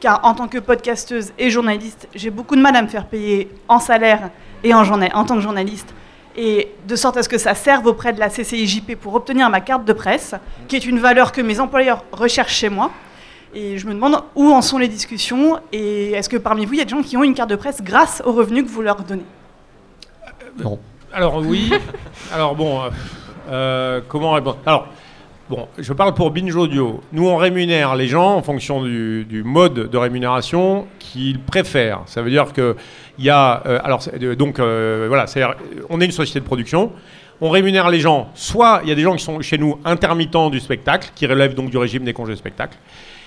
car 0.00 0.20
en 0.24 0.34
tant 0.34 0.48
que 0.48 0.58
podcasteuse 0.58 1.32
et 1.38 1.50
journaliste, 1.50 2.08
j'ai 2.14 2.30
beaucoup 2.30 2.56
de 2.56 2.60
mal 2.60 2.74
à 2.76 2.82
me 2.82 2.88
faire 2.88 3.06
payer 3.06 3.50
en 3.68 3.80
salaire 3.80 4.30
et 4.64 4.72
en, 4.72 4.82
en 4.82 5.24
tant 5.24 5.34
que 5.34 5.40
journaliste, 5.40 5.94
et 6.36 6.68
de 6.86 6.96
sorte 6.96 7.16
à 7.16 7.22
ce 7.22 7.28
que 7.28 7.38
ça 7.38 7.54
serve 7.54 7.86
auprès 7.86 8.12
de 8.12 8.20
la 8.20 8.28
CCIJP 8.28 8.96
pour 8.96 9.14
obtenir 9.14 9.48
ma 9.48 9.60
carte 9.60 9.84
de 9.84 9.92
presse, 9.92 10.34
qui 10.68 10.76
est 10.76 10.84
une 10.86 10.98
valeur 10.98 11.32
que 11.32 11.40
mes 11.40 11.60
employeurs 11.60 12.04
recherchent 12.12 12.56
chez 12.56 12.68
moi. 12.68 12.90
Et 13.54 13.78
je 13.78 13.86
me 13.86 13.94
demande 13.94 14.22
où 14.34 14.52
en 14.52 14.60
sont 14.60 14.76
les 14.76 14.88
discussions 14.88 15.58
et 15.72 16.12
est-ce 16.12 16.28
que 16.28 16.36
parmi 16.36 16.66
vous, 16.66 16.74
il 16.74 16.78
y 16.78 16.82
a 16.82 16.84
des 16.84 16.90
gens 16.90 17.02
qui 17.02 17.16
ont 17.16 17.24
une 17.24 17.32
carte 17.32 17.48
de 17.48 17.56
presse 17.56 17.82
grâce 17.82 18.22
aux 18.26 18.32
revenus 18.32 18.64
que 18.64 18.68
vous 18.68 18.82
leur 18.82 18.96
donnez? 18.96 19.24
Alors 21.16 21.38
oui. 21.38 21.72
Alors 22.30 22.54
bon, 22.54 22.82
comment 24.06 24.32
répondre? 24.32 24.58
Alors 24.66 24.88
Bon, 25.48 25.68
je 25.78 25.92
parle 25.92 26.12
pour 26.12 26.32
Binge 26.32 26.56
Audio. 26.56 27.00
Nous, 27.12 27.28
on 27.28 27.36
rémunère 27.36 27.94
les 27.94 28.08
gens 28.08 28.34
en 28.34 28.42
fonction 28.42 28.82
du, 28.82 29.42
mode 29.44 29.88
de 29.88 29.96
rémunération 29.96 30.88
qu'ils 30.98 31.38
préfèrent. 31.38 32.02
Ça 32.06 32.20
veut 32.20 32.30
dire 32.30 32.52
que 32.52 32.74
il 33.16 33.24
y 33.24 33.30
a, 33.30 33.62
euh, 33.64 33.78
alors 33.84 34.00
euh, 34.20 34.34
donc 34.34 34.58
euh, 34.58 35.04
voilà, 35.06 35.26
on 35.88 36.00
est 36.00 36.04
une 36.04 36.10
société 36.10 36.40
de 36.40 36.44
production. 36.44 36.90
On 37.40 37.48
rémunère 37.48 37.90
les 37.90 38.00
gens. 38.00 38.28
Soit 38.34 38.80
il 38.82 38.88
y 38.88 38.92
a 38.92 38.96
des 38.96 39.02
gens 39.02 39.14
qui 39.14 39.22
sont 39.22 39.40
chez 39.40 39.56
nous 39.56 39.78
intermittents 39.84 40.50
du 40.50 40.58
spectacle, 40.58 41.12
qui 41.14 41.28
relèvent 41.28 41.54
donc 41.54 41.70
du 41.70 41.78
régime 41.78 42.02
des 42.02 42.12
congés 42.12 42.32
de 42.32 42.38
spectacle. 42.38 42.76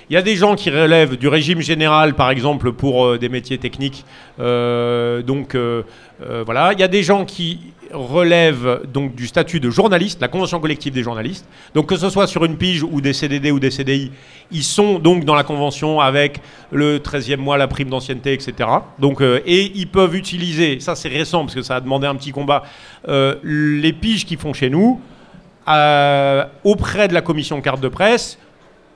Il 0.10 0.14
y 0.14 0.18
a 0.18 0.22
des 0.22 0.36
gens 0.36 0.56
qui 0.56 0.70
relèvent 0.72 1.16
du 1.16 1.30
régime 1.30 1.62
général, 1.62 2.16
par 2.16 2.32
exemple, 2.32 2.74
pour 2.74 3.18
des 3.18 3.30
métiers 3.30 3.60
techniques. 3.60 4.04
donc 4.38 5.56
voilà. 6.46 6.74
Il 6.74 6.80
y 6.80 6.84
a 6.84 6.88
des 6.90 7.04
gens 7.04 7.24
qui 7.24 7.60
relève 7.94 8.82
donc 8.92 9.16
du 9.16 9.28
statut 9.28 9.60
de 9.60 9.70
journaliste, 9.70 10.22
la 10.22 10.28
convention 10.28 10.60
collective 10.60 10.94
des 10.94 11.04
journalistes. 11.04 11.48
Donc 11.74 11.88
que 11.88 11.98
ce 11.98 12.10
soit 12.10 12.28
sur 12.28 12.46
une 12.46 12.58
pige 12.58 12.84
ou 12.84 13.02
des 13.02 13.14
CDD 13.14 13.52
ou 13.52 13.60
des 13.60 13.72
CDI, 13.72 14.12
ils 14.52 14.64
sont 14.64 15.00
donc 15.00 15.26
dans 15.26 15.36
la 15.36 15.44
convention 15.44 16.00
avec 16.00 16.40
le 16.72 17.00
13e 17.00 17.38
mois, 17.38 17.58
la 17.58 17.68
prime 17.68 17.90
d'ancienneté, 17.90 18.34
etc. 18.34 18.70
Donc, 19.00 19.22
euh, 19.22 19.42
et 19.46 19.72
ils 19.76 19.88
peuvent 19.88 20.16
utiliser, 20.16 20.80
ça 20.80 20.96
c'est 20.96 21.10
récent 21.10 21.42
parce 21.42 21.56
que 21.56 21.62
ça 21.62 21.78
a 21.78 21.82
demandé 21.82 22.08
un 22.08 22.16
petit 22.16 22.32
combat, 22.32 22.64
euh, 23.08 23.36
les 23.44 23.94
piges 23.94 24.26
qu'ils 24.26 24.40
font 24.40 24.54
chez 24.54 24.70
nous 24.70 25.02
euh, 25.68 26.46
auprès 26.64 27.08
de 27.08 27.14
la 27.14 27.22
commission 27.22 27.62
carte 27.62 27.82
de 27.82 27.90
presse 27.90 28.38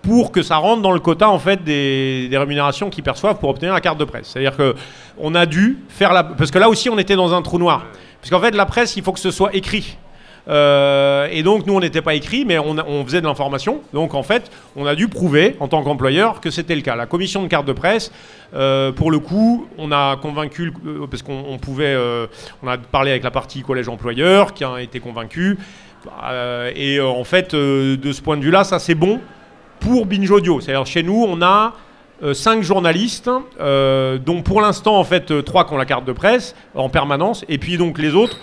pour 0.03 0.31
que 0.31 0.43
ça 0.43 0.57
rentre 0.57 0.83
dans 0.83 0.91
le 0.91 0.99
quota 0.99 1.29
en 1.29 1.39
fait 1.39 1.63
des, 1.63 2.29
rémunérations 2.31 2.89
qu'ils 2.89 3.03
perçoivent 3.03 3.39
pour 3.39 3.49
obtenir 3.49 3.73
la 3.73 3.81
carte 3.81 3.97
de 3.97 4.05
presse. 4.05 4.27
C'est-à-dire 4.27 4.55
que 4.55 4.75
on 5.17 5.33
a 5.33 5.45
dû 5.45 5.79
faire 5.89 6.13
la 6.13 6.23
parce 6.23 6.51
que 6.51 6.59
là 6.59 6.69
aussi 6.69 6.89
on 6.89 6.99
était 6.99 7.15
dans 7.15 7.33
un 7.33 7.41
trou 7.41 7.57
noir. 7.57 7.85
Parce 8.23 8.29
qu'en 8.31 8.39
fait, 8.39 8.55
la 8.55 8.65
presse, 8.65 8.95
il 8.95 9.03
faut 9.03 9.11
que 9.11 9.19
ce 9.19 9.31
soit 9.31 9.53
écrit. 9.53 9.97
Euh, 10.47 11.27
et 11.29 11.43
donc, 11.43 11.67
nous, 11.67 11.73
on 11.73 11.81
n'était 11.81 12.01
pas 12.01 12.13
écrit, 12.13 12.45
mais 12.45 12.57
on, 12.57 13.03
faisait 13.03 13.19
de 13.19 13.25
l'information. 13.25 13.81
Donc, 13.91 14.13
en 14.13 14.23
fait, 14.23 14.49
on 14.77 14.85
a 14.85 14.95
dû 14.95 15.09
prouver, 15.09 15.57
en 15.59 15.67
tant 15.67 15.83
qu'employeur, 15.83 16.39
que 16.39 16.49
c'était 16.49 16.75
le 16.75 16.81
cas. 16.81 16.95
La 16.95 17.05
commission 17.05 17.43
de 17.43 17.49
carte 17.49 17.65
de 17.65 17.73
presse, 17.73 18.13
euh, 18.53 18.93
pour 18.93 19.11
le 19.11 19.19
coup, 19.19 19.67
on 19.77 19.91
a 19.91 20.15
convaincu, 20.15 20.71
euh, 20.85 21.05
parce 21.05 21.21
qu'on 21.21 21.57
pouvait, 21.61 21.97
on 22.63 22.67
a 22.69 22.77
parlé 22.77 23.11
avec 23.11 23.23
la 23.23 23.31
partie 23.31 23.61
collège 23.61 23.89
employeur, 23.89 24.53
qui 24.53 24.63
a 24.63 24.81
été 24.81 25.01
convaincu. 25.01 25.57
et 26.77 27.01
en 27.01 27.23
fait, 27.25 27.53
de 27.53 28.11
ce 28.13 28.21
point 28.21 28.37
de 28.37 28.43
vue-là, 28.43 28.63
ça 28.63 28.79
c'est 28.79 28.95
bon 28.95 29.19
pour 29.83 30.05
Binge 30.05 30.31
Audio. 30.31 30.61
C'est-à-dire, 30.61 30.85
chez 30.85 31.03
nous, 31.03 31.25
on 31.27 31.41
a 31.41 31.73
euh, 32.23 32.33
cinq 32.33 32.63
journalistes, 32.63 33.29
euh, 33.59 34.17
dont 34.17 34.41
pour 34.41 34.61
l'instant, 34.61 34.97
en 34.97 35.03
fait, 35.03 35.29
euh, 35.29 35.41
trois 35.41 35.65
qui 35.65 35.73
ont 35.73 35.77
la 35.77 35.85
carte 35.85 36.05
de 36.05 36.13
presse 36.13 36.55
en 36.73 36.87
permanence, 36.87 37.43
et 37.49 37.57
puis 37.57 37.77
donc 37.77 37.97
les 37.97 38.15
autres, 38.15 38.37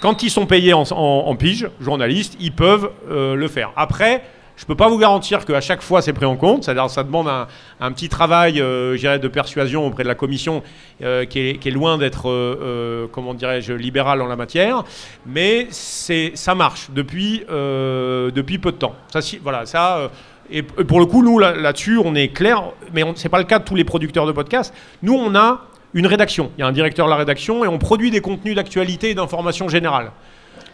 quand 0.00 0.24
ils 0.24 0.30
sont 0.30 0.46
payés 0.46 0.72
en, 0.72 1.36
pige, 1.36 1.68
journalistes, 1.80 2.36
ils 2.40 2.50
peuvent 2.50 2.90
le 3.08 3.46
faire. 3.46 3.70
Après, 3.76 4.24
je 4.56 4.64
ne 4.64 4.66
peux 4.66 4.74
pas 4.74 4.88
vous 4.88 4.98
garantir 4.98 5.44
qu'à 5.44 5.60
chaque 5.60 5.80
fois 5.80 6.02
c'est 6.02 6.12
pris 6.12 6.24
en 6.26 6.34
compte, 6.34 6.64
c'est-à-dire 6.64 6.90
ça 6.90 7.04
demande 7.04 7.28
un, 7.28 7.92
petit 7.92 8.08
travail 8.08 8.54
de 8.54 9.28
persuasion 9.28 9.86
auprès 9.86 10.02
de 10.02 10.08
la 10.08 10.16
commission 10.16 10.64
qui 10.98 11.38
est, 11.38 11.70
loin 11.70 11.98
d'être, 11.98 13.08
comment 13.12 13.34
dirais-je, 13.34 13.74
libéral 13.74 14.20
en 14.22 14.26
la 14.26 14.34
matière, 14.34 14.82
mais 15.24 15.68
ça 15.70 16.56
marche 16.56 16.88
depuis, 16.90 17.44
depuis 17.48 18.58
peu 18.58 18.72
de 18.72 18.78
temps. 18.78 18.96
Ça, 19.12 19.20
voilà, 19.44 19.66
ça, 19.66 20.10
et 20.52 20.62
pour 20.62 21.00
le 21.00 21.06
coup, 21.06 21.22
nous, 21.22 21.38
là-dessus, 21.38 21.98
on 21.98 22.14
est 22.14 22.28
clair, 22.28 22.62
mais 22.92 23.02
ce 23.14 23.24
n'est 23.24 23.30
pas 23.30 23.38
le 23.38 23.44
cas 23.44 23.58
de 23.58 23.64
tous 23.64 23.74
les 23.74 23.84
producteurs 23.84 24.26
de 24.26 24.32
podcasts. 24.32 24.74
Nous, 25.02 25.14
on 25.14 25.34
a 25.34 25.62
une 25.94 26.06
rédaction. 26.06 26.50
Il 26.56 26.60
y 26.60 26.64
a 26.64 26.66
un 26.66 26.72
directeur 26.72 27.06
de 27.06 27.10
la 27.10 27.16
rédaction 27.16 27.64
et 27.64 27.68
on 27.68 27.78
produit 27.78 28.10
des 28.10 28.20
contenus 28.20 28.54
d'actualité 28.54 29.10
et 29.10 29.14
d'information 29.14 29.68
générale. 29.68 30.12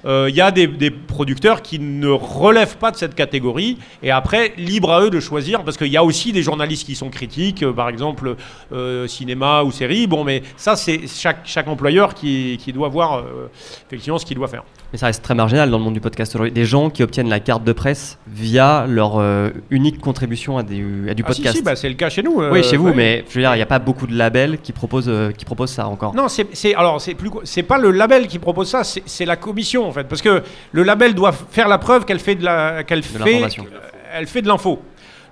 Il 0.05 0.11
euh, 0.11 0.31
y 0.31 0.41
a 0.41 0.51
des, 0.51 0.91
producteurs 0.91 1.63
qui 1.63 1.79
ne 1.81 2.09
relèvent 2.09 2.77
pas 2.77 2.91
de 2.91 2.97
cette 2.97 3.15
catégorie 3.15 3.79
et 4.03 4.11
après, 4.11 4.53
libre 4.57 4.93
à 4.93 5.03
eux 5.03 5.11
de 5.11 5.19
choisir 5.19 5.65
parce 5.65 5.77
qu'il 5.77 5.89
y 5.89 5.97
a 5.97 6.05
aussi 6.05 6.33
des 6.33 6.43
journalistes 6.43 6.87
qui 6.87 6.95
sont 6.95 7.11
critiques, 7.11 7.63
euh, 7.65 7.73
par 7.73 7.89
exemple 7.89 8.37
euh, 8.73 9.07
cinéma 9.09 9.65
ou 9.65 9.73
série. 9.73 10.07
Bon, 10.07 10.23
mais 10.23 10.43
ça, 10.57 10.77
c'est 10.77 11.01
chaque, 11.09 11.41
chaque 11.45 11.67
employeur 11.67 12.15
qui, 12.15 12.59
qui 12.63 12.73
doit 12.73 12.89
voir 12.89 13.25
effectivement 13.89 14.19
ce 14.19 14.27
qu'il 14.27 14.37
doit 14.37 14.49
faire. 14.49 14.63
Mais 14.93 14.99
ça 14.99 15.07
reste 15.07 15.23
très 15.23 15.35
marginal 15.35 15.71
dans 15.71 15.79
le 15.79 15.85
monde 15.85 15.95
du 15.95 16.01
podcast 16.01 16.35
aujourd'hui. 16.35 16.53
Des 16.53 16.65
gens 16.65 16.91
qui 16.91 17.03
obtiennent 17.03 17.29
la 17.29 17.41
carte 17.41 17.65
de 17.65 17.73
presse 17.73 18.19
via 18.27 18.87
leur 18.89 19.21
unique 19.71 20.01
contribution 20.01 20.59
à, 20.59 20.63
des, 20.63 20.83
à 21.11 21.15
du 21.15 21.25
podcast. 21.25 21.49
Ah, 21.49 21.53
si, 21.53 21.59
si, 21.59 21.65
bah, 21.65 21.77
c'est 21.77 21.89
le 21.89 21.95
cas 21.95 22.09
chez 22.09 22.23
nous. 22.23 22.41
oui, 22.51 22.63
chez 22.63 22.77
vous, 22.77 22.95
mais 22.95 23.25
je 23.29 23.35
veux 23.35 23.41
dire, 23.41 23.55
il 23.55 23.59
n'y 23.59 23.63
a 23.63 23.67
pas 23.67 23.81
beaucoup 23.81 24.07
de 24.07 24.17
labels 24.17 24.59
qui 24.59 24.73
proposent, 24.73 25.11
qui 25.37 25.45
proposent 25.45 25.73
ça 25.73 25.89
encore. 25.89 26.15
Non, 26.15 26.29
c'est 26.29 26.75
alors 26.75 27.01
c'est 27.01 27.15
plus 27.15 27.31
c'est 27.45 27.63
pas 27.63 27.79
le 27.79 27.91
label 27.91 28.29
qui 28.29 28.39
propose 28.39 28.69
ça, 28.69 28.83
c'est 28.85 29.25
la 29.25 29.37
commission 29.37 29.88
en 29.89 29.93
fait, 29.93 30.05
parce 30.05 30.23
que 30.23 30.43
le 30.73 30.83
label 30.83 31.15
doit 31.15 31.33
faire 31.33 31.69
la 31.69 31.79
preuve 31.79 32.05
qu'elle 32.05 32.21
fait 32.21 32.35
de 32.35 32.45
la, 32.45 32.85
qu'elle 32.85 33.03
fait, 33.03 33.43
elle 34.15 34.27
fait 34.27 34.43
de 34.43 34.49
l'info. 34.49 34.83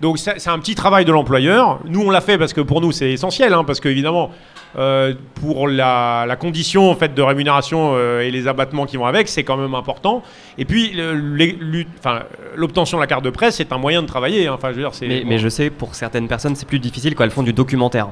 Donc 0.01 0.19
c'est 0.19 0.49
un 0.49 0.59
petit 0.59 0.75
travail 0.75 1.05
de 1.05 1.13
l'employeur. 1.13 1.81
Nous 1.87 2.03
on 2.03 2.11
l'a 2.11 2.21
fait 2.21 2.37
parce 2.37 2.53
que 2.53 2.61
pour 2.61 2.81
nous 2.81 2.93
c'est 2.93 3.13
essentiel, 3.13 3.55
hein, 3.55 3.65
parce 3.65 3.81
qu'évidemment 3.81 4.31
euh, 4.77 5.15
pour 5.37 5.69
la, 5.69 6.37
condition 6.39 6.91
en 6.91 6.95
fait 6.95 7.15
de 7.15 7.23
rémunération 7.23 7.93
euh, 7.95 8.21
et 8.21 8.31
les 8.31 8.47
abattements 8.47 8.85
qui 8.85 8.99
vont 8.99 9.07
avec, 9.07 9.27
c'est 9.29 9.43
quand 9.43 9.57
même 9.57 9.75
important. 9.75 10.23
Et 10.59 10.67
puis 10.67 10.93
l'obtention 12.55 12.99
de 12.99 13.03
la 13.03 13.07
carte 13.07 13.25
de 13.25 13.31
presse 13.31 13.57
c'est 13.57 13.73
un 13.73 13.79
moyen 13.79 14.03
de 14.03 14.07
travailler. 14.07 14.49
Hein. 14.49 14.55
Enfin, 14.55 14.69
je 14.71 14.81
veux 14.81 14.83
dire, 14.83 14.93
mais, 15.03 15.23
mais, 15.25 15.39
je 15.39 15.49
sais 15.49 15.71
pour 15.71 15.95
certaines 15.95 16.29
personnes 16.29 16.57
c'est 16.57 16.69
plus 16.69 16.79
difficile 16.79 17.15
quand 17.15 17.25
elles 17.25 17.31
font 17.31 17.43
du 17.43 17.55
documentaire. 17.55 18.09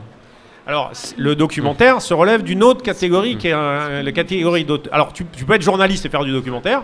Alors, 0.67 0.93
le 1.19 1.37
documentaire 1.37 2.01
se 2.01 2.15
relève 2.15 2.43
d'une 2.43 2.63
autre 2.63 2.83
catégorie 2.83 3.37
qui 3.37 3.49
est 3.49 3.53
la 3.53 4.13
catégorie 4.13 4.65
d'auteur. 4.65 4.95
Alors, 4.95 5.13
tu, 5.13 5.25
peux 5.25 5.55
être 5.55 5.63
journaliste 5.63 6.07
et 6.07 6.09
faire 6.09 6.25
du 6.25 6.33
documentaire, 6.33 6.83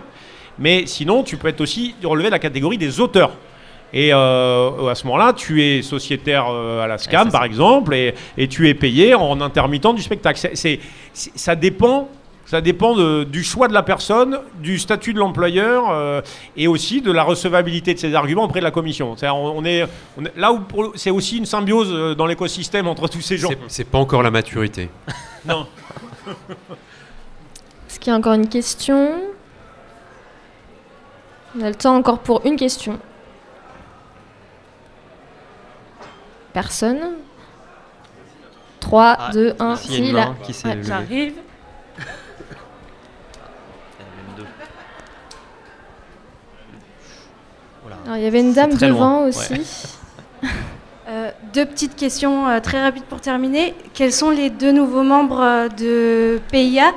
mais 0.59 0.85
sinon, 0.85 1.23
tu 1.23 1.37
peux 1.37 1.47
être 1.47 1.61
aussi 1.61 1.95
relever 2.03 2.29
la 2.29 2.37
catégorie 2.37 2.77
des 2.77 2.99
auteurs. 2.99 3.31
Et 3.93 4.13
euh, 4.13 4.87
à 4.87 4.95
ce 4.95 5.05
moment-là, 5.07 5.33
tu 5.33 5.63
es 5.63 5.81
sociétaire 5.81 6.45
euh, 6.49 6.83
à 6.83 6.87
la 6.87 6.97
SCAM, 6.97 7.29
par 7.31 7.43
exemple, 7.43 7.93
et, 7.93 8.13
et, 8.37 8.47
tu 8.47 8.69
es 8.69 8.73
payé 8.73 9.15
en 9.15 9.41
intermittent 9.41 9.95
du 9.95 10.01
spectacle. 10.01 10.39
Ça 11.13 11.55
dépend 11.55 12.07
ça 12.51 12.59
dépend 12.59 12.97
du 13.23 13.43
choix 13.45 13.69
de 13.69 13.73
la 13.73 13.81
personne, 13.81 14.41
du 14.59 14.77
statut 14.77 15.13
de 15.13 15.19
l'employeur 15.19 15.89
euh, 15.89 16.21
et 16.57 16.67
aussi 16.67 17.01
de 17.01 17.09
la 17.09 17.23
recevabilité 17.23 17.93
de 17.93 17.99
ses 17.99 18.13
arguments 18.13 18.43
auprès 18.43 18.59
de 18.59 18.65
la 18.65 18.71
commission. 18.71 19.15
On, 19.23 19.63
est, 19.63 19.87
là 20.35 20.51
où 20.51 20.59
c'est 20.95 21.11
aussi 21.11 21.37
une 21.37 21.45
symbiose 21.45 21.87
euh, 21.93 22.13
dans 22.13 22.25
l'écosystème 22.25 22.89
entre 22.89 23.07
tous 23.07 23.21
ces 23.21 23.37
gens. 23.37 23.51
C'est 23.69 23.85
pas 23.85 23.99
encore 23.99 24.21
la 24.21 24.31
maturité. 24.31 24.89
non. 25.45 25.65
Est-ce 27.87 27.97
qu'il 27.97 28.11
y 28.11 28.13
a 28.13 28.17
encore 28.17 28.33
une 28.33 28.49
question? 28.49 29.13
On 31.57 31.61
a 31.61 31.69
le 31.69 31.75
temps 31.75 31.95
encore 31.95 32.19
pour 32.19 32.45
une 32.45 32.57
question. 32.57 32.99
Personne? 36.51 36.99
3, 38.81 39.29
2, 39.31 39.55
1, 39.57 39.75
si, 39.77 40.11
là. 40.11 40.35
J'arrive. 40.81 41.35
Il 48.15 48.21
y 48.21 48.25
avait 48.25 48.41
une 48.41 48.53
dame 48.53 48.73
devant 48.75 49.27
aussi. 49.27 49.61
Euh, 51.11 51.29
deux 51.53 51.65
petites 51.65 51.97
questions 51.97 52.47
euh, 52.47 52.61
très 52.61 52.81
rapides 52.81 53.03
pour 53.03 53.19
terminer. 53.19 53.73
Quels 53.93 54.13
sont 54.13 54.29
les 54.29 54.49
deux 54.49 54.71
nouveaux 54.71 55.03
membres 55.03 55.41
euh, 55.41 55.67
de 55.67 56.39
PIA 56.51 56.93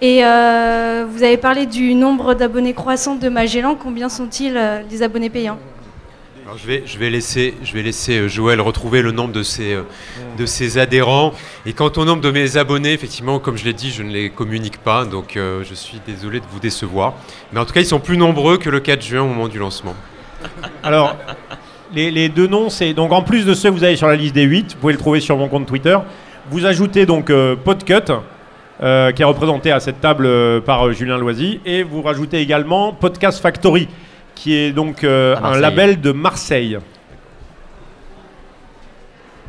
Et 0.00 0.20
vous 0.20 1.22
avez 1.22 1.36
parlé 1.36 1.66
du 1.66 1.94
nombre 1.94 2.32
d'abonnés 2.32 2.72
croissants 2.72 3.16
de 3.16 3.28
Magellan. 3.28 3.74
Combien 3.74 4.08
sont-ils 4.08 4.58
les 4.90 5.02
abonnés 5.02 5.28
payants? 5.28 5.58
Je, 6.56 6.66
vais, 6.66 6.82
je, 6.86 6.96
vais 6.96 7.10
laisser, 7.10 7.54
je 7.62 7.74
vais 7.74 7.82
laisser 7.82 8.26
Joël 8.28 8.60
retrouver 8.60 9.02
le 9.02 9.10
nombre 9.10 9.32
de 9.32 9.42
ses, 9.42 9.76
de 10.38 10.46
ses 10.46 10.78
adhérents. 10.78 11.34
Et 11.66 11.74
quant 11.74 11.90
au 11.96 12.04
nombre 12.06 12.22
de 12.22 12.30
mes 12.30 12.56
abonnés, 12.56 12.92
effectivement, 12.92 13.38
comme 13.38 13.58
je 13.58 13.64
l'ai 13.64 13.74
dit, 13.74 13.90
je 13.90 14.02
ne 14.02 14.12
les 14.12 14.30
communique 14.30 14.78
pas. 14.78 15.04
Donc 15.04 15.32
je 15.34 15.74
suis 15.74 16.00
désolé 16.06 16.40
de 16.40 16.46
vous 16.50 16.60
décevoir. 16.60 17.14
Mais 17.52 17.60
en 17.60 17.66
tout 17.66 17.74
cas, 17.74 17.80
ils 17.80 17.86
sont 17.86 18.00
plus 18.00 18.16
nombreux 18.16 18.56
que 18.56 18.70
le 18.70 18.80
4 18.80 19.02
juin 19.02 19.22
au 19.22 19.26
moment 19.26 19.48
du 19.48 19.58
lancement. 19.58 19.94
Alors, 20.82 21.16
les, 21.94 22.28
deux 22.28 22.46
noms, 22.46 22.68
c'est 22.68 22.92
donc 22.94 23.12
en 23.12 23.22
plus 23.22 23.44
de 23.46 23.54
ceux 23.54 23.70
que 23.70 23.74
vous 23.74 23.84
avez 23.84 23.96
sur 23.96 24.08
la 24.08 24.16
liste 24.16 24.34
des 24.34 24.42
8, 24.42 24.74
vous 24.74 24.80
pouvez 24.80 24.92
le 24.92 24.98
trouver 24.98 25.20
sur 25.20 25.36
mon 25.36 25.48
compte 25.48 25.66
Twitter. 25.66 25.96
Vous 26.50 26.64
ajoutez 26.64 27.06
donc 27.06 27.30
euh, 27.30 27.56
Podcut, 27.56 28.12
euh, 28.82 29.12
qui 29.12 29.22
est 29.22 29.24
représenté 29.24 29.72
à 29.72 29.80
cette 29.80 30.00
table 30.00 30.26
euh, 30.26 30.60
par 30.60 30.92
Julien 30.92 31.18
Loisy, 31.18 31.60
et 31.64 31.82
vous 31.82 32.02
rajoutez 32.02 32.38
également 32.40 32.92
Podcast 32.92 33.40
Factory, 33.40 33.88
qui 34.34 34.54
est 34.54 34.72
donc 34.72 35.04
un 35.04 35.58
label 35.58 36.00
de 36.00 36.12
Marseille. 36.12 36.78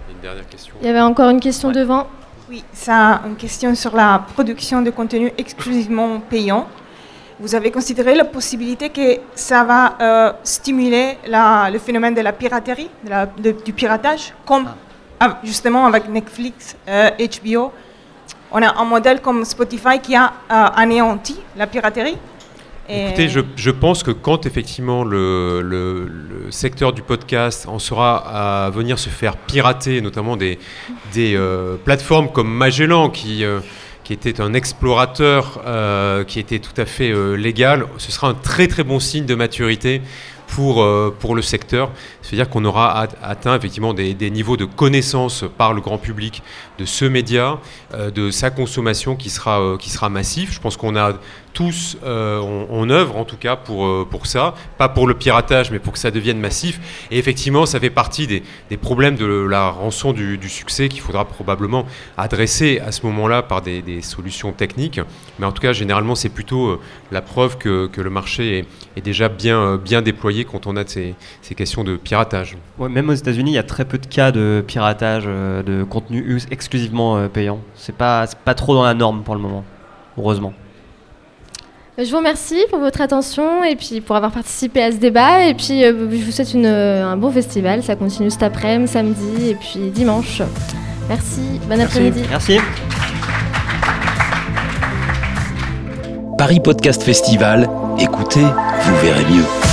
Une 0.10 0.22
dernière 0.22 0.48
question. 0.48 0.76
Il 0.82 0.88
y 0.88 0.90
avait 0.90 1.02
encore 1.02 1.30
une 1.30 1.40
question 1.40 1.72
devant. 1.72 2.08
Oui, 2.50 2.64
c'est 2.72 2.92
une 2.92 3.36
question 3.38 3.76
sur 3.76 3.94
la 3.96 4.24
production 4.34 4.82
de 4.82 4.90
contenu 4.90 5.34
exclusivement 5.38 6.22
payant. 6.22 6.68
Vous 7.40 7.54
avez 7.54 7.72
considéré 7.72 8.16
la 8.16 8.26
possibilité 8.26 8.90
que 8.90 9.20
ça 9.36 9.64
va 9.64 10.38
stimuler 10.44 11.18
le 11.28 11.78
phénomène 11.78 12.14
de 12.16 12.22
la 12.22 12.34
piraterie, 12.34 12.90
du 13.64 13.74
piratage, 13.74 14.34
comme 14.46 14.68
ah. 15.20 15.40
justement 15.44 15.86
avec 15.86 16.10
Netflix, 16.10 16.76
HBO 16.88 17.72
on 18.50 18.62
a 18.62 18.80
un 18.80 18.86
modèle 18.86 19.22
comme 19.22 19.44
Spotify 19.44 20.00
qui 20.02 20.16
a 20.16 20.32
anéanti 20.50 21.38
la 21.58 21.68
piraterie 21.68 22.18
Écoutez, 22.90 23.28
je, 23.28 23.72
pense 23.72 24.02
que 24.02 24.12
quand 24.12 24.46
effectivement 24.46 25.04
le, 25.04 26.48
secteur 26.52 26.94
du 26.94 27.02
podcast 27.02 27.68
en 27.68 27.80
sera 27.80 28.66
à 28.66 28.70
venir 28.70 28.98
se 28.98 29.10
faire 29.10 29.36
pirater, 29.36 30.00
notamment 30.00 30.38
des, 30.38 30.58
euh, 31.18 31.76
plateformes 31.84 32.32
comme 32.32 32.50
Magellan 32.50 33.10
qui, 33.10 33.44
euh, 33.44 33.60
qui 34.08 34.14
était 34.14 34.40
un 34.40 34.54
explorateur 34.54 35.62
euh, 35.66 36.24
qui 36.24 36.40
était 36.40 36.60
tout 36.60 36.80
à 36.80 36.86
fait 36.86 37.14
légal, 37.36 37.88
ce 37.98 38.10
sera 38.10 38.30
un 38.30 38.36
très 38.36 38.68
très 38.68 38.86
bon 38.86 39.02
signe 39.02 39.26
de 39.26 39.36
maturité 39.36 40.02
pour, 40.48 40.88
pour 41.20 41.36
le 41.36 41.42
secteur. 41.42 41.92
C'est-à-dire 42.28 42.50
qu'on 42.50 42.66
aura 42.66 43.08
atteint 43.24 43.56
effectivement 43.56 43.94
des, 43.94 44.14
des, 44.14 44.30
niveaux 44.30 44.58
de 44.58 44.66
connaissance 44.66 45.46
par 45.58 45.74
le 45.74 45.80
grand 45.82 45.98
public 45.98 46.44
de 46.78 46.84
ce 46.86 47.06
média, 47.06 47.60
de 48.14 48.32
sa 48.32 48.50
consommation 48.50 49.16
qui 49.16 49.30
sera, 49.30 49.78
qui 49.80 49.90
sera 49.90 50.10
massif. 50.10 50.54
Je 50.54 50.60
pense 50.60 50.76
qu'on 50.76 50.98
a 50.98 51.14
tous 51.58 51.98
euh, 52.04 52.40
on, 52.70 52.88
œuvre 52.92 53.18
en 53.18 53.26
tout 53.26 53.36
cas 53.36 53.56
pour, 53.56 53.88
euh, 53.88 54.08
pour 54.08 54.28
ça, 54.28 54.54
pas 54.78 54.90
pour 54.90 55.08
le 55.08 55.16
piratage, 55.16 55.72
mais 55.72 55.80
pour 55.80 55.94
que 55.94 55.98
ça 55.98 56.12
devienne 56.12 56.40
massif. 56.40 57.08
Et 57.10 57.18
effectivement, 57.18 57.66
ça 57.66 57.80
fait 57.80 57.90
partie 57.90 58.28
des, 58.28 58.44
problèmes 58.78 59.16
de 59.16 59.26
la 59.26 59.72
rançon 59.72 60.14
du, 60.14 60.38
succès 60.50 60.88
qu'il 60.88 61.02
faudra 61.02 61.26
probablement 61.26 61.88
adresser 62.16 62.80
à 62.86 62.92
ce 62.92 63.04
moment-là 63.08 63.42
par 63.42 63.64
des, 63.64 64.02
solutions 64.04 64.52
techniques. 64.52 65.02
Mais 65.40 65.48
en 65.48 65.52
tout 65.52 65.62
cas, 65.62 65.74
généralement, 65.74 66.14
c'est 66.14 66.30
plutôt 66.30 66.68
euh, 66.68 66.80
la 67.12 67.24
preuve 67.24 67.58
que, 67.58 67.90
le 67.98 68.10
marché 68.12 68.68
est, 68.96 69.02
déjà 69.02 69.28
bien, 69.28 69.78
bien 69.78 70.04
déployé 70.04 70.46
quand 70.46 70.68
on 70.68 70.76
a 70.76 70.86
ces, 70.86 71.16
ces 71.42 71.56
questions 71.56 71.84
de 71.84 71.96
piratage. 71.96 72.17
Même 72.80 73.10
aux 73.10 73.14
États-Unis, 73.14 73.52
il 73.52 73.56
y 73.56 73.60
a 73.60 73.64
très 73.64 73.86
peu 73.86 73.98
de 73.98 74.08
cas 74.08 74.32
de 74.32 74.64
piratage 74.66 75.26
de 75.26 75.84
contenu 75.84 76.40
exclusivement 76.52 77.28
payant. 77.28 77.60
C'est 77.76 77.96
pas, 77.96 78.26
pas 78.46 78.54
trop 78.54 78.76
dans 78.76 78.84
la 78.84 78.94
norme 78.94 79.24
pour 79.24 79.36
le 79.36 79.42
moment, 79.42 79.64
heureusement. 80.18 80.54
Je 82.00 82.12
vous 82.12 82.18
remercie 82.18 82.64
pour 82.70 82.78
votre 82.78 83.02
attention 83.02 83.64
et 83.64 83.76
puis 83.76 84.02
pour 84.02 84.16
avoir 84.16 84.32
participé 84.32 84.84
à 84.84 84.92
ce 84.92 84.98
débat. 84.98 85.46
Et 85.46 85.56
puis 85.56 85.84
euh, 85.84 86.08
je 86.12 86.24
vous 86.24 86.32
souhaite 86.32 86.54
euh, 86.54 87.04
un 87.04 87.18
bon 87.18 87.32
festival. 87.32 87.82
Ça 87.82 87.96
continue 87.96 88.30
cet 88.30 88.44
après-midi, 88.44 88.92
samedi 88.92 89.50
et 89.50 89.56
puis 89.56 89.90
dimanche. 89.90 90.44
Merci, 91.10 91.42
bon 91.68 91.82
après-midi. 91.82 92.22
Merci. 92.30 92.60
Paris 96.38 96.60
Podcast 96.60 97.02
Festival, 97.02 97.68
écoutez, 98.00 98.42
vous 98.44 98.96
verrez 99.02 99.26
mieux. 99.26 99.67